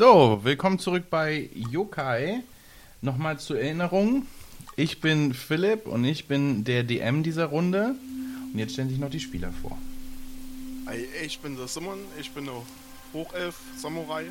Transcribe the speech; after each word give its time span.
So, 0.00 0.40
willkommen 0.44 0.78
zurück 0.78 1.10
bei 1.10 1.50
Yokai. 1.52 2.42
Nochmal 3.02 3.38
zur 3.38 3.60
Erinnerung. 3.60 4.26
Ich 4.74 5.02
bin 5.02 5.34
Philipp 5.34 5.86
und 5.86 6.06
ich 6.06 6.26
bin 6.26 6.64
der 6.64 6.84
DM 6.84 7.22
dieser 7.22 7.44
Runde. 7.44 7.96
Und 8.50 8.58
jetzt 8.58 8.72
stellen 8.72 8.88
sich 8.88 8.98
noch 8.98 9.10
die 9.10 9.20
Spieler 9.20 9.52
vor. 9.60 9.76
Ich 11.22 11.38
bin 11.40 11.54
der 11.54 11.68
Simon, 11.68 11.98
ich 12.18 12.30
bin 12.30 12.46
der 12.46 12.62
Hochelf-Samurai. 13.12 14.24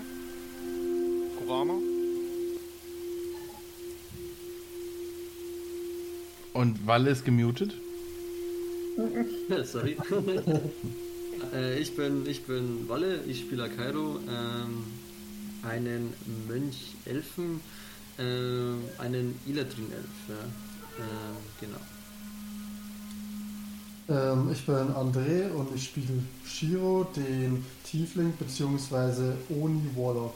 Kurama. 1.37 1.75
Und 6.53 6.87
Walle 6.87 7.11
ist 7.11 7.25
gemutet. 7.25 7.75
Sorry. 9.65 9.97
äh, 11.53 11.77
ich, 11.77 11.95
bin, 11.95 12.25
ich 12.25 12.41
bin 12.41 12.89
Walle, 12.89 13.23
ich 13.27 13.41
spiele 13.41 13.69
Kairo, 13.69 14.17
ähm, 14.27 14.83
einen 15.63 16.13
Mönch-Elfen, 16.47 17.61
äh, 18.17 19.01
einen 19.01 19.39
Ilatrin-Elf. 19.45 20.05
Ja. 20.27 20.35
Äh, 21.03 21.61
genau. 21.61 21.79
Ähm, 24.09 24.51
ich 24.51 24.65
bin 24.65 24.75
André 24.75 25.51
und 25.51 25.73
ich 25.75 25.85
spiele 25.85 26.23
Shiro, 26.45 27.05
den 27.15 27.63
Tiefling 27.83 28.33
bzw. 28.33 29.33
Oni 29.49 29.89
Warlock. 29.95 30.33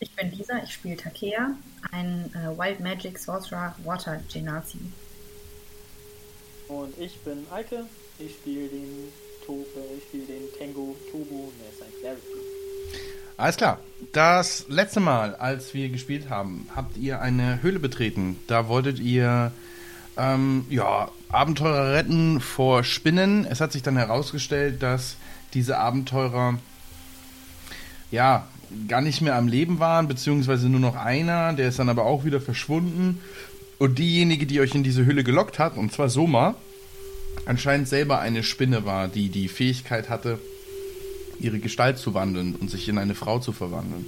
Ich 0.00 0.14
bin 0.14 0.30
Lisa, 0.30 0.62
ich 0.62 0.74
spiele 0.74 0.96
Takea, 0.96 1.56
ein 1.90 2.30
äh, 2.34 2.56
Wild 2.56 2.80
Magic 2.80 3.18
Sorcerer 3.18 3.74
Water 3.84 4.20
Genasi. 4.32 4.78
Und 6.68 6.96
ich 6.98 7.18
bin 7.20 7.46
Eike, 7.50 7.86
ich 8.18 8.34
spiele 8.34 8.68
den 8.68 9.08
Tobe, 9.44 9.64
ich 9.96 10.04
spiele 10.04 10.26
den 10.26 10.42
Tengu 10.58 10.94
Tobu 11.10 11.44
und 11.44 11.54
er 11.64 11.72
ist 11.72 11.82
ein 11.82 12.00
Cleric. 12.00 12.37
Alles 13.38 13.56
klar. 13.56 13.78
Das 14.12 14.66
letzte 14.68 14.98
Mal, 14.98 15.36
als 15.36 15.72
wir 15.72 15.88
gespielt 15.90 16.28
haben, 16.28 16.66
habt 16.74 16.96
ihr 16.96 17.20
eine 17.20 17.62
Höhle 17.62 17.78
betreten. 17.78 18.36
Da 18.48 18.66
wolltet 18.66 18.98
ihr 18.98 19.52
ähm, 20.16 20.66
ja, 20.68 21.08
Abenteurer 21.28 21.92
retten 21.92 22.40
vor 22.40 22.82
Spinnen. 22.82 23.46
Es 23.46 23.60
hat 23.60 23.70
sich 23.70 23.82
dann 23.84 23.96
herausgestellt, 23.96 24.82
dass 24.82 25.16
diese 25.54 25.78
Abenteurer 25.78 26.58
ja 28.10 28.48
gar 28.88 29.02
nicht 29.02 29.20
mehr 29.20 29.36
am 29.36 29.46
Leben 29.46 29.78
waren, 29.78 30.08
beziehungsweise 30.08 30.68
nur 30.68 30.80
noch 30.80 30.96
einer, 30.96 31.52
der 31.52 31.68
ist 31.68 31.78
dann 31.78 31.88
aber 31.88 32.06
auch 32.06 32.24
wieder 32.24 32.40
verschwunden. 32.40 33.20
Und 33.78 34.00
diejenige, 34.00 34.46
die 34.46 34.60
euch 34.60 34.74
in 34.74 34.82
diese 34.82 35.04
Höhle 35.04 35.22
gelockt 35.22 35.60
hat, 35.60 35.76
und 35.76 35.92
zwar 35.92 36.08
Soma, 36.08 36.56
anscheinend 37.46 37.86
selber 37.86 38.18
eine 38.18 38.42
Spinne 38.42 38.84
war, 38.84 39.06
die 39.06 39.28
die 39.28 39.46
Fähigkeit 39.46 40.08
hatte, 40.08 40.40
ihre 41.40 41.58
Gestalt 41.58 41.98
zu 41.98 42.14
wandeln 42.14 42.54
und 42.54 42.70
sich 42.70 42.88
in 42.88 42.98
eine 42.98 43.14
Frau 43.14 43.38
zu 43.38 43.52
verwandeln. 43.52 44.06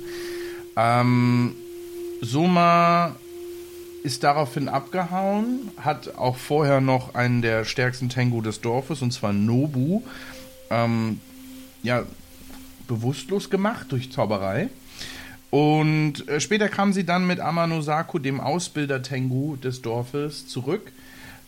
Ähm, 0.76 1.54
Soma 2.20 3.16
ist 4.02 4.22
daraufhin 4.24 4.68
abgehauen, 4.68 5.70
hat 5.76 6.16
auch 6.16 6.36
vorher 6.36 6.80
noch 6.80 7.14
einen 7.14 7.42
der 7.42 7.64
stärksten 7.64 8.08
Tengu 8.08 8.40
des 8.40 8.60
Dorfes, 8.60 9.02
und 9.02 9.12
zwar 9.12 9.32
Nobu, 9.32 10.02
ähm, 10.70 11.20
ja, 11.82 12.04
bewusstlos 12.88 13.50
gemacht 13.50 13.86
durch 13.90 14.10
Zauberei. 14.10 14.68
Und 15.50 16.28
äh, 16.28 16.40
später 16.40 16.68
kam 16.68 16.92
sie 16.92 17.04
dann 17.04 17.26
mit 17.26 17.40
Amanosaku, 17.40 18.18
dem 18.18 18.40
Ausbilder 18.40 19.02
Tengu 19.02 19.56
des 19.56 19.82
Dorfes, 19.82 20.46
zurück, 20.46 20.92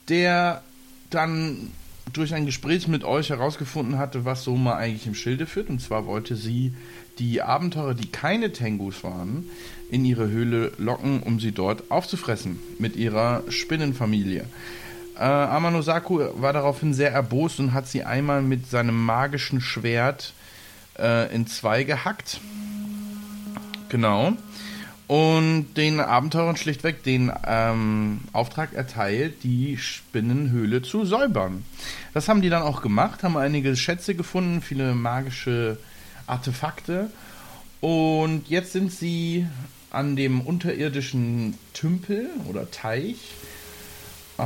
der 0.08 0.62
dann 1.10 1.70
durch 2.12 2.34
ein 2.34 2.46
Gespräch 2.46 2.88
mit 2.88 3.04
euch 3.04 3.30
herausgefunden 3.30 3.98
hatte, 3.98 4.24
was 4.24 4.44
Soma 4.44 4.74
eigentlich 4.74 5.06
im 5.06 5.14
Schilde 5.14 5.46
führt. 5.46 5.70
Und 5.70 5.80
zwar 5.80 6.06
wollte 6.06 6.36
sie 6.36 6.74
die 7.18 7.42
Abenteurer, 7.42 7.94
die 7.94 8.10
keine 8.10 8.52
Tengus 8.52 9.04
waren, 9.04 9.48
in 9.90 10.04
ihre 10.04 10.28
Höhle 10.28 10.72
locken, 10.78 11.22
um 11.22 11.38
sie 11.38 11.52
dort 11.52 11.90
aufzufressen 11.90 12.58
mit 12.78 12.96
ihrer 12.96 13.42
Spinnenfamilie. 13.48 14.44
Äh, 15.16 15.22
Amanosaku 15.24 16.20
war 16.34 16.52
daraufhin 16.52 16.94
sehr 16.94 17.12
erbost 17.12 17.60
und 17.60 17.74
hat 17.74 17.86
sie 17.86 18.04
einmal 18.04 18.42
mit 18.42 18.68
seinem 18.68 19.04
magischen 19.04 19.60
Schwert 19.60 20.32
äh, 20.98 21.32
in 21.34 21.46
zwei 21.46 21.84
gehackt. 21.84 22.40
Genau. 23.88 24.32
Und 25.12 25.74
den 25.76 26.00
Abenteurern 26.00 26.56
schlichtweg 26.56 27.02
den 27.02 27.30
ähm, 27.46 28.22
Auftrag 28.32 28.72
erteilt, 28.72 29.44
die 29.44 29.76
Spinnenhöhle 29.76 30.80
zu 30.80 31.04
säubern. 31.04 31.66
Das 32.14 32.30
haben 32.30 32.40
die 32.40 32.48
dann 32.48 32.62
auch 32.62 32.80
gemacht, 32.80 33.22
haben 33.22 33.36
einige 33.36 33.76
Schätze 33.76 34.14
gefunden, 34.14 34.62
viele 34.62 34.94
magische 34.94 35.76
Artefakte. 36.26 37.10
Und 37.82 38.48
jetzt 38.48 38.72
sind 38.72 38.90
sie 38.90 39.46
an 39.90 40.16
dem 40.16 40.40
unterirdischen 40.40 41.58
Tümpel 41.74 42.30
oder 42.48 42.70
Teich. 42.70 43.18
Äh, 44.38 44.44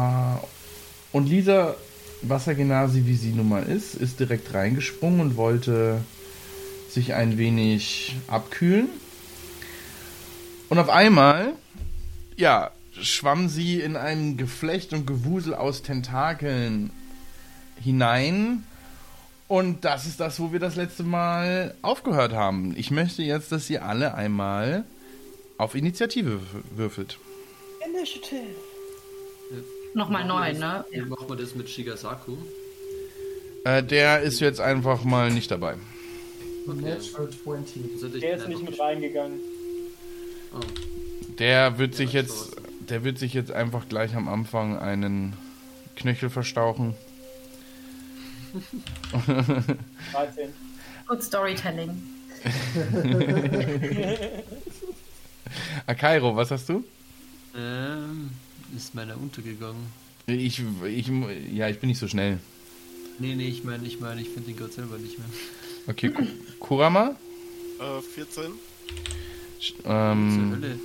und 1.12 1.28
Lisa 1.28 1.76
Wassergenasi, 2.22 3.06
wie 3.06 3.14
sie 3.14 3.30
nun 3.30 3.50
mal 3.50 3.62
ist, 3.62 3.94
ist 3.94 4.18
direkt 4.18 4.52
reingesprungen 4.52 5.20
und 5.20 5.36
wollte 5.36 6.00
sich 6.90 7.14
ein 7.14 7.38
wenig 7.38 8.16
abkühlen. 8.26 8.88
Und 10.68 10.78
auf 10.78 10.88
einmal, 10.88 11.52
ja, 12.36 12.70
schwamm 13.00 13.48
sie 13.48 13.80
in 13.80 13.96
ein 13.96 14.36
Geflecht 14.36 14.92
und 14.92 15.06
Gewusel 15.06 15.54
aus 15.54 15.82
Tentakeln 15.82 16.90
hinein. 17.82 18.64
Und 19.48 19.84
das 19.84 20.06
ist 20.06 20.18
das, 20.18 20.40
wo 20.40 20.52
wir 20.52 20.58
das 20.58 20.74
letzte 20.74 21.04
Mal 21.04 21.74
aufgehört 21.82 22.32
haben. 22.32 22.74
Ich 22.76 22.90
möchte 22.90 23.22
jetzt, 23.22 23.52
dass 23.52 23.70
ihr 23.70 23.84
alle 23.84 24.14
einmal 24.14 24.84
auf 25.56 25.74
Initiative 25.74 26.40
würfelt. 26.74 27.18
Initiative. 27.86 28.42
Nochmal 29.94 30.26
neu, 30.26 30.52
ne? 30.52 30.84
Wie 30.90 31.00
machen 31.02 31.28
wir 31.28 31.36
das 31.36 31.54
mit 31.54 31.70
Shigasaku? 31.70 32.36
Äh, 33.64 33.82
der 33.82 34.20
ist 34.20 34.40
jetzt 34.40 34.60
einfach 34.60 35.04
mal 35.04 35.30
nicht 35.30 35.50
dabei. 35.50 35.76
Okay. 36.68 36.80
Natural 36.82 37.30
20. 37.30 37.82
Also 37.94 38.06
ich 38.08 38.20
Der 38.20 38.32
bin 38.32 38.40
ist 38.40 38.48
nicht 38.48 38.70
mit 38.70 38.80
reingegangen. 38.80 39.38
Oh. 40.56 40.60
Der 41.38 41.78
wird 41.78 41.94
sich 41.94 42.12
Ja, 42.12 42.20
jetzt, 42.22 42.50
sowas. 42.50 42.62
der 42.88 43.04
wird 43.04 43.18
sich 43.18 43.34
jetzt 43.34 43.50
einfach 43.52 43.88
gleich 43.88 44.14
am 44.14 44.28
Anfang 44.28 44.78
einen 44.78 45.34
Knöchel 45.96 46.30
verstauchen. 46.30 46.94
13. 50.12 50.48
Good 51.06 51.22
Storytelling. 51.22 51.90
Akairo, 55.86 56.34
was 56.36 56.50
hast 56.50 56.68
du? 56.68 56.84
Ähm, 57.56 58.30
ist 58.76 58.94
meiner 58.94 59.16
untergegangen. 59.16 59.86
Ich, 60.26 60.60
ich, 60.84 61.10
ja, 61.52 61.68
ich 61.68 61.78
bin 61.78 61.88
nicht 61.88 61.98
so 61.98 62.08
schnell. 62.08 62.38
Nee, 63.18 63.34
nee, 63.34 63.48
ich 63.48 63.64
meine, 63.64 63.86
ich 63.86 64.00
meine, 64.00 64.20
ich 64.20 64.28
finde 64.28 64.50
den 64.50 64.58
Gott 64.58 64.72
selber 64.72 64.98
nicht 64.98 65.18
mehr. 65.18 65.28
Okay, 65.86 66.10
Ku- 66.10 66.26
Kurama? 66.58 67.14
Äh, 67.78 68.02
14. 68.02 68.44
Ähm, 69.84 70.52
Hölle. 70.52 70.78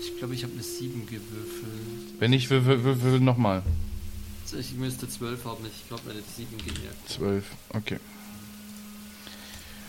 Ich 0.00 0.18
glaube, 0.18 0.34
ich 0.34 0.42
habe 0.44 0.52
eine 0.54 0.62
7 0.62 1.06
gewürfelt. 1.06 2.18
wenn 2.18 2.30
nicht, 2.30 2.48
würfel, 2.48 2.82
würfel 2.84 3.20
nochmal. 3.20 3.62
Also 4.44 4.58
Ich 4.58 4.72
müsste 4.72 5.08
12 5.08 5.44
haben, 5.44 5.64
ich 5.66 5.88
glaube, 5.88 6.02
meine 6.06 6.22
7 6.22 6.56
gehen 6.58 6.76
ja. 6.84 6.90
Zwölf, 7.06 7.44
okay. 7.70 7.98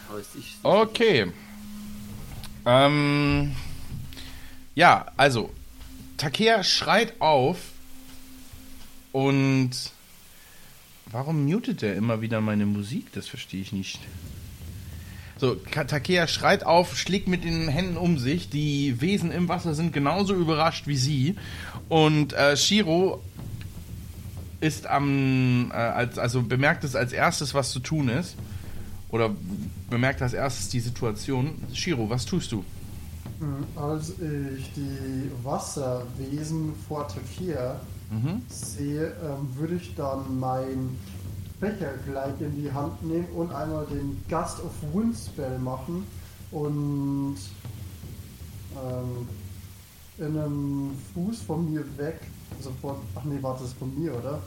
Aber 0.09 0.19
ist 0.19 0.35
ich. 0.37 0.55
Okay. 0.63 1.31
Ähm, 2.65 3.55
ja, 4.75 5.05
also, 5.15 5.51
Takea 6.17 6.63
schreit 6.63 7.21
auf 7.21 7.57
und 9.13 9.71
warum 11.05 11.45
mutet 11.45 11.83
er 11.83 11.95
immer 11.95 12.21
wieder 12.21 12.41
meine 12.41 12.65
Musik? 12.65 13.11
Das 13.13 13.27
verstehe 13.27 13.61
ich 13.61 13.71
nicht. 13.71 13.99
So, 15.39 15.55
Takea 15.55 16.27
schreit 16.27 16.65
auf, 16.65 16.97
schlägt 16.97 17.27
mit 17.27 17.43
den 17.43 17.67
Händen 17.67 17.97
um 17.97 18.17
sich. 18.17 18.49
Die 18.49 18.99
Wesen 19.01 19.31
im 19.31 19.47
Wasser 19.47 19.75
sind 19.75 19.93
genauso 19.93 20.33
überrascht 20.33 20.87
wie 20.87 20.97
sie. 20.97 21.35
Und 21.89 22.33
äh, 22.33 22.57
Shiro 22.57 23.21
ist 24.59 24.87
am, 24.87 25.71
äh, 25.71 25.75
als, 25.75 26.17
also 26.17 26.41
bemerkt 26.41 26.83
es 26.83 26.95
als 26.95 27.13
erstes, 27.13 27.53
was 27.53 27.71
zu 27.71 27.79
tun 27.79 28.09
ist. 28.09 28.35
Oder 29.09 29.29
bemerkt 29.89 30.21
als 30.21 30.33
erstes 30.33 30.69
die 30.69 30.79
Situation. 30.79 31.53
Shiro, 31.73 32.09
was 32.09 32.25
tust 32.25 32.51
du? 32.51 32.65
Als 33.75 34.09
ich 34.09 34.71
die 34.75 35.29
Wasserwesen 35.43 36.73
vor 36.87 37.07
Takea 37.07 37.79
Mhm. 38.09 38.41
sehe, 38.47 39.07
ähm, 39.21 39.49
würde 39.55 39.75
ich 39.75 39.93
dann 39.95 40.39
mein 40.39 40.97
Becher 41.59 41.93
gleich 42.05 42.39
in 42.39 42.55
die 42.55 42.71
Hand 42.71 43.01
nehmen 43.03 43.27
und 43.35 43.51
einmal 43.51 43.85
den 43.87 44.21
Gust 44.29 44.63
of 44.63 44.71
Wind 44.93 45.15
Spell 45.15 45.57
machen 45.59 46.05
und 46.51 47.37
ähm, 48.75 49.27
in 50.17 50.37
einem 50.37 50.91
Fuß 51.13 51.41
von 51.41 51.71
mir 51.71 51.85
weg, 51.97 52.21
also 52.57 52.71
von, 52.81 52.97
ach 53.15 53.23
nee, 53.23 53.37
warte, 53.41 53.61
das 53.63 53.71
ist 53.71 53.79
von 53.79 53.99
mir, 53.99 54.13
oder? 54.15 54.41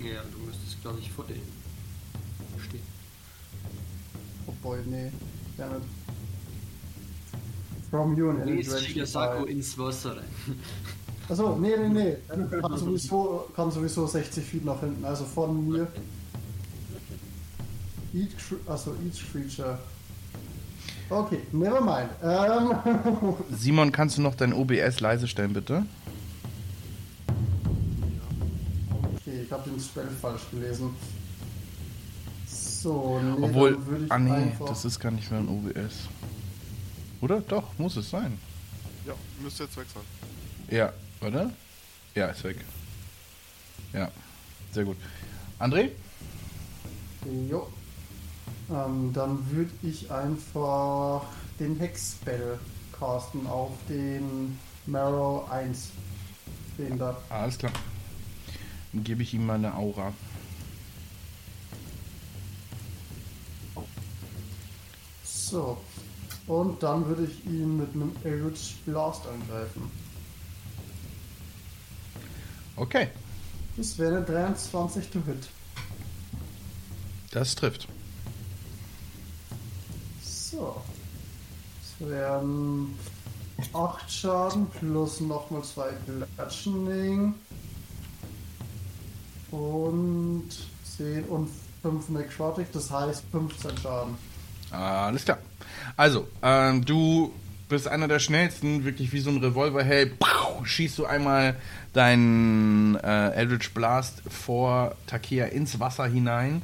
Ja, 0.00 0.22
du 0.32 0.44
müsstest, 0.44 0.80
glaube 0.82 0.98
ich, 1.00 1.10
vor 1.10 1.24
den. 1.24 1.40
stehen. 2.68 2.82
Oh 4.46 4.52
boy, 4.62 4.78
nee. 4.86 5.10
It. 5.58 5.82
From 7.90 8.16
you 8.16 8.30
and 8.30 8.64
Shigasako 8.64 9.40
Defy. 9.40 9.52
ins 9.52 9.76
Wasser 9.76 10.16
rein. 10.16 10.24
Achso, 11.28 11.56
nee, 11.56 11.76
nee, 11.76 11.88
nee. 11.88 12.16
Kann 12.60 12.76
sowieso, 12.78 13.48
kann 13.54 13.70
sowieso 13.70 14.06
60 14.06 14.44
Feet 14.44 14.64
nach 14.64 14.80
hinten. 14.80 15.04
Also 15.04 15.24
von 15.24 15.68
mir. 15.68 15.86
Each, 18.14 18.30
cre- 18.36 18.66
also 18.70 18.94
each 19.06 19.30
creature. 19.30 19.78
Okay, 21.10 21.40
never 21.52 21.80
mind. 21.80 22.10
Ähm, 22.22 23.34
Simon, 23.56 23.92
kannst 23.92 24.16
du 24.18 24.22
noch 24.22 24.34
dein 24.34 24.52
OBS 24.52 25.00
leise 25.00 25.28
stellen, 25.28 25.52
bitte? 25.52 25.84
okay, 29.28 29.42
ich 29.44 29.52
habe 29.52 29.68
den 29.70 29.80
Spell 29.80 30.08
falsch 30.20 30.42
gelesen. 30.50 30.90
So, 32.46 33.20
nee, 33.20 33.44
Obwohl, 33.44 33.86
würde 33.86 34.04
ich 34.06 34.12
ah 34.12 34.18
nee, 34.18 34.52
das 34.66 34.84
ist 34.84 35.00
gar 35.00 35.10
nicht 35.10 35.30
mehr 35.30 35.40
ein 35.40 35.48
OBS. 35.48 36.08
Oder? 37.20 37.40
Doch, 37.40 37.64
muss 37.78 37.96
es 37.96 38.08
sein. 38.10 38.38
Ja, 39.06 39.14
müsste 39.42 39.64
jetzt 39.64 39.76
weg 39.76 39.86
sein. 39.92 40.02
Ja, 40.76 40.92
oder? 41.20 41.50
Ja, 42.14 42.26
ist 42.26 42.44
weg. 42.44 42.64
Ja, 43.92 44.10
sehr 44.72 44.84
gut. 44.84 44.96
André? 45.58 45.90
Jo. 47.48 47.68
Ähm, 48.70 49.12
dann 49.12 49.50
würde 49.50 49.72
ich 49.82 50.10
einfach 50.10 51.24
den 51.58 51.78
Hex-Spell 51.78 52.58
casten 52.92 53.46
auf 53.46 53.72
den 53.88 54.58
Marrow 54.86 55.50
1. 55.50 55.90
Den 56.76 56.98
da. 56.98 57.20
Alles 57.28 57.58
klar. 57.58 57.72
Dann 58.92 59.04
gebe 59.04 59.22
ich 59.22 59.34
ihm 59.34 59.46
mal 59.46 59.54
eine 59.54 59.74
Aura. 59.74 60.12
So. 65.24 65.78
Und 66.46 66.82
dann 66.82 67.06
würde 67.06 67.24
ich 67.24 67.44
ihn 67.46 67.78
mit 67.78 67.94
einem 67.94 68.12
Eldritch 68.22 68.76
Blast 68.86 69.26
angreifen. 69.26 69.90
Okay, 72.78 73.08
Das 73.76 73.98
wäre 73.98 74.18
eine 74.18 74.24
23 74.26 75.10
to 75.10 75.20
hit. 75.26 75.48
das 77.32 77.54
trifft. 77.54 77.88
So. 80.22 80.80
Das 82.00 82.08
wären 82.08 82.94
8 83.72 84.10
Schaden 84.10 84.66
plus 84.70 85.20
nochmal 85.20 85.62
2 85.64 85.90
Bludgeoning. 86.06 87.34
Und 89.50 90.48
10 90.96 91.24
und 91.24 91.48
5 91.82 92.08
Necrotic, 92.10 92.70
das 92.72 92.90
heißt 92.90 93.24
15 93.32 93.76
Schaden. 93.78 94.14
Alles 94.70 95.24
klar. 95.24 95.38
Also, 95.96 96.28
ähm, 96.42 96.84
du 96.84 97.32
bist 97.68 97.86
einer 97.88 98.08
der 98.08 98.18
schnellsten, 98.18 98.84
wirklich 98.84 99.12
wie 99.12 99.20
so 99.20 99.30
ein 99.30 99.38
Revolverheld. 99.38 100.18
Pow, 100.18 100.66
Schießt 100.66 100.98
du 100.98 101.06
einmal 101.06 101.56
deinen 101.92 102.96
äh, 102.96 103.30
Eldritch 103.30 103.72
Blast 103.72 104.22
vor 104.28 104.96
Takea 105.06 105.46
ins 105.46 105.78
Wasser 105.78 106.06
hinein 106.06 106.62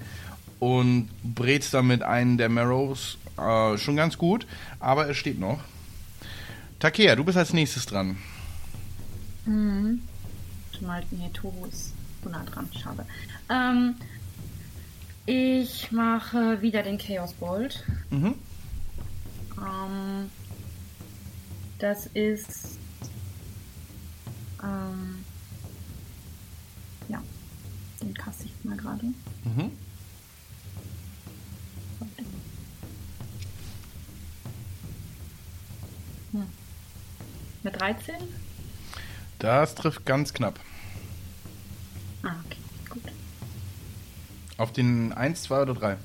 und 0.60 1.10
brätst 1.22 1.74
damit 1.74 2.02
einen 2.02 2.38
der 2.38 2.48
Marrows 2.48 3.18
äh, 3.38 3.76
schon 3.78 3.96
ganz 3.96 4.18
gut, 4.18 4.46
aber 4.80 5.08
es 5.08 5.16
steht 5.16 5.38
noch. 5.38 5.60
Takea, 6.78 7.16
du 7.16 7.24
bist 7.24 7.38
als 7.38 7.52
nächstes 7.52 7.86
dran. 7.86 8.16
Mhm. 9.44 10.02
Mal, 10.80 11.02
nee, 11.12 11.30
Toru 11.32 11.66
ist 11.66 11.94
zu 12.22 12.28
nah 12.28 12.44
dran, 12.44 12.68
schade. 12.78 13.06
Ähm, 13.48 13.94
ich 15.24 15.90
mache 15.92 16.60
wieder 16.60 16.82
den 16.82 16.98
Chaos 16.98 17.32
Bolt. 17.32 17.84
Mhm. 18.10 18.34
Ähm, 19.56 20.30
das 21.84 22.06
ist. 22.14 22.78
Ähm, 24.62 25.22
ja, 27.10 27.22
den 28.00 28.14
kaste 28.14 28.46
ich 28.46 28.64
mal 28.64 28.74
gerade. 28.74 29.04
Mhm. 29.44 29.70
Hm. 36.32 36.46
Mit 37.62 37.78
13? 37.78 38.14
Das 39.38 39.74
trifft 39.74 40.06
ganz 40.06 40.32
knapp. 40.32 40.58
Ah, 42.22 42.36
okay, 42.46 42.60
gut. 42.88 43.02
Auf 44.56 44.72
den 44.72 45.12
1, 45.12 45.42
2 45.42 45.62
oder 45.62 45.74
3? 45.74 45.98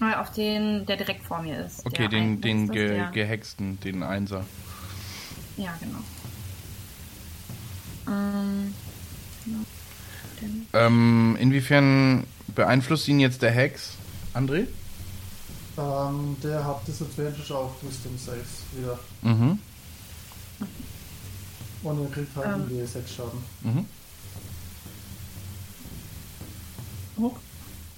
Auf 0.00 0.32
den, 0.32 0.86
der 0.86 0.96
direkt 0.96 1.24
vor 1.24 1.42
mir 1.42 1.64
ist. 1.64 1.84
Okay, 1.84 2.08
den, 2.08 2.40
den 2.40 2.70
ge 2.70 2.88
der- 2.88 3.10
gehexten, 3.10 3.78
den 3.80 4.02
Einser. 4.02 4.44
Ja, 5.56 5.74
genau. 5.80 5.98
Ähm, 8.08 8.74
Ähm, 10.72 11.36
inwiefern 11.38 12.24
beeinflusst 12.54 13.06
ihn 13.08 13.20
jetzt 13.20 13.42
der 13.42 13.50
Hex, 13.50 13.98
André? 14.34 14.66
Ähm, 15.76 16.36
der 16.42 16.64
hat 16.64 16.86
Disadvantage 16.88 17.54
auf 17.54 17.72
Wisdom 17.82 18.16
Saves 18.16 18.62
wieder. 18.74 18.98
Mhm. 19.20 19.58
Und 21.82 22.00
er 22.04 22.10
kriegt 22.10 22.34
halt 22.36 22.56
Ähm. 22.56 22.68
die 22.70 22.86
6 22.86 23.14
Schaden. 23.14 23.42
mhm. 23.62 23.84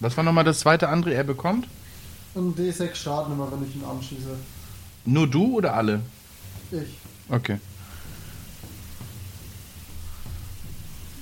Was 0.01 0.17
war 0.17 0.25
nochmal 0.25 0.43
das 0.45 0.59
zweite 0.61 0.89
André, 0.91 1.11
er 1.11 1.23
bekommt? 1.25 1.69
Und 2.35 2.59
D6 2.59 2.95
Schaden 2.95 3.35
immer, 3.35 3.51
wenn 3.53 3.69
ich 3.69 3.77
ihn 3.77 3.85
anschieße. 3.85 4.37
Nur 5.05 5.27
du 5.27 5.57
oder 5.59 5.75
alle? 5.75 6.01
Ich. 6.71 6.97
Okay. 7.29 7.59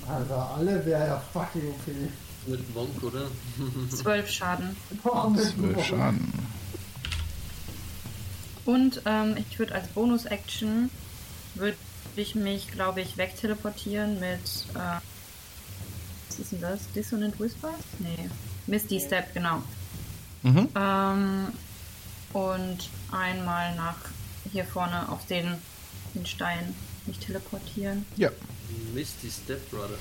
Alter, 0.07 0.55
alle 0.57 0.85
wäre 0.85 1.07
ja 1.07 1.21
fucking 1.33 1.69
okay. 1.69 2.09
Mit 2.47 2.73
Monk, 2.75 3.03
oder? 3.03 3.27
12 3.89 4.29
Schaden. 4.29 4.75
Oh, 5.03 5.33
Zwölf. 5.35 5.85
Schaden. 5.85 6.33
Und 8.65 9.01
ähm, 9.05 9.35
ich 9.37 9.59
würde 9.59 9.75
als 9.75 9.87
Bonus-Action 9.89 10.89
würde 11.55 11.77
ich 12.15 12.35
mich, 12.35 12.67
glaube 12.71 13.01
ich, 13.01 13.17
wegteleportieren 13.17 14.19
mit 14.19 14.39
äh, 14.75 14.99
was 16.29 16.39
ist 16.39 16.51
denn 16.53 16.61
das? 16.61 16.91
Dissonant 16.93 17.39
Whispers? 17.39 17.73
Nee. 17.99 18.29
Misty 18.67 18.99
Step, 18.99 19.33
genau. 19.33 19.61
Mhm. 20.43 20.67
Ähm, 20.75 21.47
und 22.33 22.89
einmal 23.11 23.75
nach 23.75 23.97
hier 24.51 24.65
vorne 24.65 25.09
auf 25.09 25.25
den, 25.27 25.55
den 26.15 26.25
Stein 26.25 26.75
mich 27.05 27.19
teleportieren. 27.19 28.05
Ja, 28.15 28.29
Misty 28.93 29.29
Step 29.29 29.69
Brother. 29.69 29.97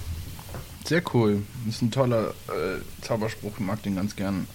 sehr 0.85 1.03
cool. 1.15 1.43
Das 1.67 1.77
ist 1.77 1.83
ein 1.83 1.91
toller 1.91 2.31
äh, 2.49 2.81
Zauberspruch, 3.03 3.53
ich 3.55 3.61
mag 3.65 3.83
den 3.83 3.97
ganz 3.97 4.17
gern. 4.17 4.47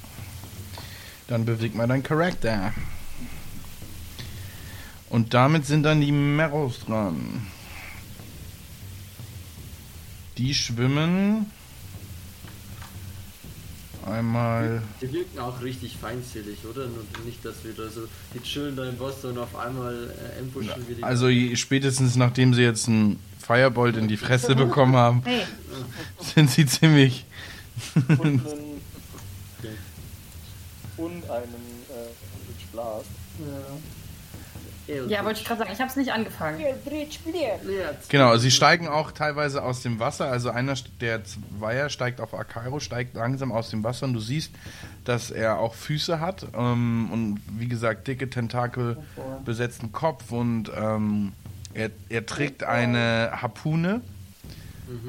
Dann 1.28 1.46
beweg 1.46 1.76
mal 1.76 1.88
deinen 1.88 2.04
Charakter. 2.04 2.74
Und 5.10 5.34
damit 5.34 5.66
sind 5.66 5.84
dann 5.84 6.02
die 6.02 6.12
Marrows 6.12 6.80
dran. 6.86 7.48
Die 10.38 10.54
schwimmen 10.54 11.52
einmal. 14.06 14.82
Die 15.02 15.12
wirken 15.12 15.40
auch 15.40 15.62
richtig 15.62 15.98
feindselig, 15.98 16.60
oder? 16.70 16.88
Nur 16.88 17.04
nicht, 17.26 17.44
dass 17.44 17.56
wir 17.64 17.74
da 17.74 17.90
so, 17.90 18.02
die 18.34 18.40
chillen 18.42 18.76
da 18.76 18.88
im 18.88 19.00
Wasser 19.00 19.30
und 19.30 19.38
auf 19.38 19.56
einmal 19.56 19.94
äh, 20.36 20.40
ambushen 20.40 20.88
wir 20.88 20.96
die. 20.96 21.04
Also 21.04 21.28
je- 21.28 21.56
spätestens 21.56 22.16
nachdem 22.16 22.54
sie 22.54 22.62
jetzt 22.62 22.88
einen 22.88 23.20
Firebolt 23.46 23.98
in 23.98 24.08
die 24.08 24.18
Fresse 24.18 24.56
bekommen 24.56 24.96
haben, 24.96 25.22
Hey, 25.26 25.42
sind 26.20 26.50
sie 26.50 26.66
ziemlich. 26.66 27.26
Und 28.08 28.22
einen, 28.22 28.42
Okay. 29.60 29.70
und 30.98 31.30
einen 31.30 31.84
äh, 31.90 32.72
Blast. 32.72 33.06
Ja. 33.40 33.78
Ja, 34.88 35.26
wollte 35.26 35.40
ich 35.40 35.46
gerade 35.46 35.60
sagen, 35.60 35.72
ich 35.74 35.80
habe 35.80 35.90
es 35.90 35.96
nicht 35.96 36.12
angefangen. 36.12 36.60
Genau, 38.10 38.38
sie 38.38 38.52
steigen 38.52 38.88
auch 38.88 39.12
teilweise 39.12 39.64
aus 39.64 39.82
dem 39.82 40.00
Wasser. 40.00 40.28
Also 40.28 40.50
einer 40.50 40.76
der 41.02 41.22
Zweier 41.24 41.90
steigt 41.90 42.22
auf 42.22 42.34
Akairo, 42.34 42.80
steigt 42.80 43.16
langsam 43.16 43.52
aus 43.52 43.70
dem 43.70 43.84
Wasser 43.84 44.06
und 44.06 44.14
du 44.14 44.20
siehst, 44.20 44.52
dass 45.04 45.32
er 45.32 45.60
auch 45.60 45.74
Füße 45.74 46.20
hat 46.20 46.48
ähm, 46.56 47.10
und 47.12 47.42
wie 47.58 47.68
gesagt 47.68 48.08
dicke 48.08 48.30
Tentakel 48.30 48.98
besetzten 49.44 49.92
Kopf 49.92 50.32
und 50.32 50.72
ähm, 50.76 51.34
er, 51.74 51.90
er 52.10 52.26
trägt 52.26 52.64
eine 52.64 53.32
Harpune 53.42 54.02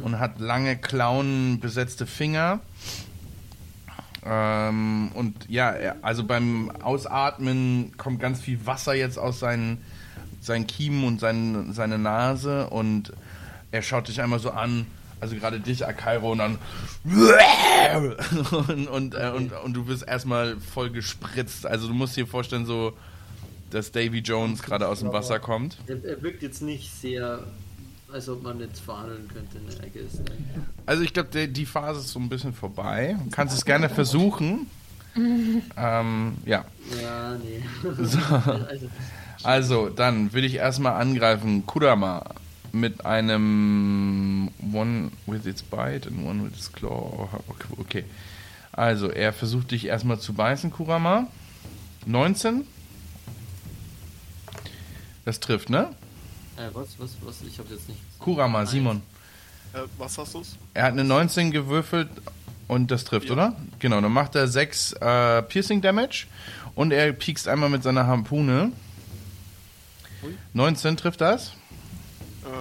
und 0.02 0.18
hat 0.18 0.40
lange 0.40 0.76
Klauen 0.76 1.60
besetzte 1.60 2.06
Finger. 2.06 2.60
Ähm, 4.28 5.10
und 5.14 5.48
ja, 5.48 5.74
also 6.02 6.24
beim 6.24 6.70
Ausatmen 6.82 7.92
kommt 7.96 8.20
ganz 8.20 8.40
viel 8.40 8.66
Wasser 8.66 8.94
jetzt 8.94 9.18
aus 9.18 9.38
seinen, 9.38 9.78
seinen 10.40 10.66
Kiemen 10.66 11.04
und 11.04 11.20
seinen, 11.20 11.72
seine 11.72 11.98
Nase 11.98 12.68
und 12.68 13.12
er 13.70 13.82
schaut 13.82 14.08
dich 14.08 14.20
einmal 14.20 14.38
so 14.38 14.50
an, 14.50 14.86
also 15.20 15.36
gerade 15.36 15.60
dich, 15.60 15.86
Akairo, 15.86 16.32
und 16.32 16.38
dann 16.38 16.58
und, 18.68 18.88
und, 18.88 19.14
äh, 19.14 19.32
und, 19.34 19.52
und 19.52 19.74
du 19.74 19.86
wirst 19.86 20.06
erstmal 20.06 20.56
voll 20.56 20.90
gespritzt. 20.90 21.66
Also 21.66 21.88
du 21.88 21.94
musst 21.94 22.16
dir 22.16 22.26
vorstellen, 22.26 22.66
so, 22.66 22.94
dass 23.70 23.92
Davy 23.92 24.18
Jones 24.18 24.62
gerade 24.62 24.88
aus 24.88 25.00
dem 25.00 25.12
Wasser 25.12 25.38
kommt. 25.38 25.78
Er, 25.86 26.04
er 26.04 26.22
wirkt 26.22 26.42
jetzt 26.42 26.62
nicht 26.62 26.92
sehr, 26.92 27.44
als 28.16 28.28
ob 28.30 28.42
man 28.42 28.58
jetzt 28.60 28.80
verhandeln 28.80 29.28
könnte, 29.28 29.58
ne, 29.58 29.86
I 29.86 29.90
guess, 29.90 30.14
ne? 30.18 30.24
Also 30.86 31.02
ich 31.02 31.12
glaube, 31.12 31.48
die 31.48 31.66
Phase 31.66 32.00
ist 32.00 32.08
so 32.08 32.18
ein 32.18 32.28
bisschen 32.28 32.54
vorbei. 32.54 33.16
Du 33.24 33.30
kannst 33.30 33.54
es 33.56 33.64
gerne 33.64 33.88
versuchen. 33.90 34.70
ähm, 35.16 36.36
ja. 36.44 36.64
Ja, 37.02 37.34
nee. 37.36 37.62
So. 38.04 38.18
Also, 38.18 38.88
Also, 39.42 39.88
dann 39.90 40.32
will 40.32 40.44
ich 40.44 40.54
erstmal 40.54 41.00
angreifen 41.00 41.66
Kurama 41.66 42.24
mit 42.72 43.04
einem 43.06 44.50
One 44.72 45.10
with 45.26 45.46
its 45.46 45.62
Bite 45.62 46.08
and 46.08 46.26
One 46.26 46.44
with 46.44 46.54
its 46.58 46.72
Claw. 46.72 47.28
Okay, 47.48 47.68
Okay. 47.78 48.04
Also, 48.72 49.10
er 49.10 49.32
versucht 49.32 49.70
dich 49.70 49.86
erstmal 49.86 50.18
zu 50.20 50.32
beißen, 50.34 50.70
Kurama. 50.70 51.28
19. 52.06 52.66
Das 55.24 55.40
trifft, 55.40 55.70
ne? 55.70 55.88
äh, 56.56 56.68
was, 56.72 56.98
was, 56.98 57.10
was? 57.22 57.42
Ich 57.42 57.58
hab's 57.58 57.70
jetzt 57.70 57.88
nicht. 57.88 58.00
Kurama, 58.18 58.60
Eins. 58.60 58.70
Simon. 58.70 59.02
Äh, 59.72 59.78
was 59.98 60.16
hast 60.18 60.34
du's? 60.34 60.56
Er 60.74 60.84
hat 60.84 60.92
eine 60.92 61.04
19 61.04 61.50
gewürfelt 61.50 62.08
und 62.68 62.90
das 62.90 63.04
trifft, 63.04 63.26
Ja. 63.26 63.32
oder? 63.32 63.56
Genau, 63.78 64.00
dann 64.00 64.12
macht 64.12 64.34
er 64.34 64.48
6 64.48 64.92
äh, 64.94 65.42
Piercing 65.42 65.80
Damage 65.82 66.26
und 66.74 66.92
er 66.92 67.12
piekst 67.12 67.46
einmal 67.48 67.68
mit 67.68 67.82
seiner 67.82 68.06
Harpune. 68.06 68.72
Ui. 70.22 70.34
19 70.54 70.96
trifft 70.96 71.20
das? 71.20 71.52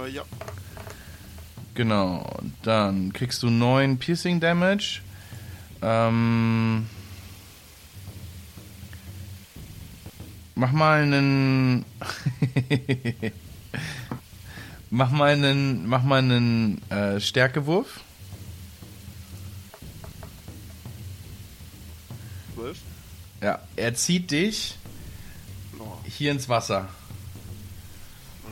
Äh, 0.05 0.09
ja. 0.11 0.23
Genau, 1.73 2.39
dann 2.63 3.11
kriegst 3.13 3.43
du 3.43 3.49
9 3.49 3.97
Piercing 3.97 4.39
Damage. 4.39 5.01
Ähm, 5.81 6.87
mach 10.55 10.71
mal 10.71 11.01
einen. 11.03 11.85
mach 14.95 15.11
mal 15.11 15.31
einen. 15.33 15.87
Mach 15.87 16.03
mal 16.03 16.19
einen 16.19 16.81
äh, 16.89 17.19
Stärkewurf. 17.19 18.01
12. 22.55 22.77
Ja, 23.41 23.59
er 23.75 23.93
zieht 23.95 24.31
dich 24.31 24.77
Oh, 25.77 25.83
hier 26.05 26.31
ins 26.31 26.47
Wasser 26.47 26.87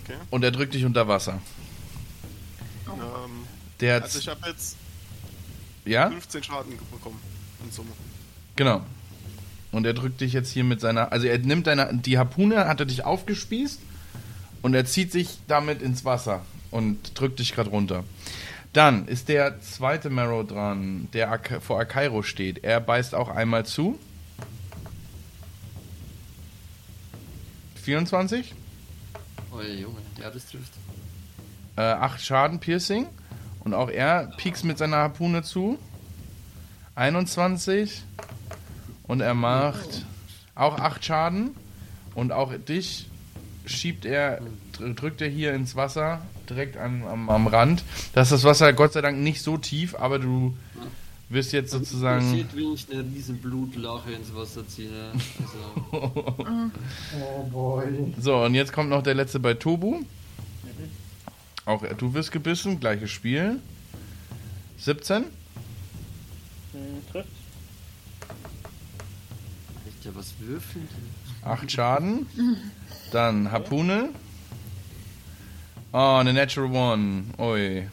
okay. 0.01 0.15
und 0.29 0.43
er 0.43 0.51
drückt 0.51 0.73
dich 0.73 0.83
unter 0.83 1.07
Wasser. 1.07 1.39
Ähm, 2.87 2.99
Der 3.79 4.03
also 4.03 4.19
ich 4.19 4.27
habe 4.27 4.49
jetzt 4.49 4.75
ja, 5.85 6.09
15 6.09 6.43
Schaden 6.43 6.73
bekommen 6.91 7.19
in 7.63 7.71
Summe. 7.71 7.91
genau. 8.55 8.81
Und 9.71 9.85
er 9.87 9.93
drückt 9.93 10.21
dich 10.21 10.33
jetzt 10.33 10.51
hier 10.51 10.63
mit 10.63 10.81
seiner, 10.81 11.11
also 11.11 11.25
er 11.25 11.39
nimmt 11.39 11.65
deine, 11.65 11.89
die 11.97 12.17
Harpune, 12.19 12.67
hat 12.67 12.79
er 12.81 12.85
dich 12.85 13.05
aufgespießt 13.05 13.79
und 14.63 14.73
er 14.73 14.85
zieht 14.85 15.11
sich 15.11 15.37
damit 15.47 15.83
ins 15.83 16.03
Wasser 16.05 16.41
und 16.71 17.19
drückt 17.19 17.37
dich 17.37 17.53
gerade 17.53 17.69
runter. 17.69 18.03
Dann 18.73 19.07
ist 19.07 19.29
der 19.29 19.61
zweite 19.61 20.09
Marrow 20.09 20.47
dran, 20.47 21.07
der 21.13 21.31
Ak 21.31 21.61
vor 21.61 21.79
Akairo 21.79 22.23
steht. 22.23 22.63
Er 22.63 22.79
beißt 22.79 23.13
auch 23.13 23.29
einmal 23.29 23.67
zu. 23.67 23.99
24. 27.83 28.55
Oh, 29.51 29.61
Junge, 29.61 29.99
ja, 30.19 30.31
das 30.31 30.47
trifft. 30.47 30.71
äh, 31.75 31.81
8 31.81 32.21
Schaden 32.21 32.59
Piercing. 32.59 33.05
Und 33.59 33.73
auch 33.73 33.89
er 33.89 34.31
piekst 34.37 34.63
mit 34.65 34.77
seiner 34.77 34.97
Harpune 34.97 35.43
zu. 35.43 35.77
21. 36.95 38.03
Und 39.03 39.21
er 39.21 39.33
macht 39.33 40.05
auch 40.55 40.79
8 40.79 41.03
Schaden. 41.05 41.55
Und 42.15 42.31
auch 42.31 42.53
dich 42.53 43.09
schiebt 43.65 44.05
er, 44.05 44.41
dr- 44.73 44.93
drückt 44.95 45.21
er 45.21 45.29
hier 45.29 45.53
ins 45.53 45.75
Wasser, 45.75 46.21
direkt 46.49 46.77
am, 46.77 47.05
am, 47.05 47.29
am 47.29 47.47
Rand. 47.47 47.83
Ist 48.15 48.31
das 48.31 48.43
Wasser 48.43 48.73
Gott 48.73 48.93
sei 48.93 49.01
Dank 49.01 49.19
nicht 49.19 49.41
so 49.41 49.57
tief, 49.57 49.95
aber 49.95 50.19
du 50.19 50.55
wirst 51.29 51.51
jetzt 51.53 51.71
sozusagen. 51.71 52.31
wie 52.53 52.73
ich 52.73 52.85
eine 52.91 53.03
riesen 53.03 53.37
Blutlache 53.39 54.11
ins 54.11 54.33
Wasser 54.35 54.67
ziehe. 54.67 54.89
Also, 55.11 56.35
Oh 57.19 57.43
boy. 57.51 57.85
So, 58.19 58.43
und 58.43 58.53
jetzt 58.55 58.71
kommt 58.73 58.89
noch 58.89 59.01
der 59.03 59.15
letzte 59.15 59.39
bei 59.39 59.53
Tobu. 59.53 60.03
Auch 61.65 61.83
du 61.97 62.13
wirst 62.13 62.31
gebissen, 62.31 62.79
gleiches 62.79 63.09
Spiel. 63.09 63.59
17. 64.77 65.23
Hm, 65.23 65.23
trifft. 67.11 67.29
Alter, 69.85 70.15
was 70.15 70.33
würfeln? 70.39 70.87
8 71.45 71.71
Schaden. 71.71 72.25
Dann 73.11 73.51
Harpune. 73.51 74.09
Oh, 75.91 76.17
eine 76.19 76.33
Natural 76.33 76.71
One. 76.71 77.23
Ui. 77.37 77.87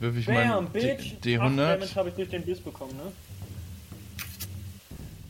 Wirf 0.00 0.16
ich 0.16 0.26
mal 0.28 0.46
Bam, 0.46 0.72
D- 0.72 0.80
Bitch. 0.80 1.14
8 1.14 1.24
Damage 1.26 1.62
D100. 1.62 1.96
habe 1.96 2.08
ich 2.10 2.14
durch 2.14 2.28
den 2.28 2.44
Biss 2.44 2.60
bekommen, 2.60 2.92
ne? 2.96 3.12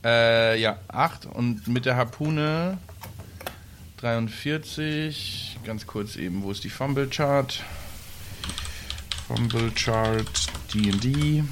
Äh, 0.05 0.61
ja, 0.61 0.79
8. 0.89 1.27
Und 1.27 1.67
mit 1.69 1.85
der 1.87 1.97
Harpune 1.97 2.79
43. 3.99 5.59
Ganz 5.65 5.87
kurz 5.87 6.17
eben, 6.17 6.43
wo 6.43 6.51
ist 6.51 6.65
die 6.65 6.71
Fumble 6.71 7.09
Chart? 7.09 7.63
Fumble 9.27 9.71
Chart 9.73 10.27
D&D. 10.75 11.43
So, 11.43 11.45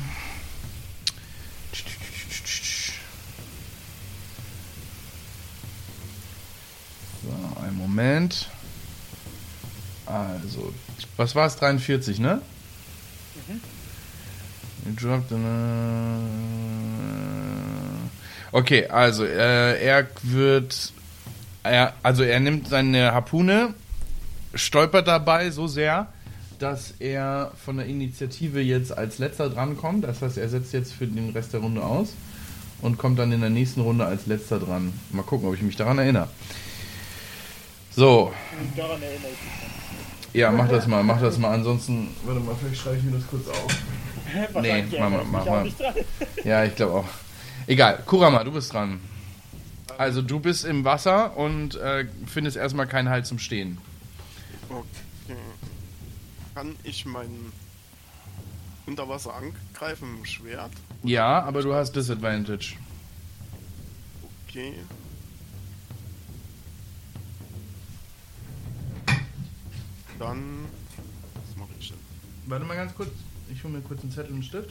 einen 7.67 7.79
Moment. 7.79 8.49
Also, 10.07 10.73
was 11.17 11.35
war 11.35 11.47
es? 11.47 11.57
43, 11.57 12.19
ne? 12.21 12.41
Äh, 14.87 14.91
Okay, 18.53 18.87
also 18.87 19.25
äh, 19.25 19.85
er 19.85 20.07
wird, 20.23 20.93
er, 21.63 21.93
also 22.03 22.23
er 22.23 22.41
nimmt 22.41 22.69
seine 22.69 23.13
Harpune, 23.13 23.75
stolpert 24.55 25.09
dabei 25.09 25.51
so 25.51 25.67
sehr, 25.67 26.07
dass 26.59 26.95
er 27.01 27.53
von 27.63 27.77
der 27.77 27.87
Initiative 27.87 28.61
jetzt 28.61 28.97
als 28.97 29.19
letzter 29.19 29.51
drankommt. 29.51 30.05
Das 30.05 30.23
heißt, 30.23 30.39
er 30.39 30.49
setzt 30.49 30.73
jetzt 30.73 30.93
für 30.93 31.07
den 31.07 31.31
Rest 31.31 31.53
der 31.53 31.61
Runde 31.61 31.83
aus 31.83 32.15
und 32.81 32.99
kommt 32.99 33.19
dann 33.19 33.33
in 33.33 33.41
der 33.41 33.51
nächsten 33.51 33.81
Runde 33.81 34.07
als 34.07 34.27
letzter 34.27 34.59
dran. 34.59 34.93
Mal 35.11 35.23
gucken, 35.23 35.49
ob 35.49 35.55
ich 35.55 35.63
mich 35.63 35.77
daran 35.77 35.99
erinnere. 35.99 36.29
So, 37.97 38.33
Und 38.61 38.79
daran 38.79 39.03
erinnere 39.03 39.31
ich 39.33 39.43
mich 39.43 39.67
ja, 40.37 40.53
mach 40.53 40.69
das 40.69 40.87
mal, 40.87 41.03
mach 41.03 41.19
das 41.19 41.39
mal. 41.39 41.55
Ansonsten, 41.55 42.15
warte 42.27 42.41
mal, 42.41 42.55
vielleicht 42.57 42.83
schreibe 42.83 42.99
ich 42.99 43.05
mir 43.05 43.13
das 43.13 43.27
kurz 43.27 43.49
auf. 43.49 43.67
Wahrscheinlich 44.53 45.01
mach 45.01 45.09
mal, 45.09 45.25
mach 45.25 45.47
mal. 45.47 45.65
nicht 45.65 45.81
dran. 45.81 45.95
Ja, 46.45 46.63
ich 46.63 46.75
glaube 46.77 46.93
auch. 46.93 47.09
Egal, 47.67 48.03
Kurama, 48.05 48.45
du 48.45 48.53
bist 48.53 48.71
dran. 48.71 49.01
Also 49.97 50.21
du 50.21 50.39
bist 50.39 50.67
im 50.67 50.85
Wasser 50.85 51.39
und 51.39 51.77
äh, 51.77 52.07
findest 52.27 52.59
erstmal 52.59 52.87
keinen 52.87 53.09
Halt 53.09 53.27
zum 53.27 53.39
Stehen. 53.39 53.79
Okay. 54.69 55.39
Kann 56.55 56.77
ich 56.85 57.07
mein 57.07 57.51
Unterwasser 58.85 59.33
angreifen 59.35 60.17
mit 60.17 60.19
dem 60.19 60.27
Schwert? 60.27 60.73
Ja, 61.03 61.43
aber 61.45 61.63
du 61.63 61.73
hast 61.73 61.97
Disadvantage. 61.97 62.75
Okay. 64.47 64.75
Dann. 70.19 70.65
Was 71.35 71.57
mache 71.57 71.71
ich 71.79 71.89
denn? 71.89 71.99
Warte 72.47 72.65
mal 72.65 72.77
ganz 72.77 72.95
kurz. 72.95 73.11
Ich 73.53 73.63
hole 73.63 73.75
mir 73.75 73.81
kurz 73.81 74.03
einen 74.03 74.11
Zettel 74.11 74.31
und 74.31 74.35
einen 74.35 74.43
Stift. 74.43 74.71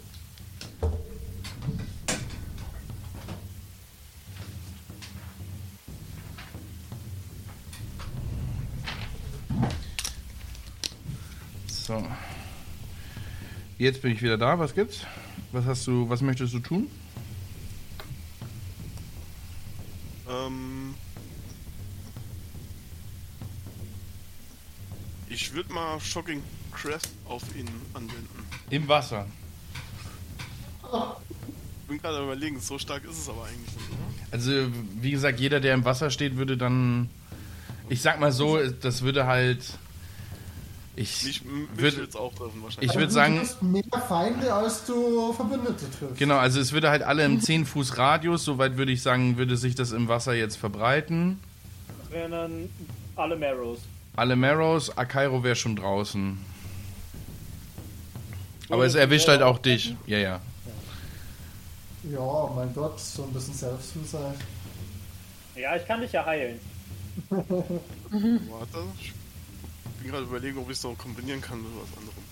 So. 11.68 12.04
Jetzt 13.78 14.02
bin 14.02 14.14
ich 14.14 14.22
wieder 14.22 14.38
da. 14.38 14.58
Was 14.58 14.74
gibt's? 14.74 15.02
Was 15.52 15.66
hast 15.66 15.86
du, 15.86 16.10
was 16.10 16.22
möchtest 16.22 16.54
du 16.54 16.60
tun? 16.60 16.90
Mal 25.76 26.00
Shocking 26.00 26.42
Crest 26.74 27.10
auf 27.28 27.44
ihn 27.56 27.68
anwenden. 27.94 28.44
Im 28.72 28.88
Wasser. 28.88 29.28
Bin 31.88 32.02
gerade 32.02 32.24
überlegen, 32.24 32.60
so 32.60 32.80
stark 32.80 33.04
ist 33.06 33.20
es 33.20 33.30
aber 33.30 33.44
eigentlich 33.46 33.76
nicht. 33.76 33.88
Also, 34.32 34.52
wie 35.02 35.12
gesagt, 35.12 35.40
jeder, 35.40 35.60
der 35.60 35.76
im 35.76 35.86
Wasser 35.86 36.10
steht, 36.10 36.36
würde 36.38 36.58
dann. 36.58 37.10
Ich 37.90 38.02
sag 38.02 38.20
mal 38.20 38.32
so, 38.32 38.58
das 38.82 39.04
würde 39.04 39.28
halt. 39.28 39.64
Ich 40.98 41.24
Mich, 41.26 41.44
mich 41.44 41.68
würde 41.76 42.08
auch 42.18 42.34
treffen 42.34 42.64
wahrscheinlich. 42.64 42.90
Ich 42.90 42.96
würd 42.96 43.06
Also 43.08 43.14
sagen- 43.16 43.42
Du 43.60 43.66
mehr 43.66 43.84
Feinde, 44.08 44.54
als 44.54 44.86
du 44.86 45.34
Verbündete 45.34 45.92
triffst. 45.92 46.18
Genau, 46.18 46.38
also 46.38 46.60
es 46.60 46.72
würde 46.72 46.90
halt 46.90 47.04
alle 47.04 47.26
im 47.26 47.42
10 47.42 47.66
Fuß 47.66 47.98
Radius, 47.98 48.46
soweit 48.46 48.78
würde 48.78 48.94
ich 48.94 49.02
sagen, 49.02 49.38
würde 49.38 49.58
sich 49.58 49.76
das 49.76 49.92
im 49.92 50.08
Wasser 50.08 50.34
jetzt 50.34 50.56
verbreiten. 50.56 51.40
Wären 52.10 52.32
dann 52.32 52.70
alle 53.18 53.36
Marrows. 53.36 53.80
Alle 54.16 54.36
Marrows, 54.36 54.96
Akairo 54.98 55.44
wäre 55.44 55.56
schon 55.56 55.76
draußen. 55.76 56.38
Aber 58.70 58.86
es 58.86 58.96
erwischt 58.96 59.28
halt 59.28 59.42
auch 59.42 59.60
dich. 59.60 59.96
Ja, 60.08 60.18
ja. 60.18 60.42
Ja, 62.04 62.52
mein 62.56 62.74
Gott, 62.74 63.00
so 63.00 63.24
ein 63.24 63.34
bisschen 63.34 63.54
Selbstsuicide. 63.54 64.36
Ja, 65.56 65.76
ich 65.76 65.86
kann 65.86 66.02
dich 66.02 66.12
ja 66.12 66.26
heilen. 66.26 66.60
Warte, 67.30 68.84
ich 69.00 69.14
bin 70.02 70.12
gerade 70.12 70.24
überlegen, 70.24 70.58
ob 70.60 70.70
ich 70.70 70.78
es 70.78 70.84
noch 70.84 70.98
kombinieren 70.98 71.42
kann 71.42 71.62
mit 71.62 71.72
was 71.72 71.98
anderem. 71.98 72.25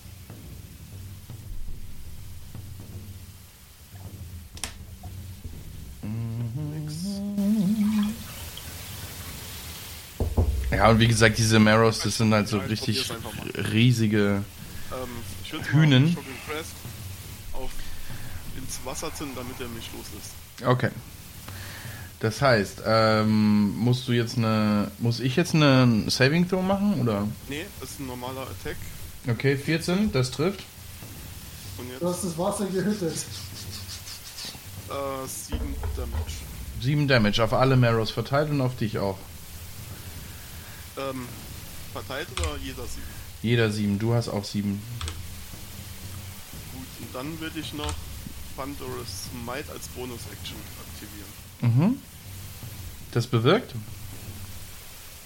Ja, 10.76 10.90
und 10.90 10.98
wie 10.98 11.08
gesagt, 11.08 11.38
diese 11.38 11.58
Marrows, 11.58 12.00
das 12.00 12.16
sind 12.16 12.32
halt 12.34 12.48
so 12.48 12.58
Ja, 12.58 12.64
ich 12.64 12.70
richtig 12.70 13.10
riesige. 13.72 14.42
Ähm, 14.92 15.60
Hühnen. 15.72 16.16
auf 17.52 17.70
ins 18.56 18.80
Wasser 18.84 19.14
zünden, 19.14 19.36
damit 19.36 19.60
er 19.60 19.68
mich 19.68 19.88
loslässt. 19.92 20.32
Okay. 20.64 20.90
Das 22.20 22.40
heißt, 22.40 22.82
ähm, 22.86 23.76
musst 23.76 24.08
du 24.08 24.12
jetzt 24.12 24.38
eine. 24.38 24.90
Muss 24.98 25.20
ich 25.20 25.36
jetzt 25.36 25.54
eine 25.54 26.04
Saving 26.08 26.48
Throw 26.48 26.62
machen? 26.62 27.00
Oder? 27.00 27.28
Nee, 27.48 27.66
das 27.80 27.90
ist 27.90 28.00
ein 28.00 28.06
normaler 28.06 28.42
Attack. 28.42 28.76
Okay, 29.28 29.56
14, 29.56 30.10
das 30.12 30.30
trifft. 30.30 30.64
Und 31.78 31.88
jetzt 31.90 32.00
Du 32.02 32.08
hast 32.08 32.24
das 32.24 32.38
Wasser 32.38 32.66
gehüttet. 32.66 33.12
äh, 34.88 35.26
7 35.26 35.58
Damage. 35.96 36.32
7 36.80 37.08
Damage 37.08 37.42
auf 37.44 37.52
alle 37.52 37.76
Marrows 37.76 38.10
verteilt 38.10 38.50
und 38.50 38.60
auf 38.60 38.76
dich 38.76 38.98
auch. 38.98 39.18
Ähm, 40.96 41.26
verteilt 41.92 42.28
oder 42.32 42.56
jeder 42.62 42.84
7? 42.86 43.02
Jeder 43.42 43.70
7, 43.70 43.98
du 43.98 44.14
hast 44.14 44.28
auch 44.28 44.44
7. 44.44 44.80
Gut, 46.72 46.86
und 47.00 47.14
dann 47.14 47.40
würde 47.40 47.60
ich 47.60 47.72
noch 47.72 47.94
Thunderous 48.56 49.28
Might 49.44 49.68
als 49.70 49.88
Bonus-Action 49.88 50.56
aktivieren. 50.88 51.28
Mhm. 51.60 51.98
Das 53.12 53.26
bewirkt? 53.26 53.74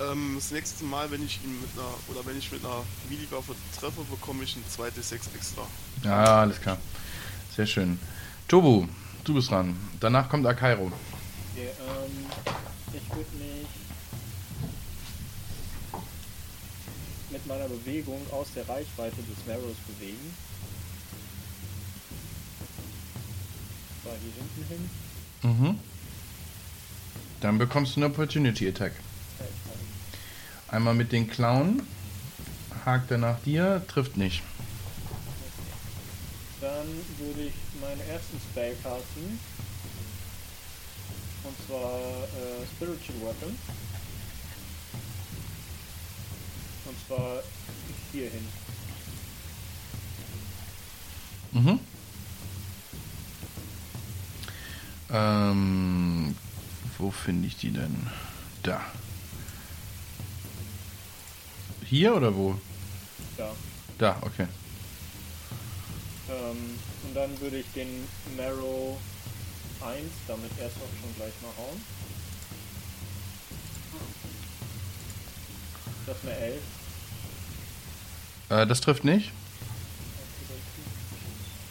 Ähm, 0.00 0.34
das 0.36 0.50
nächste 0.50 0.84
Mal, 0.84 1.10
wenn 1.10 1.24
ich 1.24 1.40
ihn 1.44 1.60
mit 1.60 1.70
einer, 1.74 1.88
oder 2.08 2.24
wenn 2.26 2.38
ich 2.38 2.50
mit 2.52 2.64
einer 2.64 2.82
Melee-Waffe 3.08 3.54
treffe, 3.78 4.02
bekomme 4.10 4.44
ich 4.44 4.56
ein 4.56 4.64
zweites 4.68 5.08
6 5.10 5.28
extra. 5.34 5.62
Ja, 6.04 6.42
alles 6.42 6.60
klar. 6.60 6.78
Sehr 7.54 7.66
schön. 7.66 7.98
Tobu, 8.46 8.86
du 9.24 9.34
bist 9.34 9.50
dran. 9.50 9.76
Danach 10.00 10.28
kommt 10.28 10.46
Akairo. 10.46 10.92
Okay, 11.52 11.68
ähm, 11.80 12.26
ich 12.94 13.08
würde 13.14 13.36
mich 13.36 13.67
mit 17.30 17.46
meiner 17.46 17.68
Bewegung 17.68 18.20
aus 18.32 18.48
der 18.54 18.68
Reichweite 18.68 19.16
des 19.16 19.46
Marrows 19.46 19.76
bewegen. 19.86 20.34
Zwar 24.02 24.14
hier 24.22 24.32
hinten 24.38 24.64
hin. 24.68 24.90
Mhm. 25.72 25.80
Dann 27.40 27.58
bekommst 27.58 27.96
du 27.96 28.00
eine 28.00 28.06
Opportunity 28.06 28.68
Attack. 28.68 28.92
Kann- 29.38 30.76
Einmal 30.76 30.94
mit 30.94 31.12
den 31.12 31.28
Clown. 31.28 31.82
Hakt 32.84 33.10
er 33.10 33.18
nach 33.18 33.40
dir, 33.40 33.82
trifft 33.88 34.16
nicht. 34.16 34.42
Dann 36.60 36.86
würde 37.18 37.42
ich 37.48 37.54
meinen 37.80 38.00
ersten 38.08 38.40
Spell 38.50 38.74
casten. 38.82 39.38
Und 41.44 41.56
zwar 41.66 41.92
äh, 41.98 42.66
Spiritual 42.74 43.20
Weapon. 43.20 43.56
Und 46.86 46.97
zwar 47.08 47.42
hier 48.12 48.30
hin. 48.30 48.46
Mhm. 51.52 51.80
Ähm, 55.10 56.36
wo 56.98 57.10
finde 57.10 57.48
ich 57.48 57.56
die 57.56 57.70
denn? 57.70 58.06
Da. 58.62 58.84
Hier 61.84 62.14
oder 62.14 62.34
wo? 62.34 62.60
Da. 63.38 63.50
Da, 63.96 64.18
okay. 64.20 64.46
Ähm, 66.28 66.78
und 67.04 67.14
dann 67.14 67.40
würde 67.40 67.58
ich 67.58 67.66
den 67.74 68.06
Marrow 68.36 68.98
1 69.80 70.04
damit 70.26 70.50
erst 70.60 70.76
auch 70.76 71.00
schon 71.00 71.14
gleich 71.16 71.32
mal 71.40 71.56
hauen. 71.56 71.82
Das 76.06 76.16
ist 76.18 76.24
eine 76.24 76.36
11. 76.36 76.62
Äh, 78.50 78.66
das 78.66 78.80
trifft 78.80 79.04
nicht. 79.04 79.32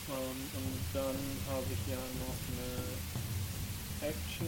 Ähm, 0.10 0.16
und 0.56 0.80
dann 0.94 1.16
habe 1.50 1.66
ich 1.72 1.92
ja 1.92 1.98
noch 2.22 2.38
eine 2.52 4.10
Action. 4.10 4.48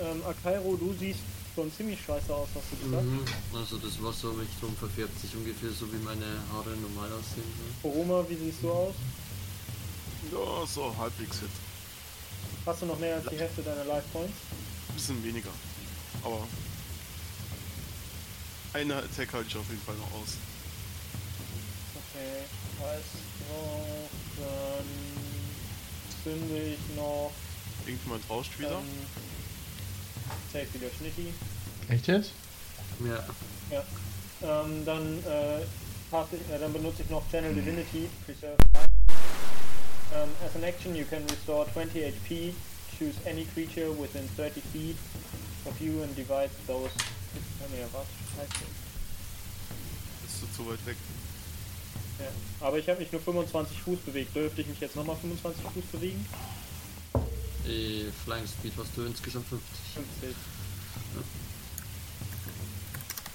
Ähm, 0.00 0.22
Akairo, 0.26 0.76
du 0.76 0.94
siehst 0.98 1.20
schon 1.54 1.70
ziemlich 1.72 2.00
scheiße 2.00 2.34
aus, 2.34 2.48
hast 2.54 2.64
du 2.72 2.76
gesagt. 2.88 3.04
Mhm. 3.04 3.24
Also 3.54 3.76
das 3.78 4.02
Wasser 4.02 4.30
um 4.30 4.38
mich 4.38 4.48
drum 4.60 4.74
verfärbt 4.76 5.20
sich 5.20 5.34
ungefähr 5.36 5.70
so, 5.70 5.92
wie 5.92 5.98
meine 5.98 6.24
Haare 6.52 6.70
normal 6.70 7.10
aussehen. 7.12 7.44
Ne? 7.44 7.74
Koroma, 7.82 8.24
wie 8.28 8.36
siehst 8.36 8.62
du 8.62 8.70
aus? 8.70 8.94
Ja, 10.32 10.66
so 10.66 10.94
halbwegs 10.96 11.40
hit. 11.40 11.50
Hast 12.64 12.82
du 12.82 12.86
noch 12.86 12.98
mehr 12.98 13.16
als 13.16 13.26
die 13.26 13.38
Hälfte 13.38 13.62
deiner 13.62 13.84
Life 13.84 14.06
Points? 14.12 14.32
Bisschen 14.94 15.22
weniger. 15.22 15.50
Aber 16.22 16.46
eine 18.72 18.96
Attack 18.96 19.32
halte 19.32 19.48
ich 19.48 19.56
auf 19.56 19.68
jeden 19.68 19.82
Fall 19.82 19.96
noch 19.96 20.12
aus. 20.20 20.36
Okay, 21.96 22.44
heißt 22.80 23.04
noch, 23.48 24.44
dann 24.44 24.86
zünde 26.22 26.62
ich 26.74 26.96
noch 26.96 27.32
Irgendjemand 27.86 28.28
rauscht 28.30 28.58
wieder. 28.58 28.78
ähm, 28.78 28.84
safe 30.52 30.66
wieder 30.74 30.88
Schnitti. 30.98 31.32
Echt 31.88 32.06
jetzt? 32.06 32.32
Ja. 33.04 33.24
Ja. 33.70 33.84
Ähm, 34.62 34.84
dann, 34.84 35.18
äh, 35.24 35.62
ich, 35.62 36.50
äh, 36.54 36.58
dann 36.58 36.72
benutze 36.72 37.02
ich 37.02 37.10
noch 37.10 37.28
Channel 37.30 37.54
Divinity, 37.54 38.08
Preserve. 38.26 38.56
Um, 40.12 40.28
as 40.44 40.56
an 40.56 40.64
action, 40.64 40.96
you 40.96 41.04
can 41.04 41.22
restore 41.28 41.66
20 41.72 42.02
HP. 42.02 42.52
Choose 42.98 43.14
any 43.26 43.44
creature 43.54 43.90
within 43.92 44.28
30 44.36 44.60
feet 44.72 44.96
of 45.66 45.80
you 45.80 46.02
and 46.02 46.14
divide 46.16 46.50
those. 46.66 46.90
Nee, 47.70 47.84
was? 47.92 48.06
Scheiße. 48.36 48.64
Bist 50.22 50.42
du 50.42 50.46
zu 50.56 50.70
weit 50.70 50.84
weg? 50.86 50.96
Ja. 52.18 52.66
Aber 52.66 52.78
ich 52.78 52.88
habe 52.88 53.00
mich 53.00 53.12
nur 53.12 53.20
25 53.20 53.78
Fuß 53.82 53.98
bewegt. 54.00 54.34
Dürfte 54.34 54.60
ich 54.60 54.66
mich 54.66 54.80
jetzt 54.80 54.96
nochmal 54.96 55.16
25 55.16 55.62
Fuß 55.62 55.84
bewegen? 55.92 56.26
Äh, 57.66 58.10
Flying 58.24 58.46
Speed 58.46 58.72
hast 58.78 58.96
du 58.96 59.04
insgesamt 59.04 59.46
50. 59.48 59.68
50. 60.20 60.36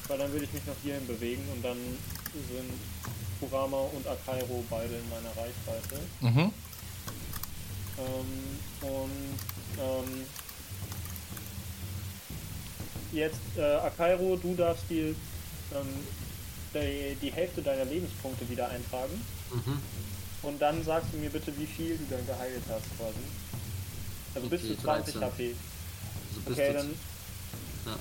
Weil 0.07 0.17
dann 0.17 0.31
würde 0.31 0.45
ich 0.45 0.53
mich 0.53 0.65
noch 0.65 0.75
hierhin 0.83 1.07
bewegen 1.07 1.43
und 1.53 1.63
dann 1.63 1.77
sind 1.77 2.71
Kurama 3.39 3.77
und 3.77 4.07
Akairo 4.07 4.63
beide 4.69 4.95
in 4.95 5.09
meiner 5.09 5.29
Reichweite. 5.29 5.99
Mhm. 6.21 6.51
Ähm, 7.97 8.59
und 8.81 9.39
ähm, 9.79 10.25
jetzt, 13.11 13.39
äh, 13.57 13.61
Akairo, 13.61 14.35
du 14.37 14.55
darfst 14.55 14.83
die, 14.89 15.15
ähm, 15.73 15.87
die, 16.73 17.15
die 17.21 17.31
Hälfte 17.31 17.61
deiner 17.61 17.85
Lebenspunkte 17.85 18.47
wieder 18.49 18.69
eintragen. 18.69 19.21
Mhm. 19.51 19.79
Und 20.41 20.61
dann 20.61 20.83
sagst 20.83 21.13
du 21.13 21.17
mir 21.17 21.29
bitte, 21.29 21.51
wie 21.57 21.65
viel 21.65 21.97
du 21.97 22.05
dann 22.09 22.25
geheilt 22.25 22.61
hast 22.69 22.85
quasi. 22.97 23.19
Also 24.35 24.47
bis 24.49 24.61
Okay, 24.63 24.75
zu 24.75 24.81
20 24.81 25.13
13. 25.15 25.21
HP. 25.31 25.55
Also 26.29 26.41
bis 26.41 26.53
Okay, 26.53 26.73
dann 26.73 26.89
Ja. 27.85 27.99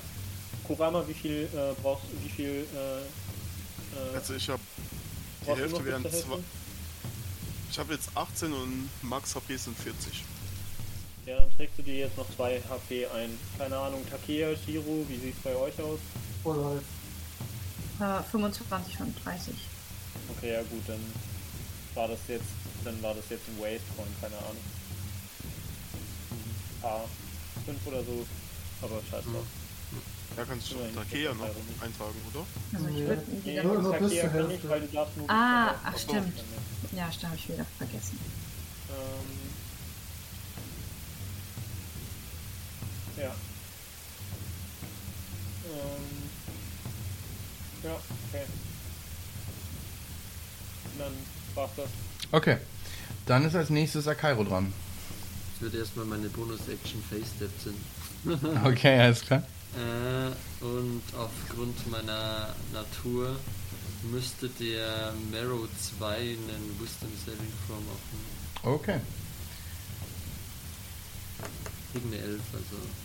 Kurama, 0.67 1.07
wie 1.07 1.13
viel 1.13 1.49
äh, 1.53 1.73
brauchst 1.81 2.05
wie 2.23 2.29
viel 2.29 2.67
äh, 2.75 2.99
äh, 3.01 4.15
Also 4.15 4.33
ich 4.33 4.49
habe 4.49 4.61
die 5.45 5.51
Hälfte 5.55 5.85
wären 5.85 6.03
bis 6.03 6.21
zwei. 6.21 6.37
Ich 7.71 7.79
habe 7.79 7.93
jetzt 7.93 8.09
18 8.15 8.53
und 8.53 8.89
Max 9.01 9.35
HP 9.35 9.55
sind 9.57 9.77
40. 9.77 10.23
Ja, 11.25 11.37
dann 11.37 11.51
trägst 11.57 11.77
du 11.79 11.81
dir 11.83 11.95
jetzt 11.95 12.17
noch 12.17 12.27
2 12.35 12.61
HP 12.69 13.07
ein. 13.07 13.37
Keine 13.57 13.77
Ahnung, 13.77 14.01
Takea, 14.09 14.55
Shiro, 14.55 15.05
wie 15.07 15.17
sieht's 15.17 15.39
bei 15.43 15.55
euch 15.55 15.79
aus? 15.81 15.99
Oder 16.43 16.79
Äh, 17.99 18.21
25 18.29 18.97
von 18.97 19.13
30. 19.23 19.55
Okay, 20.37 20.51
ja 20.53 20.61
gut, 20.63 20.83
dann 20.87 20.99
war 21.95 22.07
das 22.09 22.19
jetzt, 22.27 22.43
dann 22.83 23.01
war 23.01 23.13
das 23.13 23.23
jetzt 23.29 23.47
ein 23.47 23.57
Waste 23.59 23.87
von, 23.95 24.05
keine 24.21 24.35
Ahnung. 24.37 24.61
A5 26.83 27.87
oder 27.87 28.03
so, 28.03 28.25
aber 28.81 29.01
scheiß 29.09 29.23
drauf. 29.23 29.45
Ja, 30.37 30.43
kannst 30.43 30.71
du 30.71 30.75
Nein, 30.75 30.93
Takea 30.93 31.33
noch 31.33 31.45
eintragen, 31.81 32.15
oder? 32.33 32.45
Also 32.73 32.87
ich 32.87 32.93
Nee. 32.95 33.07
würde 33.07 33.23
Nee, 33.45 33.61
bis 33.61 33.89
Takea 33.91 34.09
zur 34.09 34.29
kann 34.29 34.31
Hälfte. 34.31 34.47
nicht, 34.53 34.69
weil 34.69 34.81
du 34.81 34.87
darfst 34.87 35.17
nur 35.17 35.29
Ah, 35.29 35.75
ach 35.85 35.97
stimmt. 35.97 36.33
Ja, 36.91 37.09
stimmt, 37.11 37.27
habe 37.31 37.35
ich 37.37 37.49
wieder 37.49 37.65
vergessen. 37.77 38.19
Ähm, 38.89 39.44
ja. 43.17 43.35
Ähm, 45.65 46.29
ja, 47.83 47.91
okay. 48.29 48.45
Dann 50.97 51.13
war's 51.53 51.71
das. 51.75 51.89
Okay. 52.31 52.57
Dann 53.25 53.45
ist 53.45 53.55
als 53.55 53.69
nächstes 53.69 54.07
Akairo 54.07 54.43
dran. 54.43 54.71
Ich 55.55 55.61
würde 55.61 55.77
erstmal 55.79 56.05
meine 56.05 56.29
Bonus-Action 56.29 57.03
Face-Step 57.09 57.51
ziehen. 57.61 57.81
Okay, 58.65 58.99
alles 58.99 59.21
klar. 59.21 59.43
Äh, 59.75 60.63
und 60.63 61.01
aufgrund 61.17 61.89
meiner 61.91 62.55
Natur 62.71 63.35
müsste 64.03 64.47
der 64.49 65.13
Marrow 65.31 65.67
2 65.97 66.15
einen 66.15 66.79
Wisdom 66.79 67.09
Saving 67.25 67.51
Throw 67.67 67.77
machen. 67.79 68.19
Okay. 68.63 68.99
Gegen 71.93 72.07
eine 72.13 72.21
11, 72.21 72.41
also. 72.53 73.04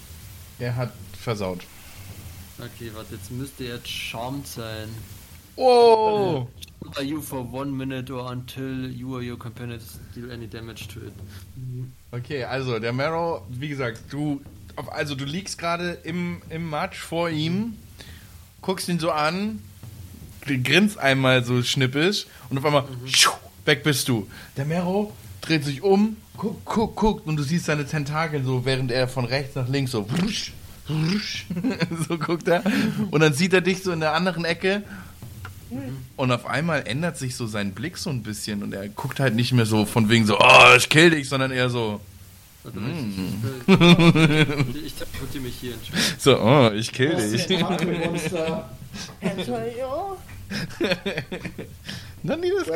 Er 0.60 0.76
hat 0.76 0.92
versaut. 1.18 1.60
Okay, 2.58 2.90
warte, 2.94 3.14
jetzt 3.14 3.30
müsste 3.30 3.64
er 3.64 3.80
charmed 3.84 4.46
sein. 4.46 4.88
Oh! 5.56 6.46
Are 6.96 7.04
you 7.04 7.20
for 7.20 7.40
one 7.52 7.70
minute 7.70 8.10
or 8.10 8.30
until 8.30 8.90
you 8.90 9.14
or 9.14 9.22
your 9.22 9.38
companion 9.38 9.80
deal 10.14 10.30
any 10.30 10.46
damage 10.46 10.88
to 10.88 11.00
it? 11.00 11.12
Okay, 12.12 12.44
also 12.44 12.78
der 12.78 12.92
Marrow, 12.92 13.42
wie 13.48 13.68
gesagt, 13.68 14.00
du, 14.10 14.40
also 14.90 15.14
du 15.14 15.24
liegst 15.24 15.58
gerade 15.58 15.98
im, 16.04 16.42
im 16.50 16.68
Matsch 16.68 16.98
vor 16.98 17.30
ihm, 17.30 17.76
guckst 18.62 18.88
ihn 18.88 18.98
so 18.98 19.10
an, 19.10 19.62
grinst 20.42 20.98
einmal 20.98 21.44
so 21.44 21.62
schnippisch 21.62 22.26
und 22.48 22.58
auf 22.58 22.64
einmal 22.64 22.84
schuh, 23.06 23.32
weg 23.64 23.82
bist 23.82 24.08
du. 24.08 24.26
Der 24.56 24.64
Marrow 24.64 25.12
dreht 25.40 25.64
sich 25.64 25.82
um, 25.82 26.16
guckt, 26.36 26.64
guckt, 26.64 26.96
guckt 26.96 27.26
und 27.26 27.36
du 27.36 27.42
siehst 27.42 27.66
seine 27.66 27.86
Tentakel 27.86 28.44
so, 28.44 28.64
während 28.64 28.90
er 28.90 29.08
von 29.08 29.24
rechts 29.24 29.54
nach 29.54 29.68
links 29.68 29.92
so 29.92 30.06
wusch, 30.10 30.52
wusch, 30.88 31.46
so 32.08 32.18
guckt 32.18 32.48
er 32.48 32.62
und 33.10 33.20
dann 33.20 33.32
sieht 33.32 33.52
er 33.52 33.60
dich 33.60 33.82
so 33.82 33.92
in 33.92 34.00
der 34.00 34.14
anderen 34.14 34.44
Ecke 34.44 34.82
und 36.16 36.32
auf 36.32 36.46
einmal 36.46 36.86
ändert 36.86 37.16
sich 37.16 37.36
so 37.36 37.46
sein 37.46 37.72
Blick 37.72 37.96
so 37.96 38.10
ein 38.10 38.22
bisschen 38.22 38.62
und 38.62 38.74
er 38.74 38.88
guckt 38.88 39.20
halt 39.20 39.34
nicht 39.34 39.52
mehr 39.52 39.66
so 39.66 39.86
von 39.86 40.08
wegen 40.08 40.26
so, 40.26 40.38
oh, 40.38 40.74
ich 40.76 40.88
kill 40.88 41.10
dich, 41.10 41.28
sondern 41.28 41.52
eher 41.52 41.70
so, 41.70 42.00
Warte 42.62 42.78
mal, 42.78 42.90
ich, 42.90 44.76
ich, 44.76 44.84
ich 44.86 44.94
teleportiere 44.94 45.44
mich 45.44 45.54
hier, 45.54 45.72
Entschuldigung. 45.74 46.18
so, 46.18 46.38
oh, 46.40 46.70
ich 46.74 46.92
kill 46.92 47.16
dich. 47.16 47.58
Monster. 47.60 48.68
Dann 52.22 52.42
die 52.42 52.50
das 52.50 52.66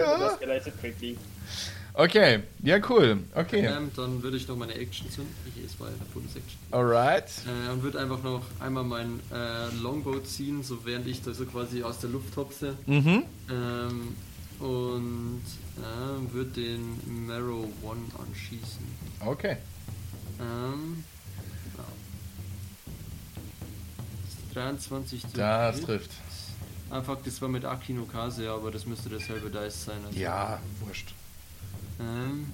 Okay, 1.96 2.42
ja, 2.64 2.78
cool. 2.90 3.18
Okay, 3.36 3.64
Ähm, 3.66 3.90
dann 3.94 4.20
würde 4.20 4.36
ich 4.36 4.48
noch 4.48 4.56
meine 4.56 4.74
Action 4.74 5.08
zünden. 5.10 5.32
Ich, 5.46 5.64
es 5.64 5.78
war 5.78 5.88
ja 5.88 5.94
eine 5.94 6.04
Bonus-Action. 6.06 6.58
alright. 6.72 7.30
Äh, 7.46 7.70
und 7.70 7.82
würde 7.84 8.00
einfach 8.00 8.20
noch 8.24 8.42
einmal 8.58 8.82
mein 8.82 9.20
äh, 9.32 9.68
Longbow 9.80 10.18
ziehen, 10.24 10.64
so 10.64 10.84
während 10.84 11.06
ich 11.06 11.22
da 11.22 11.32
so 11.32 11.44
quasi 11.46 11.84
aus 11.84 12.00
der 12.00 12.10
Luft 12.10 12.36
hopse. 12.36 12.76
Mhm. 12.86 13.22
Ähm, 13.48 14.16
und 14.58 15.42
äh, 15.78 16.32
würde 16.32 16.50
den 16.50 17.26
Marrow 17.28 17.66
One 17.84 18.00
anschießen. 18.18 18.84
Okay. 19.20 19.56
Ähm, 20.40 21.04
ja. 21.76 21.84
Das 24.24 24.46
ist 24.48 24.56
23 24.56 25.20
zu 25.28 25.36
Das 25.36 25.76
Hit. 25.76 25.84
trifft. 25.86 26.10
Ah, 26.90 27.02
fuck, 27.02 27.22
das 27.24 27.40
war 27.40 27.48
mit 27.48 27.64
Akino 27.64 28.04
Kase, 28.04 28.50
aber 28.50 28.72
das 28.72 28.84
müsste 28.84 29.08
derselbe 29.08 29.48
Dice 29.48 29.84
sein. 29.84 29.98
Also, 30.06 30.18
Ja, 30.18 30.60
wurscht. 30.84 31.14
Ähm, 32.00 32.46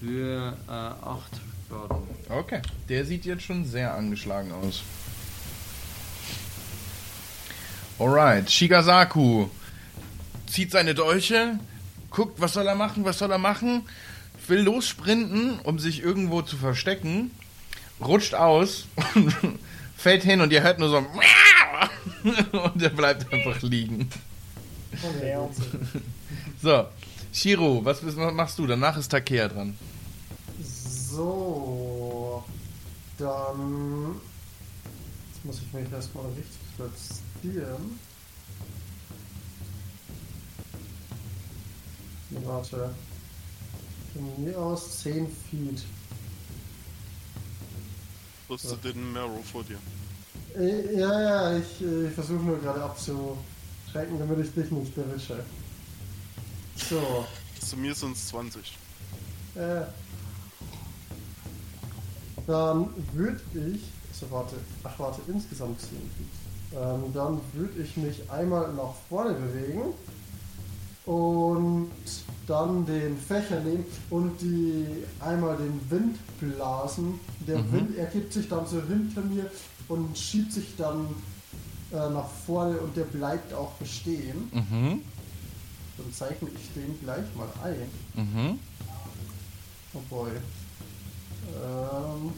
für 0.00 0.56
äh, 0.68 0.70
8 0.70 1.40
Schaden. 1.68 2.06
Okay, 2.28 2.60
der 2.88 3.04
sieht 3.04 3.24
jetzt 3.24 3.44
schon 3.44 3.64
sehr 3.64 3.94
angeschlagen 3.94 4.52
aus. 4.52 4.82
Alright, 7.98 8.50
Shigasaku 8.50 9.48
zieht 10.46 10.70
seine 10.70 10.94
Dolche, 10.94 11.58
guckt, 12.10 12.40
was 12.40 12.52
soll 12.52 12.66
er 12.66 12.74
machen, 12.74 13.04
was 13.04 13.18
soll 13.18 13.30
er 13.30 13.38
machen, 13.38 13.88
will 14.48 14.60
lossprinten, 14.60 15.58
um 15.60 15.78
sich 15.78 16.02
irgendwo 16.02 16.42
zu 16.42 16.56
verstecken, 16.56 17.30
rutscht 18.00 18.34
aus, 18.34 18.86
fällt 19.96 20.22
hin 20.24 20.40
und 20.40 20.52
ihr 20.52 20.62
hört 20.62 20.78
nur 20.78 20.90
so 20.90 20.98
und 22.52 22.82
er 22.82 22.90
bleibt 22.90 23.32
einfach 23.32 23.62
liegen. 23.62 24.10
Ja. 25.22 25.48
So, 26.62 26.86
Shiro, 27.36 27.84
was 27.84 28.02
was 28.02 28.16
machst 28.16 28.58
du? 28.58 28.66
Danach 28.66 28.96
ist 28.96 29.08
Takea 29.08 29.46
dran. 29.48 29.76
So, 30.58 32.42
dann. 33.18 34.18
Jetzt 35.34 35.44
muss 35.44 35.60
ich 35.60 35.70
mich 35.74 35.92
erstmal 35.92 36.24
richtig 36.28 36.56
platzieren. 36.76 37.98
Warte. 42.30 42.94
Von 44.14 44.42
mir 44.44 44.58
aus 44.58 45.02
10 45.02 45.26
Feet. 45.50 45.82
Rüste 48.48 48.78
den 48.78 49.12
Marrow 49.12 49.44
vor 49.44 49.62
dir. 49.62 49.78
Äh, 50.58 50.98
Ja, 50.98 51.20
ja, 51.20 51.58
ich, 51.58 51.82
äh, 51.82 52.08
ich 52.08 52.14
versuche 52.14 52.42
nur 52.42 52.58
gerade 52.60 52.82
abzuschrecken, 52.82 54.18
damit 54.18 54.46
ich 54.46 54.54
dich 54.54 54.70
nicht 54.70 54.96
erwische. 54.96 55.44
So, 56.76 57.24
Zu 57.60 57.76
mir 57.76 57.94
sind 57.94 58.16
es 58.16 58.28
20. 58.28 58.76
äh. 59.56 59.82
Dann 62.46 62.88
würde 63.12 63.40
ich. 63.74 63.82
So, 64.12 64.30
warte. 64.30 64.56
Ach, 64.84 64.98
warte, 64.98 65.20
insgesamt 65.26 65.80
10 65.80 65.90
Feet. 65.90 66.78
Ähm, 66.78 67.12
dann 67.12 67.40
würde 67.54 67.82
ich 67.82 67.96
mich 67.96 68.30
einmal 68.30 68.72
nach 68.74 68.94
vorne 69.08 69.34
bewegen 69.34 69.94
und 71.06 71.90
dann 72.46 72.84
den 72.86 73.16
Fächer 73.18 73.60
nehmen 73.60 73.84
und 74.10 74.40
die 74.40 74.86
einmal 75.20 75.56
den 75.56 75.80
Wind 75.90 76.18
blasen. 76.40 77.20
Der 77.46 77.58
Mhm. 77.58 77.72
Wind 77.72 77.98
ergibt 77.98 78.32
sich 78.32 78.48
dann 78.48 78.66
so 78.66 78.80
hinter 78.82 79.20
mir 79.22 79.50
und 79.88 80.16
schiebt 80.18 80.52
sich 80.52 80.74
dann 80.76 81.06
äh, 81.92 81.96
nach 82.10 82.28
vorne 82.46 82.78
und 82.78 82.96
der 82.96 83.04
bleibt 83.04 83.52
auch 83.54 83.72
bestehen. 83.74 84.50
Mhm, 84.52 85.02
Dann 85.98 86.12
zeichne 86.12 86.48
ich 86.54 86.72
den 86.74 86.98
gleich 87.02 87.24
mal 87.34 87.48
ein. 87.64 87.88
mhm. 88.14 88.58
Oh 89.94 90.00
boy. 90.10 90.30
Ähm, 91.54 92.32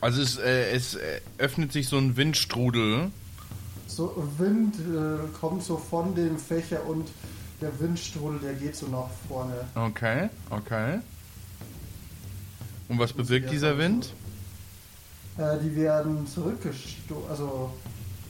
Also 0.00 0.22
es, 0.22 0.38
äh, 0.38 0.70
es 0.72 0.94
äh, 0.94 1.20
öffnet 1.38 1.72
sich 1.72 1.88
so 1.88 1.96
ein 1.98 2.16
Windstrudel. 2.16 3.10
so 3.86 4.12
Wind 4.38 4.76
äh, 4.76 5.26
kommt 5.38 5.62
so 5.62 5.76
von 5.76 6.14
dem 6.14 6.38
Fächer 6.38 6.84
und 6.86 7.08
der 7.60 7.78
Windstrudel, 7.80 8.38
der 8.40 8.54
geht 8.54 8.76
so 8.76 8.86
nach 8.86 9.08
vorne. 9.28 9.66
Okay, 9.74 10.28
okay. 10.50 11.00
Und 12.88 12.98
was 12.98 13.12
bewirkt 13.12 13.50
dieser 13.50 13.78
Wind? 13.78 14.12
Äh, 15.38 15.58
die 15.62 15.74
werden 15.74 16.26
zurückgestoßen, 16.26 17.28
also 17.30 17.72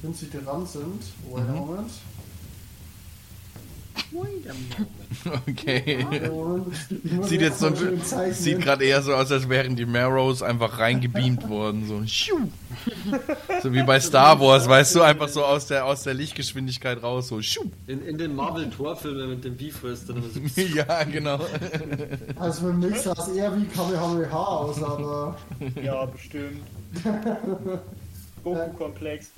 wenn 0.06 0.14
sie 0.14 0.30
dran 0.30 0.66
sind. 0.66 1.02
Wait 1.30 1.48
a 1.48 1.52
Mhm. 1.52 1.66
moment. 1.66 1.90
Okay. 5.48 6.06
Und 6.30 6.72
ich 7.04 7.12
muss 7.12 7.28
Sieht 7.28 7.40
jetzt 7.40 7.58
so 7.58 7.70
sieht 8.30 8.60
gerade 8.60 8.84
eher 8.84 9.02
so 9.02 9.14
aus, 9.14 9.32
als 9.32 9.48
wären 9.48 9.74
die 9.74 9.84
Marrows 9.84 10.42
einfach 10.42 10.78
reingebeamt 10.78 11.48
worden. 11.48 11.86
So, 11.88 12.02
so 13.62 13.72
wie 13.72 13.82
bei 13.82 13.98
Star 13.98 14.38
Wars, 14.38 14.68
weißt 14.68 14.94
du, 14.94 15.02
einfach 15.02 15.28
so 15.28 15.44
aus 15.44 15.66
der, 15.66 15.86
aus 15.86 16.02
der 16.04 16.14
Lichtgeschwindigkeit 16.14 17.02
raus. 17.02 17.28
So. 17.28 17.40
In, 17.88 18.06
in 18.06 18.16
den 18.16 18.36
Marvel-Torfilmen 18.36 19.30
mit 19.30 19.44
dem 19.44 19.56
Bifrost 19.56 20.08
dann 20.08 20.18
immer 20.18 20.28
so. 20.28 20.40
ja, 20.60 21.02
genau. 21.04 21.40
Also 22.38 22.66
für 22.68 22.72
mich 22.74 23.00
sah 23.00 23.12
es 23.12 23.28
eher 23.28 23.56
wie 23.56 23.64
Kamehameha 23.64 24.44
aus, 24.44 24.82
aber 24.82 25.36
ja, 25.82 26.04
bestimmt. 26.06 26.60
Goku-Komplex. 28.44 29.30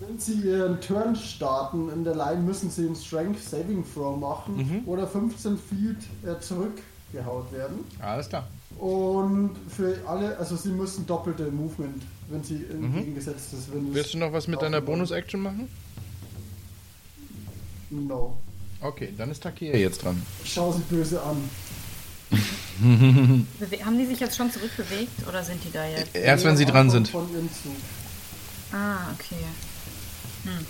Wenn 0.00 0.18
sie 0.18 0.40
ihren 0.40 0.80
Turn 0.80 1.14
starten 1.16 1.90
in 1.90 2.04
der 2.04 2.14
Line, 2.14 2.40
müssen 2.42 2.70
sie 2.70 2.86
einen 2.86 2.96
Strength 2.96 3.42
Saving 3.42 3.84
Throw 3.94 4.18
machen 4.18 4.56
Mhm. 4.56 4.82
oder 4.88 5.06
15 5.06 5.56
Feet 5.58 5.96
äh, 6.24 6.38
zurückgehaut 6.40 7.52
werden. 7.52 7.80
Alles 8.00 8.28
klar. 8.28 8.48
Und 8.78 9.50
für 9.68 9.96
alle, 10.06 10.36
also 10.36 10.56
sie 10.56 10.70
müssen 10.70 11.06
doppelte 11.06 11.50
Movement, 11.50 12.02
wenn 12.28 12.42
sie 12.42 12.64
entgegengesetzt. 12.70 13.52
Mhm. 13.72 13.94
Willst 13.94 14.14
du 14.14 14.18
noch 14.18 14.32
was 14.32 14.48
mit 14.48 14.60
deiner. 14.60 14.80
Bonus-Action 14.80 15.40
machen? 15.40 15.68
No. 17.90 18.36
Okay, 18.80 19.14
dann 19.16 19.30
ist 19.30 19.42
Takea 19.42 19.76
jetzt 19.76 20.02
dran. 20.04 20.20
Schau 20.44 20.72
sie 20.72 20.82
böse 20.90 21.22
an. 21.22 21.36
Haben 23.84 23.98
die 23.98 24.06
sich 24.06 24.18
jetzt 24.20 24.36
schon 24.36 24.50
zurückbewegt 24.50 25.26
oder 25.28 25.42
sind 25.44 25.62
die 25.64 25.70
da 25.70 25.86
jetzt? 25.86 26.14
Erst 26.14 26.44
wenn 26.44 26.56
sie 26.56 26.64
dran 26.66 26.90
sind. 26.90 27.08
Von 27.08 27.30
ihrem 27.32 27.48
Zug. 27.52 27.72
Ah, 28.72 29.12
okay. 29.12 29.44
Hm. 30.44 30.66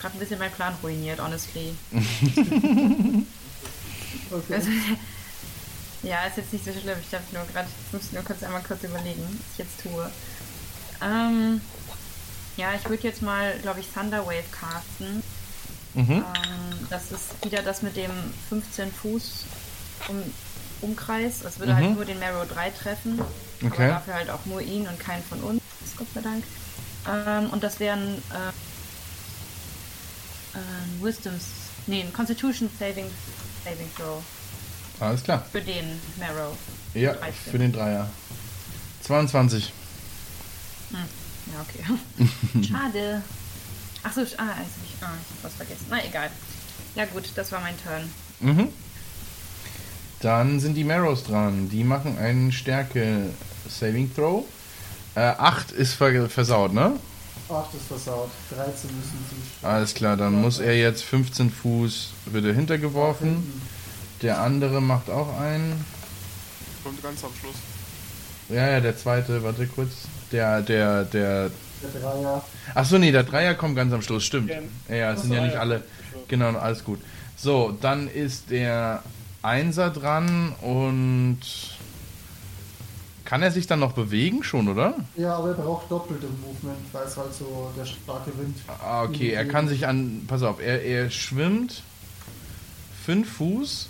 Gerade 0.00 0.14
ein 0.16 0.20
bisschen 0.20 0.38
mein 0.38 0.52
Plan 0.52 0.74
ruiniert, 0.82 1.20
honestly. 1.20 1.74
Okay. 4.30 4.54
Also, 4.54 4.68
ja, 6.02 6.24
ist 6.26 6.36
jetzt 6.36 6.52
nicht 6.52 6.64
so 6.64 6.72
schlimm. 6.72 6.98
Ich 7.06 7.14
habe 7.14 7.24
nur 7.32 7.44
gerade, 7.46 7.68
ich 7.86 7.92
muss 7.92 8.12
nur 8.12 8.22
kurz 8.22 8.42
einmal 8.42 8.62
kurz 8.62 8.82
überlegen, 8.82 9.22
was 9.22 9.52
ich 9.52 9.58
jetzt 9.58 9.82
tue. 9.82 10.10
Ähm, 11.02 11.60
ja, 12.56 12.74
ich 12.74 12.88
würde 12.88 13.02
jetzt 13.04 13.22
mal, 13.22 13.58
glaube 13.60 13.80
ich, 13.80 13.88
Thunderwave 13.88 14.44
casten. 14.50 15.22
Mhm. 15.94 16.10
Ähm, 16.10 16.86
das 16.90 17.12
ist 17.12 17.44
wieder 17.44 17.62
das 17.62 17.82
mit 17.82 17.96
dem 17.96 18.10
15 18.48 18.92
Fuß 18.92 19.44
um, 20.08 20.22
Umkreis. 20.80 21.40
Das 21.42 21.58
würde 21.58 21.72
Mhm. 21.72 21.76
halt 21.76 21.94
nur 21.96 22.04
den 22.04 22.18
Marrow 22.20 22.46
3 22.48 22.70
treffen. 22.70 23.20
Okay. 23.64 23.84
Aber 23.84 23.94
dafür 23.94 24.14
halt 24.14 24.30
auch 24.30 24.44
nur 24.46 24.60
ihn 24.60 24.86
und 24.86 24.98
keinen 25.00 25.22
von 25.24 25.40
uns, 25.40 25.60
Gott 25.96 26.06
sei 26.14 26.20
Dank. 26.20 26.44
Ähm, 27.08 27.50
und 27.50 27.62
das 27.64 27.80
wären 27.80 28.22
äh, 28.32 28.48
äh, 30.58 31.02
Wisdoms, 31.02 31.44
nee, 31.86 32.02
ein 32.02 32.12
Constitution 32.12 32.68
Saving, 32.78 33.10
Saving 33.64 33.90
Throw 33.96 34.22
Alles 35.00 35.22
klar. 35.22 35.44
für 35.50 35.60
den 35.60 36.00
Marrow. 36.18 36.56
Ja, 36.94 37.14
13. 37.14 37.50
für 37.52 37.58
den 37.58 37.72
Dreier. 37.72 38.08
22. 39.02 39.72
Ja, 40.90 40.98
okay. 41.62 41.84
Schade. 42.68 43.22
Achso, 44.02 44.20
ah, 44.36 44.46
hab 44.48 44.60
ich, 44.84 45.02
ah, 45.02 45.10
ich 45.20 45.36
hab 45.36 45.42
was 45.42 45.54
vergessen. 45.54 45.86
Na, 45.90 46.04
egal. 46.04 46.30
Ja 46.94 47.04
gut, 47.06 47.30
das 47.34 47.50
war 47.52 47.60
mein 47.60 47.74
Turn. 47.82 48.12
Mhm. 48.40 48.68
Dann 50.20 50.58
sind 50.60 50.74
die 50.74 50.84
Marrows 50.84 51.24
dran. 51.24 51.68
Die 51.70 51.84
machen 51.84 52.18
einen 52.18 52.50
Stärke 52.52 53.30
Saving 53.68 54.14
Throw. 54.14 54.44
Äh, 55.14 55.20
8 55.20 55.72
ist 55.72 55.94
ver 55.94 56.28
versaut, 56.28 56.72
ne? 56.72 56.92
8 57.48 57.74
ist 57.74 57.86
versaut. 57.86 58.30
13 58.54 58.90
müssen 58.96 59.24
sie. 59.30 59.66
Alles 59.66 59.94
klar, 59.94 60.16
dann 60.16 60.40
muss 60.40 60.58
er 60.58 60.76
jetzt 60.76 61.02
15 61.04 61.50
Fuß 61.50 62.10
wieder 62.26 62.52
hintergeworfen. 62.52 63.62
Der 64.22 64.40
andere 64.40 64.82
macht 64.82 65.08
auch 65.08 65.38
einen. 65.40 65.84
Kommt 66.82 67.02
ganz 67.02 67.22
am 67.24 67.30
Schluss. 67.40 67.56
Ja, 68.48 68.68
ja, 68.68 68.80
der 68.80 68.96
zweite, 68.96 69.42
warte 69.42 69.66
kurz. 69.66 69.92
Der, 70.32 70.62
der, 70.62 71.04
der. 71.04 71.50
Der 71.80 72.00
Dreier. 72.00 72.44
Achso, 72.74 72.98
nee, 72.98 73.12
der 73.12 73.22
Dreier 73.22 73.54
kommt 73.54 73.76
ganz 73.76 73.92
am 73.92 74.02
Schluss, 74.02 74.24
stimmt. 74.24 74.50
Ja. 74.50 74.58
Ja, 74.88 74.96
ja, 74.96 75.12
es 75.12 75.22
sind 75.22 75.32
ja 75.32 75.42
nicht 75.42 75.56
alle. 75.56 75.84
Genau, 76.26 76.50
alles 76.58 76.82
gut. 76.82 77.00
So, 77.36 77.76
dann 77.80 78.08
ist 78.08 78.50
der 78.50 79.02
Einser 79.42 79.90
dran 79.90 80.54
und. 80.60 81.40
Kann 83.24 83.42
er 83.42 83.50
sich 83.50 83.66
dann 83.66 83.80
noch 83.80 83.92
bewegen 83.92 84.42
schon, 84.42 84.68
oder? 84.68 84.94
Ja, 85.14 85.36
aber 85.36 85.48
er 85.48 85.54
braucht 85.54 85.90
doppelte 85.90 86.28
Movement, 86.28 86.78
weil 86.92 87.06
es 87.06 87.14
halt 87.14 87.34
so 87.34 87.70
der 87.76 87.84
starke 87.84 88.30
Wind. 88.38 88.56
Ah, 88.82 89.02
okay, 89.02 89.32
er 89.32 89.44
kann 89.44 89.68
sich 89.68 89.86
an. 89.86 90.24
Pass 90.26 90.42
auf, 90.42 90.62
er, 90.62 90.82
er 90.82 91.10
schwimmt 91.10 91.82
5 93.04 93.30
Fuß 93.30 93.88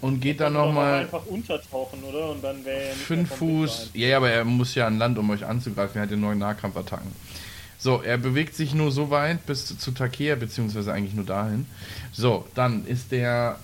und 0.00 0.20
geht 0.20 0.40
dann 0.40 0.54
nochmal 0.54 1.00
einfach 1.00 1.26
untertauchen, 1.26 2.02
oder? 2.04 2.30
Und 2.30 2.42
dann 2.42 2.64
wäre 2.64 2.84
er 2.84 2.94
nicht 2.94 3.04
5 3.04 3.28
mehr 3.28 3.38
vom 3.38 3.48
Wind 3.48 3.68
Fuß. 3.68 3.90
Ja, 3.92 4.08
ja, 4.08 4.16
aber 4.16 4.30
er 4.30 4.46
muss 4.46 4.74
ja 4.74 4.86
an 4.86 4.96
Land, 4.96 5.18
um 5.18 5.28
euch 5.28 5.44
anzugreifen. 5.44 5.98
Er 5.98 6.04
hat 6.04 6.10
den 6.10 6.22
neuen 6.22 6.38
Nahkampfattacken. 6.38 7.12
So, 7.76 8.00
er 8.00 8.16
bewegt 8.16 8.54
sich 8.54 8.72
nur 8.72 8.92
so 8.92 9.10
weit 9.10 9.44
bis 9.44 9.76
zu 9.78 9.90
Takea, 9.90 10.36
beziehungsweise 10.36 10.90
eigentlich 10.90 11.14
nur 11.14 11.26
dahin. 11.26 11.66
So, 12.12 12.46
dann 12.54 12.86
ist 12.86 13.12
der. 13.12 13.58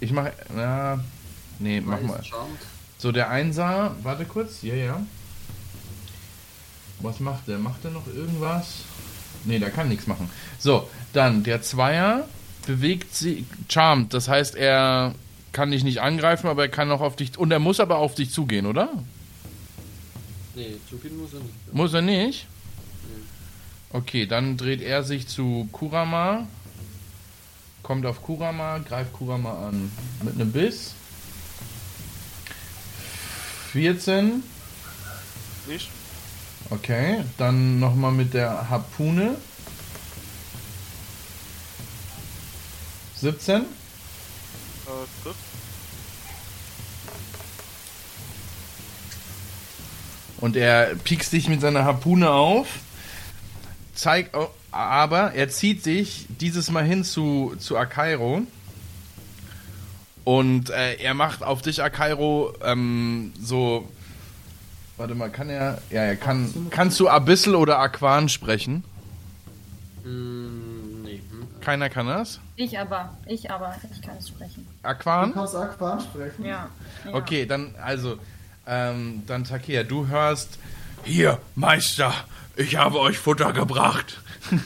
Ich 0.00 0.12
mache. 0.12 0.32
Na. 0.54 1.02
Nee, 1.58 1.80
mach 1.80 2.00
mal. 2.02 2.22
So, 2.98 3.12
der 3.12 3.30
Einser, 3.30 3.94
warte 4.02 4.24
kurz, 4.24 4.62
ja, 4.62 4.74
ja. 4.74 5.02
Was 7.00 7.20
macht 7.20 7.48
der? 7.48 7.58
Macht 7.58 7.84
er 7.84 7.90
noch 7.90 8.06
irgendwas? 8.06 8.84
Nee, 9.44 9.58
der 9.58 9.70
kann 9.70 9.88
nichts 9.88 10.06
machen. 10.06 10.30
So, 10.58 10.88
dann 11.12 11.44
der 11.44 11.62
Zweier 11.62 12.26
bewegt 12.66 13.14
sich, 13.14 13.44
charmed, 13.68 14.12
das 14.12 14.28
heißt, 14.28 14.54
er 14.56 15.14
kann 15.52 15.70
dich 15.70 15.84
nicht 15.84 16.00
angreifen, 16.00 16.48
aber 16.48 16.62
er 16.62 16.68
kann 16.68 16.88
noch 16.88 17.00
auf 17.00 17.16
dich, 17.16 17.38
und 17.38 17.50
er 17.50 17.58
muss 17.58 17.80
aber 17.80 17.98
auf 17.98 18.14
dich 18.14 18.30
zugehen, 18.30 18.66
oder? 18.66 18.90
Nee, 20.54 20.76
zugehen 20.90 21.16
muss 21.16 21.32
er 21.32 21.40
nicht. 21.40 21.74
Muss 21.74 21.94
er 21.94 22.02
nicht? 22.02 22.46
Okay, 23.90 24.26
dann 24.26 24.56
dreht 24.56 24.82
er 24.82 25.04
sich 25.04 25.28
zu 25.28 25.68
Kurama, 25.70 26.46
kommt 27.86 28.04
auf 28.04 28.20
Kurama, 28.20 28.78
greift 28.78 29.12
Kurama 29.12 29.68
an 29.68 29.92
mit 30.22 30.34
einem 30.34 30.50
Biss. 30.50 30.94
14. 33.70 34.42
Nicht? 35.68 35.88
Okay, 36.70 37.22
dann 37.38 37.78
nochmal 37.78 38.10
mit 38.10 38.34
der 38.34 38.68
Harpune. 38.70 39.36
17. 43.20 43.62
Äh, 43.62 43.64
trifft. 45.22 45.36
Und 50.38 50.56
er 50.56 50.96
piekst 50.96 51.32
dich 51.32 51.48
mit 51.48 51.60
seiner 51.60 51.84
Harpune 51.84 52.32
auf. 52.32 52.66
Zeigt, 53.94 54.34
au- 54.34 54.50
aber 54.76 55.32
er 55.32 55.48
zieht 55.48 55.82
sich 55.82 56.26
dieses 56.28 56.70
Mal 56.70 56.84
hin 56.84 57.04
zu, 57.04 57.54
zu 57.58 57.76
Akairo. 57.76 58.42
Und 60.24 60.70
äh, 60.70 60.94
er 60.96 61.14
macht 61.14 61.42
auf 61.42 61.62
dich, 61.62 61.82
Akairo, 61.82 62.52
ähm, 62.62 63.32
so. 63.40 63.88
Warte 64.96 65.14
mal, 65.14 65.30
kann 65.30 65.48
er. 65.48 65.80
Ja, 65.90 66.02
er 66.02 66.16
kann. 66.16 66.68
Kannst 66.70 66.98
du 66.98 67.08
Abyssal 67.08 67.54
oder 67.54 67.78
Aquan 67.78 68.28
sprechen? 68.28 68.82
Mm, 70.04 71.02
nee. 71.04 71.22
Keiner 71.60 71.90
kann 71.90 72.06
das? 72.06 72.40
Ich 72.56 72.78
aber, 72.78 73.16
ich 73.26 73.50
aber, 73.50 73.76
ich 73.92 74.02
kann 74.02 74.16
es 74.18 74.28
sprechen. 74.28 74.66
Du 74.82 74.88
Aquan? 74.88 75.32
kannst 75.32 75.54
Aquan 75.54 76.00
sprechen. 76.00 76.44
Ja. 76.44 76.70
ja. 77.04 77.14
Okay, 77.14 77.46
dann, 77.46 77.74
also, 77.80 78.18
ähm, 78.66 79.22
dann 79.26 79.44
Takea, 79.44 79.84
du 79.84 80.08
hörst, 80.08 80.58
hier, 81.04 81.38
Meister, 81.54 82.12
ich 82.56 82.76
habe 82.76 83.00
euch 83.00 83.18
Futter 83.18 83.52
gebracht. 83.52 84.20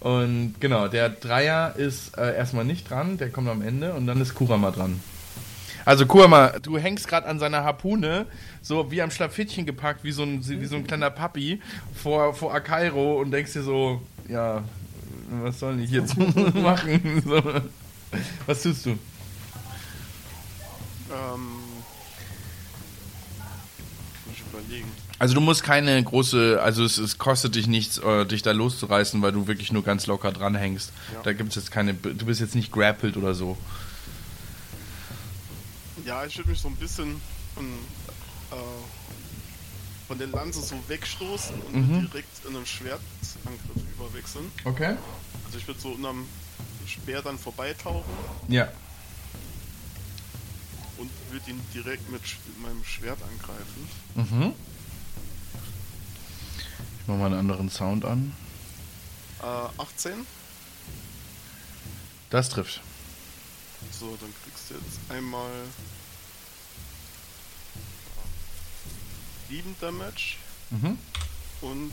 und 0.00 0.54
genau, 0.60 0.88
der 0.88 1.10
Dreier 1.10 1.76
ist 1.76 2.16
äh, 2.16 2.36
erstmal 2.36 2.64
nicht 2.64 2.90
dran, 2.90 3.18
der 3.18 3.30
kommt 3.30 3.48
am 3.48 3.62
Ende 3.62 3.94
und 3.94 4.06
dann 4.06 4.20
ist 4.20 4.34
Kurama 4.34 4.70
dran. 4.70 5.00
Also 5.84 6.06
Kurama, 6.06 6.58
du 6.60 6.78
hängst 6.78 7.08
gerade 7.08 7.26
an 7.26 7.38
seiner 7.38 7.64
Harpune, 7.64 8.26
so 8.60 8.90
wie 8.90 9.02
am 9.02 9.10
Schlafittchen 9.10 9.66
gepackt, 9.66 10.04
wie 10.04 10.12
so 10.12 10.22
ein, 10.22 10.46
wie 10.46 10.66
so 10.66 10.76
ein 10.76 10.86
kleiner 10.86 11.10
Papi 11.10 11.60
vor, 11.94 12.34
vor 12.34 12.54
Akairo 12.54 13.20
und 13.20 13.30
denkst 13.30 13.54
dir 13.54 13.62
so, 13.62 14.02
ja, 14.28 14.62
was 15.42 15.58
soll 15.58 15.80
ich 15.80 15.90
jetzt 15.90 16.16
machen? 16.54 17.22
So. 17.24 17.42
Was 18.46 18.62
tust 18.62 18.86
du? 18.86 18.90
Ähm. 18.90 18.98
Muss 24.26 24.34
ich 24.34 24.42
überlegen. 24.52 25.09
Also 25.20 25.34
du 25.34 25.40
musst 25.42 25.62
keine 25.62 26.02
große, 26.02 26.60
also 26.62 26.82
es, 26.82 26.96
es 26.96 27.18
kostet 27.18 27.54
dich 27.54 27.66
nichts, 27.66 27.98
äh, 27.98 28.24
dich 28.24 28.40
da 28.40 28.52
loszureißen, 28.52 29.20
weil 29.20 29.32
du 29.32 29.46
wirklich 29.46 29.70
nur 29.70 29.84
ganz 29.84 30.06
locker 30.06 30.32
dran 30.32 30.54
hängst. 30.54 30.92
Ja. 31.12 31.20
Da 31.22 31.34
gibt 31.34 31.50
es 31.50 31.56
jetzt 31.56 31.70
keine, 31.70 31.92
du 31.92 32.24
bist 32.24 32.40
jetzt 32.40 32.54
nicht 32.54 32.72
grappled 32.72 33.18
oder 33.18 33.34
so. 33.34 33.58
Ja, 36.06 36.24
ich 36.24 36.38
würde 36.38 36.48
mich 36.50 36.58
so 36.60 36.68
ein 36.68 36.76
bisschen 36.76 37.20
von, 37.54 37.66
äh, 37.66 38.54
von 40.08 40.16
der 40.18 40.28
Lanze 40.28 40.62
so 40.62 40.74
wegstoßen 40.88 41.54
und 41.60 41.74
Mhm. 41.74 42.08
direkt 42.10 42.46
in 42.48 42.56
einen 42.56 42.64
Schwertangriff 42.64 43.84
überwechseln. 43.98 44.50
Okay. 44.64 44.96
Also 45.44 45.58
ich 45.58 45.66
würde 45.66 45.80
so 45.80 45.90
unterm 45.90 46.26
Speer 46.86 47.20
dann 47.20 47.38
vorbeitauchen 47.38 48.10
Ja. 48.48 48.68
und 50.96 51.10
würde 51.30 51.50
ihn 51.50 51.60
direkt 51.74 52.10
mit 52.10 52.22
meinem 52.62 52.82
Schwert 52.84 53.18
angreifen. 53.22 53.88
Mhm. 54.14 54.52
Ich 57.00 57.06
mach 57.06 57.16
mal 57.16 57.26
einen 57.26 57.38
anderen 57.38 57.70
Sound 57.70 58.04
an. 58.04 58.32
Äh, 59.42 59.44
18. 59.80 60.26
Das 62.30 62.48
trifft. 62.48 62.80
So, 63.98 64.16
dann 64.20 64.32
kriegst 64.44 64.70
du 64.70 64.74
jetzt 64.74 64.98
einmal 65.10 65.50
7 69.48 69.74
Damage 69.80 70.36
Mhm. 70.70 70.96
und 71.62 71.92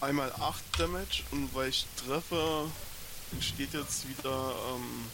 einmal 0.00 0.32
8 0.32 0.62
Damage 0.78 1.22
und 1.30 1.54
weil 1.54 1.68
ich 1.70 1.86
treffe, 1.96 2.70
entsteht 3.32 3.72
jetzt 3.74 4.08
wieder 4.08 4.54
ähm, 4.74 5.06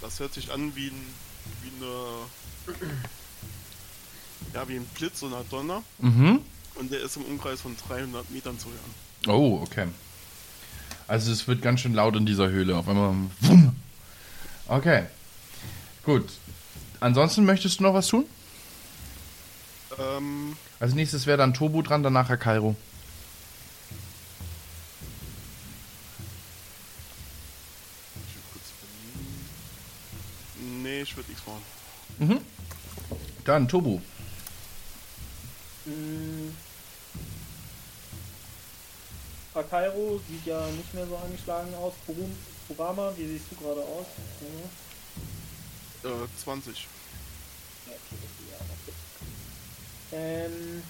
das 0.00 0.20
hört 0.20 0.34
sich 0.34 0.50
an 0.52 0.74
wie, 0.76 0.88
ein, 0.88 1.14
wie 1.66 1.84
eine 1.84 2.76
ja, 4.54 4.68
wie 4.68 4.76
ein 4.76 4.86
Blitz 4.94 5.22
oder 5.22 5.44
Donner. 5.50 5.82
Mhm. 5.98 6.40
Und 6.76 6.92
der 6.92 7.00
ist 7.00 7.16
im 7.16 7.24
Umkreis 7.24 7.60
von 7.60 7.76
300 7.88 8.30
Metern 8.30 8.58
zu 8.58 8.68
hören. 8.68 9.34
Oh, 9.34 9.60
okay. 9.62 9.88
Also 11.08 11.32
es 11.32 11.46
wird 11.48 11.62
ganz 11.62 11.80
schön 11.80 11.94
laut 11.94 12.16
in 12.16 12.26
dieser 12.26 12.48
Höhle. 12.48 12.76
Auf 12.76 12.88
einmal. 12.88 13.14
Wumm. 13.40 13.76
Okay. 14.68 15.04
Gut. 16.04 16.28
Ansonsten 17.00 17.44
möchtest 17.44 17.78
du 17.78 17.84
noch 17.84 17.94
was 17.94 18.08
tun? 18.08 18.24
Ähm, 19.98 20.56
Als 20.80 20.94
nächstes 20.94 21.26
wäre 21.26 21.38
dann 21.38 21.54
Tobu 21.54 21.82
dran, 21.82 22.02
danach 22.02 22.28
Herr 22.28 22.36
Kairo. 22.36 22.76
Ich 31.06 31.16
würde 31.16 31.30
nichts 31.30 31.46
machen. 31.46 31.62
Mhm. 32.18 32.40
Dann 33.44 33.68
Tobu. 33.68 34.00
Mm. 35.84 36.50
Akairo 39.54 40.20
sieht 40.28 40.44
ja 40.44 40.66
nicht 40.66 40.92
mehr 40.92 41.06
so 41.06 41.16
angeschlagen 41.16 41.72
aus. 41.76 41.94
Kurama, 42.66 43.12
wie 43.16 43.26
siehst 43.26 43.44
du 43.50 43.56
gerade 43.56 43.80
aus? 43.80 44.06
Ja. 46.02 46.10
Äh, 46.10 46.28
20. 46.42 46.88
Ja, 47.86 47.92
okay, 47.92 48.16
ja, 48.50 48.56
okay. 48.56 48.92
Ähm, 50.12 50.82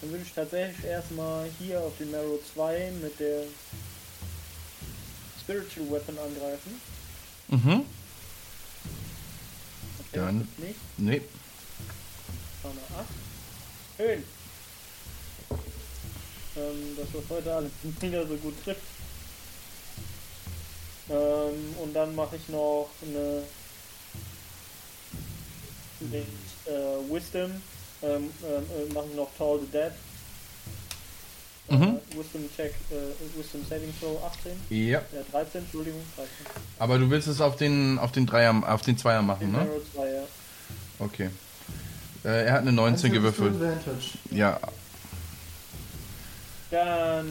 dann 0.00 0.10
würde 0.10 0.24
ich 0.24 0.32
tatsächlich 0.32 0.84
erstmal 0.84 1.50
hier 1.58 1.80
auf 1.80 1.96
den 1.98 2.10
Marrow 2.12 2.38
2 2.54 2.92
mit 3.02 3.18
der 3.18 3.42
Spiritual 5.40 5.90
Weapon 5.90 6.18
angreifen. 6.18 6.80
Mhm. 7.48 7.84
Gibt's 10.30 10.58
nicht. 10.58 10.98
Nee. 10.98 11.22
8. 12.64 13.06
Schön. 13.96 14.24
Ähm, 16.56 16.96
dass 16.96 17.06
das 17.12 17.30
heute 17.30 17.54
alles 17.54 17.72
wieder 18.00 18.26
so 18.26 18.36
gut 18.36 18.54
trifft. 18.64 18.82
Ähm, 21.10 21.74
und 21.82 21.92
dann 21.92 22.14
mache 22.14 22.36
ich 22.36 22.48
noch 22.48 22.88
eine 23.02 23.42
mit 26.00 26.26
äh, 26.66 27.12
Wisdom. 27.12 27.50
Ähm, 28.02 28.30
ähm, 28.42 28.90
äh, 28.90 28.92
mache 28.92 29.06
ich 29.10 29.16
noch 29.16 29.28
Tall 29.36 29.60
the 29.60 29.66
Dead. 29.66 29.92
Mhm. 31.68 31.82
Äh, 31.82 32.18
Wisdom 32.18 32.48
Check, 32.54 32.74
äh, 32.90 33.38
Wisdom 33.38 33.62
Saving 33.68 33.92
Throw 33.98 34.22
18. 34.24 34.52
Ja. 34.68 35.00
Ja, 35.12 35.22
13, 35.30 35.62
Entschuldigung, 35.62 36.02
13. 36.16 36.30
Aber 36.78 36.98
du 36.98 37.08
willst 37.08 37.26
es 37.26 37.40
auf 37.40 37.56
den 37.56 37.98
auf 37.98 38.12
den 38.12 38.26
Dreier, 38.26 38.62
auf 38.66 38.82
den 38.82 38.98
Zweier 38.98 39.22
machen, 39.22 39.40
Den 39.40 39.52
ne? 39.52 39.58
Arrow 39.60 39.82
2, 39.94 40.10
ja. 40.10 40.13
Okay. 41.04 41.30
Äh, 42.24 42.46
er 42.46 42.52
hat 42.54 42.60
eine 42.62 42.72
19 42.72 43.12
gewürfelt. 43.12 43.54
Ja. 44.30 44.58
Dann 46.70 47.28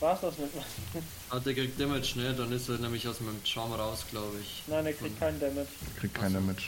war's 0.00 0.20
das 0.20 0.38
mit. 0.38 0.50
Ah, 1.30 1.40
der 1.40 1.54
kriegt 1.54 1.80
Damage, 1.80 2.12
ne? 2.16 2.32
Dann 2.34 2.52
ist 2.52 2.68
er 2.68 2.78
nämlich 2.78 3.08
aus 3.08 3.20
meinem 3.20 3.40
Charm 3.44 3.72
raus, 3.72 4.04
glaube 4.08 4.36
ich. 4.40 4.62
Nein, 4.68 4.86
er 4.86 4.92
kriegt 4.92 5.18
keinen 5.18 5.40
Damage. 5.40 5.66
Kriegt 5.98 6.14
kein 6.14 6.32
Damage. 6.32 6.64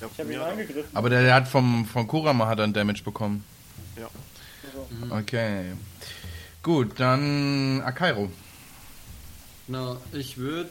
Ja, 0.00 0.08
Ich 0.12 0.20
habe 0.20 0.32
ihn 0.32 0.40
angegriffen. 0.40 0.90
Aber 0.92 1.08
der, 1.08 1.22
der 1.22 1.34
hat 1.34 1.48
vom, 1.48 1.86
von 1.86 2.06
Kurama 2.06 2.46
hat 2.46 2.58
er 2.58 2.64
einen 2.64 2.74
Damage 2.74 3.02
bekommen. 3.02 3.44
Ja. 3.96 4.08
Also, 4.66 5.14
Okay. 5.14 5.72
Gut, 6.62 6.98
dann 7.00 7.80
Akairo. 7.82 8.30
Na, 9.68 9.96
ich 10.12 10.36
würde, 10.36 10.70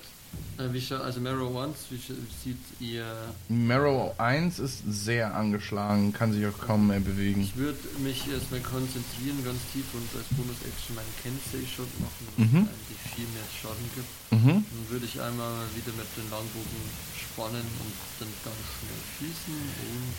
wie 0.71 0.79
scha- 0.79 0.99
also 1.01 1.19
Marrow 1.19 1.55
1, 1.57 1.75
wie 1.89 1.97
sieht 1.97 2.57
ihr, 2.79 3.05
Marrow 3.49 4.13
1 4.19 4.59
ist 4.59 4.83
sehr 4.87 5.33
angeschlagen, 5.35 6.13
kann 6.13 6.31
sich 6.31 6.45
auch 6.45 6.57
kaum 6.57 6.87
mehr 6.87 6.99
bewegen. 6.99 7.41
ich 7.41 7.55
würde 7.57 7.79
mich 7.99 8.27
erstmal 8.31 8.61
konzentrieren, 8.61 9.43
ganz 9.43 9.59
tief 9.73 9.85
und 9.93 10.07
als 10.15 10.27
Bonus-Action 10.37 10.95
meinen 10.95 11.13
Kensei-Shot 11.23 11.89
machen, 11.99 12.23
was 12.37 12.47
Mhm. 12.47 12.57
eigentlich 12.69 13.01
viel 13.15 13.27
mehr 13.33 13.47
Schaden 13.49 13.89
gibt. 13.95 14.11
Mhm. 14.31 14.63
Dann 14.63 14.85
würde 14.89 15.05
ich 15.05 15.19
einmal 15.19 15.65
wieder 15.75 15.91
mit 15.97 16.07
dem 16.17 16.29
Langbogen 16.29 16.81
spannen 17.17 17.65
und 17.81 17.93
dann 18.19 18.29
ganz 18.45 18.61
schnell 18.77 19.01
schießen 19.17 19.53
und 19.57 20.13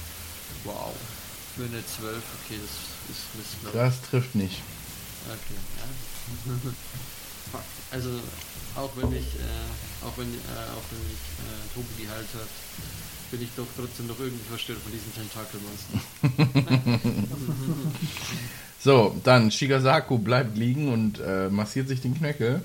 wow. 0.64 0.92
Für 1.56 1.62
eine 1.64 1.78
12, 1.86 2.18
okay, 2.42 2.58
das 2.58 2.74
ist 3.14 3.22
Mist. 3.38 3.72
Das 3.72 4.02
trifft 4.10 4.34
nicht. 4.34 4.60
Okay, 5.30 5.54
ja. 5.78 6.52
Fuck. 7.54 7.62
Also, 7.92 8.10
auch 8.74 8.90
wenn 8.96 9.12
ich, 9.12 9.36
äh, 9.38 10.04
auch 10.04 10.18
wenn, 10.18 10.34
äh, 10.34 10.70
auch 10.74 10.82
wenn 10.90 10.98
ich 11.06 11.22
äh, 11.38 11.62
Tobi 11.74 12.02
geheilt 12.02 12.26
hat, 12.34 12.48
bin 13.30 13.42
ich 13.42 13.50
doch 13.56 13.66
trotzdem 13.76 14.08
noch 14.08 14.18
irgendwie 14.18 14.44
verstört 14.48 14.80
von 14.82 14.90
diesen 14.92 15.14
Tentakelmonstern. 15.14 16.00
So, 18.84 19.16
dann 19.24 19.50
Shigasaku 19.50 20.18
bleibt 20.18 20.58
liegen 20.58 20.92
und 20.92 21.18
äh, 21.18 21.48
massiert 21.48 21.88
sich 21.88 22.02
den 22.02 22.14
Knöchel. 22.18 22.60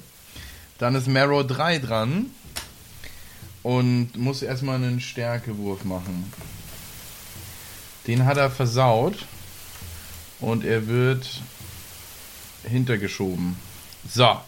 Dann 0.77 0.93
ist 0.95 1.07
Marrow 1.07 1.47
3 1.47 1.79
dran 1.79 2.25
und 3.63 4.17
muss 4.17 4.41
erstmal 4.41 4.75
einen 4.75 4.99
Stärkewurf 4.99 5.85
machen. 5.85 6.33
Den 8.05 8.25
hat 8.25 8.35
er 8.35 8.51
versaut 8.51 9.27
und 10.41 10.65
er 10.65 10.87
wird 10.87 11.41
hintergeschoben. 12.63 13.55
So, 14.05 14.41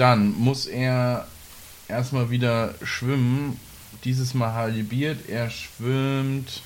dann 0.00 0.32
muss 0.38 0.64
er 0.64 1.26
erstmal 1.86 2.30
wieder 2.30 2.74
schwimmen. 2.82 3.60
Dieses 4.04 4.32
Mal 4.32 4.54
halbiert. 4.54 5.28
Er 5.28 5.50
schwimmt. 5.50 6.62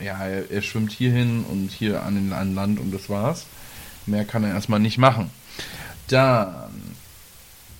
Ja, 0.00 0.26
er, 0.26 0.50
er 0.50 0.62
schwimmt 0.62 0.90
hier 0.90 1.12
hin 1.12 1.44
und 1.48 1.70
hier 1.70 2.02
an, 2.02 2.16
den, 2.16 2.32
an 2.32 2.54
Land 2.54 2.80
und 2.80 2.92
das 2.92 3.08
war's. 3.08 3.46
Mehr 4.06 4.24
kann 4.24 4.42
er 4.42 4.52
erstmal 4.54 4.80
nicht 4.80 4.98
machen. 4.98 5.30
Dann 6.08 6.96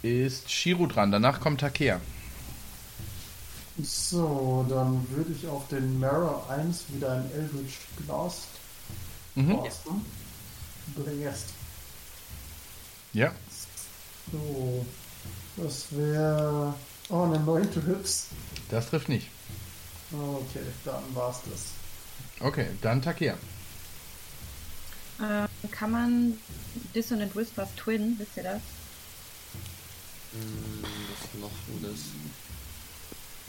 ist 0.02 0.48
Shiro 0.50 0.86
dran. 0.86 1.10
Danach 1.10 1.40
kommt 1.40 1.60
Takea. 1.60 2.00
So, 3.82 4.64
dann 4.68 5.04
würde 5.10 5.32
ich 5.32 5.48
auf 5.48 5.66
den 5.66 5.98
Mirror 5.98 6.48
1 6.48 6.84
wieder 6.94 7.14
ein 7.14 7.30
Eldritch 7.32 7.78
Blast 8.06 8.46
Mhm. 9.34 9.60
casten. 9.64 10.04
Blast. 10.94 11.53
Ja. 13.14 13.32
So, 14.32 14.84
das 15.56 15.86
wäre. 15.90 16.74
Oh, 17.08 17.22
eine 17.22 17.38
9 17.38 17.72
to 17.72 17.80
Hits. 17.80 18.28
Das 18.70 18.90
trifft 18.90 19.08
nicht. 19.08 19.28
Okay, 20.12 20.60
dann 20.84 21.02
war's 21.14 21.40
das. 21.50 21.66
Okay, 22.40 22.66
dann 22.82 23.00
Takea. 23.00 23.36
Ähm, 25.20 25.48
kann 25.70 25.90
man 25.92 26.38
Dissonant 26.94 27.34
Whispers 27.36 27.68
Twin, 27.76 28.18
wisst 28.18 28.36
ihr 28.36 28.42
das? 28.42 28.62
Hm, 30.32 30.84
was 31.10 31.40
noch 31.40 31.50
das? 31.82 32.00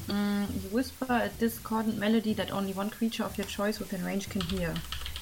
Mm, 0.08 0.46
you 0.62 0.70
whisper 0.70 1.10
a 1.10 1.30
discordant 1.40 1.98
melody 1.98 2.36
that 2.36 2.52
only 2.52 2.74
one 2.74 2.92
creature 2.92 3.24
of 3.24 3.36
your 3.38 3.48
choice 3.48 3.80
within 3.80 4.06
range 4.06 4.30
can 4.30 4.42
hear, 4.42 4.76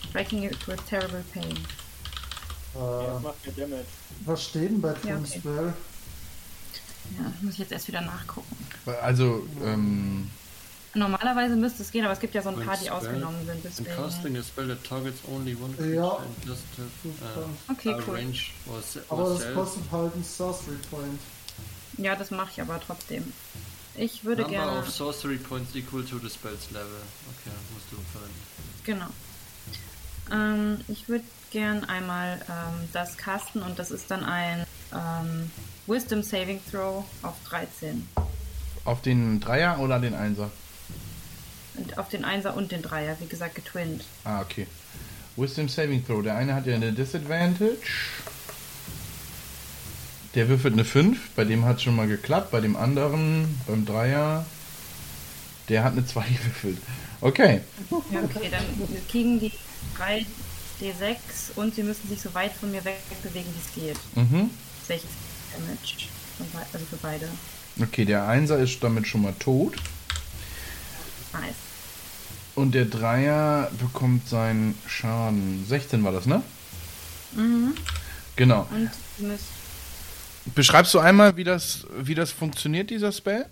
striking 0.10 0.44
it 0.44 0.68
with 0.68 0.86
terrible 0.90 1.24
pain. 1.34 1.58
Ja, 2.76 3.18
Äh, 3.18 3.20
macht 3.20 3.46
mir 3.46 3.52
Damage. 3.54 3.86
was 4.26 4.44
steht 4.44 4.70
denn 4.72 4.82
bei 4.82 4.90
Ja, 4.90 4.96
Twin 5.02 5.18
okay. 5.18 5.40
Spell? 5.40 5.74
Ja, 7.20 7.34
muss 7.42 7.54
ich 7.54 7.60
jetzt 7.60 7.72
erst 7.72 7.88
wieder 7.88 8.02
nachgucken. 8.02 8.56
Also, 9.02 9.46
ähm, 9.64 10.30
Normalerweise 10.96 11.56
müsste 11.56 11.82
es 11.82 11.90
gehen, 11.92 12.04
aber 12.06 12.14
es 12.14 12.20
gibt 12.20 12.36
ja 12.36 12.44
so 12.44 12.50
ein 12.50 12.64
paar, 12.64 12.78
die 12.78 12.88
ausgenommen 12.92 13.44
sind. 13.48 13.56
In 13.56 13.64
Deswegen. 13.64 13.96
casting 13.96 14.38
a 14.38 14.44
spell 14.44 14.68
that 14.68 14.84
targets 14.84 15.22
only 15.28 15.56
one 15.56 15.74
creature 15.74 15.96
Ja. 15.96 16.18
and 16.18 16.48
have 16.48 17.40
uh, 17.40 17.72
Okay, 17.72 17.94
a 17.94 17.98
cool. 18.08 18.14
range 18.16 18.52
or, 18.68 18.80
Aber 19.10 19.34
das 19.34 19.54
kostet 19.56 19.84
halt 19.92 20.14
einen 20.14 20.24
Sorcery 20.24 20.78
Point. 20.92 21.20
Ja, 21.98 22.16
das 22.16 22.30
mache 22.30 22.52
ich 22.54 22.62
aber 22.62 22.80
trotzdem. 22.80 23.34
Ich 23.96 24.24
würde 24.24 24.44
Number 24.44 24.56
gerne. 24.58 24.80
of 24.82 24.90
sorcery 24.90 25.38
points 25.38 25.74
equal 25.76 26.04
to 26.04 26.20
the 26.20 26.30
spell's 26.30 26.70
level. 26.72 26.86
Okay, 27.42 27.56
musst 27.74 27.86
du 27.92 27.98
verwenden. 28.12 28.44
Genau. 28.84 29.08
Ähm, 30.32 30.80
ich 30.88 31.10
würde 31.10 31.24
gern 31.54 31.86
einmal 31.86 32.42
ähm, 32.50 32.90
das 32.92 33.16
casten 33.16 33.62
und 33.62 33.80
das 33.80 33.92
ist 33.92 34.12
dann 34.12 34.26
ein 34.26 34.66
ähm, 34.92 35.52
Wisdom 35.88 36.24
Saving 36.24 36.60
Throw 36.70 37.06
auf 37.22 37.36
13. 37.48 38.08
auf 38.84 39.02
den 39.02 39.40
Dreier 39.40 39.80
oder 39.80 40.00
den 40.00 40.16
Einser? 40.16 40.52
Und 41.76 41.98
auf 41.98 42.10
den 42.10 42.26
Einser 42.26 42.56
und 42.58 42.72
den 42.72 42.82
Dreier, 42.82 43.16
wie 43.20 43.28
gesagt, 43.28 43.56
getwinnt. 43.56 44.04
Ah, 44.26 44.42
okay. 44.42 44.68
Wisdom 45.36 45.70
Saving 45.70 46.06
Throw. 46.06 46.22
Der 46.22 46.36
eine 46.36 46.54
hat 46.56 46.66
ja 46.66 46.76
eine 46.76 46.92
Disadvantage. 46.92 47.78
Der 50.36 50.50
würfelt 50.50 50.74
eine 50.74 50.86
5. 50.86 51.32
Bei 51.36 51.46
dem 51.46 51.66
hat 51.66 51.82
schon 51.82 51.96
mal 51.96 52.08
geklappt. 52.08 52.52
Bei 52.52 52.62
dem 52.62 52.76
anderen, 52.76 53.60
beim 53.68 53.86
Dreier, 53.86 54.46
der 55.70 55.84
hat 55.84 55.94
eine 55.94 56.06
2 56.06 56.22
gewürfelt. 56.28 56.78
Okay. 57.22 57.62
Ja, 58.12 58.20
okay, 58.24 58.50
dann 58.52 58.66
kriegen 59.08 59.40
die 59.40 59.52
3 59.98 60.26
D6 60.82 61.56
und 61.56 61.76
sie 61.76 61.84
müssen 61.84 62.08
sich 62.08 62.22
so 62.22 62.34
weit 62.34 62.52
von 62.54 62.72
mir 62.72 62.84
wegbewegen, 62.84 63.54
wie 63.54 63.60
es 63.60 63.74
geht. 63.74 64.00
Mhm. 64.16 64.50
60 64.88 65.10
Damage. 65.54 66.08
Also 66.74 66.86
für 66.86 66.98
beide. 66.98 67.30
Okay, 67.82 68.06
der 68.06 68.28
Einser 68.28 68.60
ist 68.60 68.84
damit 68.84 69.08
schon 69.08 69.22
mal 69.22 69.34
tot. 69.34 69.76
Nice. 71.34 71.56
Und 72.56 72.76
der 72.76 72.86
Dreier 72.86 73.72
bekommt 73.80 74.28
seinen 74.28 74.78
Schaden. 74.88 75.66
16 75.68 76.04
war 76.04 76.12
das, 76.12 76.26
ne? 76.26 76.44
Mhm. 77.36 77.74
Genau. 78.36 78.68
Und 78.72 78.90
müsst 79.20 79.46
Beschreibst 80.46 80.94
du 80.94 81.00
einmal, 81.00 81.38
wie 81.38 81.46
das, 81.46 81.88
wie 81.98 82.16
das 82.16 82.32
funktioniert, 82.32 82.90
dieser 82.90 83.12
Spell? 83.12 83.46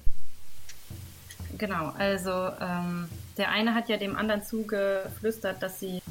Genau, 1.58 1.94
also 1.98 2.50
ähm, 2.60 3.08
der 3.38 3.50
eine 3.50 3.74
hat 3.74 3.88
ja 3.88 3.98
dem 3.98 4.16
anderen 4.18 4.44
zugeflüstert, 4.44 5.64
dass 5.64 5.80
sie, 5.80 6.02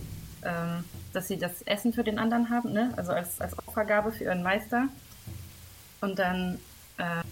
ähm, 0.43 0.85
dass 1.13 1.29
sie 1.29 1.39
das 1.39 1.63
Essen 1.63 1.93
für 1.93 2.05
den 2.05 2.19
anderen 2.19 2.51
haben, 2.51 2.73
ne? 2.73 2.93
Also 2.97 3.13
als, 3.13 3.41
als 3.41 3.59
Opfergabe 3.59 4.13
für 4.13 4.25
ihren 4.25 4.43
Meister. 4.43 4.89
Und 6.01 6.19
dann 6.19 6.59
äh, 6.99 7.23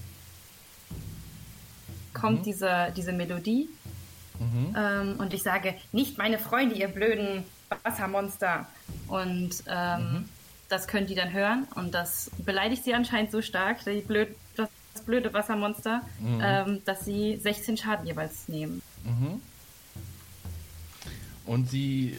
kommt 2.13 2.47
diese, 2.47 2.93
diese 2.97 3.13
Melodie. 3.13 3.69
Ähm, 4.77 5.17
und 5.19 5.35
ich 5.35 5.43
sage, 5.43 5.75
nicht 5.93 6.19
meine 6.19 6.39
Freunde, 6.39 6.75
ihr 6.77 6.89
blöden 6.89 7.45
Wassermonster. 7.83 8.67
Und 9.09 9.51
ähm, 9.67 10.29
das 10.69 10.87
können 10.87 11.07
die 11.07 11.15
dann 11.15 11.33
hören. 11.33 11.67
Und 11.75 11.93
das 11.95 12.31
beleidigt 12.39 12.85
sie 12.85 12.95
anscheinend 12.95 13.33
so 13.33 13.43
stark, 13.43 13.85
die 13.85 14.01
blöd, 14.01 14.37
das 14.57 14.69
blöde 15.07 15.33
Wassermonster, 15.33 16.03
ähm, 16.43 16.83
dass 16.85 17.05
sie 17.05 17.37
16 17.37 17.77
Schaden 17.77 18.07
jeweils 18.07 18.49
nehmen. 18.49 18.83
Und 21.47 21.71
sie 21.71 22.19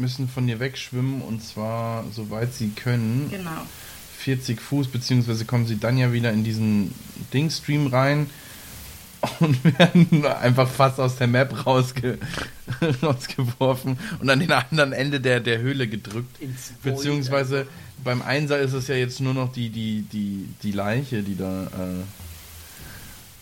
müssen 0.00 0.28
von 0.28 0.46
dir 0.46 0.60
wegschwimmen 0.60 1.22
und 1.22 1.42
zwar 1.42 2.04
soweit 2.12 2.54
sie 2.54 2.70
können. 2.70 3.28
Genau. 3.30 3.66
40 4.18 4.60
Fuß, 4.60 4.88
beziehungsweise 4.88 5.44
kommen 5.44 5.66
sie 5.66 5.78
dann 5.78 5.96
ja 5.96 6.12
wieder 6.12 6.30
in 6.32 6.44
diesen 6.44 6.94
Dingstream 7.32 7.86
rein 7.86 8.28
und 9.40 9.62
werden 9.78 10.26
einfach 10.26 10.68
fast 10.68 11.00
aus 11.00 11.16
der 11.16 11.26
Map 11.26 11.66
rausge 11.66 12.18
rausgeworfen 13.02 13.98
und 14.20 14.30
an 14.30 14.40
den 14.40 14.52
anderen 14.52 14.92
Ende 14.92 15.20
der, 15.20 15.40
der 15.40 15.58
Höhle 15.58 15.88
gedrückt. 15.88 16.38
Beziehungsweise 16.82 17.66
beim 18.02 18.22
Einser 18.22 18.58
ist 18.58 18.72
es 18.72 18.88
ja 18.88 18.94
jetzt 18.94 19.20
nur 19.20 19.34
noch 19.34 19.52
die, 19.52 19.70
die, 19.70 20.02
die, 20.12 20.48
die 20.62 20.72
Leiche, 20.72 21.22
die 21.22 21.36
da 21.36 21.64
äh, 21.64 22.04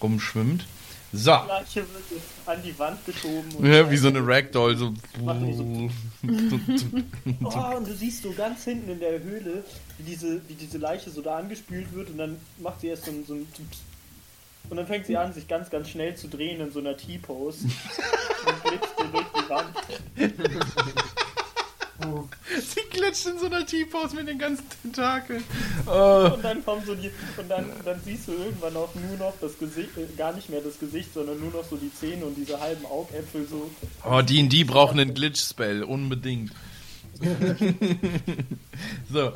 rumschwimmt. 0.02 0.66
So. 1.12 1.30
Leiche 1.30 1.80
wird 1.80 2.20
an 2.46 2.62
die 2.62 2.78
Wand 2.78 3.04
geschoben. 3.06 3.50
und- 3.56 3.66
Ja, 3.66 3.90
wie 3.90 3.96
so 3.96 4.08
eine 4.08 4.26
Ragdoll, 4.26 4.76
so. 4.76 4.92
Machen 5.24 5.90
Oh, 7.44 7.76
und 7.76 7.88
du 7.88 7.94
siehst 7.94 8.22
so 8.22 8.32
ganz 8.32 8.64
hinten 8.64 8.90
in 8.90 9.00
der 9.00 9.22
Höhle, 9.22 9.64
wie 9.96 10.02
diese, 10.02 10.40
wie 10.48 10.54
diese 10.54 10.76
Leiche 10.78 11.10
so 11.10 11.22
da 11.22 11.38
angespült 11.38 11.92
wird 11.94 12.10
und 12.10 12.18
dann 12.18 12.36
macht 12.58 12.80
sie 12.82 12.88
erst 12.88 13.06
so 13.06 13.10
ein, 13.12 13.24
so 13.26 13.34
ein 13.34 13.46
und 14.70 14.76
dann 14.76 14.86
fängt 14.86 15.06
sie 15.06 15.16
an, 15.16 15.32
sich 15.32 15.48
ganz, 15.48 15.70
ganz 15.70 15.88
schnell 15.88 16.14
zu 16.14 16.28
drehen 16.28 16.60
in 16.60 16.70
so 16.70 16.80
einer 16.80 16.94
T-Pose 16.94 17.64
und 18.46 18.62
glitscht 18.64 18.92
so 18.98 19.04
durch 19.06 19.26
die 19.34 19.48
Wand. 19.48 19.74
Oh, 22.14 22.24
Sie 22.60 22.80
glitscht 22.90 23.26
in 23.26 23.38
so 23.38 23.46
einer 23.46 23.64
T-Pose 23.64 24.16
mit 24.16 24.28
den 24.28 24.38
ganzen 24.38 24.64
Tentakeln. 24.82 25.42
Oh. 25.86 26.30
Und 26.34 26.44
dann 26.44 26.64
kommen 26.64 26.82
so 26.84 26.94
die, 26.94 27.10
und 27.36 27.48
dann, 27.48 27.66
dann 27.84 28.00
siehst 28.04 28.28
du 28.28 28.32
irgendwann 28.32 28.76
auch 28.76 28.94
nur 28.94 29.16
noch 29.18 29.34
das 29.40 29.58
Gesicht, 29.58 29.96
äh, 29.96 30.06
gar 30.16 30.32
nicht 30.32 30.48
mehr 30.48 30.60
das 30.60 30.78
Gesicht, 30.78 31.12
sondern 31.14 31.40
nur 31.40 31.50
noch 31.50 31.64
so 31.64 31.76
die 31.76 31.92
Zähne 31.94 32.24
und 32.24 32.36
diese 32.36 32.60
halben 32.60 32.86
Augäpfel 32.86 33.46
so. 33.48 33.70
Oh, 34.04 34.22
D&D 34.22 34.64
brauchen 34.64 35.00
einen 35.00 35.14
Glitch-Spell, 35.14 35.82
unbedingt. 35.82 36.52
so. 39.12 39.32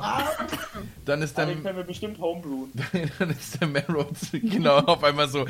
Dann 1.05 1.21
ist 1.21 1.37
der, 1.37 1.47
den 1.47 1.63
können 1.63 1.77
wir 1.77 1.83
bestimmt 1.83 2.17
homebrewen. 2.19 2.71
dann 3.19 3.29
ist 3.29 3.59
der 3.59 3.67
Marrow 3.67 4.07
genau 4.31 4.77
auf 4.79 5.03
einmal 5.03 5.27
so, 5.27 5.45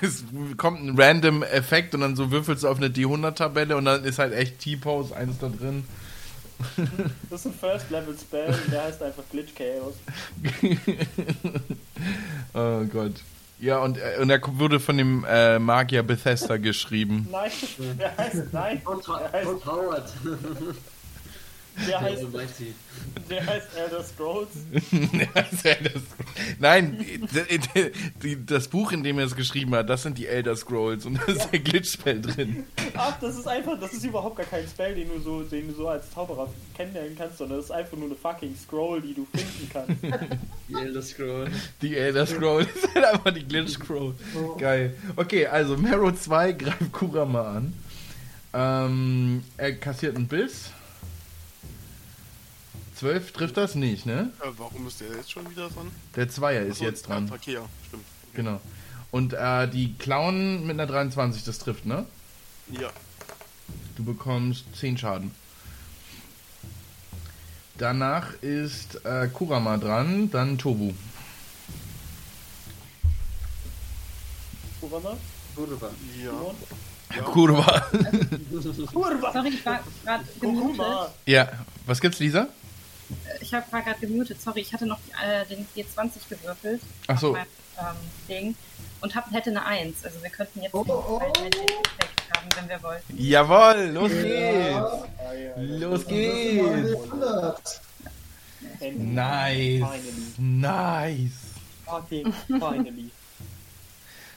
es 0.00 0.24
kommt 0.56 0.82
ein 0.82 0.98
random 0.98 1.42
Effekt 1.42 1.94
und 1.94 2.00
dann 2.00 2.16
so 2.16 2.30
würfelst 2.30 2.64
du 2.64 2.68
auf 2.68 2.78
eine 2.78 2.88
D100-Tabelle 2.88 3.76
und 3.76 3.84
dann 3.84 4.04
ist 4.04 4.18
halt 4.18 4.32
echt 4.32 4.60
T-Pose 4.60 5.14
eins 5.14 5.38
da 5.38 5.48
drin. 5.48 5.84
Das 7.30 7.40
ist 7.40 7.46
ein 7.46 7.54
First 7.54 7.90
Level 7.90 8.16
Spell 8.18 8.48
und 8.48 8.72
der 8.72 8.84
heißt 8.84 9.02
einfach 9.02 9.22
Glitch 9.30 9.54
Chaos. 9.54 9.94
Oh 12.54 12.84
Gott. 12.84 13.14
Ja, 13.60 13.78
und, 13.78 13.98
äh, 13.98 14.18
und 14.20 14.30
er 14.30 14.40
wurde 14.58 14.78
von 14.78 14.96
dem 14.96 15.24
äh, 15.28 15.58
Magier 15.58 16.02
Bethesda 16.04 16.56
geschrieben. 16.58 17.26
Nein, 17.30 17.50
der 17.98 18.16
heißt, 18.18 18.52
nein, 18.52 18.80
der 18.84 19.32
heißt, 19.32 19.66
Howard. 19.66 20.12
der 21.86 21.86
Der 21.86 22.00
heißt, 22.00 22.22
der 23.30 23.46
heißt 23.46 23.68
Elder 23.76 24.04
Scrolls. 24.04 24.48
Das 25.34 25.52
ist 25.52 25.64
ja 25.64 25.74
das- 25.82 26.02
Nein, 26.58 26.98
die- 26.98 27.90
die- 28.22 28.46
das 28.46 28.68
Buch, 28.68 28.92
in 28.92 29.02
dem 29.02 29.18
er 29.18 29.26
es 29.26 29.36
geschrieben 29.36 29.74
hat, 29.74 29.88
das 29.88 30.02
sind 30.02 30.18
die 30.18 30.26
Elder 30.26 30.56
Scrolls 30.56 31.04
und 31.06 31.14
da 31.18 31.24
ist 31.32 31.50
der 31.52 31.58
Glitchspell 31.60 32.20
drin. 32.22 32.64
Ach, 32.96 33.18
das 33.20 33.36
ist 33.38 33.46
einfach, 33.46 33.78
das 33.78 33.92
ist 33.92 34.04
überhaupt 34.04 34.36
gar 34.36 34.46
kein 34.46 34.66
Spell, 34.66 34.94
den 34.94 35.08
du 35.08 35.20
so, 35.20 35.42
den 35.42 35.68
du 35.68 35.74
so 35.74 35.88
als 35.88 36.10
Zauberer 36.10 36.48
kennenlernen 36.76 37.14
kannst, 37.16 37.38
sondern 37.38 37.58
das 37.58 37.66
ist 37.66 37.70
einfach 37.72 37.96
nur 37.96 38.06
eine 38.06 38.16
fucking 38.16 38.54
Scroll, 38.56 39.00
die 39.02 39.14
du 39.14 39.26
finden 39.32 39.70
kannst. 39.72 40.02
Die 40.68 40.74
Elder 40.74 41.02
Scroll. 41.02 41.50
Die 41.82 41.96
Elder 41.96 42.26
Scrolls 42.26 42.68
sind 42.92 43.04
einfach 43.04 43.32
die 43.32 43.44
Glitch 43.46 43.72
Scroll. 43.72 44.14
Geil. 44.58 44.94
Okay, 45.16 45.46
also 45.46 45.76
Marrow 45.76 46.12
2 46.14 46.52
greift 46.52 46.92
Kurama 46.92 47.56
an. 47.56 47.72
Ähm, 48.54 49.42
er 49.56 49.74
kassiert 49.76 50.16
einen 50.16 50.26
Biss. 50.26 50.70
12 52.98 53.32
trifft 53.32 53.56
das 53.56 53.74
nicht, 53.74 54.06
ne? 54.06 54.32
Äh, 54.40 54.48
warum 54.56 54.86
ist 54.86 55.00
der 55.00 55.08
jetzt 55.16 55.30
schon 55.30 55.48
wieder 55.50 55.68
dran? 55.68 55.90
Der 56.16 56.28
Zweier 56.28 56.62
ist 56.62 56.80
jetzt 56.80 57.08
dran. 57.08 57.30
Okay, 57.32 57.54
ja, 57.54 57.62
stimmt. 57.86 58.04
Genau. 58.34 58.60
Und 59.10 59.32
äh, 59.34 59.68
die 59.68 59.94
Clown 59.94 60.66
mit 60.66 60.74
einer 60.74 60.86
23, 60.86 61.44
das 61.44 61.58
trifft, 61.58 61.86
ne? 61.86 62.04
Ja, 62.70 62.90
Du 63.98 64.04
bekommst 64.04 64.64
10 64.76 64.96
Schaden. 64.96 65.32
Danach 67.78 68.32
ist 68.42 69.04
äh, 69.04 69.26
Kurama 69.26 69.76
dran, 69.76 70.30
dann 70.30 70.56
Tobu. 70.56 70.92
Man? 74.80 75.02
Kurva. 75.56 75.90
ja. 76.22 76.32
Ja. 77.16 77.22
Kurama. 77.22 77.80
Kurva! 78.92 79.32
Sorry, 79.32 79.48
ich 79.48 79.66
war 79.66 79.80
gerade 80.04 80.24
ja, 81.26 81.48
was 81.86 82.00
gibt's, 82.00 82.20
Lisa? 82.20 82.48
Ich 83.40 83.54
hab- 83.54 83.72
war 83.72 83.82
gerade 83.82 84.00
gemutet, 84.00 84.40
sorry, 84.42 84.60
ich 84.60 84.72
hatte 84.72 84.86
noch 84.86 84.98
äh, 85.24 85.44
den 85.46 85.66
G20 85.76 86.28
gewürfelt. 86.28 86.80
Ach 87.06 87.18
so. 87.18 87.28
Auf 87.30 87.36
meinem, 87.36 87.46
ähm, 87.78 87.96
Ding. 88.28 88.54
Und 89.00 89.14
hab, 89.14 89.30
hätte 89.32 89.50
eine 89.50 89.64
1. 89.64 90.04
Also 90.04 90.22
wir 90.22 90.30
könnten 90.30 90.60
jetzt 90.62 90.74
Oh, 90.74 90.84
oh. 90.88 91.18
einen 91.18 91.52
Effekt 91.52 92.36
haben, 92.36 92.48
wenn 92.56 92.68
wir 92.68 92.82
wollten. 92.82 93.16
Jawohl, 93.16 93.90
los 93.92 94.10
geht's. 94.10 94.70
Ja. 94.70 95.04
Ah, 95.18 95.32
ja, 95.34 95.52
Los 95.56 96.06
geht's. 96.06 96.90
ist 96.90 97.06
mal 97.12 97.22
100. 97.22 97.80
Endlich. 98.80 99.08
Nice. 99.14 99.88
Finally. 99.88 100.34
Nice. 100.60 101.32
Fucking 101.86 102.32
finally. 102.48 103.10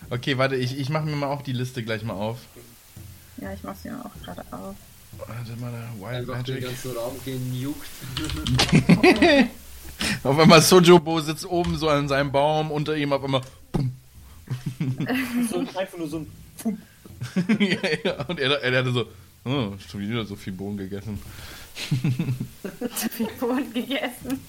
Okay, 0.10 0.38
warte, 0.38 0.56
ich, 0.56 0.78
ich 0.78 0.90
mache 0.90 1.06
mir 1.06 1.16
mal 1.16 1.28
auch 1.28 1.42
die 1.42 1.54
Liste 1.54 1.84
gleich 1.84 2.04
mal 2.04 2.14
auf. 2.14 2.38
Ja, 3.38 3.52
ich 3.54 3.64
mach's 3.64 3.84
ja 3.84 4.00
auch 4.06 4.24
gerade 4.24 4.44
auf. 4.52 4.76
Warte 5.28 5.56
mal, 5.60 5.74
Wild 6.00 6.30
Einfach 6.30 6.44
den 6.44 6.56
Magic. 6.56 6.70
ganzen 6.70 6.92
Raum 6.98 7.16
genugt. 7.26 7.88
Auf 10.24 10.40
einmal 10.40 10.62
Sojobo 10.62 11.20
sitzt 11.22 11.46
oben 11.46 11.78
so 11.78 11.88
an 11.90 12.08
seinem 12.08 12.32
Baum, 12.32 12.72
unter 12.72 12.96
ihm 12.98 13.14
auf 13.14 13.24
einmal. 13.24 13.42
Pum. 13.72 13.92
So, 15.50 15.60
einfach 15.60 15.98
nur 15.98 16.08
so 16.10 16.18
ein 16.20 16.28
Pum. 16.62 16.78
ja, 17.60 17.78
ja, 18.04 18.26
und 18.26 18.40
er, 18.40 18.62
er 18.64 18.80
hatte 18.80 18.92
so, 18.92 19.06
oh, 19.46 19.74
schon 19.90 20.02
wieder 20.02 20.26
so 20.26 20.36
viel 20.36 20.54
Bohnen 20.54 20.78
gegessen. 20.78 21.20
Zu 22.96 23.10
viel 23.10 23.28
Bohnen 23.40 23.72
gegessen. 23.74 24.40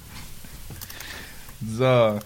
So. 1.76 2.18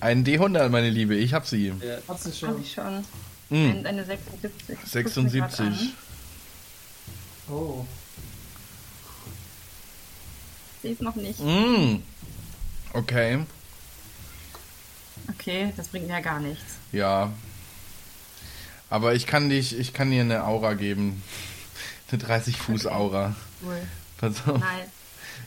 Ein 0.00 0.24
D100, 0.24 0.68
meine 0.68 0.90
Liebe, 0.90 1.16
ich 1.16 1.34
hab 1.34 1.46
sie. 1.46 1.68
Ja, 1.68 1.74
Hat 2.08 2.22
sie 2.22 2.30
Hab 2.30 2.36
schon. 2.36 2.60
ich 2.62 2.72
schon. 2.72 3.04
Ein, 3.50 3.86
eine 3.86 4.04
76. 4.04 4.52
Ich 4.70 4.76
guck's 4.92 5.16
mir 5.16 5.40
grad 5.40 5.52
76. 5.52 5.94
Oh. 7.48 7.84
Sie 10.82 10.88
ist 10.88 11.02
noch 11.02 11.14
nicht. 11.16 11.40
Mm. 11.40 12.02
Okay, 12.92 13.44
Okay, 15.30 15.72
das 15.76 15.88
bringt 15.88 16.06
mir 16.06 16.14
ja 16.14 16.20
gar 16.20 16.40
nichts. 16.40 16.74
ja. 16.92 17.32
Aber 18.90 19.14
ich 19.14 19.26
kann 19.26 19.48
dich, 19.48 19.76
ich 19.76 19.92
kann 19.92 20.10
dir 20.10 20.20
eine 20.20 20.44
Aura 20.44 20.74
geben. 20.74 21.22
Eine 22.12 22.18
30 22.22 22.56
Fuß 22.58 22.86
Aura. 22.86 23.34
Cool. 23.64 23.80
Pass 24.18 24.46
auf. 24.46 24.60
Nice. 24.60 24.88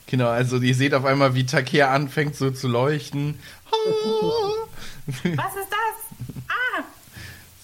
Genau, 0.08 0.28
also 0.28 0.58
ihr 0.58 0.76
seht 0.76 0.94
auf 0.94 1.06
einmal, 1.06 1.34
wie 1.34 1.46
Takea 1.46 1.94
anfängt 1.94 2.36
so 2.36 2.52
zu 2.52 2.68
leuchten. 2.68 3.40
Was 5.08 5.24
ist 5.24 5.70
das? 5.70 6.48
Ah! 6.50 6.84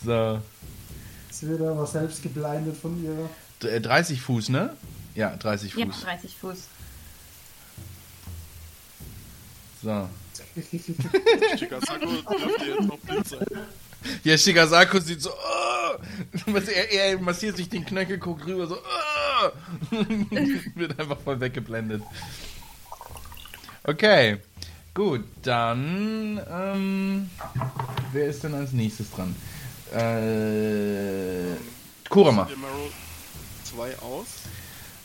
So. 0.05 0.41
Ist 1.29 1.49
wieder 1.49 1.71
aber 1.71 1.86
selbst 1.88 2.23
geblendet 2.23 2.77
von 2.77 3.03
ihr. 3.03 3.29
D- 3.64 3.70
äh, 3.70 3.82
30 3.82 4.22
Fuß, 4.22 4.49
ne? 4.49 4.76
Ja, 5.16 5.36
30 5.36 5.74
Ja, 5.76 5.86
Fuß. 5.88 6.01
30 6.01 6.36
Fuß. 6.36 6.57
So. 9.84 10.09
Shikasako 11.57 12.05
dürfte 12.05 12.66
jetzt 12.66 12.82
noch 12.88 12.97
blind 12.99 13.28
sein. 13.28 13.45
Ja, 14.24 14.38
Shigasako 14.38 14.99
sieht 14.99 15.22
so, 15.22 15.30
oh, 15.32 16.51
er, 16.55 16.91
er 16.91 17.20
massiert 17.20 17.57
sich 17.57 17.70
den 17.70 17.86
Knöchel, 17.86 18.18
guckt 18.18 18.45
rüber, 18.45 18.68
so. 18.68 18.78
"Ah!" 18.78 19.51
Wird 20.76 20.99
einfach 20.99 21.20
voll 21.20 21.39
weggeblendet. 21.39 22.01
Okay, 23.84 24.38
gut, 24.93 25.24
dann. 25.41 26.39
Ähm, 26.49 27.30
wer 28.14 28.28
ist 28.28 28.43
denn 28.43 28.53
als 28.55 28.72
nächstes 28.72 29.11
dran? 29.11 29.36
Äh, 29.93 31.55
Kurama. 32.09 32.49
Der 33.76 33.86
Marrow 33.86 33.95
2 33.97 34.05
aus. 34.05 34.28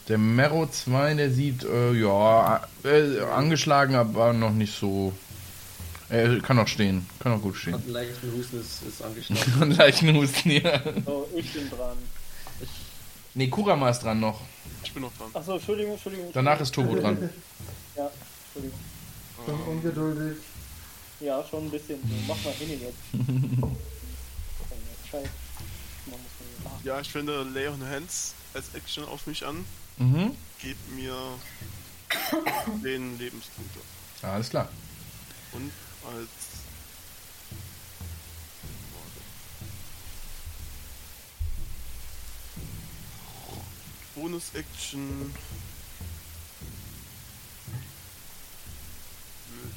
Der 0.09 0.17
Mero 0.17 0.67
2, 0.67 1.15
der 1.15 1.31
sieht, 1.31 1.65
äh, 1.65 1.93
ja, 1.93 2.67
äh, 2.83 3.21
angeschlagen, 3.21 3.95
aber 3.95 4.33
noch 4.33 4.53
nicht 4.53 4.75
so. 4.79 5.13
Er 6.09 6.41
kann 6.41 6.57
noch 6.57 6.67
stehen, 6.67 7.07
kann 7.19 7.33
noch 7.33 7.43
gut 7.43 7.57
stehen. 7.57 7.75
Hat 7.75 7.83
einen 7.83 7.93
leichten 7.93 8.33
Husten, 8.33 8.59
ist, 8.59 8.83
ist 8.89 9.03
angeschlagen. 9.05 9.63
Und 9.63 9.77
leichten 9.77 10.17
Husten, 10.17 10.51
ja. 10.51 10.81
So, 11.05 11.29
ich 11.37 11.53
bin 11.53 11.69
dran. 11.69 11.99
Nee, 13.35 13.49
Kurama 13.49 13.91
ist 13.91 14.01
dran 14.01 14.19
noch. 14.19 14.41
Ich 14.83 14.95
bin 14.95 15.03
noch 15.03 15.13
dran. 15.19 15.29
Achso, 15.35 15.57
Entschuldigung, 15.57 15.93
Entschuldigung. 15.93 16.31
Danach 16.33 16.59
ist 16.61 16.75
Turbo 16.75 16.97
dran. 16.97 17.29
Ja, 17.95 18.11
Entschuldigung. 18.47 18.79
Bin 19.45 19.55
ungeduldig. 19.75 20.39
Ja, 21.21 21.45
schon 21.45 21.67
ein 21.67 21.71
bisschen. 21.71 21.99
Mach 22.27 22.37
mal 22.43 22.55
hin 22.55 22.81
jetzt. 22.81 22.97
Scheiße. 25.11 25.29
Ja, 26.85 27.01
ich 27.01 27.11
finde 27.11 27.43
Leon 27.43 27.83
Hands 27.87 28.35
als 28.59 28.75
Action 28.75 29.05
auf 29.05 29.27
mich 29.29 29.47
an. 29.47 29.65
Mhm. 29.99 30.35
Gibt 30.59 30.91
mir 30.91 31.15
den 32.83 33.17
Lebenspunkte. 33.19 33.79
Alles 34.23 34.51
klar. 34.51 34.69
Und 35.53 35.71
als 36.05 36.29
Bonus-Action 44.17 45.33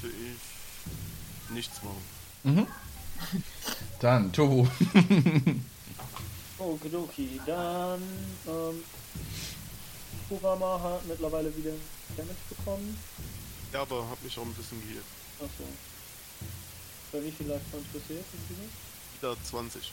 würde 0.02 0.16
ich 0.16 1.54
nichts 1.54 1.84
machen. 1.84 2.02
Mhm. 2.44 2.68
Dann, 4.00 4.34
Turbo. 4.34 4.68
Okidoki, 6.64 7.39
dann 7.45 8.01
ähm, 8.47 8.84
Kurama 10.30 10.80
hat 10.82 11.05
mittlerweile 11.05 11.55
wieder 11.55 11.72
Damage 12.16 12.38
bekommen. 12.49 12.97
Ja, 13.74 13.82
aber 13.82 14.07
hab 14.09 14.22
mich 14.24 14.38
auch 14.38 14.43
ein 14.43 14.53
bisschen 14.53 14.82
geheilt. 14.82 15.05
Achso. 15.39 15.64
Bei 17.12 17.24
wie 17.24 17.32
viel 17.32 17.47
Life 17.47 17.66
Points 17.72 17.88
insgesamt? 17.93 18.72
Wieder 19.20 19.36
20. 19.43 19.91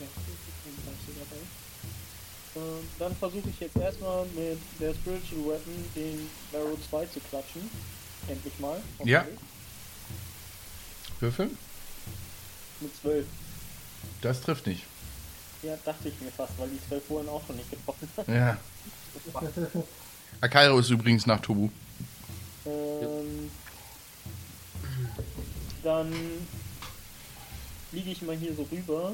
Ja, 0.00 0.06
gut, 0.06 0.36
dann 0.64 0.74
bleibst 0.84 1.08
du 1.08 1.12
dabei. 1.12 1.42
Ähm, 2.56 2.88
dann 2.98 3.16
versuche 3.16 3.48
ich 3.48 3.60
jetzt 3.60 3.76
erstmal 3.76 4.26
mit 4.26 4.58
der 4.78 4.94
Spiritual 4.94 5.44
Weapon 5.44 5.84
den 5.96 6.30
Barrow 6.52 6.78
2 6.90 7.06
zu 7.06 7.20
klatschen. 7.20 7.68
Endlich 8.28 8.58
mal. 8.58 8.82
Ja. 9.04 9.20
hoffentlich. 9.20 9.40
Würfel? 11.20 11.50
Mit 12.80 12.96
12. 13.00 13.26
Das 14.20 14.40
trifft 14.40 14.66
nicht. 14.66 14.84
Ja, 15.64 15.76
dachte 15.84 16.08
ich 16.08 16.20
mir 16.20 16.30
fast, 16.30 16.52
weil 16.58 16.68
die 16.68 16.80
12 16.88 17.04
vorhin 17.06 17.28
auch 17.28 17.44
schon 17.46 17.56
nicht 17.56 17.70
getroffen 17.70 18.08
hat. 18.16 18.28
Ja. 18.28 18.56
Akairo 20.40 20.78
ist 20.78 20.90
übrigens 20.90 21.26
nach 21.26 21.40
Turbo. 21.40 21.70
Ähm, 22.66 23.50
dann 25.82 26.12
fliege 27.90 28.10
ich 28.10 28.22
mal 28.22 28.36
hier 28.36 28.54
so 28.54 28.66
rüber 28.70 29.12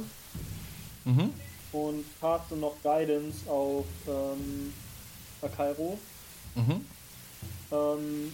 Mhm. 1.04 1.32
und 1.72 2.04
caste 2.20 2.56
noch 2.56 2.74
Guidance 2.82 3.48
auf 3.48 3.86
ähm, 4.06 4.72
Akairo. 5.42 5.98
Mhm. 6.54 6.84
Ähm, 7.72 8.32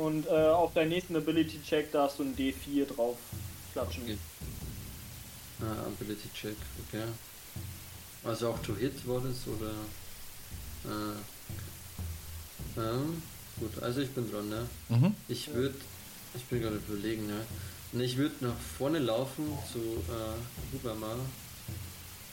und 0.00 0.26
äh, 0.26 0.30
auf 0.30 0.72
deinen 0.72 0.88
nächsten 0.90 1.14
Ability 1.16 1.60
Check 1.62 1.92
darfst 1.92 2.18
du 2.18 2.22
ein 2.22 2.34
D4 2.34 2.86
drauf 2.86 3.18
klatschen. 3.72 4.02
Okay. 4.04 4.18
Ah, 5.62 5.86
Ability 5.86 6.28
Check, 6.34 6.56
okay. 6.88 7.04
Also 8.24 8.48
auch 8.50 8.58
to 8.60 8.74
hit 8.76 9.06
war 9.06 9.20
das 9.20 9.46
oder? 9.46 9.70
Äh, 10.84 12.78
okay. 12.78 12.88
ähm, 12.88 13.22
gut, 13.58 13.82
also 13.82 14.00
ich 14.00 14.10
bin 14.10 14.30
dran, 14.30 14.48
ne? 14.48 14.66
Mhm. 14.88 15.14
Ich 15.28 15.52
würde, 15.52 15.74
ich 16.34 16.44
bin 16.44 16.60
gerade 16.62 16.76
überlegen, 16.76 17.26
ne? 17.26 17.44
Ne, 17.92 18.04
ich 18.04 18.16
würde 18.16 18.34
nach 18.40 18.56
vorne 18.78 19.00
laufen 19.00 19.46
zu 19.72 19.78
äh, 19.78 20.72
Hubama 20.72 21.16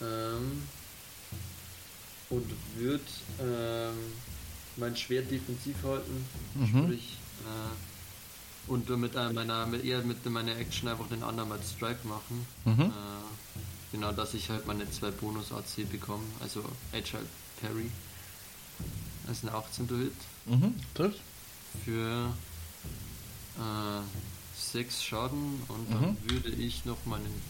ähm, 0.02 0.64
und 2.30 2.46
würde 2.76 3.04
ähm, 3.42 3.98
mein 4.78 4.96
Schwert 4.96 5.32
defensiv 5.32 5.76
halten, 5.84 6.26
Mhm. 6.56 6.84
sprich 6.84 7.18
äh, 7.46 8.72
und 8.72 8.90
mit 8.90 9.16
äh, 9.16 9.32
meiner 9.32 9.66
mit 9.66 9.84
eher 9.86 10.02
mit 10.02 10.26
meiner 10.26 10.56
Action 10.58 10.90
einfach 10.90 11.08
den 11.08 11.24
anderen 11.24 11.52
als 11.52 11.72
Strike 11.72 12.06
machen. 12.08 12.46
Mhm. 12.66 12.82
Äh, 12.82 12.92
genau, 13.92 14.12
dass 14.12 14.34
ich 14.34 14.50
halt 14.50 14.68
meine 14.68 14.90
zwei 14.92 15.12
Bonus 15.12 15.52
AC 15.52 15.90
bekomme, 15.90 16.24
also 16.42 16.64
Agile 16.94 17.26
Parry. 17.62 17.90
Das 19.26 19.38
ist 19.38 19.44
ein 19.46 19.50
18. 19.56 19.88
Hit 19.88 20.14
Mhm. 20.46 20.76
Trifft? 20.94 21.20
für 21.86 22.32
äh, 23.58 24.02
6 24.58 25.04
Schaden 25.04 25.62
und 25.68 25.92
dann 25.92 26.12
Mhm. 26.12 26.18
würde 26.30 26.50
ich 26.50 26.86
noch 26.86 26.98
meinen, 27.06 27.42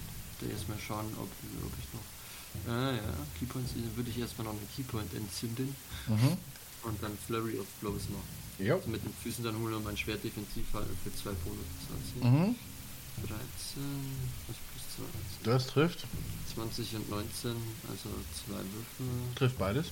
der 0.42 0.50
erstmal 0.52 0.80
schauen, 0.80 1.06
ob, 1.18 1.30
ob 1.64 1.72
ich 1.80 1.88
noch, 1.94 2.74
äh, 2.74 2.96
ja, 2.98 3.04
Keypoints, 3.40 3.72
würde 3.96 4.10
ich 4.10 4.18
erstmal 4.20 4.46
noch 4.46 4.54
einen 4.54 4.68
Keypoint 4.76 5.14
entzünden 5.14 5.76
Mhm. 6.08 6.38
und 6.84 7.02
dann 7.04 7.18
Flurry 7.28 7.60
of 7.60 7.68
Blows 7.82 8.04
machen. 8.10 8.47
Jo. 8.60 8.76
Also 8.76 8.90
mit 8.90 9.04
den 9.04 9.14
Füßen 9.24 9.44
dann 9.44 9.58
holen 9.60 9.76
und 9.76 9.84
mein 9.84 9.98
Schwert 9.98 10.24
defensiv 10.24 10.66
halten 10.74 10.98
für 11.04 11.14
2 11.16 11.30
Bonus. 11.32 11.66
Mhm. 12.22 12.56
13, 13.26 13.38
was 14.48 14.56
plus 14.72 15.08
2, 15.44 15.52
Das 15.52 15.68
trifft. 15.68 16.06
20 16.56 16.96
und 16.96 17.10
19, 17.10 17.52
also 17.90 18.10
zwei 18.34 18.56
Würfel. 18.56 19.36
Trifft 19.36 19.58
beides. 19.58 19.88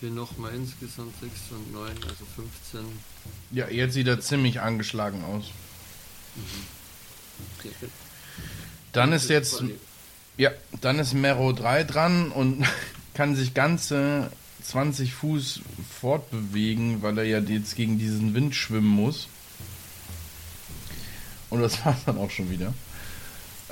Hier 0.00 0.10
nochmal 0.10 0.54
insgesamt 0.54 1.12
6 1.20 1.32
und 1.50 1.72
9, 1.72 1.88
also 2.04 2.24
15. 2.36 2.80
Ja, 3.50 3.68
jetzt 3.68 3.94
sieht 3.94 4.06
er 4.06 4.20
ziemlich 4.20 4.60
angeschlagen 4.60 5.24
aus. 5.24 5.46
Okay. 7.58 7.72
Dann 8.92 9.12
ist 9.12 9.28
jetzt, 9.28 9.62
ja, 10.36 10.50
dann 10.80 11.00
ist 11.00 11.14
Mero 11.14 11.52
3 11.52 11.82
dran 11.84 12.30
und 12.30 12.64
kann 13.14 13.34
sich 13.34 13.54
ganze 13.54 14.30
20 14.68 15.14
Fuß 15.14 15.60
fortbewegen, 16.00 17.02
weil 17.02 17.16
er 17.18 17.24
ja 17.24 17.38
jetzt 17.38 17.74
gegen 17.74 17.98
diesen 17.98 18.34
Wind 18.34 18.54
schwimmen 18.54 18.88
muss. 18.88 19.28
Und 21.48 21.62
das 21.62 21.84
war 21.84 21.96
dann 22.04 22.18
auch 22.18 22.30
schon 22.30 22.50
wieder. 22.50 22.74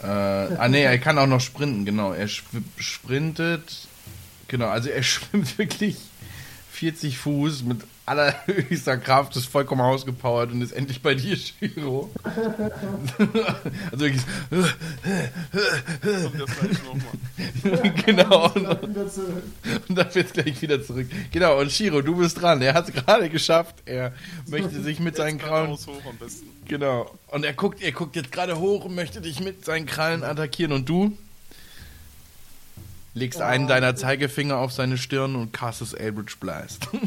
Äh, 0.03 0.07
ah 0.07 0.69
ne, 0.69 0.81
er 0.81 0.99
kann 0.99 1.19
auch 1.19 1.27
noch 1.27 1.41
sprinten, 1.41 1.85
genau. 1.85 2.13
Er 2.13 2.29
sprintet, 2.29 3.89
genau, 4.49 4.69
also 4.69 4.89
er 4.89 5.03
schwimmt 5.05 5.59
wirklich 5.59 5.97
40 6.77 7.17
Fuß 7.17 7.63
mit 7.63 7.79
allerhöchster 8.05 8.97
Kraft, 8.99 9.35
ist 9.37 9.47
vollkommen 9.47 9.81
ausgepowert 9.81 10.53
und 10.53 10.61
ist 10.61 10.73
endlich 10.73 11.01
bei 11.01 11.15
dir, 11.15 11.37
Shiro. 11.37 12.11
also 13.91 14.05
wirklich, 14.05 14.23
genau. 18.07 18.53
Und, 18.53 18.65
Dann 18.65 18.87
dann 19.89 20.09
jetzt 20.15 20.35
gleich 20.35 20.61
wieder 20.61 20.83
zurück. 20.85 21.09
Genau, 21.33 21.59
und 21.61 21.73
Shiro, 21.73 22.03
du 22.03 22.17
bist 22.17 22.41
dran. 22.41 22.61
Er 22.61 22.75
hat 22.75 22.89
es 22.89 22.95
gerade 22.95 23.31
geschafft. 23.31 23.77
Er 23.87 24.13
möchte 24.49 24.83
sich 24.83 25.01
mit 25.01 25.17
seinen 25.17 25.39
Krallen. 25.39 25.75
geradeaus 25.75 25.87
hoch 25.87 26.07
am 26.09 26.17
besten. 26.19 26.47
Genau. 26.69 27.11
Und 27.29 27.45
er 27.45 27.55
guckt, 27.55 27.83
er 27.83 27.93
guckt 27.93 28.17
jetzt 28.17 28.31
gerade 28.31 28.59
hoch 28.59 28.85
und 28.85 28.95
möchte 28.95 29.21
dich 29.23 29.41
mit 29.41 29.65
seinen 29.65 29.87
Krallen 29.87 30.23
attackieren. 30.23 30.73
Und 30.73 30.89
du 30.89 31.17
legst 33.17 33.41
einen 33.41 33.67
deiner 33.67 33.97
Zeigefinger 33.97 34.59
auf 34.59 34.73
seine 34.73 34.99
Stirn 34.99 35.37
und 35.37 35.53
castest 35.53 35.99
Eldritch 35.99 36.39
Blast. 36.39 36.89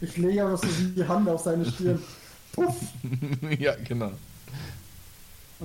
Ich 0.00 0.16
lege 0.16 0.44
aber 0.44 0.56
so 0.56 0.68
die 0.96 1.06
Hand 1.06 1.28
auf 1.28 1.42
seine 1.42 1.66
Stirn. 1.66 2.00
Puff. 2.52 2.76
ja, 3.58 3.74
genau. 3.86 4.12
Äh, 5.60 5.64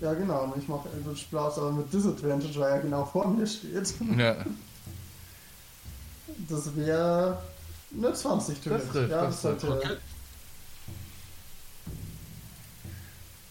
ja, 0.00 0.14
genau. 0.14 0.44
Und 0.44 0.62
ich 0.62 0.68
mache 0.68 0.88
Eldritch 0.94 1.26
Blast, 1.26 1.58
aber 1.58 1.72
mit 1.72 1.92
Disadvantage, 1.92 2.60
weil 2.60 2.72
er 2.72 2.78
genau 2.80 3.04
vor 3.04 3.28
mir 3.28 3.46
steht. 3.46 3.92
Ja. 4.16 4.36
Das 6.48 6.76
wäre 6.76 7.42
eine 7.96 8.12
20 8.12 8.60
Das 8.62 8.88
trifft, 8.88 9.10
ja, 9.10 9.24
das 9.24 9.42
das, 9.42 9.42
sollte, 9.42 9.72
Okay. 9.72 9.96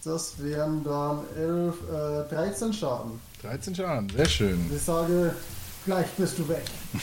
Das 0.06 0.34
wären 0.38 0.82
dann 0.84 1.20
11, 1.36 1.74
äh, 1.90 2.34
13 2.34 2.72
Schaden. 2.72 3.20
13 3.42 3.74
Schaden, 3.74 4.08
sehr 4.16 4.28
schön. 4.28 4.70
Ich 4.74 4.82
sage, 4.82 5.34
Gleich 5.84 6.06
bist 6.16 6.36
du 6.38 6.48
weg. 6.48 6.64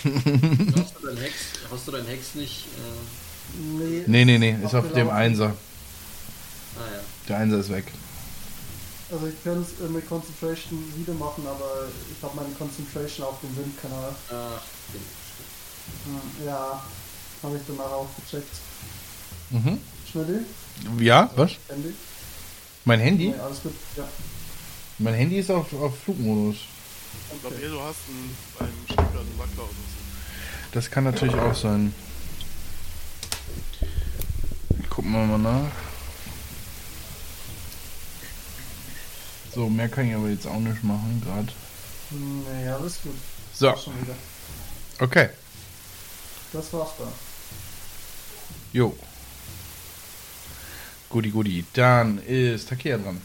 Hast 0.75 0.95
du 0.99 1.07
dein 1.07 1.15
Hex, 1.17 1.33
hast 1.71 1.87
du 1.87 1.91
dein 1.93 2.05
Hex 2.05 2.35
nicht? 2.35 2.65
Äh, 2.65 3.57
Nee, 3.77 4.03
Nee, 4.07 4.25
nee, 4.25 4.37
nee, 4.37 4.57
ist 4.61 4.75
auf 4.75 4.91
dem 4.91 5.09
Einser. 5.09 5.47
ah 6.77 6.79
ja. 6.93 6.99
Der 7.29 7.37
Einser 7.37 7.59
ist 7.59 7.69
weg. 7.71 7.85
Also 9.09 9.27
ich 9.27 9.41
könnte 9.43 9.61
es 9.61 9.89
mit 9.89 10.05
Concentration 10.09 10.83
wieder 10.97 11.13
machen, 11.13 11.45
aber 11.47 11.87
ich 12.11 12.21
habe 12.23 12.35
meine 12.35 12.53
Concentration 12.55 13.25
auf 13.27 13.39
dem 13.41 13.55
Windkanal. 13.55 14.09
Ach, 14.31 14.61
stimmt. 14.89 15.05
Hm, 16.39 16.45
Ja, 16.45 16.83
habe 17.43 17.55
ich 17.55 17.61
danach 17.67 17.91
auch 17.91 18.07
gecheckt. 18.25 18.55
Mhm. 19.51 19.77
Schnell? 20.11 20.45
Ja, 20.99 21.29
was? 21.37 21.51
Handy? 21.69 21.93
Mein 22.85 22.99
Handy? 22.99 23.29
Nee, 23.29 23.39
alles 23.39 23.61
gut. 23.61 23.73
Ja. 23.95 24.07
Mein 24.99 25.13
Handy 25.13 25.39
ist 25.39 25.49
auf, 25.49 25.73
auf 25.73 25.97
Flugmodus. 26.03 26.57
Ich 27.33 27.41
glaube, 27.41 27.55
eher 27.55 27.69
du 27.69 27.81
hast 27.81 27.97
einen, 28.09 28.37
beim 28.59 28.69
Stecker 28.85 29.19
einen 29.19 29.37
Wackler 29.37 29.63
oder 29.63 29.71
so. 29.71 30.71
Das 30.73 30.89
kann 30.91 31.03
natürlich 31.03 31.35
auch 31.35 31.55
sein. 31.55 31.93
Gucken 34.89 35.11
wir 35.11 35.25
mal 35.25 35.37
nach. 35.39 35.71
So, 39.53 39.69
mehr 39.69 39.87
kann 39.87 40.09
ich 40.09 40.15
aber 40.15 40.29
jetzt 40.29 40.47
auch 40.47 40.59
nicht 40.59 40.83
machen, 40.83 41.21
gerade. 41.23 41.47
Nee, 42.09 42.67
alles 42.69 43.01
gut. 43.01 43.15
So, 43.53 43.75
Schon 43.75 43.93
wieder. 44.01 44.15
okay. 44.99 45.29
Das 46.51 46.73
war's 46.73 46.89
dann. 46.97 47.07
Jo. 48.71 48.95
Guti, 51.13 51.29
guti. 51.29 51.63
Dann 51.73 52.17
ist 52.25 52.69
Takia 52.69 52.97
dran. 52.97 53.21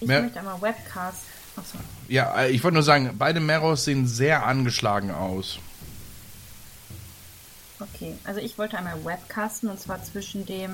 Ich 0.00 0.08
Mehr- 0.08 0.22
möchte 0.22 0.40
einmal 0.40 0.60
Webcast. 0.60 1.20
Achso. 1.54 1.78
Ja, 2.08 2.34
äh, 2.40 2.50
ich 2.50 2.64
wollte 2.64 2.74
nur 2.74 2.82
sagen, 2.82 3.14
beide 3.16 3.38
Meros 3.38 3.84
sehen 3.84 4.08
sehr 4.08 4.44
angeschlagen 4.44 5.12
aus. 5.12 5.60
Okay, 7.78 8.14
also 8.24 8.40
ich 8.40 8.58
wollte 8.58 8.76
einmal 8.76 9.04
webcasten 9.04 9.68
und 9.68 9.78
zwar 9.78 10.02
zwischen 10.02 10.44
dem, 10.46 10.70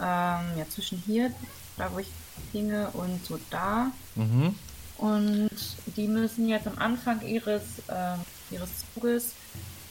ähm, 0.00 0.44
ja, 0.56 0.68
zwischen 0.68 0.98
hier, 1.06 1.32
da 1.76 1.92
wo 1.92 1.98
ich 2.00 2.08
hinge 2.50 2.88
und 2.90 3.24
so 3.24 3.38
da. 3.50 3.92
Mhm. 4.16 4.54
Und 4.98 5.50
die 5.96 6.08
müssen 6.08 6.48
jetzt 6.48 6.66
am 6.66 6.78
Anfang 6.78 7.20
ihres, 7.26 7.62
ähm, 7.88 8.18
ihres 8.50 8.70
Zuges 8.94 9.34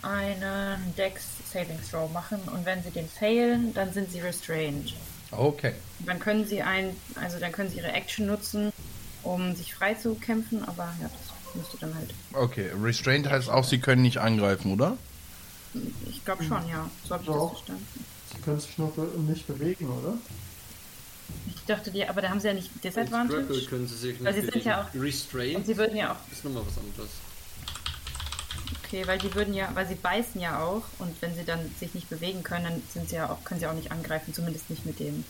einen 0.01 0.95
Dex 0.97 1.23
Saving 1.51 1.79
Throw 1.89 2.11
machen 2.11 2.39
und 2.53 2.65
wenn 2.65 2.83
sie 2.83 2.91
den 2.91 3.07
failen, 3.07 3.73
dann 3.73 3.91
sind 3.93 4.11
sie 4.11 4.19
restrained. 4.21 4.93
Okay. 5.31 5.73
Dann 5.99 6.19
können 6.19 6.45
sie 6.45 6.61
ein, 6.61 6.95
also 7.15 7.39
dann 7.39 7.51
können 7.51 7.69
sie 7.69 7.77
ihre 7.77 7.91
Action 7.91 8.25
nutzen, 8.25 8.71
um 9.23 9.55
sich 9.55 9.73
frei 9.75 9.93
zu 9.95 10.15
kämpfen, 10.15 10.63
aber 10.67 10.93
ja, 11.01 11.09
das 11.09 11.55
müsste 11.55 11.77
dann 11.77 11.93
halt. 11.95 12.13
Okay. 12.33 12.69
Restrained 12.81 13.29
heißt 13.29 13.49
auch, 13.49 13.63
sie 13.63 13.79
können 13.79 14.01
nicht 14.01 14.17
angreifen, 14.17 14.73
oder? 14.73 14.97
Ich 16.09 16.23
glaube 16.25 16.43
schon, 16.43 16.67
ja. 16.67 16.89
So 17.07 17.13
habe 17.15 17.23
ich 17.23 17.29
das 17.29 17.47
verstanden. 17.49 17.85
Sie 18.33 18.41
können 18.41 18.59
sich 18.59 18.77
noch 18.77 18.93
nicht 19.27 19.47
bewegen, 19.47 19.89
oder? 19.89 20.13
Ich 21.47 21.63
dachte 21.65 21.91
die, 21.91 22.07
aber 22.07 22.21
da 22.21 22.29
haben 22.29 22.39
sie 22.39 22.47
ja 22.47 22.53
nicht 22.55 22.71
Disadvantage. 22.83 23.65
können 23.69 23.87
sie 23.87 23.95
sich 23.95 24.13
nicht 24.19 24.23
Weil 24.23 24.33
sie 24.33 24.41
sind 24.49 24.65
ja 24.65 24.81
auch- 24.83 24.99
Restrained 24.99 25.57
Und 25.57 25.65
sie 25.67 25.77
würden 25.77 25.95
ja 25.95 26.13
auch, 26.13 26.31
ist 26.31 26.43
nochmal 26.43 26.63
was 26.65 26.77
anderes. 26.77 27.09
Okay, 28.89 29.07
weil 29.07 29.19
die 29.19 29.33
würden 29.35 29.53
ja, 29.53 29.69
weil 29.75 29.87
sie 29.87 29.95
beißen 29.95 30.41
ja 30.41 30.59
auch 30.61 30.83
und 30.99 31.15
wenn 31.21 31.35
sie 31.35 31.45
dann 31.45 31.59
sich 31.79 31.93
nicht 31.93 32.09
bewegen 32.09 32.43
können, 32.43 32.65
dann 32.65 32.81
sind 32.91 33.09
sie 33.09 33.15
ja 33.15 33.29
auch, 33.29 33.43
können 33.43 33.59
sie 33.59 33.67
auch 33.67 33.73
nicht 33.73 33.91
angreifen, 33.91 34.33
zumindest 34.33 34.69
nicht 34.69 34.85
mit 34.85 34.99
dem. 34.99 35.23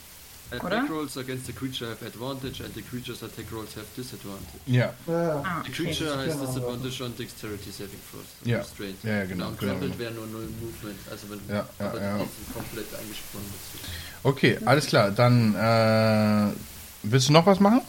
Attack 0.52 0.64
Oder? 0.64 0.84
rolls 0.90 1.16
against 1.16 1.46
the 1.46 1.54
creature 1.54 1.92
have 1.92 2.04
advantage 2.04 2.64
and 2.64 2.74
the 2.74 2.82
creature's 2.82 3.22
attack 3.22 3.46
rolls 3.54 3.76
have 3.76 3.86
disadvantage. 3.96 4.58
Ja. 4.66 4.92
Ja. 5.06 5.44
Ah, 5.46 5.62
The 5.64 5.70
okay. 5.70 5.84
creature 5.84 6.18
has 6.18 6.34
Genau, 6.34 6.46
disadvantage 6.48 7.04
on 7.04 7.16
dexterity 7.16 7.70
saving 7.70 8.00
throws. 8.10 8.26
Ja. 8.46 8.66
Ja, 9.04 9.20
ja, 9.20 9.26
genau, 9.26 9.50
Und 9.50 9.60
genau. 9.60 9.74
Grappled 9.74 10.00
wäre 10.00 10.12
nur 10.12 10.26
null 10.26 10.50
Movement. 10.60 10.98
Also 11.12 11.30
wenn 11.30 11.40
Ja, 11.48 11.68
ja, 11.80 11.86
aber 11.86 12.02
ja. 12.02 12.18
die 12.18 12.52
komplett 12.52 12.88
eingesprungen 13.00 13.48
dazu. 13.52 13.86
Okay, 14.24 14.58
alles 14.66 14.88
klar. 14.88 15.12
Dann, 15.12 15.54
äh, 15.54 16.56
willst 17.04 17.30
du 17.30 17.34
noch 17.34 17.46
was 17.46 17.60
machen? 17.60 17.82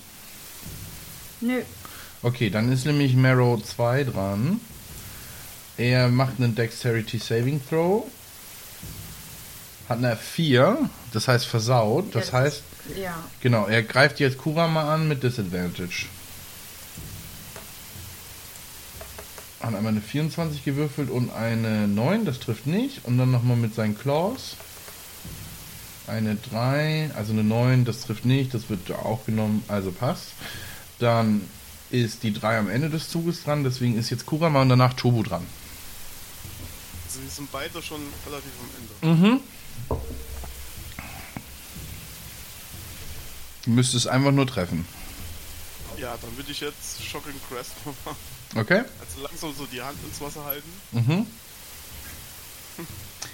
Nö, 1.40 1.62
Okay, 2.22 2.50
dann 2.50 2.70
ist 2.70 2.84
nämlich 2.84 3.16
Marrow 3.16 3.62
2 3.62 4.04
dran. 4.04 4.60
Er 5.80 6.08
macht 6.08 6.34
einen 6.38 6.54
Dexterity 6.54 7.16
Saving 7.16 7.58
Throw. 7.66 8.04
Hat 9.88 9.96
eine 9.96 10.14
4, 10.14 10.76
das 11.14 11.26
heißt 11.26 11.46
versaut. 11.46 12.14
Das 12.14 12.32
Ja, 12.32 12.32
heißt, 12.34 12.62
ja. 13.00 13.16
genau, 13.40 13.64
er 13.66 13.82
greift 13.82 14.20
jetzt 14.20 14.36
Kurama 14.36 14.92
an 14.92 15.08
mit 15.08 15.22
Disadvantage. 15.22 16.04
Hat 19.60 19.74
einmal 19.74 19.92
eine 19.92 20.02
24 20.02 20.64
gewürfelt 20.66 21.08
und 21.08 21.32
eine 21.32 21.88
9, 21.88 22.26
das 22.26 22.40
trifft 22.40 22.66
nicht. 22.66 23.06
Und 23.06 23.16
dann 23.16 23.30
nochmal 23.30 23.56
mit 23.56 23.74
seinen 23.74 23.98
Claws. 23.98 24.56
Eine 26.06 26.36
3, 26.36 27.12
also 27.16 27.32
eine 27.32 27.42
9, 27.42 27.86
das 27.86 28.02
trifft 28.02 28.26
nicht, 28.26 28.52
das 28.52 28.68
wird 28.68 28.92
auch 28.92 29.24
genommen, 29.24 29.64
also 29.66 29.92
passt. 29.92 30.32
Dann 30.98 31.40
ist 31.90 32.22
die 32.22 32.34
3 32.34 32.58
am 32.58 32.68
Ende 32.68 32.90
des 32.90 33.08
Zuges 33.08 33.44
dran, 33.44 33.64
deswegen 33.64 33.96
ist 33.96 34.10
jetzt 34.10 34.26
Kurama 34.26 34.60
und 34.60 34.68
danach 34.68 34.92
Tobu 34.92 35.22
dran. 35.22 35.46
Sind 37.30 37.50
beide 37.52 37.80
schon 37.80 38.00
relativ 38.26 38.50
am 38.60 39.12
Ende. 39.14 39.30
Mhm. 39.30 39.40
Du 43.64 43.70
müsstest 43.70 44.08
einfach 44.08 44.32
nur 44.32 44.46
treffen. 44.46 44.86
Ja, 45.96 46.16
dann 46.20 46.36
würde 46.36 46.50
ich 46.50 46.60
jetzt 46.60 47.02
Shocking 47.04 47.34
Crest 47.48 47.72
machen. 47.84 48.16
Okay? 48.56 48.82
Also 49.00 49.22
langsam 49.22 49.54
so 49.56 49.66
die 49.66 49.80
Hand 49.80 49.96
ins 50.04 50.20
Wasser 50.20 50.44
halten. 50.44 50.68
Mhm. 50.92 51.26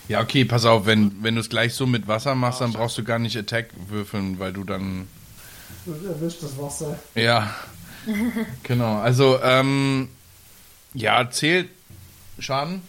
Ja, 0.08 0.20
okay, 0.20 0.44
pass 0.44 0.64
auf, 0.64 0.86
wenn, 0.86 1.22
wenn 1.22 1.34
du 1.34 1.40
es 1.40 1.48
gleich 1.48 1.74
so 1.74 1.86
mit 1.86 2.06
Wasser 2.06 2.34
machst, 2.34 2.60
dann 2.60 2.72
brauchst 2.72 2.98
du 2.98 3.04
gar 3.04 3.18
nicht 3.18 3.36
Attack 3.36 3.70
würfeln, 3.88 4.38
weil 4.38 4.52
du 4.52 4.64
dann. 4.64 5.08
Du 5.84 5.92
erwischt 6.06 6.42
das 6.42 6.58
Wasser. 6.58 6.98
Ja. 7.14 7.54
genau, 8.62 8.98
also, 8.98 9.40
ähm. 9.42 10.08
Ja, 10.94 11.28
zählt 11.30 11.68
Schaden. 12.38 12.82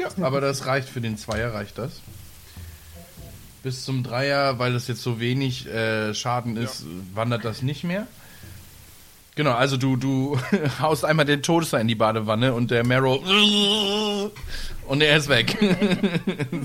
Ja, 0.00 0.24
aber 0.24 0.40
das 0.40 0.66
reicht 0.66 0.88
für 0.88 1.00
den 1.00 1.18
Zweier, 1.18 1.52
reicht 1.52 1.78
das. 1.78 2.00
Bis 3.62 3.84
zum 3.84 4.02
Dreier, 4.02 4.58
weil 4.58 4.72
das 4.72 4.88
jetzt 4.88 5.02
so 5.02 5.20
wenig 5.20 5.66
äh, 5.66 6.14
Schaden 6.14 6.56
ist, 6.56 6.84
wandert 7.14 7.44
das 7.44 7.60
nicht 7.60 7.84
mehr. 7.84 8.06
Genau, 9.34 9.52
also 9.52 9.76
du, 9.76 9.96
du 9.96 10.38
haust 10.80 11.04
einmal 11.04 11.26
den 11.26 11.42
Todesser 11.42 11.80
in 11.80 11.88
die 11.88 11.94
Badewanne 11.94 12.54
und 12.54 12.70
der 12.70 12.86
Marrow 12.86 13.20
und 14.86 15.02
er 15.02 15.16
ist 15.16 15.28
weg. 15.28 15.56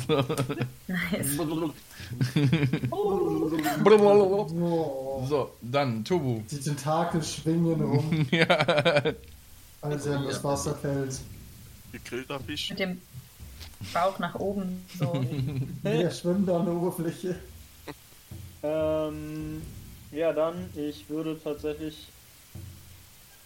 so. 0.07 0.25
Nice. 0.87 1.39
So, 5.27 5.51
dann 5.61 6.03
Tobu. 6.03 6.41
die 6.49 6.59
Tentakel 6.59 7.23
schwingen 7.23 7.81
rum, 7.81 8.27
ja. 8.31 8.45
als 9.81 10.05
er 10.05 10.17
in 10.17 10.23
das 10.25 10.43
Wasser 10.43 10.75
fällt. 10.75 11.19
Gegrillter 11.91 12.39
Fisch. 12.39 12.69
Mit 12.69 12.79
dem 12.79 13.01
Bauch 13.93 14.19
nach 14.19 14.35
oben. 14.35 14.85
So. 14.97 15.25
Er 15.83 16.11
schwimmt 16.11 16.49
an 16.49 16.65
der 16.65 16.73
Oberfläche. 16.73 17.35
Ähm, 18.63 19.61
ja, 20.11 20.33
dann, 20.33 20.69
ich 20.75 21.09
würde 21.09 21.39
tatsächlich 21.41 22.07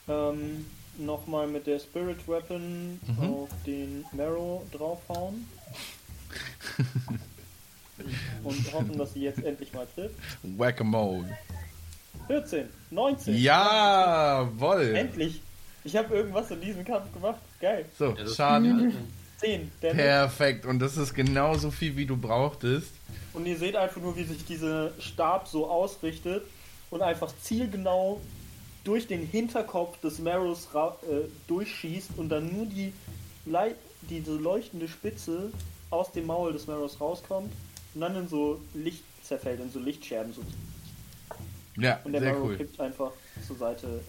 ähm, 0.07 0.65
nochmal 0.97 1.47
mit 1.47 1.67
der 1.67 1.80
Spirit 1.80 2.27
Weapon 2.27 2.99
auf 3.21 3.49
den 3.65 4.05
Marrow 4.13 4.63
draufhauen. 4.71 5.47
Und 8.43 8.73
hoffen, 8.73 8.97
dass 8.97 9.13
sie 9.13 9.21
jetzt 9.23 9.43
endlich 9.43 9.73
mal 9.73 9.86
trifft. 9.93 10.15
Whack-a-mole. 10.43 11.38
14, 12.27 12.65
19. 12.91 13.36
Jawoll. 13.38 14.95
Endlich. 14.95 15.41
Ich 15.84 15.95
habe 15.97 16.15
irgendwas 16.15 16.49
in 16.51 16.61
diesem 16.61 16.86
Kampf 16.86 17.11
gemacht. 17.13 17.39
Geil. 17.59 17.86
So, 17.97 18.15
Ja, 18.17 18.27
Schaden. 18.27 18.93
10. 19.39 19.71
Der 19.81 19.93
Perfekt. 19.93 20.65
Und 20.65 20.79
das 20.79 20.97
ist 20.97 21.13
genauso 21.13 21.71
viel, 21.71 21.95
wie 21.95 22.05
du 22.05 22.17
brauchtest. 22.17 22.91
Und 23.33 23.45
ihr 23.45 23.57
seht 23.57 23.75
einfach 23.75 24.01
nur, 24.01 24.15
wie 24.17 24.23
sich 24.23 24.45
dieser 24.45 24.91
Stab 24.99 25.47
so 25.47 25.69
ausrichtet 25.69 26.43
und 26.89 27.01
einfach 27.01 27.31
zielgenau 27.41 28.19
durch 28.83 29.07
den 29.07 29.25
Hinterkopf 29.25 29.99
des 30.01 30.19
Marrows 30.19 30.67
äh, 30.73 31.27
durchschießt 31.47 32.11
und 32.17 32.29
dann 32.29 32.51
nur 32.55 32.65
die 32.65 32.93
lei- 33.45 33.75
diese 34.01 34.31
leuchtende 34.33 34.87
Spitze 34.87 35.51
aus 35.89 36.11
dem 36.11 36.25
Maul 36.27 36.53
des 36.53 36.65
Marrows 36.67 36.99
rauskommt 36.99 37.51
und 37.93 38.01
dann 38.01 38.15
in 38.15 38.27
so 38.27 38.59
Licht 38.73 39.03
zerfällt, 39.23 39.59
in 39.59 39.71
so 39.71 39.79
Lichtscherben. 39.79 40.33
So. 40.33 40.41
Ja, 41.79 41.99
Und 42.03 42.13
der 42.13 42.21
sehr 42.21 42.33
Marrow 42.33 42.47
cool. 42.49 42.57
kippt 42.57 42.79
einfach 42.79 43.11
zur 43.45 43.57
Seite. 43.57 44.01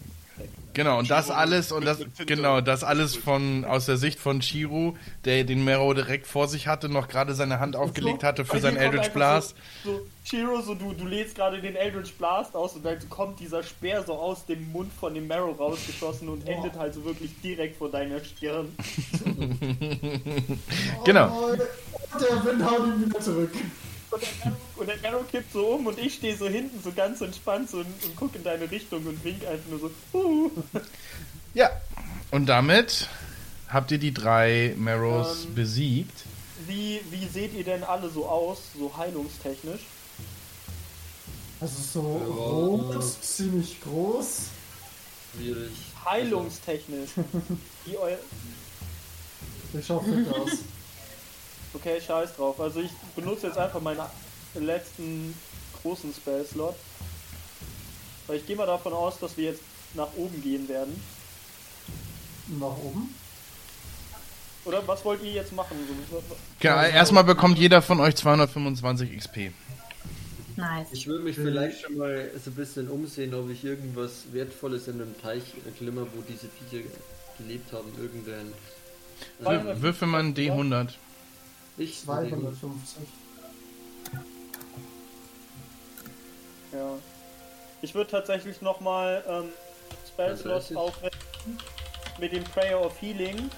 Genau, 0.72 0.98
und 0.98 1.10
das 1.10 1.26
Chiro 1.26 1.38
alles, 1.38 1.72
und 1.72 1.84
das, 1.84 1.98
genau, 2.26 2.60
das 2.60 2.84
alles 2.84 3.16
von, 3.16 3.64
aus 3.64 3.86
der 3.86 3.96
Sicht 3.96 4.20
von 4.20 4.40
Chiro, 4.40 4.96
der 5.24 5.44
den 5.44 5.64
Mero 5.64 5.92
direkt 5.94 6.26
vor 6.26 6.48
sich 6.48 6.66
hatte, 6.68 6.88
noch 6.88 7.08
gerade 7.08 7.34
seine 7.34 7.60
Hand 7.60 7.76
aufgelegt 7.76 8.22
hatte 8.22 8.44
für 8.44 8.52
Bei 8.52 8.60
sein 8.60 8.74
dir 8.74 8.80
kommt 8.80 8.94
Eldritch 8.94 9.10
Blast. 9.10 9.56
So, 9.84 9.92
so 9.92 10.06
Chiro, 10.24 10.60
so 10.60 10.74
du, 10.74 10.92
du 10.92 11.06
lädst 11.06 11.34
gerade 11.34 11.60
den 11.60 11.74
Eldritch 11.74 12.12
Blast 12.14 12.54
aus 12.54 12.74
und 12.74 12.84
dann 12.84 12.96
kommt 13.08 13.40
dieser 13.40 13.62
Speer 13.62 14.04
so 14.04 14.14
aus 14.14 14.46
dem 14.46 14.70
Mund 14.70 14.92
von 14.92 15.14
dem 15.14 15.26
Marrow 15.26 15.58
rausgeschossen 15.58 16.28
und 16.28 16.46
endet 16.46 16.76
halt 16.76 16.94
so 16.94 17.04
wirklich 17.04 17.32
direkt 17.42 17.76
vor 17.76 17.90
deiner 17.90 18.20
Stirn. 18.20 18.74
Genau. 21.04 21.50
Oh, 21.52 21.56
der 21.56 22.44
Wind 22.44 22.64
haut 22.64 22.86
ihn 22.86 23.06
wieder 23.06 23.20
zurück. 23.20 23.50
Und 24.10 24.22
der, 24.22 24.28
Marrow, 24.44 24.56
und 24.80 24.86
der 24.88 24.96
Marrow 24.98 25.24
kippt 25.30 25.52
so 25.52 25.66
um 25.74 25.86
und 25.86 25.98
ich 25.98 26.14
stehe 26.14 26.36
so 26.36 26.48
hinten 26.48 26.82
so 26.82 26.92
ganz 26.92 27.20
entspannt 27.20 27.70
so 27.70 27.78
und, 27.78 28.04
und 28.04 28.16
gucke 28.16 28.38
in 28.38 28.44
deine 28.44 28.70
Richtung 28.70 29.04
und 29.06 29.22
wink 29.24 29.46
einfach 29.46 29.68
nur 29.68 29.78
so. 29.80 29.90
Uh. 30.18 30.50
Ja, 31.54 31.70
und 32.30 32.46
damit 32.46 33.08
habt 33.68 33.90
ihr 33.90 33.98
die 33.98 34.14
drei 34.14 34.74
Marrows 34.76 35.44
Ähm. 35.46 35.54
besiegt. 35.54 36.24
Wie, 36.66 37.00
wie 37.10 37.26
seht 37.26 37.54
ihr 37.54 37.64
denn 37.64 37.82
alle 37.84 38.08
so 38.10 38.26
aus, 38.26 38.58
so 38.78 38.92
heilungstechnisch? 38.96 39.80
Also 41.60 41.82
so 41.92 42.20
Ja. 42.20 42.34
rot, 42.34 43.04
ziemlich 43.22 43.80
groß. 43.82 44.46
Schwierig. 45.34 45.72
Heilungstechnisch. 46.04 47.10
Wie 47.84 47.96
eu 47.98 48.16
Der 49.72 49.82
schaut 49.82 50.04
fit 50.04 50.28
aus. 50.32 50.50
Okay, 51.74 52.00
scheiß 52.00 52.34
drauf. 52.36 52.58
Also 52.60 52.80
ich 52.80 52.90
benutze 53.14 53.46
jetzt 53.46 53.58
einfach 53.58 53.80
meinen 54.54 54.66
letzten 54.66 55.34
großen 55.82 56.12
Spell-Slot. 56.12 56.74
Weil 58.26 58.36
ich 58.36 58.46
gehe 58.46 58.56
mal 58.56 58.66
davon 58.66 58.92
aus, 58.92 59.18
dass 59.18 59.36
wir 59.36 59.44
jetzt 59.50 59.62
nach 59.94 60.08
oben 60.16 60.40
gehen 60.42 60.68
werden. 60.68 61.00
Nach 62.58 62.76
oben. 62.76 63.14
Oder 64.64 64.86
was 64.86 65.04
wollt 65.04 65.22
ihr 65.22 65.32
jetzt 65.32 65.52
machen? 65.52 65.76
Genau, 66.60 66.82
erstmal 66.82 67.24
bekommt 67.24 67.58
jeder 67.58 67.80
von 67.80 67.98
euch 68.00 68.14
225 68.16 69.16
XP. 69.16 69.52
Nice. 70.56 70.88
Ich 70.92 71.06
würde 71.06 71.24
mich 71.24 71.36
vielleicht 71.36 71.80
schon 71.80 71.96
mal 71.96 72.30
so 72.44 72.50
ein 72.50 72.54
bisschen 72.54 72.88
umsehen, 72.88 73.32
ob 73.34 73.48
ich 73.48 73.64
irgendwas 73.64 74.24
Wertvolles 74.32 74.88
in 74.88 74.98
dem 74.98 75.18
Teich 75.20 75.42
glimmer, 75.78 76.02
wo 76.14 76.20
diese 76.28 76.48
Viecher 76.48 76.84
gelebt 77.38 77.72
haben, 77.72 77.88
irgendein. 77.98 78.52
Wür- 79.42 79.80
Würfel 79.80 80.08
mal 80.08 80.20
ein 80.20 80.34
D100. 80.34 80.90
Ich 81.78 82.00
250. 82.02 82.98
Ja. 86.72 86.94
Ich 87.82 87.94
würde 87.94 88.10
tatsächlich 88.10 88.60
nochmal 88.62 89.24
ähm, 89.28 89.44
Spell-Slots 90.08 90.68
30. 90.68 90.76
aufwenden 90.76 91.18
mit 92.18 92.32
dem 92.32 92.44
Prayer 92.44 92.80
of 92.84 93.00
Healing. 93.00 93.50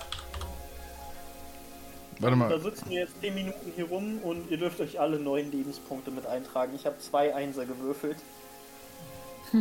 Warte 2.21 2.37
Da 2.37 2.37
mal. 2.37 2.61
sitzen 2.61 2.89
wir 2.91 3.01
jetzt 3.01 3.21
10 3.21 3.35
Minuten 3.35 3.73
hier 3.75 3.87
rum 3.87 4.19
und 4.23 4.49
ihr 4.51 4.57
dürft 4.59 4.81
euch 4.81 5.01
alle 5.01 5.19
9 5.19 5.51
Lebenspunkte 5.51 6.11
mit 6.13 6.25
eintragen. 6.27 6.73
Ich 6.77 6.87
habe 6.87 6.99
zwei 6.99 7.35
Einser 7.35 7.67
gewürfelt. 7.67 8.17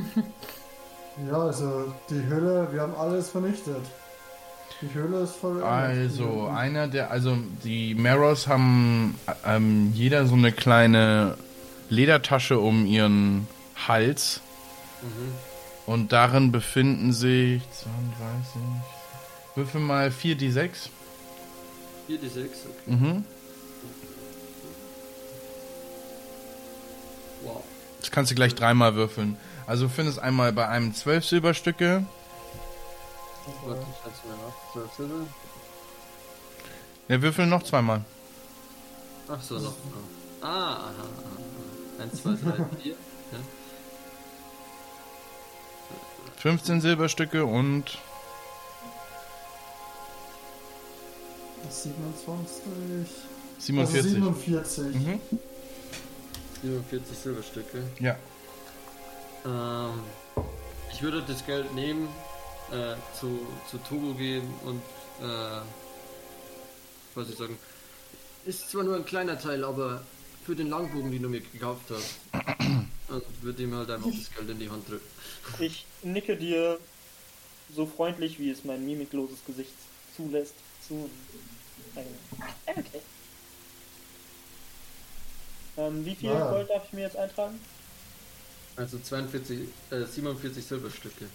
Ja, 1.28 1.40
also 1.40 1.94
die 2.10 2.24
Höhle, 2.24 2.70
wir 2.72 2.82
haben 2.82 2.96
alles 2.96 3.30
vernichtet. 3.30 3.82
Die 4.82 4.94
Höhle 4.94 5.24
ist 5.24 5.36
voll. 5.36 5.62
Also, 5.62 6.48
einer 6.48 6.88
der, 6.88 7.12
also 7.12 7.38
die 7.66 7.94
Marrows 7.96 8.48
haben 8.48 9.20
ähm, 9.46 9.92
jeder 9.94 10.26
so 10.26 10.36
eine 10.36 10.54
kleine 10.54 11.36
Ledertasche 11.92 12.58
um 12.58 12.86
ihren 12.86 13.48
Hals. 13.88 14.40
Und 15.86 16.14
darin 16.14 16.52
befinden 16.52 17.12
sich 17.12 17.62
32. 17.72 18.62
Würfel 19.56 19.82
mal 19.82 20.08
4d6. 20.08 20.90
4 22.08 22.18
die 22.18 22.28
6, 22.28 22.60
okay. 22.66 22.92
Mhm. 22.92 23.26
Wow. 27.44 27.64
Das 28.00 28.12
kannst 28.12 28.32
du 28.32 28.36
gleich 28.36 28.56
dreimal 28.56 28.96
würfeln. 28.96 29.36
Also 29.68 29.86
du 29.86 29.90
findest 29.90 30.20
einmal 30.20 30.54
bei 30.54 30.68
einem 30.68 30.94
12 30.96 31.26
Silberstücke. 31.26 32.06
Warte, 33.66 33.82
ich 33.82 34.04
halte 34.04 34.28
mir 34.28 34.36
nach. 34.36 34.74
12 34.74 34.94
Silber. 34.96 35.28
Ja, 37.10 37.22
würfeln 37.22 37.50
noch 37.50 37.64
zweimal. 37.64 38.06
Ach 39.28 39.42
so, 39.42 39.60
noch. 39.60 39.74
Ah, 40.42 40.76
aha. 40.76 40.92
1, 42.02 42.22
2, 42.22 42.30
3, 42.32 42.38
4. 42.82 42.92
Ja. 42.92 42.98
15 46.38 46.82
Silberstücke 46.82 47.46
und 47.46 48.00
27. 51.70 52.64
47. 53.60 53.96
Also 53.98 54.10
47. 54.10 54.96
Mhm. 54.96 55.20
47 56.64 57.18
Silberstücke. 57.18 57.84
Ja. 58.00 58.16
Ähm, 59.46 60.00
ich 60.92 61.02
würde 61.02 61.24
das 61.28 61.46
Geld 61.46 61.74
nehmen, 61.74 62.08
äh, 62.72 62.96
zu, 63.20 63.40
zu 63.70 63.78
Togo 63.78 64.14
gehen 64.14 64.48
und, 64.66 64.82
äh, 65.26 65.62
was 67.16 67.30
ich 67.30 67.38
sagen, 67.38 67.58
ist 68.46 68.70
zwar 68.70 68.84
nur 68.84 68.96
ein 68.96 69.06
kleiner 69.06 69.38
Teil, 69.40 69.64
aber 69.64 70.02
für 70.46 70.56
den 70.56 70.70
Langbogen, 70.70 71.12
den 71.12 71.22
du 71.24 71.30
mir 71.30 71.42
gekauft 71.42 71.90
hast, 71.90 72.20
und 73.10 73.24
würde 73.44 73.64
ihm 73.64 73.76
halt 73.76 73.90
einfach 73.92 74.10
das 74.10 74.34
Geld 74.36 74.50
in 74.50 74.60
die 74.60 74.70
Hand 74.70 74.88
drücken. 74.90 75.06
Ich 75.60 75.86
nicke 76.04 76.36
dir 76.38 76.80
so 77.76 77.86
freundlich, 77.86 78.40
wie 78.40 78.50
es 78.50 78.64
mein 78.64 78.86
mimikloses 78.86 79.38
Gesicht 79.46 79.74
zulässt. 80.16 80.56
Zu. 80.88 81.10
Okay. 82.66 82.84
Ähm, 85.78 86.06
wie 86.06 86.16
viel 86.16 86.32
Ah. 86.32 86.52
Gold 86.52 86.70
darf 86.70 86.86
ich 86.88 86.94
mir 86.94 87.02
jetzt 87.02 87.16
eintragen? 87.18 87.60
Also 88.76 88.98
42, 89.00 89.60
äh, 89.92 90.04
47 90.06 90.66
Silberstücke. 90.66 91.26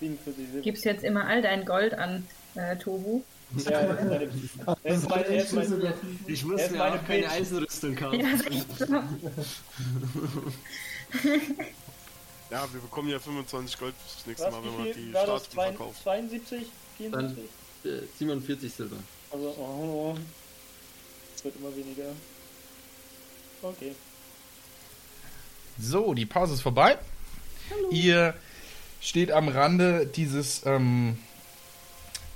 47 0.00 0.46
Silber. 0.46 0.62
Gibst 0.62 0.84
jetzt 0.84 1.04
immer 1.04 1.26
all 1.26 1.42
dein 1.42 1.64
Gold 1.64 1.94
an 1.94 2.26
äh, 2.54 2.76
Tobu? 2.76 3.22
Ja, 3.54 3.80
ist 3.80 5.08
meine, 5.08 5.24
ist 5.24 5.52
mein, 5.52 5.64
ist 5.64 5.72
mein, 5.82 5.94
Ich 6.26 6.44
muss 6.44 6.60
ist 6.60 6.72
mir 6.72 6.78
meine 6.78 7.00
auch 7.00 7.04
keine. 7.06 7.30
Eisenrüstung 7.30 7.94
kaufen. 7.94 8.20
Ja. 8.20 9.08
Ja, 12.50 12.66
wir 12.72 12.80
bekommen 12.80 13.08
ja 13.08 13.18
25 13.18 13.78
Gold 13.78 13.94
fürs 13.96 14.26
nächste 14.26 14.50
Mal, 14.50 14.64
wenn 14.64 14.76
man 14.76 14.92
die 14.92 15.12
das? 15.12 15.22
Statuen 15.24 15.76
verkauft. 15.76 16.02
72? 16.04 16.66
74? 16.96 17.44
Äh, 17.84 17.88
47 18.18 18.72
Silber. 18.72 18.96
Also, 19.32 19.48
oh, 19.58 20.16
es 21.34 21.44
wird 21.44 21.56
immer 21.56 21.74
weniger. 21.74 22.04
Okay. 23.62 23.94
So, 25.80 26.14
die 26.14 26.26
Pause 26.26 26.54
ist 26.54 26.62
vorbei. 26.62 26.98
Ihr 27.90 28.34
steht 29.00 29.32
am 29.32 29.48
Rande 29.48 30.06
dieses 30.06 30.62
ähm, 30.64 31.18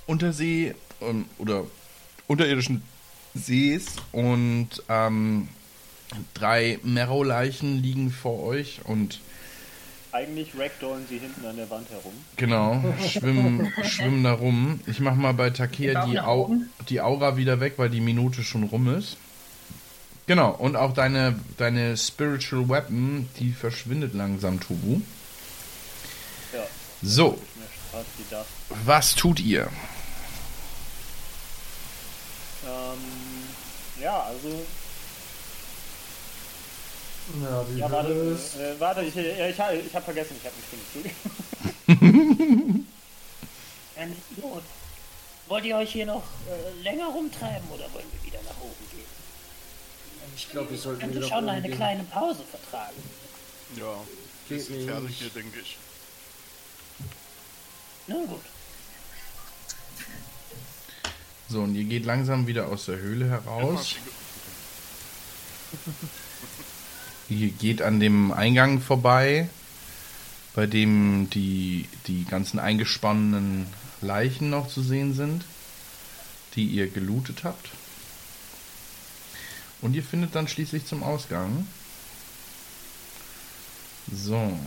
Untersee 0.07 0.75
ähm, 1.01 1.25
oder 1.37 1.65
unterirdischen 2.27 2.81
Sees 3.33 3.87
und 4.11 4.69
ähm, 4.89 5.47
drei 6.33 6.79
Merrow-Leichen 6.83 7.81
liegen 7.81 8.11
vor 8.11 8.43
euch 8.43 8.81
und 8.85 9.19
Eigentlich 10.13 10.49
ragdollen 10.57 11.05
sie 11.07 11.19
hinten 11.19 11.45
an 11.45 11.55
der 11.55 11.69
Wand 11.69 11.89
herum. 11.89 12.11
genau, 12.35 12.83
schwimmen, 13.07 13.71
schwimmen 13.83 14.23
da 14.25 14.33
rum. 14.33 14.81
Ich 14.85 14.99
mach 14.99 15.15
mal 15.15 15.33
bei 15.33 15.51
Takea 15.51 16.05
brauchen 16.05 16.11
die, 16.11 16.19
Au 16.19 16.49
die 16.89 17.01
Aura 17.01 17.37
wieder 17.37 17.61
weg, 17.61 17.75
weil 17.77 17.89
die 17.89 18.01
Minute 18.01 18.43
schon 18.43 18.63
rum 18.63 18.93
ist. 18.93 19.15
Genau, 20.27 20.51
und 20.51 20.75
auch 20.75 20.93
deine, 20.93 21.39
deine 21.57 21.95
Spiritual 21.95 22.67
Weapon, 22.67 23.29
die 23.39 23.51
verschwindet 23.53 24.13
langsam, 24.13 24.59
Tubu. 24.59 25.01
Ja. 26.53 26.63
So, 27.01 27.37
was 28.85 29.15
tut 29.15 29.39
ihr? 29.39 29.69
Ähm, 32.65 34.01
ja, 34.01 34.23
also, 34.23 34.49
Ja, 37.41 37.63
die 37.69 37.77
ja, 37.79 37.91
warte, 37.91 38.11
ist. 38.11 38.55
äh, 38.57 38.79
warte, 38.79 39.01
ich, 39.03 39.15
äh, 39.15 39.49
ich, 39.51 39.57
ich, 39.59 39.85
ich 39.87 39.95
habe 39.95 40.05
vergessen, 40.05 40.35
ich 40.39 40.45
habe 40.45 40.55
nicht 40.57 40.71
genug. 40.93 42.85
Ein 43.95 44.15
Idiot. 44.31 44.63
Wollt 45.47 45.65
ihr 45.65 45.75
euch 45.77 45.91
hier 45.91 46.05
noch 46.05 46.23
äh, 46.49 46.81
länger 46.81 47.07
rumtreiben 47.07 47.67
oder 47.69 47.91
wollen 47.93 48.05
wir 48.13 48.23
wieder 48.23 48.41
nach 48.43 48.59
oben 48.61 48.85
gehen? 48.91 49.05
Ich 50.35 50.49
glaube, 50.49 50.69
wir 50.71 50.77
sollten 50.77 51.01
Könnte 51.01 51.17
wieder 51.17 51.27
schon 51.27 51.45
nach 51.45 51.53
oben 51.53 51.57
eine 51.57 51.67
gehen. 51.67 51.75
kleine 51.77 52.03
Pause 52.05 52.43
vertragen. 52.49 52.95
Ja, 53.75 53.95
wir 54.47 54.61
sind 54.61 54.85
fertig 54.87 55.03
nicht- 55.09 55.19
hier, 55.19 55.29
denke 55.29 55.59
ich. 55.59 55.77
Nun 58.07 58.27
gut. 58.27 58.41
So, 61.51 61.63
und 61.63 61.75
ihr 61.75 61.83
geht 61.83 62.05
langsam 62.05 62.47
wieder 62.47 62.69
aus 62.69 62.85
der 62.85 62.97
Höhle 62.99 63.29
heraus. 63.29 63.95
Ihr 67.27 67.49
geht 67.49 67.81
an 67.81 67.99
dem 67.99 68.31
Eingang 68.31 68.79
vorbei. 68.79 69.49
bei 70.53 70.65
dem 70.65 71.29
die, 71.29 71.87
die 72.07 72.25
ganzen 72.25 72.59
eingesponnenen 72.59 73.67
Leichen 74.01 74.49
noch 74.49 74.67
zu 74.67 74.81
sehen 74.81 75.13
sind, 75.13 75.45
die 76.55 76.65
ihr 76.65 76.89
gelootet 76.89 77.43
habt. 77.43 77.69
Und 79.81 79.95
ihr 79.95 80.03
findet 80.03 80.35
dann 80.35 80.47
schließlich 80.47 80.85
zum 80.85 81.03
Ausgang. 81.03 81.65
So. 84.13 84.57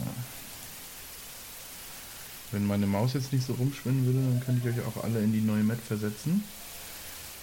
Wenn 2.51 2.67
meine 2.67 2.87
Maus 2.87 3.15
jetzt 3.15 3.33
nicht 3.33 3.47
so 3.47 3.55
rumschwinden 3.55 4.07
würde, 4.07 4.21
dann 4.21 4.41
könnte 4.45 4.69
ich 4.69 4.79
euch 4.79 4.87
auch 4.87 5.03
alle 5.05 5.21
in 5.23 5.33
die 5.33 5.41
neue 5.41 5.65
Map 5.65 5.81
versetzen. 5.87 6.45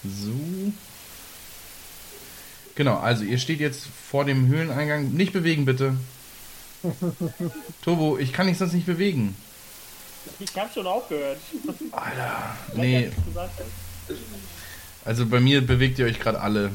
So. 0.04 0.72
Genau, 2.74 2.96
also 2.96 3.24
ihr 3.24 3.38
steht 3.38 3.60
jetzt 3.60 3.86
vor 4.10 4.24
dem 4.24 4.46
Höhleneingang. 4.48 5.12
Nicht 5.12 5.32
bewegen, 5.32 5.64
bitte. 5.64 5.96
Turbo, 7.82 8.18
ich 8.18 8.32
kann 8.32 8.46
dich 8.46 8.58
sonst 8.58 8.72
nicht 8.72 8.86
bewegen. 8.86 9.36
Ich 10.38 10.56
hab 10.56 10.72
schon 10.72 10.86
aufgehört. 10.86 11.38
Alter, 11.90 12.56
nee. 12.74 13.10
Also 15.04 15.26
bei 15.26 15.40
mir 15.40 15.64
bewegt 15.66 15.98
ihr 15.98 16.06
euch 16.06 16.18
gerade 16.18 16.40
alle. 16.40 16.70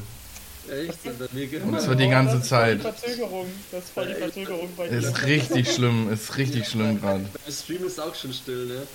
Echt? 0.69 1.05
Und 1.05 1.34
mir 1.34 1.63
Und 1.63 1.82
zwar 1.82 1.95
die 1.95 2.09
ganze 2.09 2.36
das 2.36 2.43
ist 2.43 2.49
voll 2.49 2.59
Zeit. 2.59 2.80
Die 2.80 2.82
Verzögerung. 2.82 3.45
Das 3.71 3.84
ist 3.86 3.93
voll 3.93 4.07
die 4.07 4.13
Verzögerung 4.15 4.69
bei 4.75 4.88
dir. 4.89 4.97
Ist 4.97 5.23
richtig 5.23 5.73
schlimm, 5.73 6.11
ist 6.11 6.38
richtig 6.38 6.67
schlimm 6.67 6.99
gerade. 6.99 7.25
Beim 7.45 7.53
Stream 7.53 7.86
ist 7.86 7.99
auch 7.99 8.13
schon 8.13 8.34
still, 8.34 8.65
ne? 8.65 8.88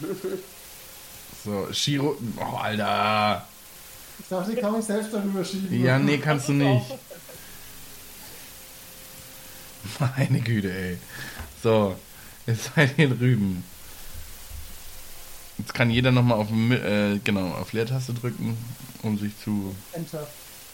So, 1.48 1.72
Shiro. 1.72 2.16
Oh, 2.36 2.56
Alter. 2.56 3.46
Ich 4.18 4.28
dachte, 4.28 4.50
die 4.54 4.60
kann 4.60 4.72
mich 4.76 4.84
selbst 4.84 5.14
darüber 5.14 5.42
schieben. 5.42 5.82
Ja, 5.82 5.98
nee, 5.98 6.18
kannst 6.18 6.48
du 6.48 6.52
nicht. 6.52 6.84
Meine 9.98 10.40
Güte, 10.40 10.70
ey. 10.70 10.98
So, 11.62 11.96
jetzt 12.46 12.70
seid 12.74 12.98
ihr 12.98 13.08
drüben. 13.08 13.64
Jetzt 15.56 15.72
kann 15.72 15.88
jeder 15.90 16.12
nochmal 16.12 16.38
auf, 16.38 16.48
äh, 16.50 17.18
genau, 17.24 17.48
auf 17.54 17.72
Leertaste 17.72 18.12
drücken, 18.12 18.58
um 19.02 19.18
sich 19.18 19.32
zu. 19.42 19.74
Enter. 19.92 20.26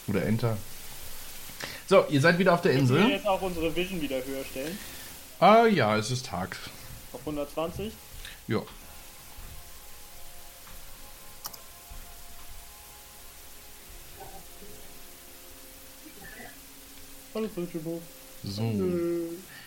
Oder 0.08 0.24
Enter. 0.26 0.56
So, 1.86 2.04
ihr 2.08 2.20
seid 2.20 2.38
wieder 2.38 2.52
auf 2.54 2.62
der 2.62 2.74
Können 2.74 2.88
wir 2.88 2.96
Insel. 2.96 3.10
jetzt 3.12 3.26
auch 3.28 3.40
unsere 3.40 3.74
Vision 3.76 4.00
wieder 4.00 4.16
höher 4.16 4.44
stellen? 4.50 4.76
Ah, 5.38 5.66
ja, 5.66 5.96
es 5.96 6.10
ist 6.10 6.26
Tag. 6.26 6.56
Auf 7.12 7.20
120? 7.20 7.92
Ja. 8.48 8.60
Hallo, 17.34 17.48
Suchubo. 17.54 18.00
So. 18.44 18.72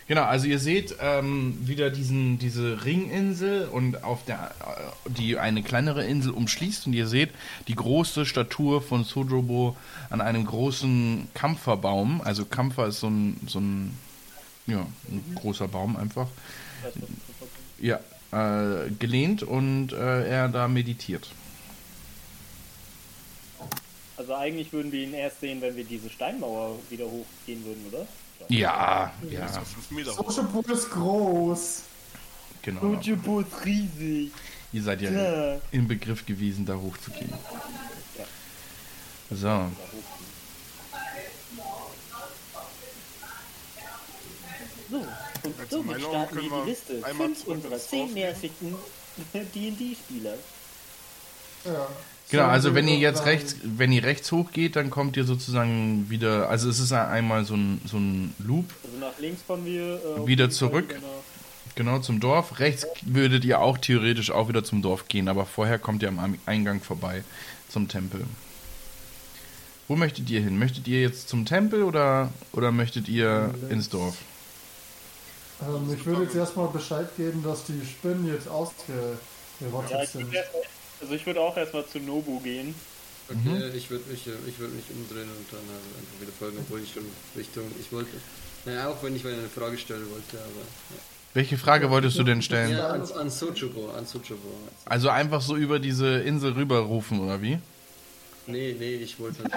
Genau, 0.06 0.22
also 0.22 0.46
ihr 0.46 0.58
seht 0.58 0.96
ähm, 1.02 1.58
wieder 1.60 1.90
diesen, 1.90 2.38
diese 2.38 2.86
Ringinsel 2.86 3.68
und 3.68 4.04
auf 4.04 4.24
der 4.24 4.52
äh, 4.60 5.10
die 5.10 5.38
eine 5.38 5.62
kleinere 5.62 6.06
Insel 6.06 6.32
umschließt 6.32 6.86
und 6.86 6.94
ihr 6.94 7.06
seht 7.06 7.30
die 7.66 7.74
große 7.74 8.24
Statur 8.24 8.80
von 8.80 9.04
Sodrobo 9.04 9.76
an 10.08 10.22
einem 10.22 10.46
großen 10.46 11.28
Kampferbaum. 11.34 12.22
Also 12.24 12.46
Kampfer 12.46 12.86
ist 12.86 13.00
so 13.00 13.08
ein, 13.08 13.38
so 13.46 13.60
ein 13.60 13.98
ja, 14.66 14.86
ein 15.10 15.34
großer 15.34 15.68
Baum 15.68 15.96
einfach. 15.96 16.28
Ja, 17.80 18.00
äh, 18.32 18.90
gelehnt 18.98 19.42
und 19.42 19.92
äh, 19.92 20.26
er 20.26 20.48
da 20.48 20.68
meditiert. 20.68 21.28
Also 24.18 24.34
eigentlich 24.34 24.72
würden 24.72 24.90
wir 24.92 25.04
ihn 25.04 25.14
erst 25.14 25.40
sehen, 25.40 25.60
wenn 25.62 25.76
wir 25.76 25.84
diese 25.84 26.10
Steinmauer 26.10 26.76
wieder 26.90 27.04
hochgehen 27.06 27.64
würden, 27.64 27.86
oder? 27.90 28.06
Ja, 28.48 29.12
ja, 29.30 29.40
Das 29.40 29.54
war 29.56 29.64
5 29.64 29.90
Meter 29.92 30.16
hoch. 30.16 30.30
Sochipur 30.30 30.68
ist 30.70 30.90
groß. 30.90 31.82
genau. 32.62 32.80
Suchubo 32.80 33.40
ist 33.40 33.64
riesig. 33.64 34.32
Ihr 34.72 34.82
seid 34.82 35.00
ja 35.02 35.10
Ja. 35.10 35.60
im 35.70 35.86
Begriff 35.88 36.26
gewesen, 36.26 36.66
da 36.66 36.74
hochzugehen. 36.74 37.32
So. 39.30 39.70
So, 44.90 44.96
und 45.44 45.70
somit 45.70 46.00
starten 46.00 46.36
wir 46.36 46.62
die 46.64 46.70
Liste. 46.70 47.02
einmal 47.04 47.26
Fünf 47.28 47.44
unserer 47.46 47.78
zehn 47.78 48.12
nervigsten 48.14 48.74
D&D-Spieler. 49.54 50.34
Ja. 51.64 51.88
Genau, 52.30 52.42
So, 52.44 52.48
also 52.50 52.74
wenn 52.74 52.88
ihr 52.88 52.96
jetzt 52.98 53.24
rechts, 53.24 53.56
wenn 53.62 53.90
ihr 53.90 54.04
rechts 54.04 54.30
hochgeht, 54.32 54.76
dann 54.76 54.90
kommt 54.90 55.16
ihr 55.16 55.24
sozusagen 55.24 56.10
wieder, 56.10 56.48
also 56.50 56.68
es 56.68 56.78
ist 56.78 56.92
einmal 56.92 57.44
so 57.46 57.54
ein, 57.54 57.80
so 57.86 57.96
ein 57.96 58.34
Loop, 58.38 58.66
Also 58.84 58.98
nach 58.98 59.18
links 59.18 59.40
kommen 59.46 59.64
wir 59.64 59.94
äh, 59.94 60.26
Wieder 60.26 60.50
zurück. 60.50 60.94
nach- 61.00 61.74
genau 61.74 62.00
zum 62.00 62.20
Dorf. 62.20 62.58
Rechts 62.58 62.86
würdet 63.02 63.44
ihr 63.44 63.60
auch 63.60 63.78
theoretisch 63.78 64.30
auch 64.30 64.48
wieder 64.48 64.62
zum 64.64 64.82
Dorf 64.82 65.08
gehen, 65.08 65.28
aber 65.28 65.46
vorher 65.46 65.78
kommt 65.78 66.02
ihr 66.02 66.08
am 66.08 66.36
Eingang 66.44 66.80
vorbei 66.80 67.22
zum 67.68 67.88
Tempel. 67.88 68.24
Wo 69.86 69.96
möchtet 69.96 70.28
ihr 70.28 70.40
hin? 70.42 70.58
Möchtet 70.58 70.86
ihr 70.86 71.00
jetzt 71.00 71.30
zum 71.30 71.46
Tempel 71.46 71.82
oder, 71.82 72.30
oder 72.52 72.72
möchtet 72.72 73.08
ihr 73.08 73.54
ins 73.70 73.88
Dorf? 73.88 74.16
Ähm, 75.62 75.94
ich 75.96 76.04
würde 76.04 76.24
jetzt 76.24 76.34
erstmal 76.36 76.68
Bescheid 76.68 77.08
geben, 77.16 77.42
dass 77.42 77.64
die 77.64 77.80
Spinnen 77.86 78.26
jetzt 78.26 78.48
ausgerottet 78.48 79.90
Ja, 79.90 80.04
sind. 80.06 80.28
Also 81.00 81.14
ich 81.14 81.26
würde 81.26 81.40
auch 81.40 81.56
erstmal 81.56 81.86
zu 81.86 81.98
Nobu 81.98 82.40
gehen. 82.40 82.74
Okay, 83.30 83.76
ich 83.76 83.90
würde 83.90 84.10
mich, 84.10 84.26
äh, 84.26 84.30
ich 84.46 84.58
würd 84.58 84.74
mich 84.74 84.84
umdrehen 84.90 85.28
und 85.28 85.52
dann 85.52 85.60
halt 85.68 85.84
einfach 85.98 86.20
wieder 86.20 86.32
folgen, 86.32 86.58
obwohl 86.60 86.80
ich 86.80 86.92
schon 86.92 87.04
Richtung, 87.36 87.64
ich 87.78 87.92
wollte, 87.92 88.16
naja, 88.64 88.88
auch 88.88 89.02
wenn 89.02 89.14
ich 89.14 89.22
mal 89.22 89.34
eine 89.34 89.48
Frage 89.48 89.76
stellen 89.76 90.10
wollte, 90.10 90.38
aber. 90.38 90.64
Welche 91.34 91.58
Frage 91.58 91.90
wolltest 91.90 92.18
du 92.18 92.24
denn 92.24 92.40
stellen? 92.40 92.72
Ja, 92.72 92.88
an, 92.88 93.02
an 93.12 93.28
Sochobo, 93.28 93.90
an 93.90 94.06
Sochobo. 94.06 94.48
Also 94.86 95.10
einfach 95.10 95.42
so 95.42 95.56
über 95.56 95.78
diese 95.78 96.20
Insel 96.20 96.52
rüberrufen 96.52 97.20
oder 97.20 97.42
wie? 97.42 97.58
Nee, 98.46 98.74
nee, 98.78 98.94
ich 98.94 99.20
wollte 99.20 99.42
nicht. 99.42 99.54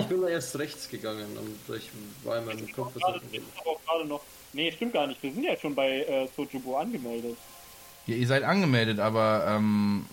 Ich 0.00 0.06
bin 0.06 0.20
da 0.20 0.28
erst 0.28 0.58
rechts 0.58 0.88
gegangen 0.88 1.38
und 1.38 1.76
ich 1.76 1.88
war 2.24 2.38
in 2.38 2.46
meinem 2.46 2.70
Kopf. 2.72 2.94
Gerade, 2.94 3.20
aber 3.60 3.76
gerade 3.86 4.08
noch. 4.08 4.22
Nee, 4.52 4.72
stimmt 4.72 4.92
gar 4.92 5.06
nicht. 5.06 5.22
Wir 5.22 5.32
sind 5.32 5.44
ja 5.44 5.56
schon 5.56 5.74
bei 5.74 6.00
äh, 6.00 6.28
Sojubo 6.36 6.76
angemeldet. 6.76 7.36
Ja, 8.06 8.16
ihr 8.16 8.26
seid 8.26 8.42
angemeldet, 8.42 8.98
aber 8.98 9.44
ähm, 9.48 10.06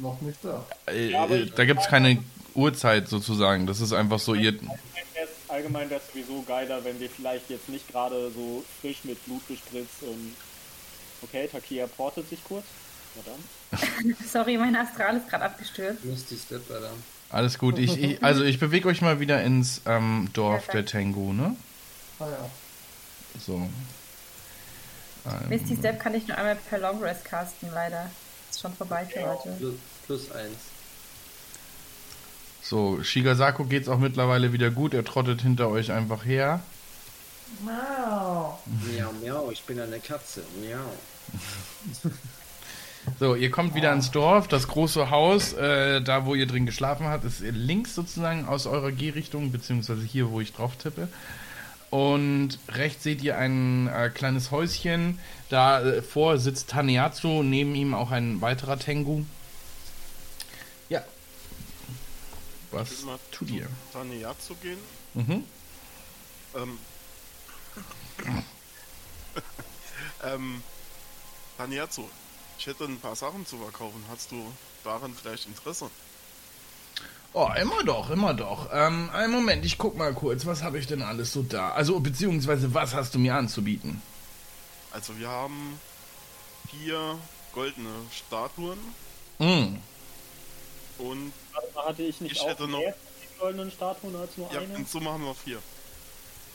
Noch 0.00 0.20
nicht 0.20 0.38
da. 0.42 0.64
äh, 0.86 1.10
Ja, 1.10 1.26
äh, 1.26 1.46
da 1.54 1.64
gibt 1.64 1.80
es 1.80 1.88
keine 1.88 2.22
Uhrzeit 2.54 3.08
sozusagen. 3.08 3.66
Das 3.66 3.80
ist 3.80 3.92
einfach 3.92 4.18
so, 4.18 4.34
ihr, 4.34 4.54
Allgemein 5.48 5.88
wäre 5.88 6.00
es 6.00 6.12
sowieso 6.12 6.42
geiler, 6.42 6.84
wenn 6.84 6.98
wir 6.98 7.08
vielleicht 7.08 7.48
jetzt 7.48 7.68
nicht 7.68 7.86
gerade 7.88 8.30
so 8.32 8.64
frisch 8.80 9.04
mit 9.04 9.24
Blut 9.24 9.46
bespritzt 9.46 10.02
und. 10.02 10.34
Okay, 11.22 11.48
Takia 11.50 11.86
portet 11.86 12.28
sich 12.28 12.42
kurz. 12.44 12.64
Na 13.14 13.22
dann. 13.30 14.16
Sorry, 14.28 14.58
mein 14.58 14.74
Astral 14.74 15.16
ist 15.16 15.28
gerade 15.28 15.44
abgestürzt. 15.44 16.04
Misty 16.04 16.36
Step, 16.36 16.68
Alter. 16.70 16.90
Alles 17.30 17.58
gut. 17.58 17.78
Ich, 17.78 17.96
ich, 18.02 18.22
also 18.24 18.42
ich 18.42 18.58
bewege 18.58 18.88
euch 18.88 19.00
mal 19.00 19.20
wieder 19.20 19.42
ins 19.42 19.80
ähm, 19.86 20.28
Dorf 20.32 20.66
der 20.68 20.84
Tengu, 20.86 21.32
ne? 21.32 21.56
Ah 22.18 22.26
ja. 22.28 22.50
So. 23.44 23.54
Ähm, 25.26 25.48
Misty 25.48 25.76
Step 25.76 26.00
kann 26.00 26.14
ich 26.14 26.26
nur 26.26 26.36
einmal 26.36 26.56
per 26.56 26.78
Long 26.78 27.00
Rest 27.02 27.24
casten, 27.24 27.70
leider. 27.72 28.10
Ist 28.54 28.60
schon 28.60 28.72
vorbei 28.74 29.04
für 29.04 29.20
heute. 29.28 29.48
Plus, 29.58 29.74
plus 30.06 30.30
eins. 30.30 30.56
so, 32.62 33.02
Shigasako 33.02 33.64
geht's 33.64 33.88
auch 33.88 33.98
mittlerweile 33.98 34.52
wieder 34.52 34.70
gut. 34.70 34.94
Er 34.94 35.04
trottet 35.04 35.42
hinter 35.42 35.68
euch 35.70 35.90
einfach 35.90 36.24
her. 36.24 36.60
Miau. 37.64 38.60
Miau, 38.64 39.12
miau, 39.20 39.50
ich 39.50 39.60
bin 39.64 39.80
eine 39.80 39.98
Katze. 39.98 40.42
Miau. 40.60 42.10
So, 43.20 43.34
ihr 43.34 43.50
kommt 43.50 43.74
wieder 43.74 43.92
ins 43.92 44.10
Dorf. 44.12 44.48
Das 44.48 44.66
große 44.66 45.10
Haus, 45.10 45.52
äh, 45.52 46.00
da 46.00 46.24
wo 46.24 46.34
ihr 46.34 46.46
drin 46.46 46.64
geschlafen 46.64 47.06
habt, 47.06 47.26
ist 47.26 47.40
links 47.40 47.94
sozusagen 47.94 48.48
aus 48.48 48.66
eurer 48.66 48.92
Gehrichtung, 48.92 49.52
beziehungsweise 49.52 50.00
hier, 50.00 50.30
wo 50.30 50.40
ich 50.40 50.54
drauf 50.54 50.76
tippe. 50.76 51.08
Und 51.94 52.58
rechts 52.66 53.04
seht 53.04 53.22
ihr 53.22 53.38
ein 53.38 53.86
äh, 53.86 54.10
kleines 54.10 54.50
Häuschen. 54.50 55.20
Davor 55.48 56.38
sitzt 56.38 56.70
Taneatsu, 56.70 57.44
neben 57.44 57.76
ihm 57.76 57.94
auch 57.94 58.10
ein 58.10 58.40
weiterer 58.40 58.80
Tengu. 58.80 59.24
Ja. 60.88 61.04
Was 62.72 63.06
tut 63.30 63.48
ihr? 63.48 63.66
zu 63.66 63.70
Taneyazu 63.92 64.56
gehen. 64.56 64.78
Mhm. 65.14 65.44
Ähm. 66.56 66.78
ähm. 70.24 70.62
Taneyazu, 71.56 72.10
ich 72.58 72.66
hätte 72.66 72.86
ein 72.86 72.98
paar 72.98 73.14
Sachen 73.14 73.46
zu 73.46 73.56
verkaufen. 73.58 74.02
Hast 74.10 74.32
du 74.32 74.52
daran 74.82 75.14
vielleicht 75.14 75.46
Interesse? 75.46 75.88
Oh, 77.36 77.48
immer 77.60 77.82
doch, 77.84 78.10
immer 78.10 78.32
doch. 78.32 78.68
Ähm, 78.72 79.10
einen 79.12 79.32
Moment, 79.32 79.64
ich 79.64 79.76
guck 79.76 79.96
mal 79.96 80.14
kurz, 80.14 80.46
was 80.46 80.62
habe 80.62 80.78
ich 80.78 80.86
denn 80.86 81.02
alles 81.02 81.32
so 81.32 81.42
da? 81.42 81.70
Also, 81.72 81.98
beziehungsweise, 81.98 82.72
was 82.74 82.94
hast 82.94 83.14
du 83.14 83.18
mir 83.18 83.34
anzubieten? 83.34 84.00
Also 84.92 85.18
wir 85.18 85.28
haben 85.28 85.80
vier 86.70 87.18
goldene 87.52 87.90
Statuen 88.12 88.78
Mm. 89.40 89.78
und 90.98 91.32
Warte 91.52 91.74
mal, 91.74 91.86
Hatte 91.86 92.02
ich 92.04 92.20
nicht 92.20 92.36
Ich 92.36 92.40
auch 92.40 92.46
hätte 92.50 92.68
noch- 92.68 92.78
mehr 92.78 92.94
goldenen 93.40 93.68
Statuen 93.72 94.14
als 94.14 94.36
nur 94.36 94.52
ja, 94.52 94.60
eine? 94.60 94.72
in 94.76 94.86
Summe 94.86 95.10
haben 95.10 95.24
wir 95.24 95.34
vier. 95.34 95.58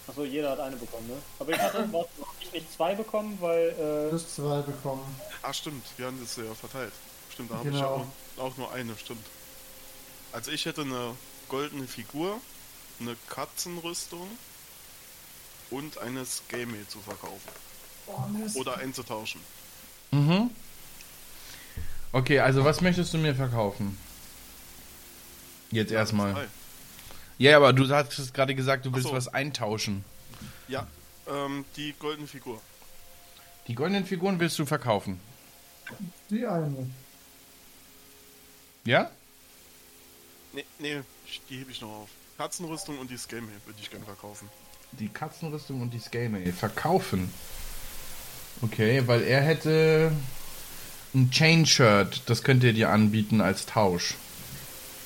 Achso, 0.07 0.23
jeder 0.23 0.51
hat 0.51 0.61
eine 0.61 0.77
bekommen, 0.77 1.07
ne? 1.07 1.17
Aber 1.39 1.51
ich 1.51 1.59
hatte 1.59 1.89
was, 1.91 2.05
ich 2.39 2.53
nicht 2.53 2.71
zwei 2.73 2.95
bekommen, 2.95 3.37
weil 3.41 3.73
Du 3.73 3.83
äh, 3.83 4.11
hast 4.13 4.33
zwei 4.33 4.61
bekommen. 4.61 5.03
Ah, 5.41 5.51
stimmt, 5.53 5.85
wir 5.97 6.05
haben 6.05 6.19
das 6.21 6.37
ja 6.37 6.53
verteilt. 6.55 6.93
Stimmt, 7.33 7.51
da 7.51 7.55
habe 7.57 7.67
ich 7.67 7.75
Genau. 7.75 8.05
ja 8.37 8.41
auch, 8.41 8.45
auch 8.45 8.57
nur 8.57 8.71
eine, 8.71 8.97
stimmt. 8.97 9.25
Also 10.31 10.51
ich 10.51 10.65
hätte 10.65 10.81
eine 10.81 11.15
goldene 11.47 11.87
Figur, 11.87 12.39
eine 12.99 13.15
Katzenrüstung 13.29 14.27
und 15.69 15.97
eine 15.99 16.25
Scale 16.25 16.87
zu 16.87 16.99
verkaufen. 16.99 17.49
Oh. 18.07 18.59
Oder 18.59 18.77
einzutauschen. 18.77 19.41
Mhm. 20.11 20.49
Okay, 22.11 22.39
also 22.39 22.65
was 22.65 22.81
möchtest 22.81 23.13
du 23.13 23.17
mir 23.17 23.35
verkaufen? 23.35 23.97
Jetzt 25.71 25.91
erstmal. 25.91 26.33
Zwei. 26.33 26.47
Ja, 27.37 27.57
aber 27.57 27.73
du 27.73 27.87
hast 27.87 28.33
gerade 28.33 28.55
gesagt, 28.55 28.85
du 28.85 28.93
willst 28.93 29.07
so. 29.07 29.13
was 29.13 29.27
eintauschen. 29.27 30.03
Ja, 30.67 30.87
ähm, 31.27 31.65
die 31.75 31.93
goldene 31.99 32.27
Figur. 32.27 32.61
Die 33.67 33.75
goldenen 33.75 34.05
Figuren 34.05 34.39
willst 34.39 34.57
du 34.57 34.65
verkaufen. 34.65 35.19
Die 36.29 36.45
eine. 36.45 36.89
Ja? 38.83 39.11
Nee, 40.53 40.65
nee, 40.79 41.01
die 41.49 41.57
hebe 41.57 41.71
ich 41.71 41.81
noch 41.81 41.89
auf. 41.89 42.09
Katzenrüstung 42.37 42.97
und 42.99 43.11
die 43.11 43.17
Scale 43.17 43.43
würde 43.65 43.79
ich 43.81 43.89
gerne 43.89 44.05
verkaufen. 44.05 44.49
Die 44.93 45.09
Katzenrüstung 45.09 45.81
und 45.81 45.93
die 45.93 45.99
Scale 45.99 46.29
Mail. 46.29 46.51
Verkaufen. 46.53 47.31
Okay, 48.61 49.03
weil 49.07 49.23
er 49.23 49.41
hätte 49.41 50.11
ein 51.13 51.29
Chain-Shirt. 51.31 52.23
Das 52.25 52.43
könnt 52.43 52.63
ihr 52.63 52.73
dir 52.73 52.89
anbieten 52.89 53.41
als 53.41 53.65
Tausch. 53.65 54.15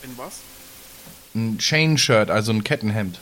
In 0.04 0.18
was? 0.18 0.40
Ein 1.36 1.58
Chain-Shirt, 1.58 2.30
also 2.30 2.52
ein 2.52 2.64
Kettenhemd. 2.64 3.20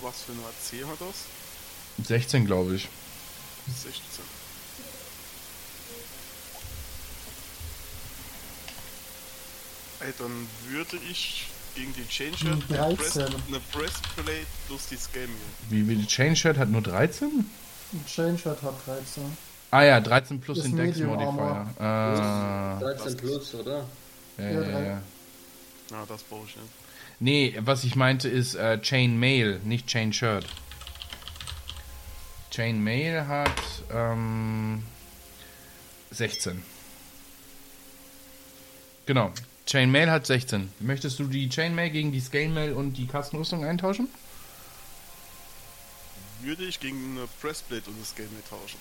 Was 0.00 0.22
für 0.22 0.32
eine 0.32 0.42
AC 0.42 0.88
hat 0.88 1.00
das? 1.00 2.06
16, 2.06 2.46
glaube 2.46 2.76
ich. 2.76 2.88
16. 3.66 4.02
dann 10.18 10.46
würde 10.68 10.96
ich 11.10 11.46
gegen 11.74 11.92
die 11.94 12.06
Change 12.08 12.38
Hm, 12.40 12.62
eine, 12.68 12.78
13. 12.78 12.96
Breast, 12.96 13.18
eine 13.18 13.60
Breastplate 13.72 14.46
plus 14.66 14.86
die 14.88 14.96
Scale 14.96 15.28
Wie, 15.70 15.88
wie 15.88 15.96
die 15.96 16.06
Chain-Shirt 16.06 16.56
hat 16.56 16.68
nur 16.68 16.82
13? 16.82 17.28
Ein 17.92 18.06
Chain-Shirt 18.06 18.62
hat 18.62 18.74
13. 18.86 19.24
Ah 19.70 19.82
ja, 19.82 20.00
13 20.00 20.40
plus 20.40 20.64
Index 20.64 20.98
Medium 20.98 21.16
Modifier. 21.36 21.66
Ah, 21.84 22.78
13 22.80 23.16
plus, 23.16 23.54
oder? 23.54 23.86
ja, 24.38 24.50
ja, 24.50 24.62
ja. 24.80 25.02
Ja, 25.90 26.04
das 26.08 26.22
brauche 26.22 26.46
ich 26.46 26.56
nicht. 26.56 26.68
Nee, 27.20 27.56
was 27.60 27.84
ich 27.84 27.96
meinte 27.96 28.28
ist 28.28 28.54
äh, 28.54 28.80
Chain 28.80 29.18
Mail, 29.18 29.60
nicht 29.64 29.86
Chain 29.86 30.12
Shirt. 30.12 30.46
Chain 32.50 32.82
Mail 32.82 33.26
hat 33.26 33.50
ähm, 33.92 34.84
16. 36.12 36.62
Genau. 39.06 39.32
Chain 39.66 39.90
Mail 39.90 40.10
hat 40.10 40.26
16. 40.26 40.72
Möchtest 40.80 41.18
du 41.18 41.24
die 41.24 41.48
Chain 41.48 41.74
Mail 41.74 41.90
gegen 41.90 42.12
die 42.12 42.20
Scale 42.20 42.48
Mail 42.48 42.72
und 42.72 42.94
die 42.94 43.06
Kastenrüstung 43.06 43.64
eintauschen? 43.64 44.08
Würde 46.42 46.64
ich 46.64 46.78
gegen 46.80 47.16
eine 47.16 47.26
Breastplate 47.40 47.88
und 47.88 47.96
eine 47.96 48.04
Scale 48.04 48.28
tauschen. 48.50 48.78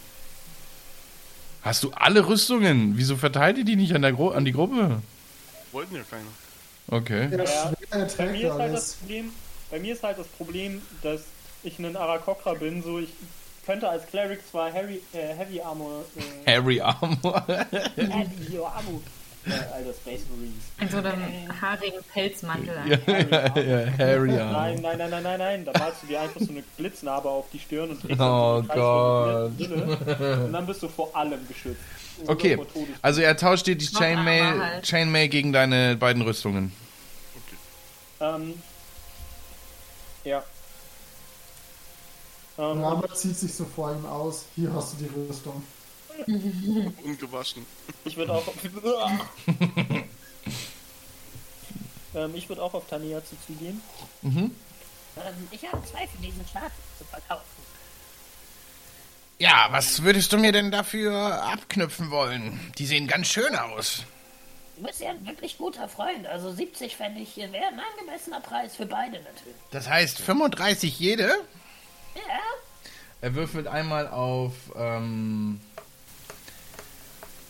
Hast 1.61 1.83
du 1.83 1.91
alle 1.91 2.27
Rüstungen? 2.27 2.97
Wieso 2.97 3.15
verteilt 3.15 3.57
ihr 3.57 3.63
die 3.63 3.77
nicht 3.77 3.95
an, 3.95 4.01
der 4.01 4.11
Gru 4.11 4.29
an 4.29 4.43
die 4.43 4.51
Gruppe? 4.51 5.01
Wollten 5.71 5.95
ja 5.95 6.01
keine. 6.09 6.25
Okay. 6.87 7.29
Ja, 7.31 7.71
bei 8.17 8.27
mir, 8.27 8.51
ist 8.51 8.59
halt 8.59 8.73
das. 8.73 8.93
Problem, 8.95 9.31
bei 9.71 9.79
mir 9.79 9.93
ist 9.93 10.03
halt 10.03 10.19
das 10.19 10.27
Problem, 10.27 10.81
dass 11.01 11.21
ich 11.63 11.79
ein 11.79 11.95
Arakokra 11.95 12.55
bin, 12.55 12.83
so 12.83 12.99
ich 12.99 13.09
könnte 13.65 13.87
als 13.87 14.05
Cleric 14.07 14.41
zwar 14.45 14.71
Heavy, 14.73 15.01
äh, 15.13 15.33
Heavy 15.35 15.61
Armor, 15.61 16.03
äh, 16.45 16.51
Harry 16.51 16.81
Armor. 16.81 17.45
Heavy 17.47 18.57
Armor, 18.57 19.01
Alter, 19.45 19.93
Space 19.93 20.21
Marines. 20.29 20.63
In 20.79 20.89
so 20.89 20.97
einem 20.97 21.61
haarigen 21.61 21.99
Pelzmantel. 22.13 22.77
an. 22.77 22.87
ja, 22.87 22.97
Harry. 23.97 24.31
Nein, 24.31 24.79
nein, 24.81 24.97
nein, 24.97 25.09
nein, 25.09 25.23
nein, 25.23 25.39
nein, 25.39 25.65
da 25.65 25.77
malst 25.77 26.03
du 26.03 26.07
dir 26.07 26.21
einfach 26.21 26.39
so 26.39 26.49
eine 26.49 26.63
Blitznarbe 26.77 27.29
auf 27.29 27.45
die 27.51 27.59
Stirn 27.59 27.89
und 27.89 28.01
trägst 28.01 28.21
Oh 28.21 28.61
Brille 28.61 29.97
und 30.45 30.53
dann 30.53 30.65
bist 30.65 30.81
du 30.81 30.87
vor 30.87 31.15
allem 31.15 31.45
geschützt. 31.47 31.81
Okay, 32.27 32.57
also 33.01 33.21
er 33.21 33.35
tauscht 33.35 33.67
dir 33.67 33.75
die 33.75 33.87
Chainmail, 33.87 34.59
halt. 34.61 34.85
Chainmail 34.85 35.27
gegen 35.27 35.51
deine 35.51 35.95
beiden 35.97 36.21
Rüstungen. 36.21 36.71
Ähm, 38.21 38.53
ja. 40.23 40.43
Ähm, 42.57 42.83
Rama 42.83 43.13
zieht 43.13 43.37
sich 43.37 43.53
so 43.53 43.65
vor 43.65 43.91
ihm 43.91 44.05
aus. 44.05 44.45
Hier 44.55 44.71
hast 44.73 44.93
du 44.93 44.97
die 45.03 45.09
Rüstung. 45.27 45.63
Ungewaschen. 47.03 47.65
Ich 48.05 48.15
würde 48.17 48.33
auch. 48.33 48.43
ähm, 52.15 52.35
ich 52.35 52.49
würde 52.49 52.61
auch 52.61 52.73
auf 52.73 52.87
Taniazu 52.87 53.35
zugehen. 53.45 53.81
Mhm. 54.21 54.51
Ähm, 55.17 55.47
ich 55.51 55.65
habe 55.71 55.83
zwei 55.85 56.07
von 56.07 56.21
diesen 56.21 56.45
Staaten 56.47 56.71
zu 56.97 57.05
verkaufen. 57.05 57.43
Ja, 59.39 59.67
was 59.71 60.03
würdest 60.03 60.31
du 60.31 60.37
mir 60.37 60.51
denn 60.51 60.71
dafür 60.71 61.43
abknüpfen 61.43 62.11
wollen? 62.11 62.59
Die 62.77 62.85
sehen 62.85 63.07
ganz 63.07 63.27
schön 63.27 63.55
aus. 63.55 64.03
Du 64.77 64.83
bist 64.83 65.01
ja 65.01 65.09
ein 65.09 65.25
wirklich 65.25 65.57
guter 65.57 65.87
Freund. 65.87 66.25
Also 66.27 66.51
70 66.51 66.95
fände 66.95 67.19
ich 67.19 67.35
wäre 67.35 67.49
ein 67.51 67.79
angemessener 67.79 68.39
Preis 68.41 68.75
für 68.75 68.85
beide 68.85 69.17
natürlich. 69.17 69.55
Das 69.71 69.89
heißt 69.89 70.19
35 70.19 70.99
jede? 70.99 71.27
Ja, 72.15 72.39
Er 73.21 73.35
würfelt 73.35 73.67
einmal 73.67 74.07
auf 74.07 74.53
ähm, 74.75 75.59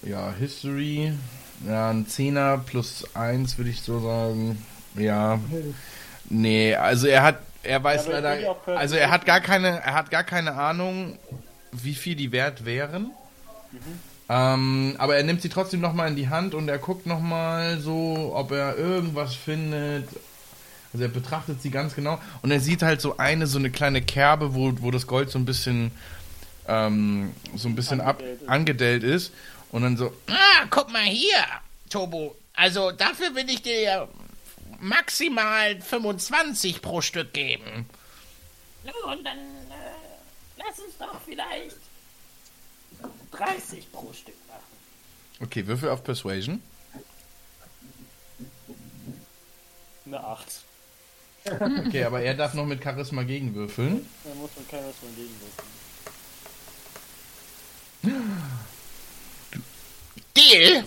ja, 0.06 0.34
History. 0.40 1.14
Ja, 1.68 1.90
ein 1.90 2.08
Zehner 2.08 2.58
plus 2.58 3.06
eins 3.16 3.58
würde 3.58 3.70
ich 3.70 3.82
so 3.82 4.00
sagen. 4.02 4.64
Ja, 4.96 5.40
nee, 6.30 6.76
also 6.76 7.08
er 7.08 7.24
hat, 7.24 7.40
er 7.64 7.84
weiß 7.84 8.08
Ja, 8.08 8.20
leider, 8.20 8.56
also 8.66 8.96
er 8.96 9.10
hat 9.12 9.26
gar 9.26 9.40
keine, 9.42 9.68
er 9.82 9.94
hat 9.94 10.12
gar 10.12 10.24
keine 10.24 10.54
Ahnung, 10.54 11.18
wie 11.72 11.96
viel 11.96 12.16
die 12.16 12.32
wert 12.32 12.66
wären. 12.66 13.12
Ähm, 14.30 14.96
aber 15.00 15.16
er 15.18 15.24
nimmt 15.24 15.42
sie 15.42 15.50
trotzdem 15.50 15.82
nochmal 15.82 16.10
in 16.10 16.16
die 16.16 16.30
Hand 16.30 16.54
und 16.54 16.70
er 16.70 16.78
guckt 16.78 17.06
nochmal 17.06 17.80
so, 17.80 18.32
ob 18.36 18.52
er 18.52 18.78
irgendwas 18.78 19.36
findet. 19.36 20.08
Also 20.94 21.06
er 21.06 21.10
betrachtet 21.10 21.62
sie 21.62 21.72
ganz 21.72 21.96
genau 21.96 22.20
und 22.44 22.52
er 22.52 22.60
sieht 22.60 22.84
halt 22.84 23.02
so 23.02 23.18
eine, 23.18 23.48
so 23.48 23.58
eine 23.58 23.72
kleine 23.72 24.02
Kerbe, 24.02 24.54
wo, 24.54 24.74
wo 24.82 24.92
das 24.92 25.08
Gold 25.08 25.32
so 25.32 25.40
ein 25.40 25.46
bisschen, 25.46 25.92
ähm, 26.68 27.32
so 27.56 27.68
ein 27.68 27.76
bisschen 27.76 28.00
ab, 28.00 28.22
Angedellt 28.22 28.42
ist. 28.42 28.50
angedellt 28.50 29.04
ist. 29.04 29.34
Und 29.74 29.82
dann 29.82 29.98
so, 29.98 30.14
Ah, 30.28 30.68
guck 30.70 30.92
mal 30.92 31.02
hier, 31.04 31.44
Tobo. 31.90 32.36
Also 32.54 32.92
dafür 32.92 33.34
will 33.34 33.50
ich 33.50 33.64
dir 33.64 34.08
maximal 34.80 35.82
25 35.82 36.80
pro 36.80 37.02
Stück 37.02 37.34
geben. 37.34 37.90
nun, 38.84 39.24
dann 39.24 39.40
äh, 39.40 40.58
lass 40.58 40.78
uns 40.78 40.96
doch 41.00 41.20
vielleicht 41.26 41.76
30 43.32 43.92
pro 43.92 44.14
Stück 44.14 44.36
machen. 44.48 44.62
okay, 45.42 45.66
Würfel 45.66 45.90
auf 45.90 46.04
Persuasion. 46.04 46.62
Eine 50.06 50.24
8. 50.24 50.48
Okay, 51.88 52.04
aber 52.06 52.22
er 52.22 52.36
darf 52.36 52.54
noch 52.54 52.66
mit 52.66 52.82
Charisma 52.82 53.24
gegenwürfeln. 53.24 54.08
Da 54.24 54.34
muss 54.36 54.52
kein 54.70 54.84
Rüstung 54.86 55.10
gegenwirken. 55.16 55.68
Deal? 60.36 60.84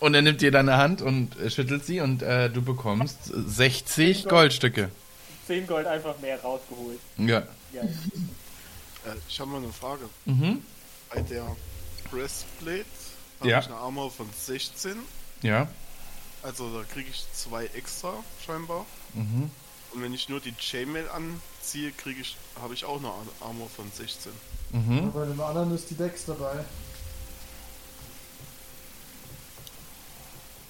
Und 0.00 0.14
er 0.14 0.22
nimmt 0.22 0.40
dir 0.40 0.50
deine 0.50 0.76
Hand 0.76 1.02
und 1.02 1.36
schüttelt 1.48 1.84
sie 1.84 2.00
und 2.00 2.22
äh, 2.22 2.48
du 2.50 2.62
bekommst 2.62 3.18
60 3.24 4.26
Goldstücke. 4.28 4.90
10 5.46 5.66
Gold 5.66 5.86
einfach 5.86 6.18
mehr 6.20 6.40
rausgeholt. 6.40 6.98
Ja. 7.18 7.42
Geil. 7.72 7.94
Äh, 9.04 9.10
ich 9.28 9.38
habe 9.40 9.50
mal 9.50 9.58
eine 9.62 9.72
Frage. 9.72 10.08
Mhm. 10.24 10.62
Bei 11.12 11.20
der 11.22 11.54
Breastplate 12.10 12.84
habe 13.40 13.50
Ja. 13.50 13.60
ich 13.60 13.66
eine 13.66 13.76
Armor 13.76 14.10
von 14.10 14.28
16. 14.36 14.96
Ja. 15.42 15.68
Also 16.42 16.70
da 16.76 16.84
kriege 16.84 17.08
ich 17.10 17.24
zwei 17.32 17.66
extra 17.74 18.14
scheinbar. 18.44 18.86
Mhm. 19.14 19.50
Und 19.92 20.02
wenn 20.02 20.12
ich 20.14 20.28
nur 20.28 20.40
die 20.40 20.54
Chainmail 20.58 21.06
anziehe, 21.08 21.90
kriege 21.92 22.20
ich, 22.20 22.36
habe 22.60 22.74
ich 22.74 22.84
auch 22.84 22.98
eine 22.98 23.08
Ar- 23.08 23.24
Armor 23.48 23.68
von 23.68 23.90
16. 23.92 24.32
Mhm. 24.72 25.12
bei 25.12 25.24
dem 25.26 25.40
anderen 25.40 25.74
ist 25.74 25.88
die 25.90 25.94
Dex 25.94 26.24
dabei. 26.26 26.64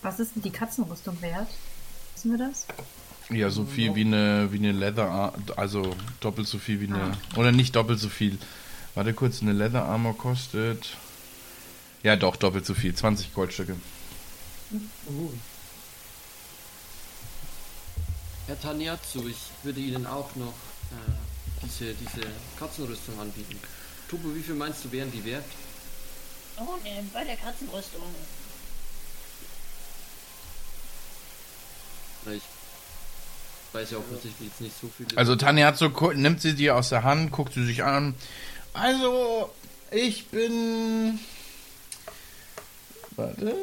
Was 0.07 0.21
ist 0.21 0.37
denn 0.37 0.43
die 0.43 0.51
Katzenrüstung 0.51 1.21
wert? 1.21 1.49
Wissen 2.15 2.31
wir 2.31 2.39
das? 2.39 2.67
Ja, 3.29 3.51
so 3.51 3.65
viel 3.65 3.97
wie 3.97 4.05
eine, 4.05 4.53
wie 4.53 4.59
eine 4.59 4.71
Leather, 4.71 5.35
also 5.57 5.97
doppelt 6.21 6.47
so 6.47 6.59
viel 6.59 6.81
wie 6.81 6.87
eine, 6.87 7.19
oder 7.35 7.51
nicht 7.51 7.75
doppelt 7.75 7.99
so 7.99 8.09
viel. 8.09 8.39
Warte 8.95 9.13
kurz, 9.15 9.43
eine 9.43 9.53
Leather 9.53 9.85
Armor 9.85 10.17
kostet, 10.17 10.97
ja 12.05 12.15
doch, 12.15 12.37
doppelt 12.37 12.65
so 12.65 12.75
viel, 12.75 12.95
20 12.95 13.35
Goldstücke. 13.35 13.75
Uh, 14.71 15.33
Herr 18.47 18.61
Taniatsu, 18.61 19.27
ich 19.27 19.39
würde 19.65 19.81
Ihnen 19.81 20.07
auch 20.07 20.37
noch 20.37 20.55
äh, 20.93 21.65
diese, 21.65 21.95
diese 21.95 22.25
Katzenrüstung 22.57 23.19
anbieten. 23.19 23.59
Topo, 24.09 24.33
wie 24.37 24.43
viel 24.43 24.55
meinst 24.55 24.85
du, 24.85 24.93
wären 24.93 25.11
die 25.11 25.25
wert? 25.25 25.45
Oh, 26.59 26.77
ne, 26.85 27.05
bei 27.13 27.25
der 27.25 27.37
Katzenrüstung. 27.37 28.03
Na, 32.27 32.33
Ich 32.33 32.43
weiß 33.73 33.91
ja 33.93 33.99
offensichtlich 33.99 34.49
jetzt 34.49 34.61
nicht 34.61 34.79
so 34.81 34.89
viel. 34.89 35.07
Also 35.17 35.37
Tanja 35.37 35.67
hat 35.69 35.79
so, 35.79 35.89
nimmt 36.15 36.41
sie 36.41 36.55
dir 36.55 36.77
aus 36.77 36.89
der 36.91 37.05
Hand, 37.05 37.31
guckt 37.33 37.55
sie 37.55 37.65
sich 37.65 37.85
an. 37.85 38.15
Also, 38.75 39.51
ich 39.91 40.27
bin. 40.27 41.19
Warte. 43.17 43.55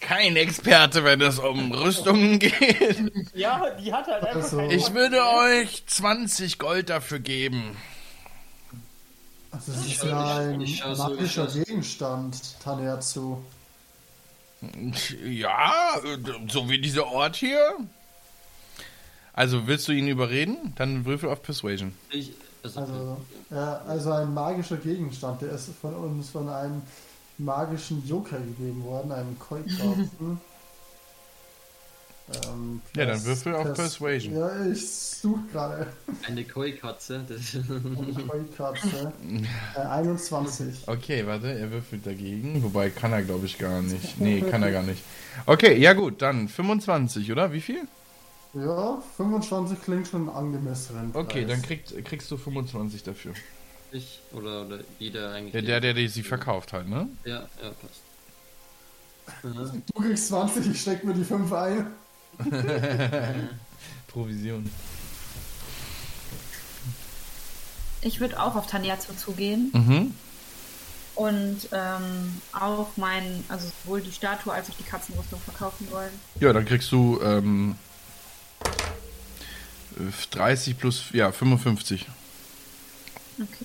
Kein 0.00 0.34
Experte, 0.34 1.04
wenn 1.04 1.20
es 1.20 1.38
um 1.38 1.70
Rüstungen 1.72 2.40
geht. 2.40 3.12
Ja, 3.34 3.70
die 3.70 3.92
hat 3.92 4.08
halt 4.08 4.24
einfach 4.24 4.50
keine 4.50 4.74
Ich 4.74 4.92
würde 4.94 5.24
euch 5.24 5.84
20 5.86 6.58
Gold 6.58 6.90
dafür 6.90 7.20
geben. 7.20 7.76
Also 9.52 9.70
es 9.72 9.86
Ich 9.86 9.94
ist 9.96 10.04
ja 10.04 10.36
ein 10.38 10.66
so, 10.66 11.02
magischer 11.02 11.48
so. 11.48 11.58
Gegenstand, 11.62 12.36
Tanerzu. 12.64 13.44
Ja, 15.24 15.94
so 16.48 16.68
wie 16.68 16.80
dieser 16.80 17.06
Ort 17.06 17.36
hier. 17.36 17.76
Also, 19.32 19.66
willst 19.66 19.88
du 19.88 19.92
ihn 19.92 20.08
überreden? 20.08 20.72
Dann 20.76 21.04
würfel 21.04 21.28
auf 21.30 21.42
Persuasion. 21.42 21.94
Ich, 22.10 22.32
also, 22.62 22.80
Also, 22.80 23.16
ja, 23.50 23.80
also 23.88 24.12
ein 24.12 24.32
magischer 24.32 24.76
Gegenstand, 24.76 25.42
der 25.42 25.52
ist 25.52 25.70
von 25.80 25.94
uns 25.94 26.30
von 26.30 26.48
einem 26.48 26.82
magischen 27.38 28.06
Joker 28.06 28.38
gegeben 28.38 28.84
worden, 28.84 29.10
einem 29.12 29.38
Koi-Karten. 29.38 30.40
ähm, 32.46 32.80
Ja, 32.96 33.06
dann 33.06 33.24
würfel 33.24 33.54
auf 33.54 33.66
Pers- 33.68 33.74
Persuasion. 33.76 34.36
Ja, 34.36 34.66
ich 34.66 34.88
suche 34.90 35.40
gerade 35.52 35.86
eine 36.26 36.44
Koi-Katze. 36.44 37.24
Eine 37.28 38.24
Koi-Karte. 38.26 39.12
äh, 39.76 39.78
21. 39.80 40.86
Okay, 40.86 41.26
warte, 41.26 41.52
er 41.52 41.70
würfelt 41.70 42.06
dagegen. 42.06 42.62
Wobei 42.62 42.90
kann 42.90 43.12
er, 43.12 43.22
glaube 43.22 43.46
ich, 43.46 43.58
gar 43.58 43.82
nicht. 43.82 44.20
Nee, 44.20 44.40
kann 44.40 44.62
er 44.62 44.72
gar 44.72 44.82
nicht. 44.82 45.02
Okay, 45.46 45.78
ja 45.78 45.92
gut, 45.92 46.22
dann 46.22 46.48
25, 46.48 47.30
oder? 47.32 47.52
Wie 47.52 47.60
viel? 47.60 47.82
Ja, 48.54 49.02
25 49.16 49.80
klingt 49.82 50.08
schon 50.08 50.28
angemessen. 50.28 51.10
Okay, 51.14 51.44
dann 51.46 51.62
kriegt, 51.62 52.04
kriegst 52.04 52.30
du 52.30 52.36
25 52.36 53.02
dafür. 53.02 53.32
ich 53.92 54.20
oder, 54.32 54.66
oder 54.66 54.78
jeder 54.98 55.32
eigentlich. 55.32 55.52
Der, 55.52 55.62
der, 55.62 55.80
der, 55.80 55.94
der 55.94 56.08
sie 56.08 56.22
verkauft 56.22 56.72
halt, 56.74 56.88
ne? 56.88 57.08
Ja, 57.24 57.48
ja, 57.62 57.70
passt. 57.80 58.02
Du 59.94 60.02
kriegst 60.02 60.28
20, 60.28 60.66
ich 60.66 60.80
steck 60.80 61.04
mir 61.04 61.14
die 61.14 61.24
5 61.24 61.50
ein. 61.52 61.86
Provision. 64.08 64.70
Ich 68.02 68.20
würde 68.20 68.40
auch 68.42 68.56
auf 68.56 68.66
Taniazo 68.66 69.12
zugehen 69.14 69.70
Mhm. 69.72 70.14
und 71.14 71.68
ähm, 71.72 72.40
auch 72.52 72.88
mein, 72.96 73.44
also 73.48 73.70
sowohl 73.84 74.00
die 74.00 74.12
Statue 74.12 74.52
als 74.52 74.70
auch 74.70 74.74
die 74.76 74.82
Katzenrüstung 74.82 75.40
verkaufen 75.40 75.88
wollen. 75.90 76.10
Ja, 76.40 76.52
dann 76.52 76.64
kriegst 76.64 76.90
du 76.90 77.20
ähm, 77.22 77.76
30 80.30 80.78
plus, 80.78 81.04
ja, 81.12 81.30
55. 81.30 82.06
Okay. 83.40 83.64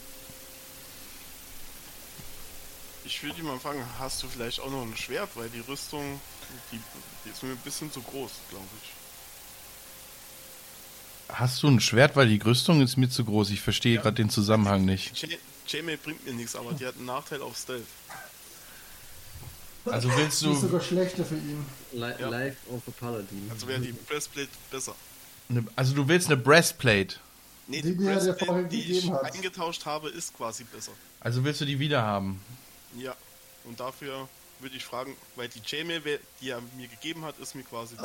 Ich 3.07 3.23
würde 3.23 3.35
dich 3.35 3.43
mal 3.43 3.57
fragen, 3.57 3.81
hast 3.99 4.21
du 4.21 4.27
vielleicht 4.27 4.59
auch 4.59 4.69
noch 4.69 4.81
ein 4.81 4.95
Schwert? 4.97 5.29
Weil 5.35 5.47
die 5.49 5.61
Rüstung, 5.61 6.19
die, 6.73 6.79
die 7.25 7.29
ist 7.29 7.41
mir 7.41 7.51
ein 7.51 7.57
bisschen 7.57 7.89
zu 7.91 8.01
groß, 8.01 8.31
glaube 8.49 8.65
ich. 8.83 8.89
Hast 11.35 11.63
du 11.63 11.67
ein 11.69 11.79
Schwert, 11.79 12.15
weil 12.17 12.27
die 12.27 12.37
Rüstung 12.39 12.81
ist 12.81 12.97
mir 12.97 13.09
zu 13.09 13.23
groß. 13.25 13.49
Ich 13.51 13.61
verstehe 13.61 13.95
Ja. 13.95 14.01
gerade 14.01 14.15
den 14.15 14.29
Zusammenhang 14.29 14.83
nicht. 14.85 15.17
J- 15.21 15.39
J-Mail 15.67 15.97
bringt 15.97 16.25
mir 16.25 16.33
nichts, 16.33 16.55
aber 16.55 16.73
die 16.73 16.85
hat 16.85 16.95
einen 16.95 17.05
Nachteil 17.05 17.41
auf 17.41 17.57
Stealth. 17.57 17.85
Also 19.85 20.09
willst 20.17 20.41
Die 20.41 20.51
ist 20.51 20.61
du, 20.63 20.67
sogar 20.67 20.81
schlechter 20.81 21.23
für 21.23 21.35
ihn. 21.35 21.65
Li 21.93 22.11
Ja. 22.19 22.27
Life 22.29 22.57
of 22.69 22.81
a 22.87 22.91
Paladin. 22.91 23.49
Also 23.53 23.67
wäre 23.69 23.79
die 23.79 23.93
Breastplate 23.93 24.49
besser. 24.69 24.95
ne, 25.47 25.65
also 25.77 25.93
du 25.95 26.05
willst 26.09 26.27
eine 26.27 26.35
Breastplate. 26.37 27.15
Nee, 27.67 27.81
Die, 27.81 27.95
die, 27.95 28.05
die 28.69 28.83
die 28.83 28.97
ich 28.97 29.11
eingetauscht 29.11 29.85
habe, 29.85 30.09
ist 30.09 30.33
quasi 30.35 30.65
besser. 30.65 30.91
Also 31.21 31.43
willst 31.45 31.61
du 31.61 31.65
die 31.65 31.79
wieder 31.79 32.01
haben? 32.01 32.41
Ja. 32.97 33.15
Und 33.63 33.79
dafür 33.79 34.27
würde 34.59 34.75
ich 34.75 34.85
fragen, 34.85 35.15
weil 35.35 35.49
die 35.49 35.61
wer- 36.03 36.19
die 36.41 36.49
er 36.49 36.61
mir 36.77 36.87
gegeben 36.87 37.25
hat, 37.25 37.37
ist 37.39 37.53
mir 37.55 37.63
quasi. 37.63 37.95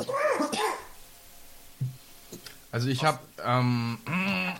Also 2.71 2.87
ich 2.87 3.03
habe, 3.03 3.19
ähm, 3.43 3.99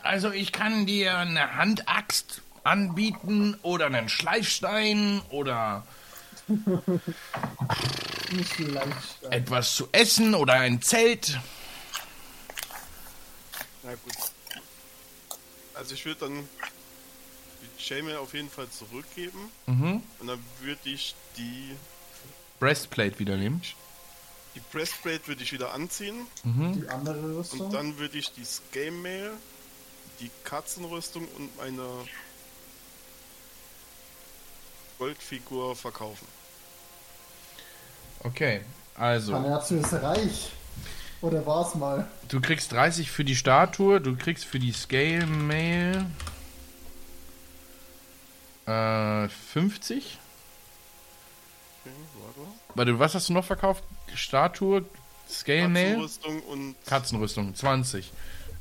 also 0.04 0.32
ich 0.32 0.52
kann 0.52 0.86
dir 0.86 1.18
eine 1.18 1.56
Handaxt 1.56 2.42
anbieten 2.64 3.58
oder 3.64 3.88
einen 3.88 4.08
Schleifstein 4.10 5.22
oder 5.30 5.86
etwas 9.30 9.76
zu 9.76 9.90
essen 9.92 10.36
oder 10.36 10.54
ein 10.54 10.82
Zelt. 10.82 11.40
Na 13.84 13.92
gut. 13.96 14.14
Also 15.74 15.94
ich 15.96 16.06
würde 16.06 16.22
dann 16.22 16.48
J-Mail 17.90 18.18
auf 18.18 18.34
jeden 18.34 18.50
Fall 18.50 18.70
zurückgeben. 18.70 19.40
Mhm. 19.68 20.02
Und 20.20 20.28
dann 20.28 20.40
würde 20.62 20.90
ich 20.90 21.16
die, 21.38 21.76
Breastplate 22.60 23.20
wieder 23.20 23.36
nehmen. 23.36 23.62
die 24.56 24.62
Breastplate 24.72 25.28
würde 25.28 25.44
ich 25.44 25.52
wieder 25.52 25.74
anziehen. 25.74 26.28
Die 26.44 26.88
andere 26.88 27.38
Rüstung. 27.38 27.62
Und 27.62 27.74
dann 27.74 27.98
würde 27.98 28.18
ich 28.18 28.32
die 28.32 28.46
Scale 28.46 28.92
Mail, 28.92 29.32
die 30.20 30.30
Katzenrüstung 30.44 31.28
und 31.38 31.58
meine 31.58 31.88
Goldfigur 34.98 35.76
verkaufen. 35.76 36.28
Okay, 38.20 38.62
also 38.96 39.34
Tanerzu 39.34 39.76
ist 39.76 39.94
reich. 39.94 40.52
Oder 41.22 41.46
war's 41.46 41.76
mal? 41.76 42.08
du 42.28 42.42
kriegst 42.42 42.72
30 42.72 43.10
für 43.12 43.24
die 43.24 43.36
Statue, 43.36 44.02
du 44.02 44.16
kriegst 44.16 44.46
für 44.46 44.60
die 44.60 44.72
Scale 44.72 45.26
Mail 45.26 46.06
äh, 48.66 49.28
50. 49.30 50.20
Okay, 51.86 51.94
warte. 52.22 52.50
Warte, 52.76 53.00
was 53.00 53.16
hast 53.16 53.30
du 53.30 53.34
noch 53.34 53.46
verkauft? 53.46 53.84
Statue, 54.16 54.86
Scale 55.30 55.68
Mail? 55.68 55.94
Katzenrüstung 55.94 56.44
und 56.44 56.76
Katzenrüstung, 56.86 57.56
20. 57.56 58.12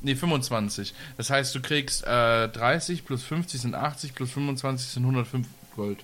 Nee, 0.01 0.15
25. 0.15 0.93
Das 1.15 1.29
heißt, 1.29 1.55
du 1.55 1.61
kriegst 1.61 2.03
äh, 2.03 2.49
30 2.49 3.05
plus 3.05 3.23
50 3.23 3.61
sind 3.61 3.75
80 3.75 4.13
plus 4.13 4.31
25 4.31 4.89
sind 4.89 5.03
105 5.03 5.47
Gold. 5.75 6.03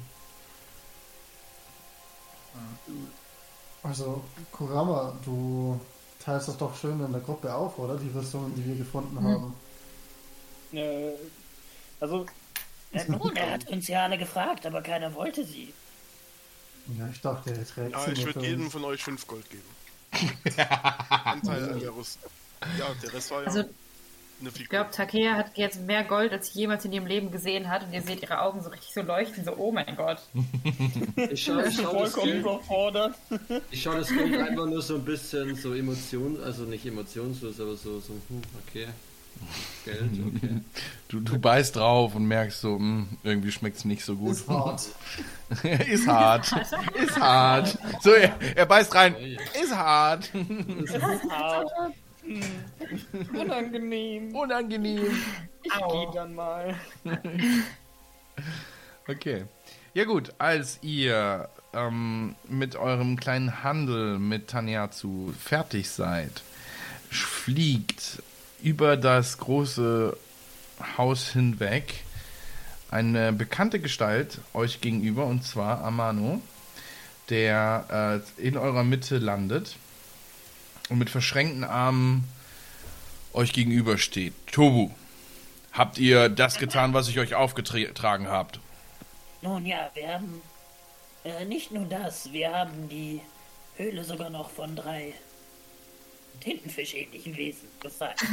Also, 3.83 4.23
Kurama, 4.51 5.13
du 5.25 5.79
teilst 6.23 6.47
das 6.47 6.57
doch 6.57 6.75
schön 6.77 6.99
in 7.03 7.11
der 7.11 7.21
Gruppe 7.21 7.53
auf, 7.53 7.77
oder? 7.77 7.97
Die 7.97 8.09
Rüstungen, 8.09 8.53
die 8.55 8.65
wir 8.65 8.75
gefunden 8.75 9.21
haben. 9.23 9.53
Äh, 10.71 11.11
also, 11.99 12.25
Ja, 12.91 13.03
nun, 13.07 13.35
er 13.35 13.51
hat 13.51 13.67
uns 13.69 13.87
ja 13.87 14.03
alle 14.03 14.17
gefragt, 14.17 14.65
aber 14.65 14.81
keiner 14.81 15.13
wollte 15.13 15.45
sie. 15.45 15.73
Ja, 16.97 17.07
ich 17.11 17.21
dachte, 17.21 17.51
er 17.51 17.65
trägt 17.67 17.91
ja, 17.91 18.05
sie 18.05 18.11
ich 18.13 18.25
nur 18.25 18.35
würde 18.35 18.39
jedem 18.47 18.71
von 18.71 18.83
euch 18.85 19.03
5 19.03 19.27
Gold 19.27 19.47
geben. 19.49 19.63
Anteil 21.23 21.69
an 21.69 21.79
der 21.79 21.95
Rüstung. 21.95 22.31
Ja, 22.79 22.87
der 23.01 23.13
Rest 23.13 23.31
war 23.31 23.41
ja 23.43 23.47
Also, 23.47 23.59
eine 24.39 24.49
Ich 24.49 24.53
Figur. 24.55 24.69
glaube, 24.69 24.91
Takea 24.91 25.35
hat 25.35 25.57
jetzt 25.57 25.81
mehr 25.81 26.03
Gold, 26.03 26.31
als 26.31 26.47
sie 26.47 26.59
jemals 26.59 26.83
in 26.85 26.93
ihrem 26.93 27.05
Leben 27.05 27.29
gesehen 27.31 27.69
hat. 27.69 27.83
Und 27.83 27.93
ihr 27.93 28.01
seht 28.01 28.21
ihre 28.23 28.41
Augen 28.41 28.63
so 28.63 28.69
richtig 28.69 28.91
so 28.93 29.01
leuchten, 29.01 29.43
so, 29.45 29.55
oh 29.55 29.71
mein 29.71 29.95
Gott. 29.95 30.19
Ich 31.31 31.43
schaue 31.43 31.67
ich 31.67 31.75
schau 31.75 31.93
das, 31.93 32.13
vollkommen 32.13 32.39
überfordert. 32.39 33.15
ich 33.69 33.81
schau 33.83 33.93
das 33.93 34.07
Geld 34.09 34.35
einfach 34.39 34.65
nur 34.65 34.81
so 34.81 34.95
ein 34.95 35.05
bisschen 35.05 35.55
so 35.55 35.73
emotion, 35.75 36.41
also 36.41 36.63
nicht 36.63 36.85
emotionslos, 36.85 37.59
aber 37.59 37.75
so, 37.75 37.99
so 37.99 38.13
hm, 38.29 38.41
okay. 38.67 38.87
Geld, 39.85 40.11
okay. 40.35 40.61
Du, 41.07 41.19
du 41.19 41.39
beißt 41.39 41.75
drauf 41.75 42.15
und 42.15 42.25
merkst 42.25 42.61
so, 42.61 42.75
hm, 42.75 43.07
irgendwie 43.23 43.51
schmeckt 43.51 43.77
es 43.77 43.85
nicht 43.85 44.03
so 44.05 44.15
gut. 44.15 44.31
Ist 44.31 44.47
hart. 44.47 44.81
ist 45.87 46.07
hart. 46.07 46.51
ist 46.95 47.19
hart. 47.19 47.77
So, 48.01 48.11
er, 48.11 48.35
er 48.55 48.65
beißt 48.65 48.93
rein. 48.93 49.15
Ist 49.59 49.75
hart. 49.75 50.31
Hart. 51.29 51.71
Hm. 52.23 52.41
Unangenehm. 53.35 54.35
Unangenehm. 54.35 55.07
Ich 55.63 55.71
geh 55.71 56.07
dann 56.13 56.35
mal. 56.35 56.75
Okay. 59.07 59.45
Ja 59.95 60.05
gut, 60.05 60.33
als 60.37 60.77
ihr 60.83 61.49
ähm, 61.73 62.35
mit 62.47 62.75
eurem 62.75 63.19
kleinen 63.19 63.63
Handel 63.63 64.19
mit 64.19 64.49
Taniazu 64.49 65.33
fertig 65.37 65.89
seid, 65.89 66.43
fliegt 67.09 68.21
über 68.61 68.97
das 68.97 69.37
große 69.37 70.17
Haus 70.97 71.29
hinweg 71.29 72.03
eine 72.91 73.33
bekannte 73.33 73.79
Gestalt 73.79 74.39
euch 74.53 74.81
gegenüber, 74.81 75.25
und 75.25 75.43
zwar 75.43 75.83
Amano, 75.83 76.41
der 77.29 78.23
äh, 78.37 78.47
in 78.47 78.57
eurer 78.57 78.83
Mitte 78.83 79.17
landet 79.17 79.75
und 80.89 80.97
mit 80.97 81.09
verschränkten 81.09 81.63
Armen 81.63 82.23
euch 83.33 83.53
gegenübersteht. 83.53 84.33
Tobu, 84.51 84.91
Habt 85.71 85.97
ihr 85.97 86.29
das 86.29 86.57
getan, 86.57 86.93
was 86.93 87.07
ich 87.07 87.19
euch 87.19 87.35
aufgetragen 87.35 88.27
habt? 88.27 88.59
Nun 89.41 89.65
ja, 89.65 89.89
wir 89.93 90.15
haben 90.15 90.41
äh, 91.23 91.45
nicht 91.45 91.71
nur 91.71 91.85
das, 91.85 92.33
wir 92.33 92.51
haben 92.51 92.89
die 92.89 93.21
Höhle 93.77 94.03
sogar 94.03 94.29
noch 94.29 94.49
von 94.49 94.75
drei 94.75 95.13
Tintenfischähnlichen 96.39 97.35
Wesen 97.37 97.67
befreit. 97.81 98.15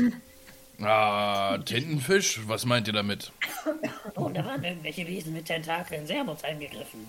Ah, 0.83 1.57
Tintenfisch? 1.65 2.41
Was 2.49 2.67
meint 2.67 2.87
ihr 2.87 2.93
damit? 2.93 3.33
Oh, 4.15 4.29
da 4.29 4.45
waren 4.45 4.63
irgendwelche 4.63 5.07
Wesen 5.07 5.33
mit 5.33 5.47
Tentakeln. 5.47 6.07
Sie 6.07 6.15
haben 6.15 6.29
uns 6.29 6.45
angegriffen. 6.45 7.07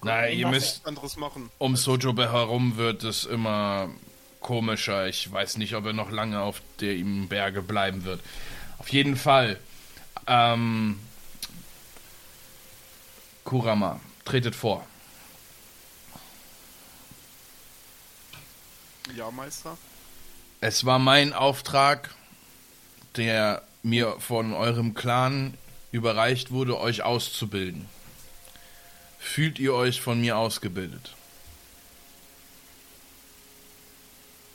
Konnten 0.00 0.32
ihr 0.36 0.46
müsst- 0.48 0.86
anderes 0.86 1.16
machen. 1.16 1.48
Um 1.56 1.76
Sojobe 1.76 2.30
herum 2.30 2.76
wird 2.76 3.04
es 3.04 3.24
immer 3.24 3.88
komischer. 4.40 5.06
Ich 5.08 5.32
weiß 5.32 5.56
nicht, 5.56 5.74
ob 5.76 5.86
er 5.86 5.94
noch 5.94 6.10
lange 6.10 6.40
auf 6.42 6.60
dem 6.82 7.26
Berge 7.28 7.62
bleiben 7.62 8.04
wird. 8.04 8.20
Auf 8.78 8.90
jeden 8.90 9.16
Fall. 9.16 9.58
Ähm, 10.26 10.98
Kurama, 13.44 14.00
tretet 14.26 14.54
vor. 14.54 14.86
Ja, 19.14 19.30
Meister. 19.30 19.76
Es 20.60 20.84
war 20.84 20.98
mein 20.98 21.32
Auftrag, 21.32 22.14
der 23.16 23.62
mir 23.82 24.16
von 24.18 24.52
eurem 24.52 24.94
Clan 24.94 25.54
überreicht 25.92 26.50
wurde, 26.50 26.78
euch 26.78 27.02
auszubilden. 27.02 27.88
Fühlt 29.18 29.58
ihr 29.58 29.74
euch 29.74 30.00
von 30.00 30.20
mir 30.20 30.36
ausgebildet? 30.36 31.14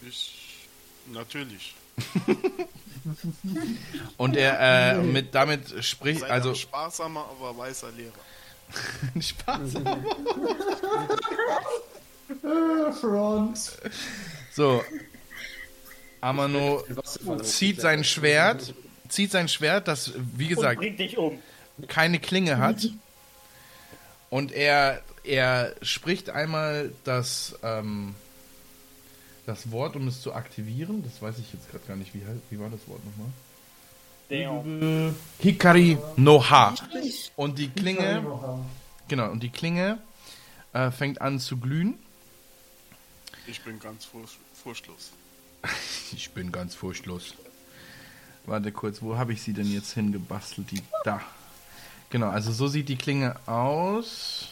Ich. 0.08 0.38
Natürlich. 1.08 1.76
Und 4.18 4.36
er 4.36 4.94
äh, 4.94 5.02
mit 5.02 5.34
damit 5.34 5.84
spricht, 5.84 6.24
also 6.24 6.50
ein 6.50 6.56
sparsamer, 6.56 7.26
aber 7.30 7.58
weißer 7.58 7.92
Lehrer. 7.92 8.14
Spaß. 9.20 9.74
Front. 13.02 13.72
So, 14.52 14.84
Amano 16.20 16.84
zieht 17.42 17.82
sein 17.82 18.04
Schwert, 18.04 18.74
zieht 19.08 19.32
sein 19.32 19.48
Schwert, 19.48 19.88
das 19.88 20.14
wie 20.36 20.48
gesagt 20.48 20.82
um. 21.18 21.40
keine 21.88 22.20
Klinge 22.20 22.58
hat. 22.58 22.90
Und 24.30 24.52
er, 24.52 25.02
er 25.24 25.76
spricht 25.82 26.30
einmal 26.30 26.92
das, 27.04 27.56
ähm, 27.64 28.16
das 29.46 29.72
Wort, 29.72 29.96
um 29.96 30.08
es 30.08 30.22
zu 30.22 30.34
aktivieren. 30.34 31.04
Das 31.04 31.22
weiß 31.22 31.38
ich 31.40 31.52
jetzt 31.54 31.70
gerade 31.70 31.86
gar 31.86 31.98
nicht. 31.98 32.14
Wie, 32.14 32.22
wie 32.50 32.60
war 32.60 32.70
das 32.70 32.80
Wort 32.88 33.02
nochmal? 33.04 33.28
Damn. 34.30 35.16
Hikari 35.40 35.98
no 36.16 36.50
Ha. 36.50 36.74
Und 37.36 37.60
die 37.60 37.68
Klinge, 37.68 38.24
genau, 39.10 39.30
und 39.30 39.44
die 39.44 39.50
Klinge 39.50 39.98
äh, 40.72 40.92
fängt 40.92 41.20
an 41.22 41.40
zu 41.40 41.58
glühen. 41.58 42.00
Ich 43.52 43.62
bin 43.64 43.80
ganz 43.80 44.06
furch 44.06 44.38
furchtlos. 44.64 45.12
Ich 46.14 46.32
bin 46.32 46.52
ganz 46.52 46.74
furchtlos. 46.74 47.36
Warte 48.46 48.72
kurz, 48.72 49.02
wo 49.02 49.18
habe 49.18 49.34
ich 49.34 49.42
sie 49.42 49.54
denn 49.54 49.72
jetzt 49.72 49.94
hingebastelt? 49.94 50.72
Die 50.72 50.82
da. 51.04 51.22
Genau, 52.10 52.30
also 52.30 52.52
so 52.52 52.68
sieht 52.68 52.90
die 52.90 52.96
Klinge 52.98 53.36
aus. 53.46 54.48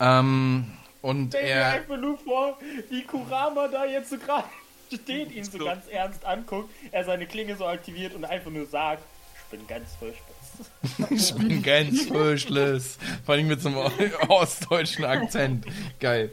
Ähm, 0.00 0.72
und 1.02 1.28
Stell 1.28 1.42
mir 1.42 1.48
er. 1.50 1.72
einfach 1.72 1.96
nur 1.96 2.18
vor, 2.18 2.58
wie 2.90 3.02
Kurama 3.04 3.68
da 3.68 3.84
jetzt 3.84 4.10
so 4.10 4.18
gerade 4.18 4.48
steht, 4.92 5.32
ihn 5.32 5.44
so 5.44 5.58
ganz 5.58 5.86
ernst 5.88 6.24
anguckt, 6.24 6.70
er 6.92 7.04
seine 7.04 7.26
Klinge 7.26 7.56
so 7.56 7.66
aktiviert 7.66 8.14
und 8.14 8.24
einfach 8.24 8.50
nur 8.50 8.66
sagt, 8.66 9.04
ich 9.36 9.50
bin 9.56 9.66
ganz 9.66 9.94
furchtbar. 9.96 10.33
Ich 11.10 11.34
bin 11.34 11.62
ganz 11.62 12.02
furchtlos. 12.06 12.98
Vor 13.24 13.34
allem 13.34 13.48
mit 13.48 13.60
so 13.60 13.68
einem 13.68 14.12
ostdeutschen 14.28 15.04
Akzent. 15.04 15.64
Geil. 15.98 16.30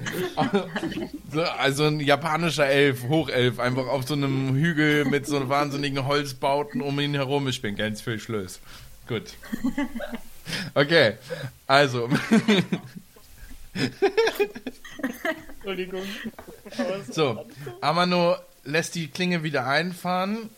So, 1.32 1.42
also 1.42 1.86
ein 1.86 2.00
japanischer 2.00 2.68
Elf, 2.68 3.04
Hochelf, 3.08 3.60
einfach 3.60 3.88
auf 3.88 4.06
so 4.08 4.14
einem 4.14 4.56
Hügel 4.56 5.06
mit 5.06 5.26
so 5.26 5.48
wahnsinnigen 5.48 6.06
Holzbauten 6.06 6.82
um 6.82 7.00
ihn 7.00 7.14
herum. 7.14 7.48
Ich 7.48 7.62
bin 7.62 7.76
ganz 7.76 8.02
furchtlos. 8.02 8.60
Gut. 9.08 9.34
Okay, 10.74 11.14
also. 11.68 12.10
Entschuldigung. 15.56 16.04
So, 17.10 17.46
Amano 17.80 18.36
lässt 18.64 18.96
die 18.96 19.08
Klinge 19.08 19.44
wieder 19.44 19.66
einfahren, 19.66 20.50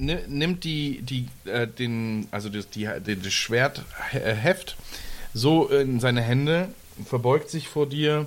nimmt 0.00 0.64
die, 0.64 1.02
die, 1.02 1.28
äh, 1.44 1.66
den, 1.66 2.26
also 2.30 2.48
das, 2.48 2.70
die, 2.70 2.84
das 2.84 3.32
Schwertheft 3.32 4.76
so 5.34 5.68
in 5.68 6.00
seine 6.00 6.22
Hände, 6.22 6.74
verbeugt 7.04 7.50
sich 7.50 7.68
vor 7.68 7.88
dir. 7.88 8.26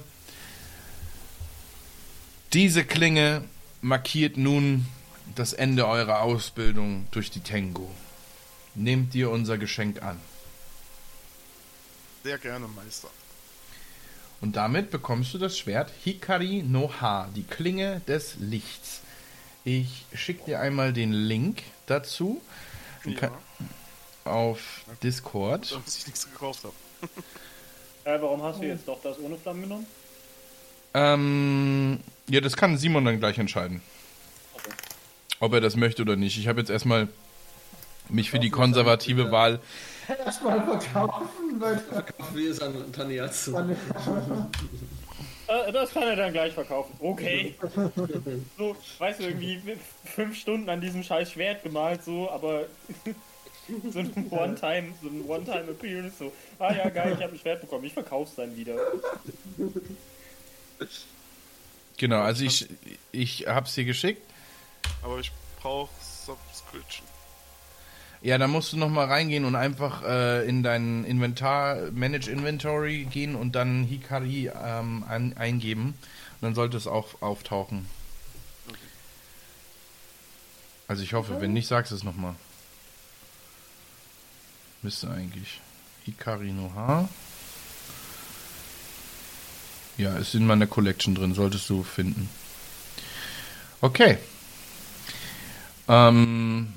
Diese 2.54 2.84
Klinge 2.86 3.44
markiert 3.82 4.38
nun 4.38 4.86
das 5.36 5.54
Ende 5.54 5.88
eurer 5.88 6.22
Ausbildung 6.22 7.08
durch 7.12 7.32
die 7.32 7.42
Tengu. 7.42 7.88
Nehmt 8.76 9.14
ihr 9.16 9.30
unser 9.30 9.58
Geschenk 9.58 10.02
an. 10.02 10.20
Sehr 12.24 12.38
gerne, 12.38 12.68
Meister. 12.68 13.10
Und 14.42 14.56
damit 14.56 14.92
bekommst 14.92 15.34
du 15.34 15.38
das 15.38 15.58
Schwert 15.58 15.92
Hikari 16.04 16.64
no 16.64 16.92
Ha, 17.02 17.30
die 17.36 17.44
Klinge 17.44 18.02
des 18.08 18.36
Lichts. 18.40 19.03
Ich 19.66 20.06
schicke 20.14 20.46
dir 20.46 20.60
einmal 20.60 20.92
den 20.94 21.14
Link 21.14 21.64
dazu 21.86 22.42
Ja, 23.06 23.14
kann- 23.20 23.32
auf 24.26 24.60
Discord. 25.02 25.72
dass 25.86 25.98
ich 25.98 26.06
nichts 26.08 26.30
gekauft 26.32 26.64
habe. 26.64 26.74
Äh, 28.06 28.22
warum 28.22 28.44
hast 28.44 28.60
du 28.60 28.66
jetzt 28.66 28.86
doch 28.86 29.02
das 29.02 29.18
ohne 29.18 29.38
Flammen 29.38 29.62
genommen? 29.62 29.86
Ähm, 30.94 32.02
ja, 32.28 32.42
das 32.42 32.58
kann 32.58 32.78
Simon 32.78 33.06
dann 33.06 33.18
gleich 33.18 33.38
entscheiden. 33.38 33.82
Ob 35.40 35.54
er 35.54 35.62
das 35.62 35.78
möchte 35.78 36.02
oder 36.02 36.18
nicht. 36.18 36.38
Ich 36.38 36.50
habe 36.50 36.60
jetzt 36.60 36.70
erstmal 36.70 37.08
mich 38.10 38.30
für 38.30 38.40
die 38.40 38.50
konservative 38.50 39.32
Wahl. 39.32 39.62
Erstmal 40.26 40.62
verkaufen, 40.66 41.30
weil 41.60 41.82
Wie 42.34 42.44
ist 42.44 42.62
an 42.62 42.92
Taniatsu? 42.92 43.58
Äh, 45.54 45.72
das 45.72 45.92
kann 45.92 46.04
er 46.04 46.16
dann 46.16 46.34
gleich 46.34 46.54
verkaufen. 46.54 46.96
Okay. 47.00 47.56
So, 48.58 48.76
weißt 49.00 49.20
du, 49.20 49.24
irgendwie 49.24 49.60
fünf 50.06 50.38
Stunden 50.38 50.70
an 50.70 50.82
diesem 50.82 51.04
scheiß 51.04 51.32
Schwert 51.32 51.64
gemalt, 51.64 52.04
so, 52.04 52.30
aber 52.30 52.66
so 53.92 54.00
ein 54.00 54.28
One-Time, 54.30 54.94
so 55.02 55.10
ein 55.10 55.26
One-Time-Appearance, 55.28 56.18
so, 56.18 56.34
ah 56.60 56.74
ja, 56.74 56.90
geil, 56.90 57.14
ich 57.18 57.24
habe 57.24 57.34
ein 57.34 57.40
Schwert 57.40 57.62
bekommen, 57.62 57.86
ich 57.86 57.94
verkauf's 57.94 58.36
dann 58.36 58.56
wieder. 58.56 58.76
Genau, 61.98 62.22
also 62.22 62.44
ich, 62.44 62.68
ich 63.12 63.48
habe 63.48 63.68
es 63.68 63.76
dir 63.76 63.86
geschickt. 63.86 64.22
Aber 65.02 65.20
ich 65.20 65.32
brauche 65.60 65.90
Subscription. 66.02 67.08
Ja, 68.24 68.38
dann 68.38 68.52
musst 68.52 68.72
du 68.72 68.78
nochmal 68.78 69.08
reingehen 69.08 69.44
und 69.44 69.58
einfach 69.58 70.02
äh, 70.04 70.48
in 70.48 70.64
dein 70.64 71.04
Inventar, 71.04 71.92
Manage 71.92 72.32
Inventory 72.32 73.04
gehen 73.04 73.36
und 73.36 73.54
dann 73.54 73.84
Hikari 73.84 74.50
ähm, 74.50 75.04
an, 75.10 75.34
eingeben. 75.36 75.88
Und 75.88 76.42
dann 76.42 76.56
sollte 76.56 76.78
es 76.78 76.88
auch 76.88 77.22
auftauchen. 77.22 77.86
Also 80.88 81.04
ich 81.04 81.14
hoffe, 81.14 81.42
wenn 81.42 81.52
nicht, 81.52 81.68
sagst 81.68 81.92
du 81.92 81.96
es 81.98 82.06
nochmal. 82.06 82.36
Müsste 84.84 85.10
eigentlich. 85.12 85.60
Hikari 86.06 86.54
no 86.54 86.72
Ha. 86.76 87.10
Ja, 89.98 90.16
ist 90.16 90.34
in 90.34 90.48
meiner 90.48 90.68
Collection 90.68 91.14
drin, 91.14 91.34
solltest 91.34 91.70
du 91.70 91.84
finden. 91.84 92.30
Okay. 93.82 94.18
Ähm, 95.90 96.74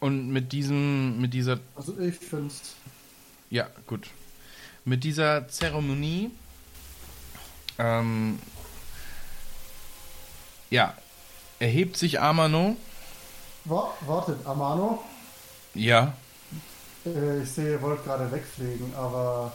und 0.00 0.28
mit 0.28 0.52
diesem, 0.52 1.20
mit 1.20 1.34
dieser, 1.34 1.58
Also 1.74 1.98
ich 1.98 2.14
find's. 2.16 2.74
ja, 3.50 3.68
gut. 3.86 4.08
Mit 4.84 5.04
dieser 5.04 5.48
Zeremonie, 5.48 6.30
ähm, 7.78 8.38
ja, 10.70 10.94
erhebt 11.58 11.96
sich 11.96 12.20
Amano. 12.20 12.76
Wa 13.64 13.92
wartet, 14.06 14.44
Amano. 14.46 15.02
Ja, 15.74 16.14
Äh, 17.06 17.42
ich 17.42 17.50
sehe, 17.50 17.72
ihr 17.72 17.82
wollt 17.82 18.02
gerade 18.04 18.30
wegfliegen, 18.32 18.94
aber 18.94 19.52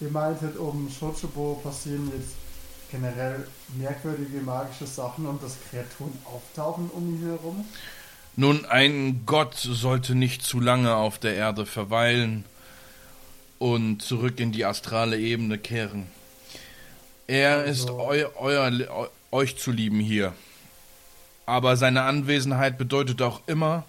ihr 0.00 0.10
meintet, 0.10 0.56
um 0.56 0.90
Shochobo 0.90 1.60
passieren 1.62 2.10
jetzt 2.16 2.34
generell 2.90 3.46
merkwürdige 3.78 4.40
magische 4.42 4.86
Sachen 4.86 5.26
und 5.26 5.42
dass 5.42 5.56
Kreaturen 5.70 6.12
auftauchen 6.24 6.90
um 6.90 7.08
ihn 7.14 7.24
herum. 7.26 7.64
Nun, 8.36 8.64
ein 8.64 9.24
Gott 9.26 9.56
sollte 9.56 10.14
nicht 10.14 10.42
zu 10.42 10.58
lange 10.60 10.94
auf 10.94 11.18
der 11.18 11.34
Erde 11.34 11.66
verweilen 11.66 12.44
und 13.58 14.00
zurück 14.02 14.40
in 14.40 14.52
die 14.52 14.64
astrale 14.64 15.18
Ebene 15.18 15.58
kehren. 15.58 16.06
Er 17.26 17.64
ist 17.64 17.82
Also- 17.82 18.00
eu, 18.00 18.26
euer, 18.36 18.70
eu, 18.90 19.06
euch 19.30 19.56
zu 19.58 19.70
lieben 19.70 20.00
hier. 20.00 20.32
Aber 21.46 21.76
seine 21.76 22.02
Anwesenheit 22.02 22.78
bedeutet 22.78 23.20
auch 23.20 23.40
immer 23.46 23.84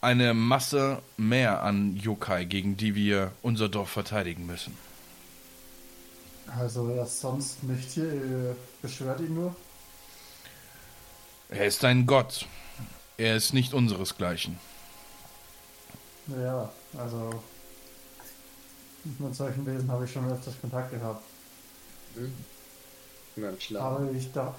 eine 0.00 0.34
Masse 0.34 1.00
mehr 1.16 1.62
an 1.62 1.96
Yokai, 1.96 2.44
gegen 2.44 2.76
die 2.76 2.94
wir 2.94 3.32
unser 3.42 3.68
Dorf 3.68 3.90
verteidigen 3.90 4.46
müssen. 4.46 4.76
Also 6.58 6.88
er 6.90 7.04
ist 7.04 7.20
sonst 7.20 7.62
nicht 7.64 7.90
hier, 7.92 8.12
ihr 8.12 8.56
beschwört 8.82 9.20
ihn 9.20 9.34
nur. 9.34 9.56
Er 11.48 11.66
ist 11.66 11.84
ein 11.84 12.06
Gott. 12.06 12.46
Er 13.16 13.36
ist 13.36 13.54
nicht 13.54 13.74
unseresgleichen. 13.74 14.58
Ja, 16.26 16.72
also 16.98 17.42
mit 19.18 19.34
solchen 19.34 19.66
Wesen 19.66 19.90
habe 19.90 20.04
ich 20.04 20.12
schon 20.12 20.30
öfters 20.30 20.54
Kontakt 20.60 20.90
gehabt. 20.90 21.22
Schlaf. 23.58 23.82
Aber 23.82 24.10
ich 24.12 24.32
da. 24.32 24.54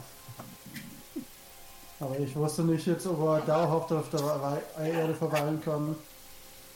Aber 2.00 2.20
ich 2.20 2.36
wusste 2.36 2.64
nicht 2.64 2.86
jetzt, 2.86 3.08
ob 3.08 3.20
er 3.22 3.42
dauerhaft 3.42 3.92
auf 3.92 4.10
der 4.10 4.62
Erde 4.78 5.16
verweilen 5.16 5.62
kann. 5.62 5.96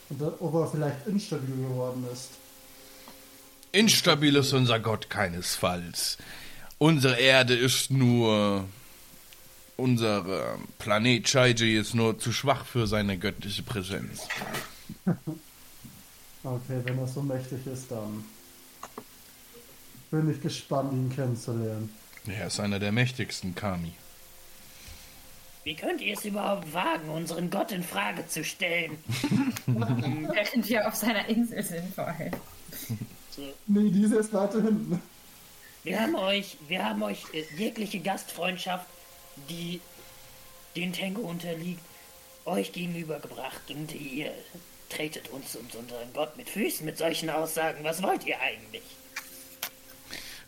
Und 0.08 0.22
ob 0.40 0.54
er 0.54 0.66
vielleicht 0.66 1.06
instabil 1.06 1.56
geworden 1.68 2.04
ist. 2.12 2.30
Instabil 3.72 4.34
ist 4.36 4.52
unser 4.52 4.80
Gott 4.80 5.08
keinesfalls. 5.08 6.18
Unsere 6.78 7.16
Erde 7.16 7.54
ist 7.54 7.90
nur. 7.90 8.64
Unser 9.80 10.26
äh, 10.26 10.58
Planet 10.78 11.26
Shaiji 11.26 11.78
ist 11.78 11.94
nur 11.94 12.18
zu 12.18 12.32
schwach 12.32 12.66
für 12.66 12.86
seine 12.86 13.16
göttliche 13.16 13.62
Präsenz. 13.62 14.28
Okay, 16.42 16.80
wenn 16.84 16.98
er 16.98 17.06
so 17.06 17.20
mächtig 17.20 17.66
ist, 17.66 17.90
dann 17.90 18.24
bin 20.10 20.30
ich 20.30 20.40
gespannt, 20.40 20.90
ihn 20.94 21.12
kennenzulernen. 21.14 21.94
Er 22.26 22.46
ist 22.46 22.58
einer 22.58 22.78
der 22.78 22.92
mächtigsten 22.92 23.54
Kami. 23.54 23.92
Wie 25.64 25.74
könnt 25.74 26.00
ihr 26.00 26.14
es 26.14 26.24
überhaupt 26.24 26.72
wagen, 26.72 27.10
unseren 27.10 27.50
Gott 27.50 27.72
in 27.72 27.82
Frage 27.82 28.26
zu 28.26 28.42
stellen? 28.42 28.96
Während 29.66 30.66
wir 30.66 30.88
auf 30.88 30.94
seiner 30.94 31.28
Insel 31.28 31.62
sind, 31.62 31.94
vor 31.94 32.06
allem. 32.06 32.32
Nee, 33.66 33.90
diese 33.90 34.16
ist 34.16 34.32
weiter 34.32 34.62
hinten. 34.62 34.98
Wir 35.84 36.00
haben 36.00 36.14
euch, 36.14 36.56
wir 36.68 36.82
haben 36.82 37.02
euch 37.02 37.22
äh, 37.34 37.44
jegliche 37.58 38.00
Gastfreundschaft, 38.00 38.86
die 39.48 39.80
den 40.76 40.92
Tango 40.92 41.22
unterliegt, 41.22 41.80
euch 42.44 42.72
gegenübergebracht 42.72 43.70
und 43.70 43.92
ihr 43.94 44.32
tretet 44.88 45.28
uns 45.28 45.56
und 45.56 45.74
unseren 45.74 46.12
Gott 46.12 46.36
mit 46.36 46.48
Füßen 46.48 46.84
mit 46.84 46.98
solchen 46.98 47.30
Aussagen. 47.30 47.84
Was 47.84 48.02
wollt 48.02 48.26
ihr 48.26 48.40
eigentlich? 48.40 48.82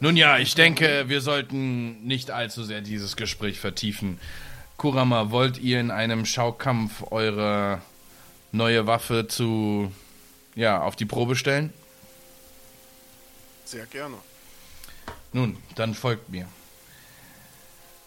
Nun 0.00 0.16
ja, 0.16 0.38
ich 0.38 0.54
denke, 0.54 1.04
wir 1.08 1.20
sollten 1.20 2.04
nicht 2.04 2.30
allzu 2.30 2.64
sehr 2.64 2.80
dieses 2.80 3.16
Gespräch 3.16 3.60
vertiefen. 3.60 4.18
Kurama, 4.76 5.30
wollt 5.30 5.58
ihr 5.58 5.78
in 5.78 5.92
einem 5.92 6.26
Schaukampf 6.26 7.04
eure 7.12 7.80
neue 8.50 8.86
Waffe 8.86 9.28
zu. 9.28 9.92
ja, 10.56 10.82
auf 10.82 10.96
die 10.96 11.04
Probe 11.04 11.36
stellen? 11.36 11.72
Sehr 13.64 13.86
gerne. 13.86 14.16
Nun, 15.32 15.56
dann 15.76 15.94
folgt 15.94 16.28
mir. 16.30 16.48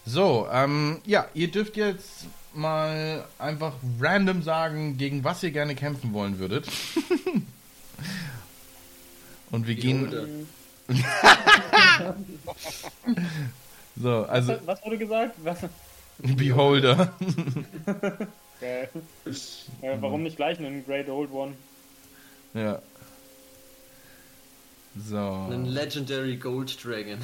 So, 0.06 0.46
ähm, 0.52 1.00
ja, 1.04 1.26
ihr 1.34 1.50
dürft 1.50 1.76
jetzt 1.76 2.26
mal 2.54 3.24
einfach 3.38 3.74
random 4.00 4.42
sagen, 4.42 4.96
gegen 4.96 5.24
was 5.24 5.42
ihr 5.42 5.50
gerne 5.50 5.74
kämpfen 5.74 6.12
wollen 6.12 6.38
würdet. 6.38 6.68
Und 9.50 9.66
wir 9.66 9.74
gehen. 9.74 10.46
So, 13.98 14.26
also, 14.26 14.58
Was 14.66 14.84
wurde 14.84 14.98
gesagt? 14.98 15.36
Was? 15.42 15.58
Beholder. 16.18 17.14
Äh, 18.62 18.84
äh, 19.82 20.00
warum 20.00 20.22
nicht 20.22 20.36
gleich 20.36 20.58
einen 20.58 20.82
Great 20.86 21.10
Old 21.10 21.30
One? 21.30 21.52
ja. 22.54 22.80
So. 24.96 25.48
Einen 25.50 25.66
Legendary 25.66 26.38
Gold 26.38 26.82
Dragon. 26.82 27.18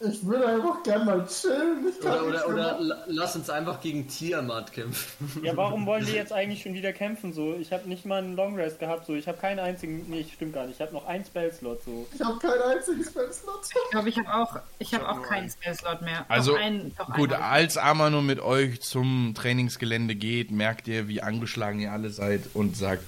Ich 0.00 0.24
will 0.24 0.44
einfach 0.44 0.82
gern 0.84 1.04
mal 1.06 1.26
chillen. 1.26 1.86
Oder, 2.00 2.28
oder, 2.28 2.48
oder 2.78 3.04
lass 3.08 3.34
uns 3.34 3.50
einfach 3.50 3.80
gegen 3.80 4.06
Tiamat 4.06 4.72
kämpfen. 4.72 5.08
Ja, 5.42 5.56
warum 5.56 5.86
wollen 5.86 6.06
die 6.06 6.12
jetzt 6.12 6.32
eigentlich 6.32 6.62
schon 6.62 6.74
wieder 6.74 6.92
kämpfen? 6.92 7.32
So, 7.32 7.56
ich 7.56 7.72
habe 7.72 7.88
nicht 7.88 8.04
mal 8.06 8.22
einen 8.22 8.36
Long 8.36 8.54
Rest 8.54 8.78
gehabt. 8.78 9.06
So, 9.06 9.14
ich 9.14 9.26
habe 9.26 9.38
keinen 9.38 9.58
einzigen. 9.58 10.04
Nee, 10.08 10.24
stimmt 10.32 10.54
gar 10.54 10.66
nicht. 10.66 10.76
Ich 10.76 10.80
habe 10.80 10.92
noch 10.92 11.06
einen 11.06 11.24
Spell-Slot. 11.24 11.82
So. 11.84 12.06
Ich 12.14 12.20
habe 12.20 12.38
keinen 12.38 12.62
einzigen 12.62 13.02
Spellslot. 13.04 13.60
Ich 13.64 13.90
glaube, 13.90 14.08
ich 14.08 14.18
habe 14.18 14.34
auch, 14.34 14.60
ich 14.78 14.94
habe 14.94 15.04
hab 15.06 15.18
auch 15.18 15.22
keinen 15.22 15.42
einen. 15.42 15.50
Spellslot 15.50 16.02
mehr. 16.02 16.24
Also, 16.28 16.52
Doch 16.52 16.60
einen, 16.60 16.94
doch 16.96 17.14
Gut, 17.14 17.32
einen. 17.32 17.42
als 17.42 17.76
Amano 17.76 18.22
mit 18.22 18.38
euch 18.40 18.80
zum 18.80 19.32
Trainingsgelände 19.34 20.14
geht, 20.14 20.52
merkt 20.52 20.86
ihr, 20.86 21.08
wie 21.08 21.22
angeschlagen 21.22 21.80
ihr 21.80 21.90
alle 21.92 22.10
seid 22.10 22.42
und 22.54 22.76
sagt, 22.76 23.04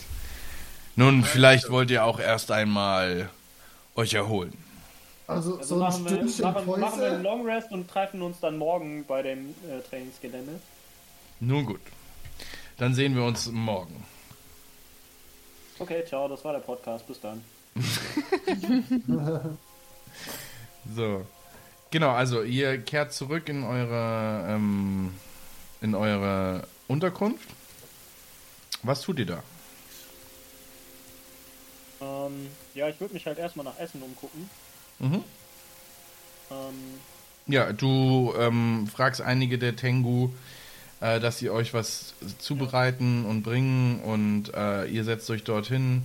nun, 0.97 1.23
vielleicht 1.23 1.71
wollt 1.71 1.91
ihr 1.93 2.05
auch 2.05 2.19
erst 2.19 2.51
einmal 2.51 3.31
euch 3.95 4.15
erholen. 4.15 4.53
Also, 5.31 5.59
Also 5.59 5.63
so 5.63 5.75
ein 5.77 5.81
machen, 5.81 6.05
wir, 6.07 6.47
machen, 6.47 6.81
machen 6.81 7.01
wir 7.01 7.13
einen. 7.13 7.23
Long 7.23 7.47
Rest 7.47 7.71
und 7.73 7.89
treffen 7.89 8.23
uns 8.23 8.41
dann 8.41 8.59
morgen 8.59 9.05
bei 9.07 9.23
dem 9.23 9.55
äh, 9.69 9.81
Trainingsgelände. 9.89 10.61
Nun 11.41 11.67
gut. 11.67 11.81
Dann 12.77 12.95
sehen 12.95 13.15
wir 13.15 13.25
uns 13.25 13.47
morgen. 13.51 14.05
Okay, 15.79 16.05
ciao, 16.07 16.29
das 16.29 16.45
war 16.45 16.53
der 16.53 16.61
Podcast. 16.61 17.07
Bis 17.07 17.21
dann. 17.21 17.45
So. 20.97 21.25
Genau, 21.91 22.11
also 22.11 22.43
ihr 22.43 22.79
kehrt 22.79 23.13
zurück 23.13 23.49
in 23.49 23.63
eure 23.65 24.47
ähm, 24.49 25.15
in 25.81 25.95
eure 25.95 26.67
Unterkunft. 26.89 27.49
Was 28.83 29.03
tut 29.03 29.19
ihr 29.19 29.27
da? 29.27 29.43
Ähm, 32.01 32.49
ja, 32.75 32.89
ich 32.89 33.01
würde 33.01 33.15
mich 33.15 33.27
halt 33.27 33.39
erstmal 33.39 33.65
nach 33.65 33.79
Essen 33.79 34.03
umgucken. 34.03 34.49
Mhm. 35.01 35.25
Ähm, 36.51 36.57
Ja, 37.47 37.73
du 37.73 38.33
ähm, 38.39 38.89
fragst 38.95 39.21
einige 39.21 39.59
der 39.59 39.75
Tengu, 39.77 40.31
äh, 41.01 41.19
dass 41.21 41.39
sie 41.39 41.51
euch 41.51 41.75
was 41.75 42.15
zubereiten 42.39 43.25
und 43.25 43.43
bringen 43.43 44.01
und 44.01 44.55
äh, 44.55 44.85
ihr 44.87 45.05
setzt 45.05 45.29
euch 45.31 45.43
dorthin. 45.45 46.03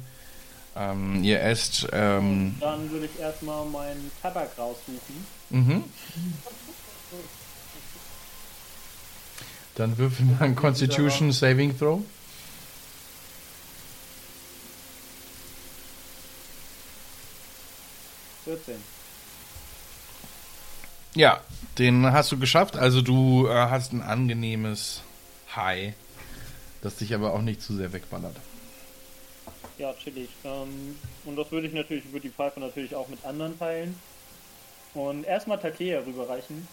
Ähm, 0.78 1.24
ihr 1.24 1.42
esst. 1.42 1.88
Ähm, 1.94 2.56
dann 2.60 2.90
würde 2.92 3.06
ich 3.06 3.20
erstmal 3.20 3.66
meinen 3.66 4.12
Tabak 4.22 4.58
raussuchen. 4.58 5.26
mhm. 5.50 5.84
Dann 9.76 9.98
würfel 9.98 10.26
mal 10.26 10.42
ein 10.42 10.56
Constitution 10.56 11.32
Saving 11.32 11.78
Throw. 11.78 12.02
Vierzehn. 18.46 18.82
Ja, 21.16 21.42
den 21.78 22.12
hast 22.12 22.32
du 22.32 22.38
geschafft. 22.38 22.78
Also 22.78 23.02
du 23.02 23.48
äh, 23.48 23.54
hast 23.54 23.92
ein 23.94 24.02
angenehmes 24.02 25.02
High, 25.56 25.94
das 26.82 26.98
dich 26.98 27.14
aber 27.14 27.34
auch 27.34 27.42
nicht 27.42 27.62
zu 27.62 27.76
sehr 27.76 27.92
wegballert. 27.92 28.36
Ja, 29.78 29.94
chillig. 29.94 30.30
Ähm, 30.44 30.98
und 31.26 31.36
das 31.36 31.52
würde 31.52 31.68
ich 31.68 31.74
natürlich, 31.74 32.06
würde 32.12 32.28
die 32.28 32.34
Pfeife 32.34 32.60
natürlich 32.60 32.96
auch 32.96 33.08
mit 33.08 33.26
anderen 33.26 33.58
teilen. 33.58 34.00
Und 34.94 35.26
erstmal 35.26 35.60
Takea 35.60 36.00
rüberreichen. 36.02 36.68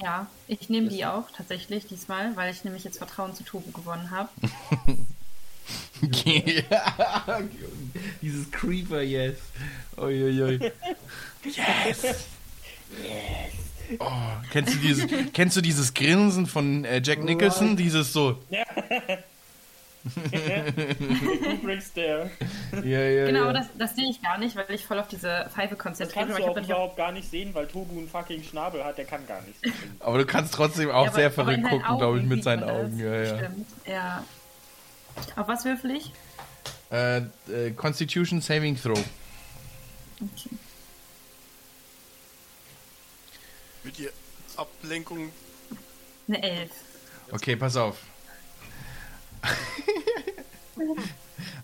Ja, 0.00 0.26
ich 0.46 0.68
nehme 0.68 0.88
die 0.88 1.04
auch 1.04 1.30
tatsächlich 1.30 1.86
diesmal, 1.86 2.36
weil 2.36 2.52
ich 2.52 2.64
nämlich 2.64 2.84
jetzt 2.84 2.98
Vertrauen 2.98 3.34
zu 3.34 3.44
Tobu 3.44 3.70
gewonnen 3.72 4.10
habe. 4.10 4.28
Dieses 8.22 8.50
Creeper, 8.50 9.02
yes. 9.02 9.36
Uiuiui. 9.96 10.72
Yes. 11.44 12.26
Oh, 13.98 14.06
kennst 14.52 14.74
du 14.74 14.78
dieses, 14.78 15.06
kennst 15.32 15.56
du 15.56 15.60
dieses 15.62 15.94
Grinsen 15.94 16.46
von 16.46 16.84
äh, 16.84 17.00
Jack 17.02 17.24
Nicholson? 17.24 17.76
Dieses 17.76 18.12
so. 18.12 18.36
Der. 21.96 22.30
Ja, 22.84 23.00
ja, 23.00 23.26
Genau, 23.26 23.46
ja. 23.46 23.52
das, 23.52 23.66
das 23.76 23.96
sehe 23.96 24.08
ich 24.10 24.22
gar 24.22 24.38
nicht, 24.38 24.56
weil 24.56 24.66
ich 24.70 24.84
voll 24.86 24.98
auf 24.98 25.08
diese 25.08 25.48
Pfeife 25.54 25.74
Das 25.74 25.78
konzentriert 25.82 26.28
kannst 26.28 26.36
bin. 26.36 26.44
auch 26.44 26.50
Ich 26.50 26.56
habe 26.56 26.66
überhaupt 26.66 26.96
gar 26.96 27.12
nicht 27.12 27.30
sehen, 27.30 27.50
weil 27.54 27.66
Tobu 27.66 27.98
einen 27.98 28.08
fucking 28.08 28.42
Schnabel 28.42 28.84
hat, 28.84 28.96
der 28.98 29.04
kann 29.04 29.26
gar 29.26 29.40
nichts. 29.42 29.60
sehen. 29.62 29.72
Aber 30.00 30.18
du 30.18 30.26
kannst 30.26 30.54
trotzdem 30.54 30.90
auch 30.90 31.06
Ja, 31.06 31.12
sehr 31.12 31.26
aber 31.26 31.34
verrückt 31.34 31.62
gucken, 31.64 31.98
glaube 31.98 32.18
ich, 32.20 32.24
mit 32.24 32.42
seinen 32.44 32.60
das. 32.60 32.70
Augen. 32.70 32.98
Ja, 32.98 33.14
ja. 33.22 33.38
Stimmt, 33.38 33.66
ja. 33.86 34.24
Auf 35.36 35.48
was 35.48 35.64
würfel 35.64 35.92
ich? 35.92 36.12
Äh, 36.90 37.18
äh, 37.52 37.70
Constitution 37.76 38.40
Saving 38.40 38.80
Throw. 38.80 38.98
Okay. 40.20 40.50
Mit 43.84 43.98
ihr 43.98 44.10
Ablenkung 44.56 45.30
Eine 46.26 46.42
Elf. 46.42 46.70
Okay, 47.30 47.56
pass 47.56 47.76
auf. 47.76 47.98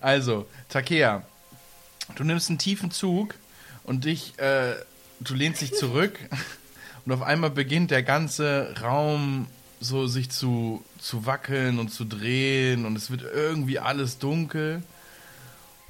also, 0.01 0.47
Takea, 0.68 1.24
du 2.14 2.24
nimmst 2.24 2.48
einen 2.51 2.59
tiefen 2.59 2.90
Zug 2.90 3.35
und 3.82 4.05
dich 4.05 4.39
äh, 4.39 4.76
du 5.20 5.35
lehnst 5.35 5.62
dich 5.62 5.74
zurück 5.74 6.18
und 7.05 7.12
auf 7.12 7.22
einmal 7.22 7.51
beginnt 7.51 7.90
der 7.90 8.02
ganze 8.02 8.74
Raum 8.81 9.48
so 9.85 10.06
sich 10.06 10.31
zu, 10.31 10.82
zu 10.98 11.27
wackeln 11.27 11.78
und 11.78 11.90
zu 11.90 12.05
drehen 12.05 12.86
und 12.86 12.97
es 12.97 13.11
wird 13.11 13.23
irgendwie 13.23 13.78
alles 13.78 14.19
dunkel 14.19 14.82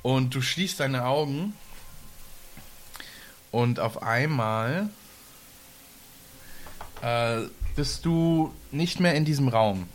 und 0.03 0.35
du 0.35 0.43
schließt 0.43 0.81
deine 0.81 1.05
Augen 1.05 1.55
und 3.51 3.79
auf 3.81 4.03
einmal 4.03 4.89
äh, 7.03 7.43
bist 7.77 8.05
du 8.05 8.53
nicht 8.71 9.01
mehr 9.01 9.15
in 9.15 9.25
diesem 9.25 9.49
Raum, 9.49 9.89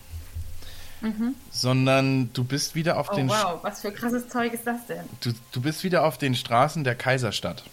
sondern 1.52 2.32
du 2.34 2.44
bist 2.44 2.76
wieder 2.76 2.98
auf 3.00 3.10
Oh 3.12 3.16
den 3.16 3.30
wow, 3.30 3.60
was 3.62 3.82
für 3.82 3.92
krasses 3.92 4.28
Zeug 4.30 4.54
ist 4.54 4.66
das 4.68 4.86
denn? 4.88 5.04
du, 5.22 5.32
du 5.52 5.62
bist 5.62 5.84
wieder 5.84 6.04
auf 6.06 6.18
den 6.18 6.36
Straßen 6.36 6.84
der 6.84 6.96
Kaiserstadt. 6.96 7.64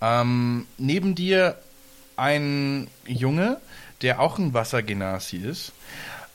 Ähm, 0.00 0.66
neben 0.78 1.14
dir 1.14 1.58
ein 2.16 2.88
Junge, 3.06 3.60
der 4.04 4.20
auch 4.20 4.38
ein 4.38 4.54
Wassergenasi 4.54 5.38
ist, 5.38 5.72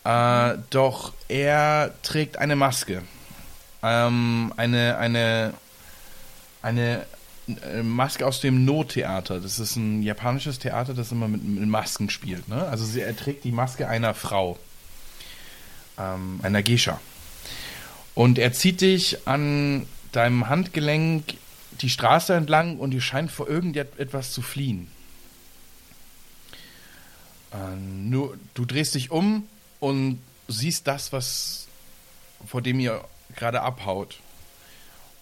äh, 0.03 0.57
doch 0.71 1.13
er 1.27 1.93
trägt 2.01 2.37
eine 2.37 2.55
Maske. 2.55 3.03
Ähm, 3.83 4.51
eine, 4.57 4.97
eine, 4.97 5.53
eine 6.61 7.05
äh, 7.47 7.83
Maske 7.83 8.25
aus 8.25 8.41
dem 8.41 8.65
No-Theater. 8.65 9.39
Das 9.39 9.59
ist 9.59 9.75
ein 9.75 10.01
japanisches 10.01 10.59
Theater, 10.59 10.93
das 10.93 11.11
immer 11.11 11.27
mit, 11.27 11.43
mit 11.43 11.69
Masken 11.69 12.09
spielt. 12.09 12.47
Ne? 12.49 12.67
Also 12.67 12.85
sie, 12.85 13.01
er 13.01 13.15
trägt 13.15 13.43
die 13.43 13.51
Maske 13.51 13.87
einer 13.87 14.15
Frau, 14.15 14.57
ähm, 15.97 16.39
einer 16.41 16.63
Geisha. 16.63 16.99
Und 18.15 18.39
er 18.39 18.51
zieht 18.51 18.81
dich 18.81 19.27
an 19.27 19.85
deinem 20.11 20.49
Handgelenk 20.49 21.35
die 21.81 21.89
Straße 21.89 22.33
entlang 22.33 22.77
und 22.77 22.93
ihr 22.93 23.01
scheint 23.01 23.31
vor 23.31 23.47
irgendetwas 23.47 24.31
zu 24.31 24.41
fliehen. 24.41 24.87
Ähm, 27.53 28.09
nur, 28.09 28.37
du 28.53 28.65
drehst 28.65 28.95
dich 28.95 29.11
um 29.11 29.47
und 29.79 30.19
siehst 30.47 30.87
das, 30.87 31.13
was 31.13 31.67
vor 32.45 32.61
dem 32.61 32.79
ihr 32.79 33.03
gerade 33.35 33.61
abhaut. 33.61 34.19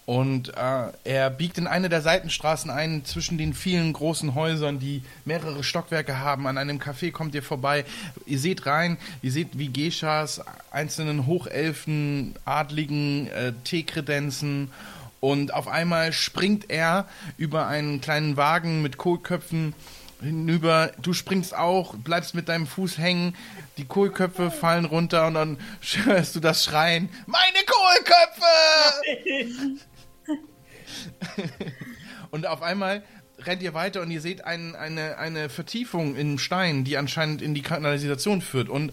Und 0.08 0.56
äh, 0.56 0.92
er 1.04 1.28
biegt 1.28 1.58
in 1.58 1.66
eine 1.66 1.90
der 1.90 2.00
Seitenstraßen 2.00 2.70
ein, 2.70 3.04
zwischen 3.04 3.36
den 3.36 3.52
vielen 3.52 3.92
großen 3.92 4.34
Häusern, 4.34 4.78
die 4.78 5.02
mehrere 5.26 5.62
Stockwerke 5.62 6.18
haben. 6.18 6.46
An 6.46 6.56
einem 6.56 6.78
Café 6.78 7.12
kommt 7.12 7.34
ihr 7.34 7.42
vorbei. 7.42 7.84
Ihr 8.24 8.38
seht 8.38 8.64
rein, 8.64 8.96
ihr 9.20 9.30
seht 9.30 9.58
wie 9.58 9.68
Geishas, 9.68 10.40
einzelnen 10.70 11.26
Hochelfen, 11.26 12.34
Adligen, 12.46 13.28
äh, 13.28 13.52
Teekredenzen. 13.64 14.70
Und 15.20 15.52
auf 15.52 15.68
einmal 15.68 16.14
springt 16.14 16.70
er 16.70 17.06
über 17.36 17.66
einen 17.66 18.00
kleinen 18.00 18.38
Wagen 18.38 18.80
mit 18.80 18.96
Kohlköpfen 18.96 19.74
hinüber. 20.20 20.92
Du 21.00 21.12
springst 21.12 21.54
auch, 21.54 21.94
bleibst 21.96 22.34
mit 22.34 22.48
deinem 22.48 22.66
Fuß 22.66 22.98
hängen. 22.98 23.34
Die 23.76 23.84
Kohlköpfe 23.84 24.50
fallen 24.50 24.84
runter 24.84 25.26
und 25.26 25.34
dann 25.34 25.58
hörst 26.04 26.36
du 26.36 26.40
das 26.40 26.64
Schreien. 26.64 27.08
Meine 27.26 27.58
Kohlköpfe! 27.66 29.80
Und 32.30 32.46
auf 32.46 32.60
einmal 32.60 33.02
rennt 33.38 33.62
ihr 33.62 33.74
weiter 33.74 34.02
und 34.02 34.10
ihr 34.10 34.20
seht 34.20 34.44
ein, 34.44 34.74
eine, 34.74 35.18
eine 35.18 35.48
Vertiefung 35.48 36.16
im 36.16 36.38
Stein, 36.38 36.84
die 36.84 36.96
anscheinend 36.96 37.40
in 37.40 37.54
die 37.54 37.62
Kanalisation 37.62 38.42
führt. 38.42 38.68
Und 38.68 38.92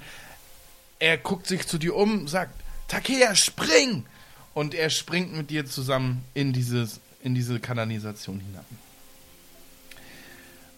er 1.00 1.18
guckt 1.18 1.48
sich 1.48 1.68
zu 1.68 1.78
dir 1.78 1.96
um, 1.96 2.28
sagt, 2.28 2.54
Takea, 2.88 3.36
spring! 3.36 4.06
Und 4.54 4.74
er 4.74 4.90
springt 4.90 5.34
mit 5.34 5.50
dir 5.50 5.66
zusammen 5.66 6.24
in, 6.34 6.54
dieses, 6.54 7.02
in 7.22 7.36
diese 7.36 7.60
Kanalisation 7.60 8.40
hinab. 8.40 8.66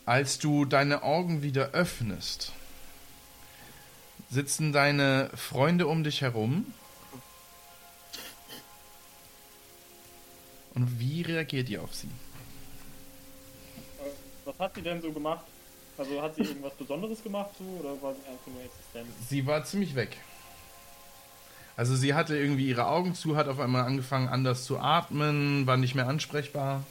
Als 0.07 0.39
du 0.39 0.63
deine 0.63 1.03
Augen 1.03 1.41
wieder 1.41 1.71
öffnest, 1.71 2.53
sitzen 4.29 4.71
deine 4.71 5.29
Freunde 5.35 5.85
um 5.85 6.05
dich 6.05 6.21
herum. 6.21 6.73
Und 10.73 10.97
wie 10.97 11.23
reagiert 11.23 11.67
ihr 11.67 11.83
auf 11.83 11.93
sie? 11.93 12.09
Was 14.45 14.57
hat 14.57 14.75
sie 14.75 14.81
denn 14.81 15.01
so 15.01 15.11
gemacht? 15.11 15.43
Also 15.97 16.21
hat 16.21 16.35
sie 16.35 16.43
irgendwas 16.43 16.73
Besonderes 16.75 17.21
gemacht 17.21 17.49
so, 17.59 17.65
oder 17.65 18.01
war 18.01 18.13
sie 18.13 18.29
einfach 18.29 18.47
nur 18.47 18.61
existent? 18.61 19.09
Sie 19.27 19.45
war 19.45 19.65
ziemlich 19.65 19.93
weg. 19.93 20.15
Also 21.75 21.97
sie 21.97 22.13
hatte 22.13 22.37
irgendwie 22.37 22.69
ihre 22.69 22.87
Augen 22.87 23.13
zu, 23.13 23.35
hat 23.35 23.49
auf 23.49 23.59
einmal 23.59 23.83
angefangen 23.83 24.29
anders 24.29 24.63
zu 24.63 24.79
atmen, 24.79 25.67
war 25.67 25.75
nicht 25.75 25.95
mehr 25.95 26.07
ansprechbar. 26.07 26.85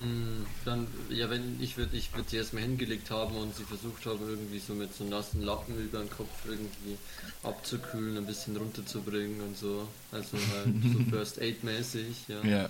Mm, 0.00 0.46
Dann, 0.64 0.86
ja, 1.10 1.28
wenn 1.28 1.60
ich 1.62 1.76
würde 1.76 1.96
ich 1.96 2.14
würd 2.14 2.30
sie 2.30 2.38
erstmal 2.38 2.62
hingelegt 2.62 3.10
haben 3.10 3.36
und 3.36 3.54
sie 3.54 3.64
versucht 3.64 4.06
haben, 4.06 4.20
irgendwie 4.26 4.58
so 4.58 4.72
mit 4.74 4.94
so 4.94 5.04
nassen 5.04 5.42
Lappen 5.42 5.78
über 5.78 5.98
den 5.98 6.08
Kopf 6.10 6.30
irgendwie 6.46 6.96
abzukühlen, 7.42 8.16
ein 8.16 8.26
bisschen 8.26 8.56
runterzubringen 8.56 9.40
und 9.42 9.58
so. 9.58 9.86
Also 10.10 10.38
halt 10.54 10.74
so 10.92 10.98
First 11.10 11.38
Aid 11.40 11.62
mäßig, 11.64 12.28
ja. 12.28 12.42
Ja. 12.44 12.68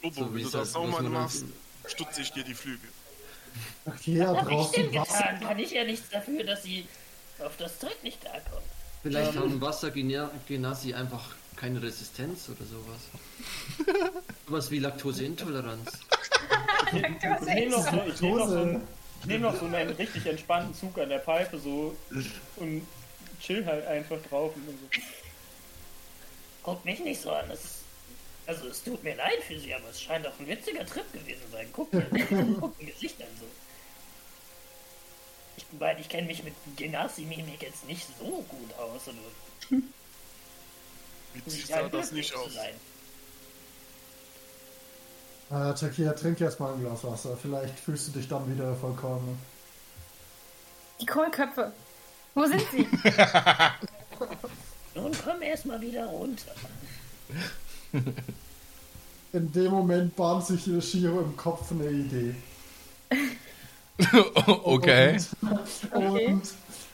Bobo, 0.00 0.14
So 0.14 0.34
wenn 0.34 0.34
wie 0.36 0.42
du 0.44 0.50
das 0.50 0.74
auch 0.76 0.84
was 0.84 0.90
mal 0.90 1.02
man 1.02 1.12
machst, 1.12 1.44
stutze 1.86 2.22
ich 2.22 2.30
dir 2.32 2.44
die 2.44 2.54
Flügel. 2.54 2.88
Okay, 3.84 4.16
ja, 4.16 4.28
Hab 4.28 4.48
ich 4.48 4.48
brauchst 4.48 4.76
denn 4.76 4.90
du 4.92 4.98
Wasser. 4.98 5.18
getan? 5.18 5.40
Kann 5.40 5.58
ich 5.58 5.70
ja 5.72 5.84
nichts 5.84 6.08
dafür, 6.10 6.44
dass 6.44 6.62
sie 6.62 6.86
auf 7.40 7.56
das 7.56 7.78
Zeug 7.78 8.02
nicht 8.02 8.20
klarkommt. 8.20 8.62
Vielleicht 9.02 9.36
haben 9.36 9.60
Wassergenasi 9.60 10.94
einfach 10.94 11.34
keine 11.62 11.80
Resistenz 11.80 12.48
oder 12.48 12.66
sowas. 12.66 14.12
sowas 14.48 14.70
wie 14.72 14.80
Laktoseintoleranz. 14.80 15.90
Ich 16.92 17.00
nehme 17.54 17.70
noch, 17.70 17.90
so, 17.90 18.02
ich 18.06 18.20
nehm 18.20 18.34
noch, 18.36 18.46
so, 18.48 18.54
Dose. 18.54 18.60
einen- 18.60 18.82
ich 19.20 19.26
nehm 19.26 19.40
noch 19.40 19.58
so 19.58 19.64
einen 19.64 19.90
richtig 19.90 20.26
entspannten 20.26 20.74
Zug 20.74 20.98
an 20.98 21.08
der 21.08 21.20
Pfeife 21.20 21.58
so 21.58 21.96
und 22.56 22.86
chill 23.40 23.64
halt 23.64 23.86
einfach 23.86 24.18
drauf 24.28 24.54
und 24.56 24.66
so. 24.66 25.00
Guck 26.64 26.84
mich 26.84 27.00
nicht 27.00 27.22
so 27.22 27.30
an. 27.30 27.50
Es, 27.50 27.78
also 28.46 28.66
es 28.68 28.82
tut 28.84 29.02
mir 29.02 29.14
leid 29.14 29.42
für 29.46 29.58
sie, 29.58 29.72
aber 29.72 29.88
es 29.88 30.02
scheint 30.02 30.26
auch 30.26 30.38
ein 30.38 30.46
witziger 30.48 30.84
Trip 30.84 31.10
gewesen 31.14 31.44
sein. 31.50 31.66
Guck 31.72 31.90
mir 31.94 32.02
guck 32.60 32.78
ein 32.80 32.86
Gesicht 32.86 33.18
an 33.22 33.28
so. 33.40 33.46
Ich 35.56 35.64
meine, 35.78 35.98
ich 36.00 36.08
kenne 36.10 36.26
mich 36.26 36.42
mit 36.44 36.52
Genasi-Mimik 36.76 37.62
jetzt 37.62 37.86
nicht 37.86 38.06
so 38.18 38.24
gut 38.48 38.74
aus. 38.74 39.08
Aber 39.08 39.78
Witzig 41.34 41.66
sah 41.66 41.88
das 41.88 42.12
nicht 42.12 42.34
aus. 42.34 42.52
sein. 42.54 42.74
Äh, 45.50 45.74
Takia, 45.74 46.12
trink 46.12 46.40
jetzt 46.40 46.60
mal 46.60 46.72
ein 46.72 46.80
Glas 46.80 47.04
Wasser. 47.04 47.36
Vielleicht 47.40 47.78
fühlst 47.78 48.08
du 48.08 48.12
dich 48.12 48.28
dann 48.28 48.50
wieder 48.54 48.74
vollkommen. 48.76 49.38
Die 51.00 51.06
Kohlköpfe. 51.06 51.72
Wo 52.34 52.46
sind 52.46 52.62
sie? 52.70 52.86
Nun 54.94 55.12
komm 55.24 55.42
erstmal 55.42 55.80
wieder 55.80 56.06
runter. 56.06 56.52
In 59.32 59.52
dem 59.52 59.70
Moment 59.70 60.16
bahnt 60.16 60.46
sich 60.46 60.62
Shiro 60.84 61.20
im 61.20 61.36
Kopf 61.36 61.70
eine 61.72 61.90
Idee. 61.90 62.34
okay. 64.64 65.18
Und, 65.40 65.60
Okay. 65.92 66.26
und, 66.26 66.42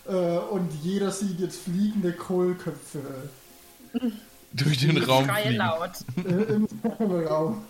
äh, 0.09 0.39
und 0.39 0.73
jeder 0.83 1.11
sieht 1.13 1.39
jetzt 1.41 1.61
fliegende 1.63 2.13
Kohlköpfe 2.13 3.29
Durch 4.53 4.79
den 4.79 4.97
Raum 5.03 5.27
Schreie 5.27 5.43
fliegen. 5.43 5.57
laut. 5.59 5.91
äh, 6.25 6.55
im 6.55 6.69
Raum. 7.27 7.65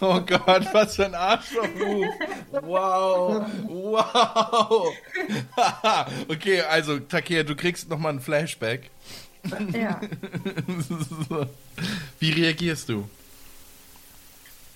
Oh 0.00 0.20
Gott, 0.20 0.68
was 0.72 0.96
für 0.96 1.06
ein 1.06 1.14
Arschloch-Move. 1.14 2.10
Wow. 2.52 3.46
Wow. 3.66 4.92
okay, 6.28 6.60
also, 6.60 6.98
Takea, 6.98 7.44
du 7.44 7.56
kriegst 7.56 7.88
nochmal 7.88 8.12
ein 8.12 8.20
Flashback. 8.20 8.90
Ja. 9.72 10.00
Wie 12.20 12.30
reagierst 12.30 12.88
du? 12.90 13.08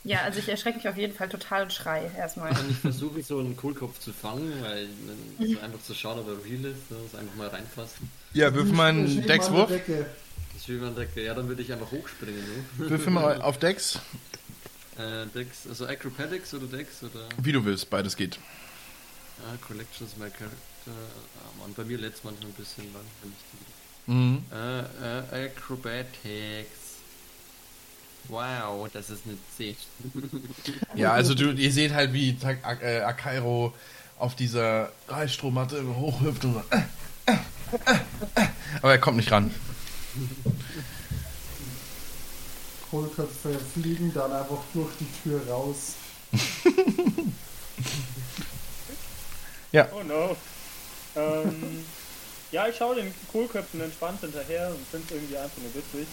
ja, 0.05 0.23
also 0.23 0.39
ich 0.39 0.49
erschrecke 0.49 0.79
mich 0.79 0.89
auf 0.89 0.97
jeden 0.97 1.13
Fall 1.15 1.29
total 1.29 1.65
und 1.65 1.73
schrei 1.73 2.11
erstmal. 2.17 2.53
Dann 2.55 2.71
ich 2.71 2.79
versuche 2.79 3.23
so 3.23 3.41
einen 3.41 3.57
Kohlkopf 3.57 3.99
zu 3.99 4.13
fangen, 4.13 4.53
weil 4.63 4.89
es 5.39 5.51
ist 5.51 5.63
einfach 5.63 5.83
zu 5.83 5.95
schauen, 5.95 6.19
ob 6.19 6.29
er 6.29 6.45
real 6.45 6.65
ist. 6.65 6.91
Ne? 6.91 6.97
Das 7.11 7.21
einfach 7.21 7.35
mal 7.37 7.49
reinfassen. 7.49 8.11
Ja, 8.33 8.55
würfel 8.55 8.73
mal 8.73 8.89
einen 8.89 9.27
Deckswurf. 9.27 9.69
meine 9.69 10.07
Decke. 10.59 10.61
Ist 10.61 10.69
wie 10.69 10.73
man 10.85 10.95
denkt, 10.95 11.17
ja, 11.17 11.35
dann 11.35 11.49
würde 11.49 11.63
ich 11.63 11.73
einfach 11.73 11.91
hochspringen. 11.91 12.41
Ne? 12.41 12.91
Würfel 12.91 13.13
mal 13.13 13.41
auf 13.43 13.59
Dex. 13.59 13.99
Äh, 14.99 15.27
Dex, 15.35 15.67
also 15.69 15.87
Acrobatics 15.87 16.53
oder 16.55 16.67
Dex 16.67 17.03
oder 17.03 17.29
Wie 17.41 17.53
du 17.53 17.65
willst, 17.65 17.89
beides 17.91 18.17
geht. 18.17 18.39
ah, 19.43 19.57
Collections 19.67 20.17
my 20.17 20.29
character. 20.31 20.57
Ah, 20.89 21.61
Mann, 21.61 21.73
bei 21.77 21.85
mir 21.85 21.99
letztes 21.99 22.25
Mal 22.25 22.33
ein 22.33 22.53
bisschen 22.53 22.93
lang. 22.93 23.03
wenn 23.23 23.33
ich 23.33 23.39
die- 23.53 24.11
Mhm. 24.11 24.43
Äh, 24.51 25.45
äh, 25.45 25.47
Acrobatics. 25.51 26.79
Wow, 28.29 28.89
das 28.93 29.11
ist 29.11 29.23
eine 29.27 29.37
10. 29.57 29.77
Ja, 30.95 31.13
also 31.13 31.35
du, 31.35 31.53
ihr 31.53 31.73
seht 31.73 31.93
halt, 31.93 32.13
wie 32.13 32.37
Ak- 32.63 32.83
äh, 32.83 33.01
Akairo 33.03 33.75
auf 34.19 34.35
dieser 34.35 34.93
Reisstrohmatte 35.09 35.85
hochhüpft 35.95 36.45
und 36.45 36.55
so. 36.55 36.63
Äh, 36.71 36.83
äh. 37.27 37.37
Aber 38.83 38.93
er 38.93 38.99
kommt 38.99 39.17
nicht 39.19 39.31
ran. 39.31 39.55
Kohlköpfe 42.91 43.59
fliegen 43.75 44.13
dann 44.15 44.33
einfach 44.33 44.63
durch 44.73 44.91
die 45.01 45.09
Tür 45.23 45.47
raus. 45.49 45.95
Oh 49.93 50.03
no. 50.03 50.35
Ähm, 51.15 51.85
ja, 52.51 52.67
ich 52.69 52.77
schaue 52.77 52.97
den 52.97 53.15
Kohlköpfen 53.31 53.81
entspannt 53.81 54.21
hinterher 54.21 54.71
und 54.71 54.85
finde 54.89 55.07
es 55.07 55.13
irgendwie 55.15 55.37
einfach 55.37 55.59
nur 55.59 55.73
witzig. 55.75 56.09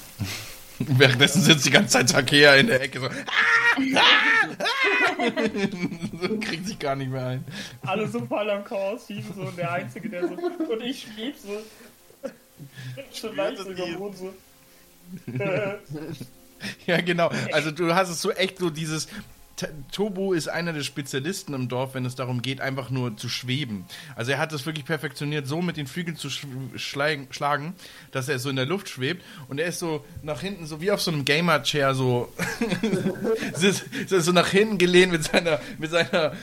Währenddessen 0.99 1.41
sitzt 1.41 1.65
die 1.65 1.71
ganze 1.71 1.93
Zeit 1.93 2.09
Takea 2.09 2.55
in 2.55 2.67
der 2.67 2.81
Ecke 2.81 2.99
so. 2.99 3.05
Ah, 3.05 3.77
so 6.21 6.37
kriegt 6.39 6.67
sich 6.67 6.77
gar 6.77 6.97
nicht 6.97 7.09
mehr 7.09 7.25
ein. 7.25 7.45
Alle 7.85 8.09
so 8.09 8.25
voll 8.25 8.49
am 8.49 8.65
Chaos 8.65 9.07
schieben 9.07 9.33
so 9.33 9.43
und 9.43 9.57
der 9.57 9.71
Einzige, 9.71 10.09
der 10.09 10.27
so. 10.27 10.33
Und 10.33 10.81
ich 10.81 11.03
schrieb 11.03 11.35
so. 11.41 11.61
Schon 13.13 13.35
leicht 13.35 13.57
so 13.57 14.33
Ja, 16.87 17.01
genau. 17.01 17.29
Also 17.51 17.71
du 17.71 17.93
hast 17.93 18.09
es 18.09 18.21
so 18.21 18.31
echt 18.31 18.59
so 18.59 18.69
dieses. 18.69 19.07
Tobu 19.91 20.33
ist 20.33 20.49
einer 20.49 20.73
der 20.73 20.83
Spezialisten 20.83 21.53
im 21.53 21.69
Dorf, 21.69 21.93
wenn 21.93 22.05
es 22.05 22.15
darum 22.15 22.41
geht, 22.41 22.59
einfach 22.59 22.89
nur 22.89 23.15
zu 23.15 23.29
schweben. 23.29 23.85
Also 24.15 24.31
er 24.31 24.39
hat 24.39 24.51
es 24.51 24.65
wirklich 24.65 24.85
perfektioniert, 24.85 25.47
so 25.47 25.61
mit 25.61 25.77
den 25.77 25.87
Flügeln 25.87 26.17
zu 26.17 26.29
sch 26.29 26.45
schlagen, 26.75 27.75
dass 28.11 28.27
er 28.27 28.39
so 28.39 28.49
in 28.49 28.57
der 28.57 28.65
Luft 28.65 28.89
schwebt 28.89 29.23
und 29.47 29.59
er 29.59 29.67
ist 29.67 29.79
so 29.79 30.03
nach 30.23 30.41
hinten, 30.41 30.65
so 30.65 30.81
wie 30.81 30.91
auf 30.91 31.01
so 31.01 31.11
einem 31.11 31.23
Gamer-Chair, 31.23 31.95
so, 31.95 32.33
so, 34.07 34.31
nach 34.31 34.49
hinten 34.49 34.77
gelehnt 34.77 35.11
mit 35.11 35.23
seiner, 35.23 35.59
mit 35.77 35.91
seiner, 35.91 36.33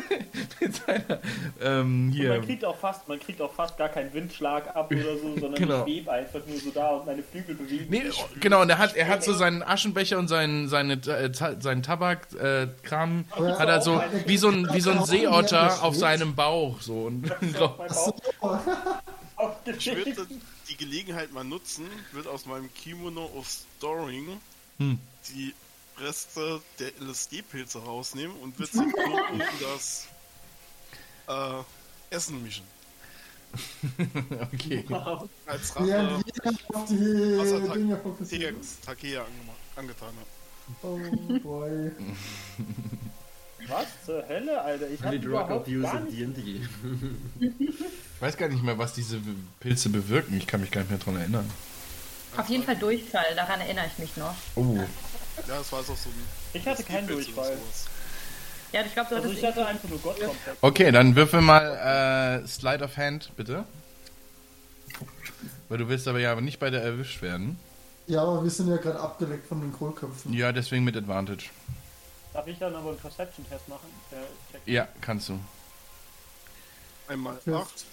mit 0.60 0.74
seiner, 0.74 1.20
ähm, 1.60 2.08
und 2.08 2.12
hier. 2.12 2.30
man 2.30 2.42
kriegt 2.42 2.64
auch 2.64 2.76
fast, 2.76 3.06
man 3.08 3.20
kriegt 3.20 3.40
auch 3.40 3.52
fast 3.52 3.78
gar 3.78 3.88
keinen 3.88 4.12
Windschlag 4.12 4.74
ab 4.74 4.90
oder 4.90 5.16
so, 5.16 5.38
sondern 5.38 5.54
Genau. 5.66 5.86
ich 5.86 5.94
schwebe 5.94 6.12
einfach 6.12 6.40
nur 6.46 6.58
so 6.58 6.70
da 6.70 6.90
und 6.90 7.06
meine 7.06 7.22
Flügel 7.22 7.54
bewegen. 7.54 7.86
Nee, 7.88 8.02
genau, 8.40 8.62
und 8.62 8.70
er 8.70 8.78
hat, 8.78 8.96
er 8.96 9.08
hat 9.08 9.22
so 9.22 9.32
seinen 9.32 9.62
Aschenbecher 9.62 10.18
und 10.18 10.28
seinen, 10.28 10.68
seine, 10.68 10.94
äh, 10.94 11.32
seinen 11.32 11.82
Tabakkram, 11.82 12.40
äh, 12.40 12.55
Kram, 12.82 13.24
Aber 13.30 13.58
hat 13.58 13.68
er 13.68 13.82
so, 13.82 14.02
wie 14.26 14.36
so 14.36 14.48
ein, 14.48 14.68
wie 14.72 14.80
so 14.80 14.90
ein 14.90 15.04
Seeotter 15.04 15.82
auf 15.82 15.94
seinem 15.94 16.34
Bauch, 16.34 16.80
so. 16.80 17.04
Und, 17.04 17.30
Ich 19.66 19.86
würde 19.86 20.26
die 20.68 20.76
Gelegenheit 20.76 21.32
mal 21.32 21.44
nutzen, 21.44 21.86
wird 22.12 22.26
aus 22.26 22.46
meinem 22.46 22.72
Kimono 22.74 23.30
of 23.36 23.48
Storing 23.48 24.40
Hm. 24.78 24.98
die 25.28 25.54
Reste 25.98 26.60
der 26.78 26.92
LSD-Pilze 27.00 27.78
rausnehmen 27.78 28.36
und 28.38 28.58
wird 28.58 28.70
sie 28.72 28.82
in 29.32 29.42
das 29.60 30.06
äh, 31.28 32.14
Essen 32.14 32.42
mischen. 32.42 32.64
okay. 34.52 34.84
Als 35.46 35.74
Während 35.76 36.10
Rache, 36.12 36.68
auf 36.74 36.88
die 36.88 37.38
was 37.38 37.52
er 37.52 37.60
Dinge 38.28 38.54
Takea, 38.84 39.24
angetan 39.76 40.08
hat. 40.08 40.35
Oh 40.82 40.98
boy. 41.42 41.90
Was 43.68 43.86
zur 44.04 44.26
Hölle, 44.28 44.60
Alter? 44.60 44.88
Ich 44.90 45.00
hab 45.00 45.08
Only 45.08 45.20
drug 45.20 45.28
überhaupt 45.28 45.52
abuse 45.52 45.82
gar 45.82 45.98
in 45.98 46.04
nicht... 46.32 46.36
D&D. 46.36 47.50
Ich 47.58 48.20
weiß 48.20 48.36
gar 48.36 48.48
nicht 48.48 48.62
mehr, 48.62 48.78
was 48.78 48.94
diese 48.94 49.20
Pilze 49.60 49.88
bewirken. 49.88 50.36
Ich 50.36 50.46
kann 50.46 50.60
mich 50.60 50.70
gar 50.70 50.82
nicht 50.82 50.90
mehr 50.90 51.00
dran 51.00 51.16
erinnern. 51.16 51.50
Auf 52.36 52.48
jeden 52.48 52.62
Fall 52.62 52.76
Durchfall, 52.76 53.34
daran 53.34 53.60
erinnere 53.60 53.86
ich 53.86 53.98
mich 53.98 54.16
noch. 54.16 54.34
Oh. 54.54 54.76
Ja, 55.48 55.58
das 55.58 55.72
war 55.72 55.82
so 55.82 55.94
so 55.94 56.08
ein 56.08 56.14
Ich 56.52 56.66
hatte 56.66 56.82
keinen 56.84 57.08
Durchfall. 57.08 57.56
Ja, 58.72 58.82
ich 58.84 58.92
glaube, 58.92 59.10
du 59.10 59.16
Also 59.16 59.30
ich 59.30 59.44
hatte 59.44 59.66
einfach 59.66 59.88
nur 59.88 59.98
Gottkomplex. 59.98 60.58
Okay, 60.60 60.90
dann 60.92 61.16
würfel 61.16 61.40
mal 61.40 62.42
äh, 62.44 62.46
Slide 62.46 62.84
of 62.84 62.96
Hand, 62.96 63.32
bitte. 63.36 63.64
Weil 65.68 65.78
du 65.78 65.88
willst 65.88 66.06
aber 66.08 66.20
ja 66.20 66.38
nicht 66.40 66.58
bei 66.58 66.70
der 66.70 66.82
erwischt 66.82 67.22
werden. 67.22 67.58
Ja, 68.08 68.22
aber 68.22 68.42
wir 68.44 68.50
sind 68.50 68.68
ja 68.68 68.76
gerade 68.76 69.00
abgeleckt 69.00 69.46
von 69.46 69.60
den 69.60 69.72
Kohlköpfen. 69.72 70.32
Ja, 70.32 70.52
deswegen 70.52 70.84
mit 70.84 70.96
Advantage. 70.96 71.44
Darf 72.32 72.46
ich 72.46 72.58
dann 72.58 72.74
aber 72.74 72.90
einen 72.90 72.98
Perception-Test 72.98 73.68
machen? 73.68 73.88
Äh. 74.12 74.70
Ja, 74.72 74.88
kannst 75.00 75.28
du. 75.28 75.38
Einmal 77.08 77.38
Ja. 77.46 77.58
acht. 77.58 77.84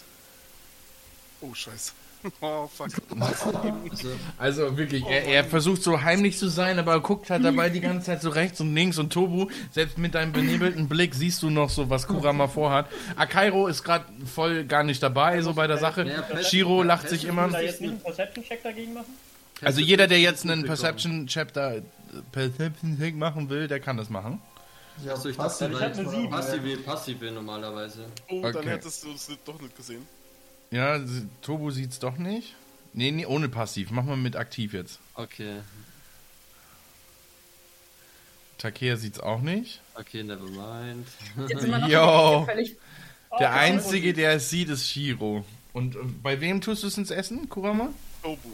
Oh, 1.42 1.54
scheiße. 1.54 1.94
Oh, 2.40 2.68
fuck. 2.74 2.88
Also, 3.20 4.12
Also 4.38 4.78
wirklich, 4.78 5.04
er, 5.06 5.26
er 5.26 5.44
versucht 5.44 5.84
so 5.84 6.02
heimlich 6.04 6.38
zu 6.38 6.48
sein, 6.48 6.80
aber 6.80 7.02
guckt 7.02 7.30
halt 7.30 7.44
dabei 7.44 7.70
die 7.70 7.82
ganze 7.82 8.06
Zeit 8.06 8.22
so 8.22 8.30
rechts 8.30 8.62
und 8.62 8.74
links 8.74 8.98
und 8.98 9.12
Tobu, 9.12 9.48
selbst 9.72 9.98
mit 9.98 10.16
deinem 10.16 10.32
benebelten 10.32 10.88
Blick 10.88 11.16
siehst 11.16 11.44
du 11.44 11.50
noch 11.50 11.70
so, 11.70 11.90
was 11.90 12.08
Kurama 12.08 12.48
vorhat. 12.48 12.88
Akairo 13.18 13.68
ist 13.68 13.84
gerade 13.84 14.06
voll 14.26 14.64
gar 14.64 14.84
nicht 14.86 15.04
dabei, 15.04 15.42
so 15.42 15.54
bei 15.54 15.68
der 15.68 15.80
Sache. 15.80 16.24
Shiro 16.44 16.82
lacht 16.82 17.10
sich 17.10 17.26
immer. 17.26 17.50
da 17.50 17.60
jetzt 17.60 17.82
nicht 17.82 17.90
einen 17.92 18.00
Perception-Check 18.00 18.64
dagegen 18.64 18.94
machen? 18.94 19.14
Also 19.62 19.80
jeder, 19.82 20.08
der 20.08 20.20
jetzt 20.20 20.44
einen 20.44 20.66
Perception 20.66 21.28
Chapter 21.28 21.82
Perception 22.32 22.98
Check 23.00 23.16
machen 23.16 23.50
will, 23.50 23.68
der 23.68 23.80
kann 23.80 23.98
das 23.98 24.10
machen. 24.10 24.42
Ja, 25.06 25.14
Achso, 25.14 25.30
ich 25.30 25.38
passiv 25.38 25.72
dachte, 25.72 26.02
ich 26.02 26.08
hab 26.08 26.14
eine 26.14 26.28
passive, 26.30 26.78
passive 26.78 27.32
normalerweise. 27.32 28.06
Oh, 28.30 28.42
dann 28.44 28.56
Okay. 28.58 28.70
hättest 28.70 29.04
du 29.04 29.12
es 29.14 29.28
doch 29.46 29.60
nicht 29.60 29.76
gesehen. 29.76 30.06
Ja, 30.70 31.00
Tobu 31.42 31.72
sieht's 31.72 32.00
doch 32.00 32.18
nicht. 32.18 32.56
Nee, 32.94 33.10
nee, 33.12 33.26
ohne 33.26 33.50
passiv. 33.50 33.90
Machen 33.90 34.10
wir 34.10 34.16
mit 34.18 34.36
aktiv 34.36 34.74
jetzt. 34.74 35.00
Okay, 35.16 35.62
Takea 38.58 38.96
sieht's 38.98 39.20
auch 39.20 39.42
nicht. 39.42 39.82
okay, 39.96 40.24
never 40.24 40.46
mind. 40.50 41.08
jetzt 41.50 41.64
immer 41.64 41.80
noch 41.80 41.88
Yo. 41.90 42.46
völlig 42.46 42.78
Der 43.40 43.50
Oh, 43.52 43.58
einzige, 43.58 44.14
der 44.14 44.34
es 44.34 44.50
sieht, 44.52 44.70
ist 44.70 44.88
Shiro. 44.88 45.44
Und 45.74 45.96
äh, 45.96 46.00
bei 46.22 46.40
wem 46.40 46.62
tust 46.62 46.84
du 46.84 46.88
es 46.88 46.98
ins 46.98 47.10
Essen, 47.10 47.50
Kurama? 47.50 47.90
Tobu. 48.22 48.50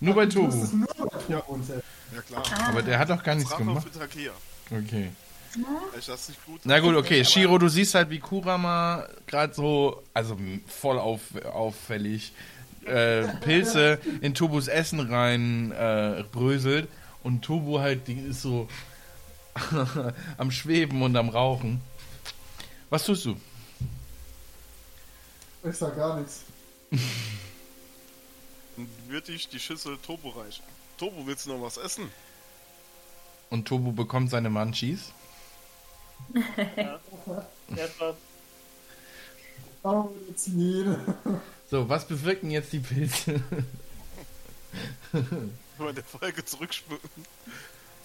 Nur 0.00 0.14
bei 0.14 0.26
Das 0.26 0.34
ist 0.34 0.40
Tobu. 0.70 0.76
nur 0.76 0.86
bei 1.10 1.18
Tobu 1.18 1.52
und 1.52 1.64
selbst. 1.64 1.84
Ja 2.14 2.20
klar. 2.22 2.68
Aber 2.68 2.82
der 2.82 2.98
hat 2.98 3.10
doch 3.10 3.22
gar 3.22 3.34
nichts 3.34 3.56
gemacht. 3.56 3.86
für 3.90 3.98
Takea. 3.98 4.32
Okay. 4.70 5.10
Gut. 6.46 6.60
Na 6.64 6.80
gut, 6.80 6.96
okay. 6.96 7.24
Shiro, 7.24 7.58
du 7.58 7.68
siehst 7.68 7.94
halt, 7.94 8.10
wie 8.10 8.18
Kurama 8.18 9.06
gerade 9.26 9.54
so, 9.54 10.02
also 10.12 10.36
voll 10.66 10.98
auf, 10.98 11.20
auffällig, 11.44 12.32
äh, 12.86 13.28
Pilze 13.40 14.00
in 14.20 14.34
Tobus 14.34 14.66
Essen 14.68 14.98
rein 15.00 15.70
äh, 15.72 16.24
bröselt. 16.32 16.88
Und 17.22 17.42
Tobu 17.42 17.78
halt, 17.78 18.08
die 18.08 18.18
ist 18.18 18.42
so 18.42 18.68
am 20.36 20.50
Schweben 20.50 21.02
und 21.02 21.16
am 21.16 21.28
Rauchen. 21.28 21.80
Was 22.90 23.04
tust 23.04 23.24
du? 23.24 23.36
Ich 25.68 25.76
sag 25.76 25.96
gar 25.96 26.18
nichts. 26.18 26.42
Dann 28.76 28.88
würde 29.08 29.32
ich 29.32 29.48
die 29.48 29.58
Schüssel 29.58 29.98
Tobu 29.98 30.30
reichen. 30.30 30.64
Tobu, 30.98 31.26
willst 31.26 31.46
du 31.46 31.52
noch 31.52 31.62
was 31.62 31.76
essen? 31.76 32.10
Und 33.50 33.66
Tobu 33.68 33.92
bekommt 33.92 34.30
seine 34.30 34.50
Munchies. 34.50 35.12
Erst 37.76 38.00
was. 38.00 38.16
Oh, 39.82 40.08
jetzt 40.28 40.48
nie. 40.48 40.84
So, 41.70 41.88
was 41.88 42.06
bewirken 42.06 42.50
jetzt 42.50 42.72
die 42.72 42.78
Pilze? 42.78 43.40
Wir 45.12 45.92
der 45.92 46.04
Folge 46.04 46.44
zurückspüren. 46.44 47.02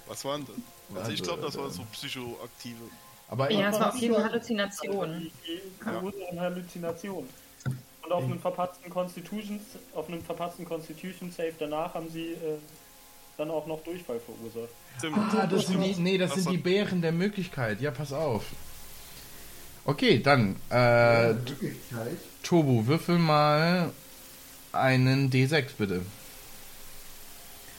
Was 0.08 0.26
waren 0.26 0.46
das? 0.46 0.98
Also 0.98 1.12
ich 1.12 1.24
glaube, 1.24 1.42
das 1.42 1.58
war 1.58 1.70
so 1.70 1.84
psychoaktive. 1.92 2.84
Aber 3.30 3.52
Ja, 3.52 3.70
es 3.70 3.80
war 3.80 3.90
auf 3.94 3.96
jeden 3.98 4.16
Fall 4.16 4.40
die 4.40 5.32
verursachen 5.80 6.40
Halluzinationen. 6.40 7.30
Und 8.04 8.12
auf 8.12 8.24
einem 8.24 8.40
verpatzten 8.40 8.90
Constitution, 8.90 9.60
auf 9.94 10.08
einem 10.08 10.24
verpatzten 10.24 10.66
Constitution 10.66 11.32
Save 11.32 11.54
danach 11.60 11.94
haben 11.94 12.10
sie 12.10 12.32
äh, 12.32 12.58
dann 13.38 13.52
auch 13.52 13.68
noch 13.68 13.84
Durchfall 13.84 14.20
verursacht. 14.20 14.74
Ah, 15.04 15.48
das 15.48 15.68
sind 15.68 15.82
die, 15.82 15.96
nee, 15.96 16.18
das 16.18 16.34
sind 16.34 16.50
die 16.50 16.58
Bären 16.58 17.02
der 17.02 17.12
Möglichkeit. 17.12 17.82
Ja, 17.82 17.92
pass 17.92 18.12
auf. 18.12 18.44
Okay, 19.86 20.20
dann, 20.22 20.56
äh, 20.70 21.34
Möglichkeit. 21.34 22.18
Tobu, 22.44 22.86
würfel 22.86 23.18
mal 23.18 23.92
einen 24.72 25.30
D6, 25.32 25.66
bitte. 25.78 26.02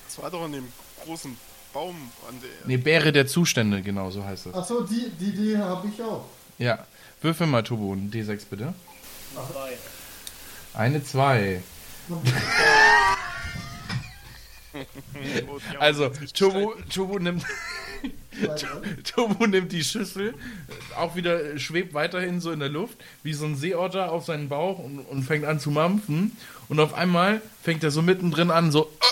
Das 0.07 0.23
war 0.23 0.31
doch 0.31 0.43
an 0.43 0.53
dem 0.53 0.69
großen 1.05 1.37
Baum 1.73 1.95
an 2.29 2.41
der 2.41 2.51
Nee, 2.67 2.79
Bäre 2.79 3.13
der 3.13 3.27
Zustände, 3.27 3.83
genau, 3.83 4.11
so 4.11 4.25
heißt 4.25 4.47
das. 4.47 4.55
Achso, 4.55 4.81
die, 4.83 5.11
die 5.21 5.27
Idee 5.27 5.59
habe 5.59 5.87
ich 5.89 6.03
auch. 6.03 6.25
Ja, 6.59 6.87
würfel 7.21 7.47
mal, 7.47 7.63
Tobu, 7.63 7.93
einen 7.93 8.11
D6, 8.11 8.43
bitte. 8.51 8.75
Drei. 9.35 9.73
Eine 10.75 11.03
2. 11.05 11.63
Die 12.09 12.15
haben 15.47 15.61
Also, 15.79 16.11
Tobu, 16.35 16.73
Tobu 16.93 17.19
nimmt... 17.19 17.45
Tobu 19.05 19.47
nimmt 19.47 19.71
die 19.73 19.85
Schüssel, 19.85 20.35
auch 20.97 21.15
wieder 21.15 21.59
schwebt 21.59 21.93
weiterhin 21.93 22.41
so 22.41 22.51
in 22.53 22.61
der 22.61 22.71
Luft, 22.71 22.97
wie 23.23 23.35
so 23.35 23.45
ein 23.45 23.55
Seeotter 23.57 24.11
auf 24.11 24.25
seinen 24.25 24.49
Bauch 24.49 24.79
und, 24.79 25.01
und 25.01 25.25
fängt 25.25 25.45
an 25.45 25.61
zu 25.61 25.71
mampfen. 25.71 26.35
Und 26.69 26.81
auf 26.81 26.95
einmal 26.95 27.43
fängt 27.63 27.85
er 27.85 27.91
so 27.91 28.01
mittendrin 28.01 28.51
an, 28.51 28.73
so. 28.73 28.91
"Ah!" 29.01 29.05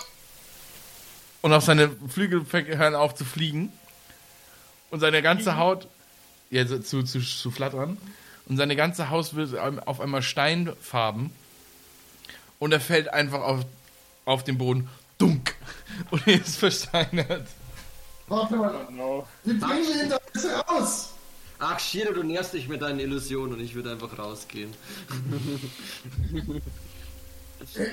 Und 1.43 1.53
auf 1.53 1.65
seine 1.65 1.91
Flügel 2.09 2.45
fängt- 2.47 2.69
hören 2.69 2.95
auf 2.95 3.15
zu 3.15 3.27
fliegen. 3.27 3.71
Und 4.91 5.01
seine 5.01 5.21
ganze 5.21 5.59
Haut. 5.59 5.87
Ja, 6.51 6.67
zu, 6.67 6.81
zu, 6.81 7.03
zu 7.21 7.51
flattern. 7.51 7.99
Und 8.47 8.57
seine 8.57 8.77
ganze 8.77 9.11
Haut 9.11 9.35
wird 9.35 9.55
auf 9.87 10.01
einmal 10.01 10.23
steinfarben. 10.23 11.31
Und 12.59 12.73
er 12.73 12.81
fällt 12.81 13.09
einfach 13.13 13.41
auf, 13.41 13.65
auf 14.25 14.45
den 14.45 14.59
Boden. 14.59 14.89
Dunk! 15.19 15.55
und 16.11 16.27
er 16.27 16.41
ist 16.41 16.57
versteinert. 16.59 17.47
Warte 18.29 18.57
mal, 18.57 18.87
Oh 18.89 18.93
no. 18.93 19.27
wie 19.45 19.55
bringen 19.55 19.85
wir 19.87 20.03
ihn 20.05 20.11
da 20.11 20.19
jetzt 20.35 20.47
raus? 20.69 21.11
Ach, 21.61 21.79
Shiro, 21.81 22.13
du 22.13 22.23
nährst 22.23 22.53
dich 22.53 22.69
mit 22.69 22.83
deinen 22.83 23.01
Illusionen 23.01 23.55
und 23.55 23.61
ich 23.61 23.75
würde 23.75 23.91
einfach 23.91 24.17
rausgehen. 24.17 24.73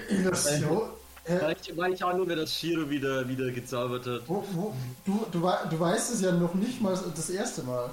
Illusion? 0.10 0.90
Äh, 1.24 1.42
Weil 1.42 1.56
ich, 1.60 1.76
weil 1.78 1.94
ich 1.94 2.04
auch 2.04 2.14
nur, 2.14 2.28
wer 2.28 2.36
das 2.36 2.54
Shiro 2.54 2.88
wieder, 2.88 3.28
wieder 3.28 3.50
gezaubert 3.50 4.06
hat. 4.06 4.22
wo, 4.28 4.46
wo, 4.52 4.76
du, 5.06 5.26
du, 5.32 5.40
du 5.70 5.80
weißt 5.80 6.14
es 6.14 6.22
ja 6.22 6.32
noch 6.32 6.54
nicht 6.54 6.80
mal 6.82 6.96
das 7.16 7.30
erste 7.32 7.64
Mal. 7.64 7.90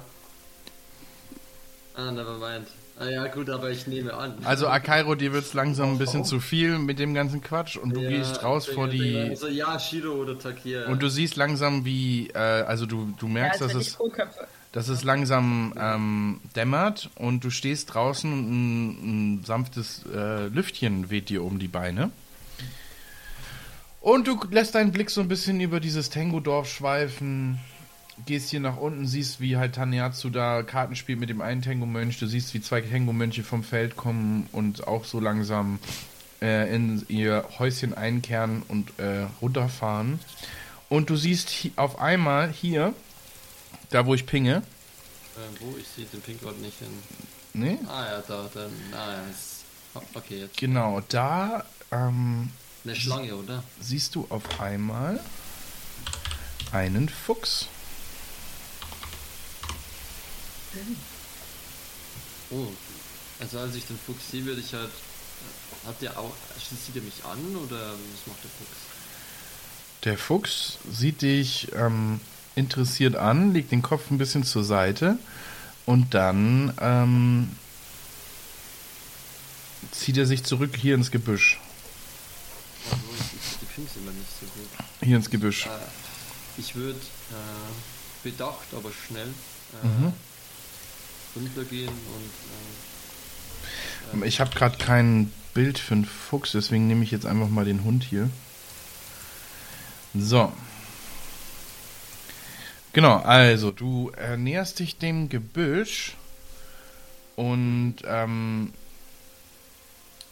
Ah, 1.95 2.11
never 2.11 2.37
mind. 2.37 2.67
Ah 2.99 3.09
ja, 3.09 3.27
gut, 3.27 3.49
aber 3.49 3.71
ich 3.71 3.87
nehme 3.87 4.13
an. 4.13 4.35
Also 4.43 4.67
Akairo, 4.67 5.15
dir 5.15 5.33
wird's 5.33 5.53
langsam 5.53 5.93
ein 5.93 5.97
bisschen 5.97 6.25
zu 6.25 6.39
viel 6.39 6.77
mit 6.77 6.99
dem 6.99 7.13
ganzen 7.13 7.41
Quatsch 7.41 7.75
und 7.75 7.95
du 7.95 8.01
Ja, 8.01 8.09
gehst 8.09 8.43
raus 8.43 8.67
vor 8.67 8.87
die... 8.87 9.29
Also, 9.31 9.47
ja, 9.47 9.79
Shiro 9.79 10.13
oder 10.13 10.37
Takia. 10.37 10.87
Und 10.87 11.01
du 11.01 11.09
siehst 11.09 11.35
langsam, 11.35 11.85
wie, 11.85 12.29
äh, 12.29 12.37
also 12.37 12.85
du, 12.85 13.13
du 13.17 13.25
Ja, 13.27 13.33
merkst, 13.33 13.63
als 13.63 13.73
dass 13.73 13.87
es, 13.87 13.97
dass 14.71 14.87
es 14.89 15.03
langsam 15.03 15.73
ähm, 15.75 16.39
dämmert 16.55 17.09
und 17.15 17.43
du 17.43 17.49
stehst 17.49 17.93
draußen 17.93 18.31
und 18.31 18.39
ein, 18.51 18.89
ein 19.39 19.43
sanftes 19.43 20.03
äh, 20.13 20.47
Lüftchen 20.47 21.09
weht 21.09 21.29
dir 21.29 21.43
um 21.43 21.57
die 21.57 21.67
Beine. 21.67 22.11
Und 24.01 24.27
du 24.27 24.37
lässt 24.51 24.75
deinen 24.75 24.91
Blick 24.91 25.09
so 25.09 25.21
ein 25.21 25.29
bisschen 25.29 25.59
über 25.61 25.79
dieses 25.79 26.09
Tengu-Dorf 26.09 26.69
schweifen, 26.69 27.59
gehst 28.25 28.49
hier 28.49 28.59
nach 28.59 28.77
unten, 28.77 29.07
siehst, 29.07 29.39
wie 29.39 29.57
halt 29.57 29.75
Taneatsu 29.75 30.29
da 30.29 30.63
Karten 30.63 30.95
spielt 30.95 31.19
mit 31.19 31.29
dem 31.29 31.41
einen 31.41 31.61
Tengu-Mönch, 31.61 32.19
du 32.19 32.27
siehst, 32.27 32.53
wie 32.53 32.61
zwei 32.61 32.81
Tengu-Mönche 32.81 33.43
vom 33.43 33.63
Feld 33.63 33.95
kommen 33.97 34.47
und 34.51 34.87
auch 34.87 35.05
so 35.05 35.19
langsam 35.19 35.79
äh, 36.41 36.73
in 36.73 37.03
ihr 37.09 37.45
Häuschen 37.59 37.93
einkehren 37.93 38.63
und 38.67 38.97
äh, 38.99 39.25
runterfahren. 39.41 40.19
Und 40.89 41.09
du 41.09 41.15
siehst 41.15 41.51
auf 41.75 41.99
einmal 41.99 42.51
hier, 42.51 42.93
da 43.89 44.05
wo 44.05 44.13
ich 44.13 44.25
pinge, 44.25 44.57
Äh, 45.35 45.39
wo? 45.61 45.75
Ich 45.77 45.87
sehe 45.87 46.05
den 46.05 46.21
Pinkort 46.21 46.59
nicht 46.61 46.77
hin. 46.77 46.87
ne? 47.53 47.79
Ah 47.87 48.05
ja, 48.05 48.23
da, 48.27 48.49
dann. 48.53 48.71
Ah 48.93 49.13
ja, 49.13 49.23
ist, 49.31 49.63
okay, 50.13 50.41
jetzt. 50.41 50.57
Genau, 50.57 51.01
da 51.09 51.65
ähm, 51.91 52.49
Eine 52.83 52.95
Schlange, 52.95 53.35
oder? 53.35 53.63
siehst 53.79 54.13
du 54.13 54.27
auf 54.29 54.59
einmal 54.59 55.19
einen 56.71 57.09
Fuchs. 57.09 57.67
Oh. 62.51 62.67
Also 63.39 63.59
als 63.59 63.75
ich 63.75 63.85
den 63.85 63.97
Fuchs 64.05 64.31
sehe, 64.31 64.45
würde 64.45 64.61
ich 64.61 64.73
halt. 64.73 64.89
Hat 65.85 66.01
der 66.01 66.17
auch. 66.17 66.33
Sieht 66.85 66.95
er 66.95 67.01
mich 67.01 67.23
an 67.25 67.55
oder 67.55 67.91
was 67.91 68.27
macht 68.27 68.43
der 68.43 68.51
Fuchs? 68.51 68.77
Der 70.03 70.17
Fuchs 70.17 70.77
sieht 70.91 71.21
dich 71.21 71.71
ähm, 71.75 72.19
interessiert 72.55 73.15
an, 73.15 73.53
legt 73.53 73.71
den 73.71 73.81
Kopf 73.81 74.11
ein 74.11 74.17
bisschen 74.17 74.43
zur 74.43 74.63
Seite 74.63 75.17
und 75.85 76.13
dann 76.13 76.73
ähm, 76.79 77.55
zieht 79.91 80.17
er 80.17 80.25
sich 80.25 80.43
zurück 80.43 80.75
hier 80.77 80.95
ins 80.95 81.11
Gebüsch. 81.11 81.59
Oh, 82.91 82.95
ich, 83.17 83.57
die 83.59 83.65
Pins 83.65 83.91
immer 83.95 84.11
nicht 84.11 84.29
so 84.39 84.45
gut. 84.45 84.69
Hier 85.01 85.17
ins 85.17 85.29
Gebüsch. 85.29 85.65
Äh, 85.67 85.69
ich 86.57 86.75
würde 86.75 86.99
äh, 86.99 88.23
bedacht, 88.23 88.67
aber 88.75 88.91
schnell 89.07 89.27
äh, 89.27 89.87
Mhm. 89.87 90.13
Runtergehen 91.35 91.89
und 91.89 92.31
äh, 94.21 94.27
Ich 94.27 94.39
habe 94.39 94.55
gerade 94.55 94.77
kein 94.77 95.31
Bild 95.53 95.79
für 95.79 95.95
einen 95.95 96.05
Fuchs, 96.05 96.51
deswegen 96.51 96.87
nehme 96.87 97.03
ich 97.03 97.11
jetzt 97.11 97.25
einfach 97.25 97.49
mal 97.49 97.65
den 97.65 97.83
Hund 97.83 98.03
hier. 98.03 98.29
So. 100.13 100.53
Genau, 102.93 103.17
also 103.17 103.71
du 103.71 104.11
äh, 104.11 104.37
näherst 104.37 104.79
dich 104.79 104.97
dem 104.97 105.27
Gebüsch 105.29 106.15
und 107.35 107.95
ähm, 108.05 108.73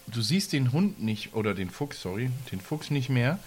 du 0.08 0.22
siehst 0.22 0.54
den 0.54 0.72
Hund 0.72 1.02
nicht, 1.02 1.34
oder 1.34 1.56
den 1.56 1.72
Fuchs, 1.72 2.02
sorry, 2.02 2.30
den 2.52 2.62
Fuchs 2.62 2.92
nicht 2.92 3.10
mehr. 3.10 3.40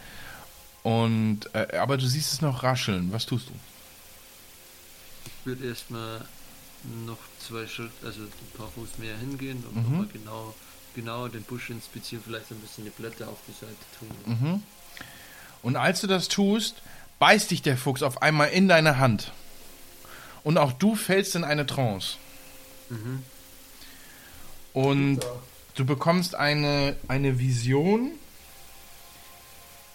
Und 0.82 1.54
äh, 1.54 1.76
aber 1.76 1.96
du 1.96 2.06
siehst 2.06 2.32
es 2.32 2.42
noch 2.42 2.64
rascheln. 2.64 3.12
Was 3.12 3.26
tust 3.26 3.48
du? 3.48 3.52
ich 5.44 5.46
würde 5.46 5.66
erstmal 5.66 6.24
noch 7.06 7.18
zwei 7.46 7.66
Schritt, 7.66 7.90
also 8.04 8.20
ein 8.22 8.58
paar 8.58 8.68
Fuß 8.68 8.98
mehr 8.98 9.16
hingehen 9.18 9.64
und 9.68 9.76
Mhm. 9.76 9.82
nochmal 9.82 10.06
genau, 10.12 10.54
genau 10.94 11.28
den 11.28 11.42
Busch 11.42 11.70
inspizieren, 11.70 12.22
vielleicht 12.24 12.50
ein 12.50 12.58
bisschen 12.60 12.84
die 12.84 12.90
Blätter 12.90 13.28
auf 13.28 13.38
die 13.48 13.52
Seite 13.52 13.76
tun. 13.98 14.38
Mhm. 14.40 14.62
Und 15.62 15.76
als 15.76 16.00
du 16.02 16.06
das 16.06 16.28
tust, 16.28 16.82
beißt 17.18 17.50
dich 17.50 17.62
der 17.62 17.76
Fuchs 17.78 18.02
auf 18.02 18.20
einmal 18.22 18.50
in 18.50 18.68
deine 18.68 18.98
Hand. 18.98 19.32
Und 20.42 20.58
auch 20.58 20.72
du 20.72 20.94
fällst 20.94 21.34
in 21.36 21.44
eine 21.44 21.64
Trance. 21.66 22.16
Mhm. 22.90 23.22
Und 24.74 25.20
du 25.76 25.84
bekommst 25.86 26.34
eine, 26.34 26.96
eine 27.08 27.38
Vision, 27.38 28.10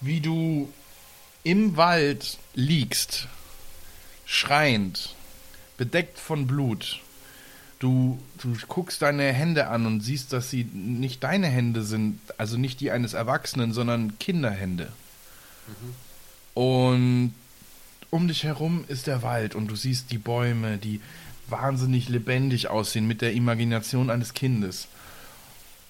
wie 0.00 0.20
du 0.20 0.72
im 1.44 1.76
Wald 1.76 2.38
liegst, 2.54 3.28
schreiend, 4.26 5.14
bedeckt 5.80 6.18
von 6.18 6.46
Blut. 6.46 7.00
Du, 7.78 8.18
du 8.42 8.54
guckst 8.68 9.00
deine 9.00 9.32
Hände 9.32 9.68
an 9.68 9.86
und 9.86 10.02
siehst, 10.02 10.30
dass 10.34 10.50
sie 10.50 10.64
nicht 10.64 11.24
deine 11.24 11.46
Hände 11.46 11.84
sind, 11.84 12.20
also 12.36 12.58
nicht 12.58 12.80
die 12.80 12.90
eines 12.90 13.14
Erwachsenen, 13.14 13.72
sondern 13.72 14.18
Kinderhände. 14.18 14.92
Und 16.52 17.32
um 18.10 18.28
dich 18.28 18.44
herum 18.44 18.84
ist 18.88 19.06
der 19.06 19.22
Wald 19.22 19.54
und 19.54 19.68
du 19.68 19.76
siehst 19.76 20.10
die 20.10 20.18
Bäume, 20.18 20.76
die 20.76 21.00
wahnsinnig 21.48 22.10
lebendig 22.10 22.68
aussehen 22.68 23.06
mit 23.06 23.22
der 23.22 23.32
Imagination 23.32 24.10
eines 24.10 24.34
Kindes. 24.34 24.86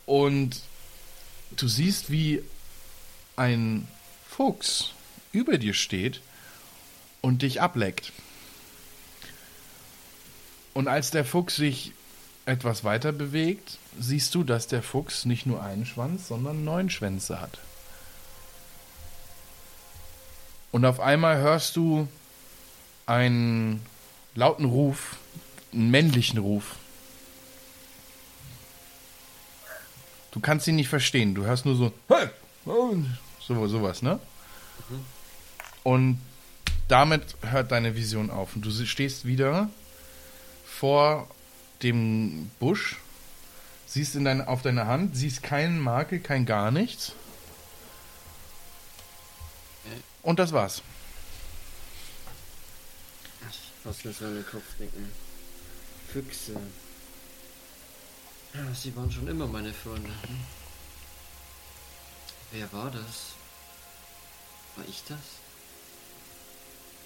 Und 0.07 0.62
du 1.57 1.67
siehst, 1.67 2.12
wie 2.12 2.45
ein 3.35 3.89
Fuchs 4.29 4.93
über 5.33 5.59
dir 5.59 5.75
steht 5.75 6.21
und 7.23 7.43
dich 7.43 7.61
ableckt. 7.61 8.12
Und 10.81 10.89
als 10.89 11.11
der 11.11 11.27
Fuchs 11.27 11.57
sich 11.57 11.93
etwas 12.47 12.85
weiter 12.85 13.12
bewegt, 13.12 13.77
siehst 13.98 14.35
du, 14.35 14.44
dass 14.44 14.66
der 14.66 14.82
Fuchs 14.82 15.27
nicht 15.27 15.44
nur 15.44 15.62
einen 15.62 15.85
Schwanz, 15.85 16.28
sondern 16.28 16.65
neun 16.65 16.89
Schwänze 16.89 17.39
hat. 17.39 17.59
Und 20.73 20.86
auf 20.86 20.98
einmal 20.98 21.36
hörst 21.36 21.77
du 21.77 22.09
einen 23.05 23.85
lauten 24.35 24.65
Ruf, 24.65 25.16
einen 25.74 25.90
männlichen 25.90 26.39
Ruf. 26.39 26.77
Du 30.31 30.40
kannst 30.40 30.66
ihn 30.66 30.77
nicht 30.77 30.89
verstehen. 30.89 31.35
Du 31.35 31.44
hörst 31.44 31.66
nur 31.66 31.77
so, 31.77 31.93
"Hey!" 32.09 32.31
so 32.65 33.69
sowas, 33.69 34.01
ne? 34.01 34.19
Und 35.82 36.23
damit 36.89 37.36
hört 37.43 37.70
deine 37.70 37.94
Vision 37.97 38.31
auf. 38.31 38.57
Und 38.57 38.65
du 38.65 38.70
stehst 38.70 39.27
wieder 39.27 39.69
vor 40.81 41.28
dem 41.82 42.51
Busch, 42.59 42.97
siehst 43.86 44.15
in 44.15 44.24
dein, 44.24 44.40
auf 44.40 44.62
deine 44.62 44.86
Hand, 44.86 45.15
siehst 45.15 45.43
keinen 45.43 45.78
Makel, 45.78 46.20
kein 46.20 46.47
gar 46.47 46.70
nichts. 46.70 47.12
Und 50.23 50.39
das 50.39 50.52
war's. 50.52 50.81
Was 53.85 54.05
in 54.07 54.12
den 54.12 54.47
Kopf 54.47 54.65
denken. 54.78 55.12
Füchse. 56.11 56.57
Sie 58.74 58.97
waren 58.97 59.12
schon 59.12 59.28
immer 59.28 59.47
meine 59.47 59.74
Freunde. 59.74 60.11
Wer 62.52 62.73
war 62.73 62.90
das? 62.90 63.35
War 64.77 64.86
ich 64.89 65.02
das? 65.07 65.19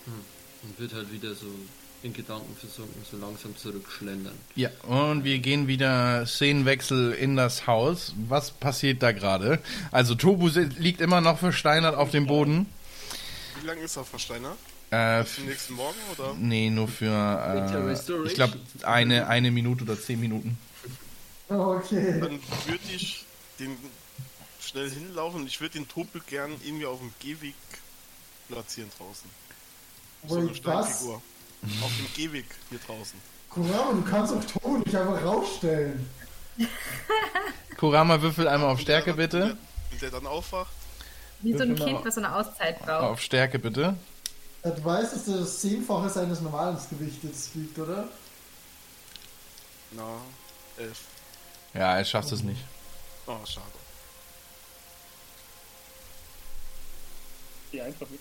Hm. 0.04 0.24
Und 0.62 0.78
wird 0.78 0.92
halt 0.92 1.10
wieder 1.10 1.34
so 1.34 1.48
in 2.04 2.12
Gedanken 2.12 2.54
versunken, 2.56 3.02
so 3.10 3.16
langsam 3.16 3.56
zurückschlendern. 3.56 4.34
Ja, 4.56 4.68
und 4.82 5.24
wir 5.24 5.38
gehen 5.38 5.66
wieder 5.68 6.26
Szenenwechsel 6.26 7.12
in 7.12 7.34
das 7.34 7.66
Haus. 7.66 8.14
Was 8.28 8.50
passiert 8.50 9.02
da 9.02 9.12
gerade? 9.12 9.58
Also 9.90 10.14
Tobu 10.14 10.48
liegt 10.78 11.00
immer 11.00 11.22
noch 11.22 11.38
versteinert 11.38 11.94
auf 11.94 12.10
dem 12.10 12.26
Boden. 12.26 12.66
Wie 13.60 13.66
lange 13.66 13.80
ist 13.80 13.96
er 13.96 14.04
versteinert? 14.04 14.58
Äh, 14.90 15.24
zum 15.24 15.46
nächsten 15.46 15.74
Morgen 15.74 15.96
oder? 16.16 16.34
nee, 16.38 16.68
nur 16.68 16.88
für, 16.88 17.06
äh, 17.06 18.26
ich 18.26 18.34
glaube, 18.34 18.58
eine, 18.82 19.26
eine 19.26 19.50
Minute 19.50 19.84
oder 19.84 19.98
zehn 19.98 20.20
Minuten. 20.20 20.58
Okay. 21.48 22.20
Dann 22.20 22.38
würde 22.66 22.84
ich 22.94 23.24
den 23.58 23.76
schnell 24.60 24.90
hinlaufen 24.90 25.40
und 25.40 25.46
ich 25.46 25.60
würde 25.60 25.78
den 25.78 25.88
Topel 25.88 26.20
gern 26.28 26.52
irgendwie 26.64 26.86
auf 26.86 26.98
dem 26.98 27.14
Gehweg 27.18 27.54
platzieren 28.48 28.90
draußen. 28.98 29.28
So 30.28 30.36
eine 30.36 30.50
Wait, 30.50 30.64
was? 30.64 31.06
Auf 31.82 31.92
dem 31.96 32.06
Gehweg 32.14 32.46
hier 32.70 32.78
draußen. 32.86 33.18
Kurama, 33.50 33.92
du 33.92 34.02
kannst 34.02 34.32
auch 34.34 34.44
Togo 34.44 34.78
nicht 34.78 34.94
einfach 34.94 35.22
rausstellen. 35.24 36.08
Kurama, 37.76 38.20
würfel 38.20 38.48
einmal 38.48 38.70
auf 38.70 38.80
Stärke, 38.80 39.10
Und 39.12 39.16
der- 39.18 39.26
bitte. 39.26 39.56
Wenn 39.90 39.98
der 40.00 40.10
dann 40.10 40.26
aufwacht, 40.26 40.72
Wie 41.40 41.52
so 41.52 41.62
ein 41.62 41.74
Kind, 41.76 42.04
was 42.04 42.14
so 42.16 42.20
eine 42.20 42.34
Auszeit 42.34 42.78
braucht. 42.80 43.02
Auf 43.04 43.20
Stärke 43.20 43.58
bitte. 43.58 43.96
Du 44.62 44.84
weißt, 44.84 45.12
dass 45.14 45.24
das 45.26 45.60
Zehnfache 45.60 46.08
seines 46.08 46.40
normalen 46.40 46.76
Gewichtes 46.90 47.50
wiegt, 47.54 47.78
oder? 47.78 48.08
Na, 49.92 50.16
elf. 50.78 51.00
Ja, 51.74 51.96
er 51.98 52.04
schafft 52.04 52.32
es 52.32 52.42
nicht. 52.42 52.60
Oh, 53.26 53.36
schade. 53.46 53.66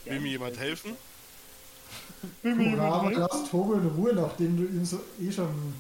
Will 0.06 0.20
mir 0.20 0.30
jemand 0.32 0.58
helfen? 0.60 0.98
Kurama, 2.42 3.10
lass 3.10 3.50
Togo 3.50 3.74
in 3.74 3.88
Ruhe, 3.88 4.14
nachdem 4.14 4.58
du 4.58 4.64
ihm 4.64 4.86
so 4.86 5.00
eh 5.22 5.32
schon 5.32 5.74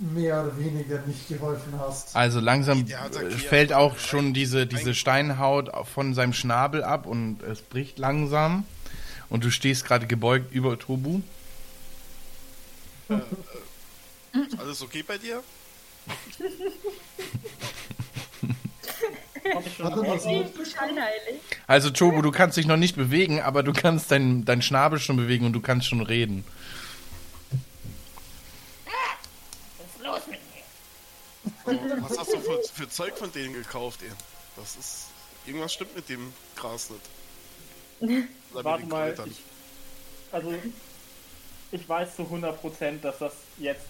mehr 0.00 0.42
oder 0.42 0.58
weniger 0.58 1.00
nicht 1.06 1.28
geholfen 1.28 1.74
hast. 1.78 2.14
Also 2.14 2.40
langsam 2.40 2.86
äh, 2.86 3.30
fällt 3.30 3.72
auch 3.72 3.98
schon 3.98 4.32
diese, 4.32 4.66
diese 4.66 4.94
Steinhaut 4.94 5.70
von 5.88 6.14
seinem 6.14 6.32
Schnabel 6.32 6.84
ab 6.84 7.06
und 7.06 7.42
es 7.42 7.62
bricht 7.62 7.98
langsam. 7.98 8.64
Und 9.28 9.44
du 9.44 9.50
stehst 9.50 9.84
gerade 9.84 10.06
gebeugt 10.06 10.52
über 10.52 10.78
Tobu. 10.78 11.20
Ist 14.32 14.58
alles 14.58 14.82
okay 14.82 15.02
bei 15.02 15.18
dir? 15.18 15.42
Hab 16.12 16.18
ich 18.96 18.96
schon 18.96 19.00
Warte, 19.00 19.00
was 19.00 19.00
gemacht. 19.00 19.00
mit? 19.00 19.00
Scheinheilig. 19.00 19.22
Also 21.66 21.90
Tobu, 21.90 22.22
du 22.22 22.30
kannst 22.30 22.56
dich 22.56 22.66
noch 22.66 22.76
nicht 22.76 22.96
bewegen, 22.96 23.40
aber 23.40 23.62
du 23.62 23.72
kannst 23.72 24.10
deinen 24.10 24.44
dein 24.44 24.62
Schnabel 24.62 24.98
schon 24.98 25.16
bewegen 25.16 25.46
und 25.46 25.52
du 25.52 25.60
kannst 25.60 25.88
schon 25.88 26.00
reden. 26.00 26.44
Was 29.78 29.86
ist 29.86 30.04
los 30.04 30.20
mit 30.28 30.40
mir? 31.74 32.02
Was 32.02 32.18
hast 32.18 32.32
du 32.32 32.40
für, 32.40 32.60
für 32.72 32.88
Zeug 32.88 33.16
von 33.16 33.32
denen 33.32 33.54
gekauft, 33.54 34.02
ey? 34.02 34.10
Das 34.56 34.76
ist. 34.76 35.06
Irgendwas 35.46 35.72
stimmt 35.72 35.96
mit 35.96 36.08
dem 36.08 36.32
Gras 36.54 36.88
nicht. 36.90 38.22
Oder 38.52 38.64
Warte 38.64 38.86
mal, 38.86 39.14
ich, 39.26 39.42
also 40.30 40.54
ich 41.72 41.88
weiß 41.88 42.16
zu 42.16 42.22
100%, 42.22 43.00
dass 43.00 43.18
das 43.18 43.32
jetzt 43.58 43.86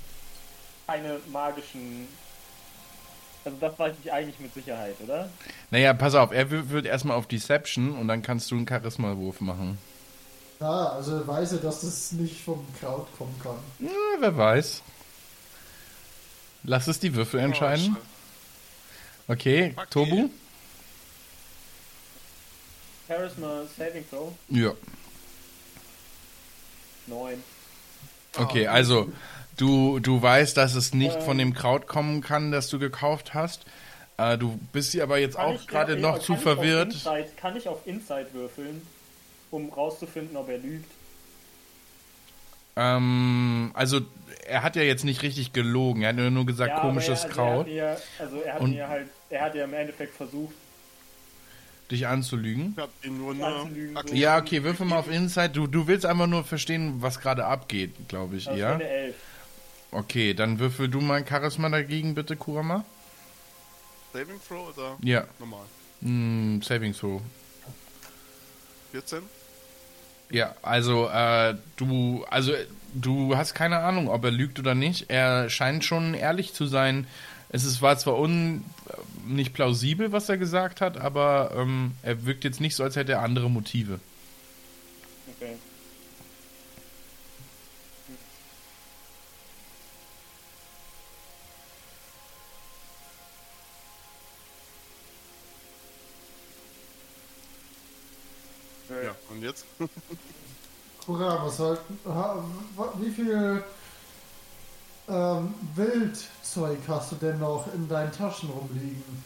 keine 0.87 1.21
magischen. 1.31 2.09
Also 3.45 3.59
das 3.61 3.79
weiß 3.79 3.95
ich 4.03 4.13
eigentlich 4.13 4.39
mit 4.39 4.55
Sicherheit, 4.55 4.95
oder? 5.03 5.29
Naja, 5.71 5.95
pass 5.95 6.15
auf, 6.15 6.31
er 6.33 6.51
wird 6.71 6.87
erstmal 6.87 7.17
auf 7.17 7.27
Deception 7.27 7.97
und 7.97 8.07
dann 8.09 8.23
kannst 8.23 8.51
du 8.51 8.57
einen 8.57 8.69
Charisma-Wurf 8.69 9.41
machen. 9.41 9.79
Ja, 10.61 10.91
also 10.91 11.27
weiß 11.27 11.53
er, 11.55 11.59
dass 11.59 11.81
das 11.81 12.13
nicht 12.13 12.41
vom 12.41 12.65
Kraut 12.79 13.09
kommen 13.19 13.35
kann. 13.43 13.57
Ja, 13.81 13.91
wer 14.21 14.37
weiß. 14.37 14.83
Lass 16.65 16.87
es 16.87 17.01
die 17.01 17.15
Würfel 17.15 17.41
entscheiden. 17.41 17.97
Okay, 19.27 19.75
Okay. 19.77 19.87
Tobu? 19.91 20.29
Charisma 23.09 23.63
Saving 23.77 24.05
Throw 24.09 24.33
Ja. 24.49 24.73
9. 27.09 27.43
Okay, 28.39 28.67
also 28.69 29.13
du, 29.57 30.01
du 30.01 30.21
weißt, 30.21 30.57
dass 30.57 30.75
es 30.75 30.95
nicht 30.95 31.17
Ähm. 31.17 31.23
von 31.23 31.39
dem 31.39 31.55
Kraut 31.55 31.87
kommen 31.87 32.21
kann, 32.21 32.53
das 32.53 32.69
du 32.69 32.79
gekauft 32.79 33.35
hast. 33.35 33.65
Äh, 34.19 34.39
du 34.39 34.59
bist 34.73 34.95
dir 34.95 35.03
aber 35.03 35.19
jetzt 35.19 35.37
Kann 35.37 35.57
auch 35.57 35.67
gerade 35.67 35.97
noch 35.97 36.15
kann 36.15 36.21
zu 36.23 36.33
ich 36.33 36.39
auf 36.39 36.43
verwirrt. 36.43 36.93
Insight, 36.93 37.37
kann 37.37 37.57
ich 37.57 37.69
auf 37.69 37.87
Insight 37.87 38.35
würfeln, 38.35 38.83
um 39.51 39.71
rauszufinden, 39.71 40.37
ob 40.37 40.49
er 40.49 40.59
lügt? 40.59 40.91
Ähm, 42.77 43.71
also 43.75 44.01
er 44.47 44.63
hat 44.63 44.77
ja 44.77 44.83
jetzt 44.83 45.05
nicht 45.05 45.23
richtig 45.23 45.53
gelogen, 45.53 46.03
er 46.03 46.11
hat 46.11 46.19
ja 46.19 46.31
nur 46.31 46.47
gesagt 46.47 46.71
Ja, 46.71 46.81
komisches 46.81 47.25
er, 47.25 47.31
also 47.31 47.35
Kraut, 47.35 47.69
Er 47.69 47.95
hat 47.95 48.01
mir, 48.19 48.25
also 48.25 48.41
er 48.41 48.55
hat 48.55 48.63
mir 48.63 48.89
halt, 48.89 49.09
er 49.31 49.43
hat 49.43 49.55
ja 49.55 49.65
im 49.65 49.75
Endeffekt 49.75 50.15
versucht, 50.17 50.55
dich 51.91 52.07
anzulügen. 52.07 52.73
Ich 52.77 52.83
hab 52.83 52.91
ihn 53.05 53.19
nur 53.19 53.33
Anzulügen, 53.33 53.97
so. 54.07 54.15
Ja, 54.15 54.39
okay, 54.39 54.65
würfel 54.65 54.87
mal 54.87 54.99
auf 54.99 55.11
Insight. 55.11 55.55
Du, 55.55 55.67
du 55.67 55.87
willst 55.87 56.07
einfach 56.07 56.27
nur 56.27 56.43
verstehen, 56.45 56.97
was 57.03 57.21
gerade 57.21 57.45
abgeht, 57.45 58.09
glaube 58.09 58.37
ich, 58.37 58.47
das 58.47 58.59
ja? 58.59 58.69
war 58.71 58.75
eine 58.77 58.89
11. 58.89 59.15
Okay, 59.93 60.35
dann 60.35 60.59
würfel 60.59 60.89
du 60.89 61.01
mal 61.01 61.25
Charisma 61.27 61.69
dagegen, 61.69 62.15
bitte, 62.15 62.35
Kurama. 62.37 62.85
Saving 64.13 64.41
Throw 64.47 64.69
oder 64.75 64.97
Ja, 65.03 65.25
normal? 65.39 65.65
hm, 66.01 66.61
Saving 66.63 66.95
Throw. 66.95 67.21
14? 68.93 69.23
Ja, 70.31 70.55
also 70.63 71.09
äh, 71.09 71.55
du, 71.77 72.25
also 72.31 72.53
du 72.95 73.37
hast 73.37 73.55
keine 73.55 73.79
Ahnung, 73.81 74.09
ob 74.09 74.25
er 74.25 74.31
lügt 74.31 74.59
oder 74.59 74.75
nicht. 74.75 75.11
Er 75.11 75.51
scheint 75.51 75.85
schon 75.85 76.15
ehrlich 76.15 76.55
zu 76.55 76.67
sein. 76.67 77.07
Es 77.51 77.65
ist, 77.65 77.83
war 77.83 77.99
zwar 77.99 78.19
un, 78.19 78.65
nicht 79.27 79.53
plausibel, 79.53 80.11
was 80.13 80.29
er 80.31 80.39
gesagt 80.39 80.81
hat, 80.81 80.97
aber 80.99 81.53
ähm, 81.55 81.93
er 82.03 82.25
wirkt 82.25 82.45
jetzt 82.45 82.61
nicht 82.63 82.75
so, 82.75 82.83
als 82.83 82.97
hätte 82.97 83.13
er 83.13 83.23
andere 83.23 83.51
Motive. 83.51 84.01
Und 99.43 99.49
jetzt? 99.49 99.65
Kurama, 101.05 101.51
sollten, 101.51 101.99
ha- 102.07 102.45
wa- 102.77 102.93
wie 103.01 103.11
viel 103.11 103.65
ähm, 105.09 105.55
Wildzeug 105.75 106.79
hast 106.87 107.11
du 107.13 107.17
denn 107.17 107.41
noch 107.41 107.67
in 107.75 107.89
deinen 107.89 108.13
Taschen 108.13 108.51
rumliegen? 108.51 109.25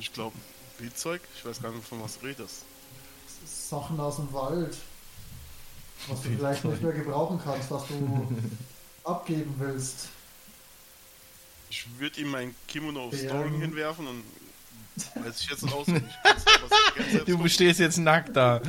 Ich 0.00 0.12
glaube, 0.12 0.36
Spielzeug? 0.74 1.20
Ich 1.36 1.44
weiß 1.44 1.62
gar 1.62 1.70
nicht, 1.70 1.86
von 1.86 2.02
was 2.02 2.18
du 2.18 2.26
redest. 2.26 2.64
Sachen 3.46 4.00
aus 4.00 4.16
dem 4.16 4.32
Wald. 4.32 4.76
Was 6.08 6.22
du 6.22 6.30
vielleicht 6.30 6.64
nicht 6.64 6.82
mehr 6.82 6.92
gebrauchen 6.92 7.40
kannst, 7.42 7.70
was 7.70 7.86
du 7.86 8.26
abgeben 9.04 9.54
willst. 9.58 10.08
Ich 11.70 11.86
würde 12.00 12.20
ihm 12.20 12.30
mein 12.30 12.54
Kimono 12.66 13.06
of 13.06 13.12
Ja. 13.14 13.28
Storing 13.28 13.60
hinwerfen 13.60 14.06
und 14.08 14.24
weiß 15.14 15.40
ich 15.40 15.50
jetzt 15.50 15.64
auswendig. 15.64 16.04
Ich 16.10 16.30
weiß 16.30 16.44
nicht, 16.44 16.62
was 16.62 16.70
ich 16.70 16.96
jetzt 16.96 17.12
selbst 17.12 17.28
Du 17.28 17.48
stehst 17.48 17.80
jetzt 17.80 17.98
nackt 17.98 18.36
da. 18.36 18.60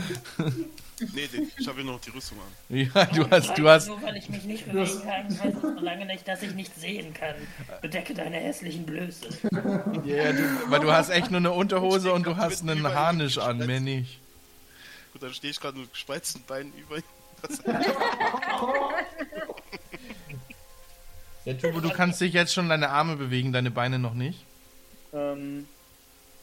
Nee, 1.13 1.27
den, 1.27 1.51
ich 1.57 1.67
habe 1.67 1.81
hier 1.81 1.91
noch 1.91 1.99
die 1.99 2.09
Rüstung 2.11 2.37
an. 2.39 2.75
Ja, 2.75 3.05
du 3.05 3.29
hast, 3.29 3.57
du 3.57 3.67
hast, 3.67 3.87
Nur 3.87 4.01
weil 4.01 4.15
ich 4.15 4.29
mich 4.29 4.45
nicht 4.45 4.65
bewegen 4.65 5.01
kann, 5.03 5.39
heißt 5.39 5.57
das 5.57 5.63
noch 5.75 5.81
lange 5.81 6.05
nicht, 6.05 6.25
dass 6.25 6.41
ich 6.41 6.53
nicht 6.53 6.73
sehen 6.79 7.13
kann. 7.13 7.35
Bedecke 7.81 8.13
deine 8.13 8.37
hässlichen 8.37 8.85
Blöße. 8.85 9.27
ja, 10.05 10.31
du, 10.31 10.71
weil 10.71 10.79
du 10.79 10.91
hast 10.91 11.09
echt 11.09 11.31
nur 11.31 11.39
eine 11.39 11.51
Unterhose 11.51 12.13
und 12.13 12.25
du 12.25 12.37
hast 12.37 12.61
einen 12.61 12.87
Harnisch 12.87 13.37
an, 13.37 13.57
mehr 13.57 13.81
nicht. 13.81 14.19
Gut, 15.11 15.23
dann 15.23 15.33
stehe 15.33 15.51
ich 15.51 15.59
gerade 15.59 15.77
mit 15.77 15.91
gespreizten 15.91 16.43
Beinen 16.47 16.71
über 16.77 16.97
Ja, 21.45 21.53
Tubo, 21.53 21.79
du 21.79 21.89
kannst 21.91 22.21
dich 22.21 22.33
jetzt 22.33 22.53
schon 22.53 22.69
deine 22.69 22.89
Arme 22.89 23.17
bewegen, 23.17 23.53
deine 23.53 23.69
Beine 23.69 23.99
noch 23.99 24.15
nicht. 24.15 24.45
Ähm, 25.13 25.67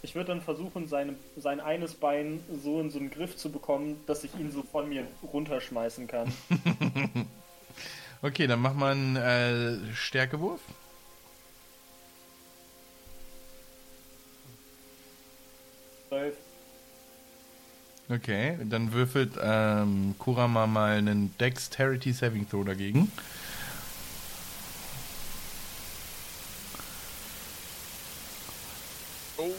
ich 0.02 0.14
würde 0.14 0.28
dann 0.28 0.40
versuchen, 0.40 0.88
seine, 0.88 1.14
sein 1.36 1.60
eines 1.60 1.94
Bein 1.94 2.40
so 2.62 2.80
in 2.80 2.90
so 2.90 2.98
einen 2.98 3.10
Griff 3.10 3.36
zu 3.36 3.50
bekommen, 3.50 4.00
dass 4.06 4.24
ich 4.24 4.34
ihn 4.34 4.50
so 4.50 4.62
von 4.62 4.88
mir 4.88 5.06
runterschmeißen 5.32 6.06
kann. 6.06 6.32
Okay, 8.24 8.46
dann 8.46 8.60
mach 8.60 8.72
mal 8.72 8.92
einen 8.92 9.16
äh, 9.16 9.94
Stärkewurf. 9.94 10.60
Zwölf. 16.08 16.36
Okay, 18.08 18.58
dann 18.64 18.92
würfelt 18.92 19.32
ähm, 19.42 20.14
Kurama 20.18 20.68
mal 20.68 20.98
einen 20.98 21.36
Dexterity 21.38 22.12
Saving 22.12 22.48
Throw 22.48 22.64
dagegen. 22.64 23.10
Oh, 29.36 29.50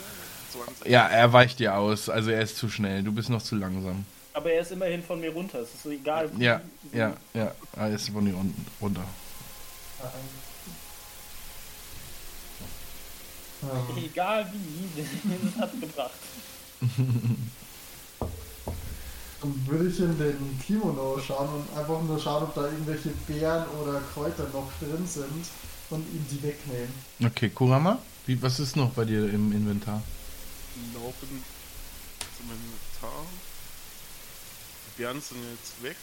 20. 0.52 0.73
Ja, 0.86 1.08
er 1.08 1.32
weicht 1.34 1.60
dir 1.60 1.76
aus, 1.78 2.10
also 2.10 2.30
er 2.32 2.42
ist 2.42 2.58
zu 2.58 2.70
schnell, 2.70 3.04
du 3.04 3.12
bist 3.12 3.30
noch 3.30 3.42
zu 3.42 3.56
langsam. 3.56 4.06
Aber 4.34 4.52
er 4.52 4.62
ist 4.62 4.72
immerhin 4.72 5.04
von 5.04 5.20
mir 5.22 5.32
runter. 5.32 5.60
Es 5.60 5.74
ist 5.74 5.84
so 5.84 5.90
egal. 5.92 6.30
wie- 6.36 6.44
Ja, 6.44 6.62
so- 6.92 6.98
ja, 6.98 7.14
ja, 7.34 7.52
er 7.78 7.90
ist 7.94 8.10
von 8.10 8.26
dir 8.26 8.36
unten 8.36 8.66
runter. 8.82 9.06
Ähm, 10.02 10.10
Egal 14.06 14.52
wie, 14.52 14.90
das 15.48 15.56
hat 15.62 15.72
gebracht. 15.80 16.12
Dann 19.42 19.68
würde 19.68 19.88
ich 19.90 20.00
in 20.00 20.18
den 20.18 20.60
Kimono 20.66 21.18
schauen 21.26 21.48
und 21.50 21.78
einfach 21.78 22.02
nur 22.02 22.20
schauen, 22.20 22.44
ob 22.44 22.56
da 22.56 22.64
irgendwelche 22.66 23.10
Beeren 23.28 23.66
oder 23.82 24.02
Kräuter 24.14 24.48
noch 24.52 24.70
drin 24.80 25.06
sind 25.08 25.46
und 25.92 26.00
ihm 26.14 26.26
die 26.32 26.44
wegnehmen. 26.44 26.94
Okay, 27.26 27.50
Kurama, 27.50 28.00
wie, 28.26 28.42
was 28.42 28.60
ist 28.60 28.76
noch 28.76 28.90
bei 28.92 29.06
dir 29.06 29.30
im 29.34 29.52
Inventar? 29.54 30.02
Laufen 30.94 31.44
zum 32.38 32.50
Inventar. 32.52 33.26
Die 34.88 35.02
Beeren 35.02 35.22
sind 35.22 35.40
jetzt 35.52 35.82
weg. 35.84 35.98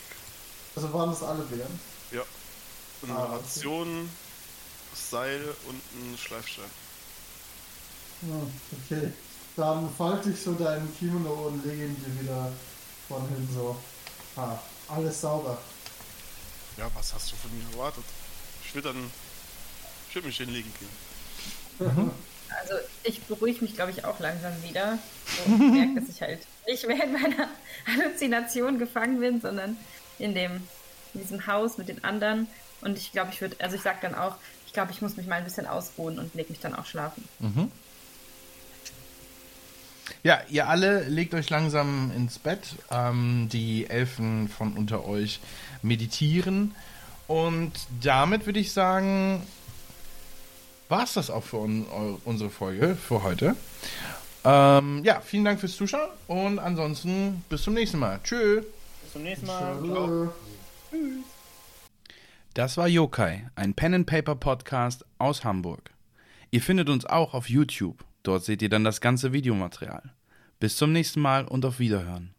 Also 0.75 0.93
waren 0.93 1.11
das 1.11 1.23
alle 1.23 1.43
Beeren? 1.45 1.81
Ja. 2.11 2.23
Eine 3.03 3.15
Ah, 3.15 3.25
okay. 3.37 3.37
Ration, 3.37 4.11
Seil 4.95 5.55
und 5.67 5.81
ein 5.95 6.19
Schleifstein. 6.19 6.71
Hm, 8.21 8.53
okay. 8.85 9.13
dann 9.57 9.93
falte 9.97 10.31
ich 10.31 10.41
so 10.43 10.53
deinen 10.55 10.95
Kimono 10.99 11.49
und 11.49 11.65
lege 11.65 11.87
ihn 11.87 11.97
dir 12.05 12.21
wieder 12.21 12.53
von 13.09 13.27
hin 13.29 13.49
so. 13.55 13.77
Ah, 14.37 14.59
alles 14.89 15.21
sauber. 15.21 15.59
Ja, 16.77 16.91
was 16.95 17.13
hast 17.15 17.33
du 17.33 17.37
von 17.37 17.51
mir 17.57 17.65
erwartet? 17.73 18.05
Ich 18.65 18.75
würde 18.75 18.93
dann. 18.93 19.11
Ich 20.09 20.15
würde 20.15 20.29
mich 20.29 20.37
hinlegen 20.39 20.73
gehen. 21.79 22.13
Also 22.61 22.75
ich 23.05 23.23
beruhige 23.23 23.63
mich, 23.63 23.75
glaube 23.75 23.91
ich, 23.91 24.05
auch 24.05 24.19
langsam 24.21 24.53
wieder. 24.63 24.99
So, 25.27 25.53
ich 25.53 25.59
merke, 25.59 26.01
dass 26.01 26.09
ich 26.09 26.21
halt 26.21 26.41
nicht 26.67 26.87
mehr 26.87 27.05
in 27.05 27.13
meiner 27.13 27.49
Halluzination 27.87 28.79
gefangen 28.79 29.21
bin, 29.21 29.41
sondern 29.41 29.77
in 30.19 30.35
dem 30.35 30.63
in 31.15 31.21
diesem 31.21 31.47
Haus 31.47 31.79
mit 31.79 31.89
den 31.89 32.05
anderen. 32.05 32.47
Und 32.81 32.97
ich 32.97 33.13
glaube, 33.13 33.31
ich 33.33 33.41
würde, 33.41 33.57
also 33.61 33.77
ich 33.77 33.83
sage 33.83 33.99
dann 34.03 34.15
auch, 34.15 34.37
ich 34.67 34.73
glaube, 34.73 34.93
ich 34.93 35.03
muss 35.03 35.17
mich 35.17 35.27
mal 35.27 35.37
ein 35.37 35.45
bisschen 35.45 35.67
ausruhen 35.67 36.19
und 36.19 36.35
leg 36.35 36.49
mich 36.49 36.61
dann 36.61 36.75
auch 36.75 36.87
schlafen. 36.87 37.29
Ja, 40.23 40.41
ihr 40.49 40.69
alle 40.69 41.05
legt 41.09 41.35
euch 41.35 41.51
langsam 41.51 42.13
ins 42.15 42.39
Bett. 42.39 42.77
Ähm, 42.91 43.49
die 43.51 43.89
Elfen 43.89 44.49
von 44.49 44.75
unter 44.75 45.05
euch 45.07 45.41
meditieren. 45.83 46.75
Und 47.27 47.73
damit 48.03 48.47
würde 48.47 48.59
ich 48.59 48.73
sagen, 48.73 49.43
war 50.91 51.05
es 51.05 51.15
das 51.15 51.31
auch 51.31 51.45
für 51.45 51.59
un 51.59 51.87
unsere 52.25 52.51
Folge 52.51 52.97
für 52.97 53.23
heute. 53.23 53.57
Ähm, 54.45 55.03
ja, 55.05 55.21
vielen 55.21 55.45
Dank 55.45 55.61
fürs 55.61 55.77
Zuschauen 55.77 56.11
und 56.27 56.59
ansonsten 56.59 57.45
bis 57.49 57.63
zum 57.63 57.75
nächsten 57.75 57.99
Mal. 57.99 58.21
Tschö. 58.23 58.63
Bis 59.03 59.13
zum 59.13 59.23
nächsten 59.23 59.47
Mal. 59.47 59.79
Tschö. 59.83 60.29
Das 62.55 62.77
war 62.77 62.89
Yokai, 62.89 63.49
ein 63.55 63.75
Pen 63.75 63.95
and 63.95 64.07
Paper 64.07 64.35
Podcast 64.35 65.05
aus 65.19 65.45
Hamburg. 65.45 65.91
Ihr 66.51 66.61
findet 66.61 66.89
uns 66.89 67.07
auch 67.07 67.35
auf 67.35 67.49
YouTube. 67.49 68.05
Dort 68.23 68.45
seht 68.45 68.61
ihr 68.61 68.69
dann 68.69 68.85
das 68.85 69.01
ganze 69.01 69.33
Videomaterial. 69.33 70.03
Bis 70.59 70.77
zum 70.77 70.93
nächsten 70.93 71.21
Mal 71.21 71.45
und 71.45 71.65
auf 71.65 71.79
Wiederhören. 71.79 72.35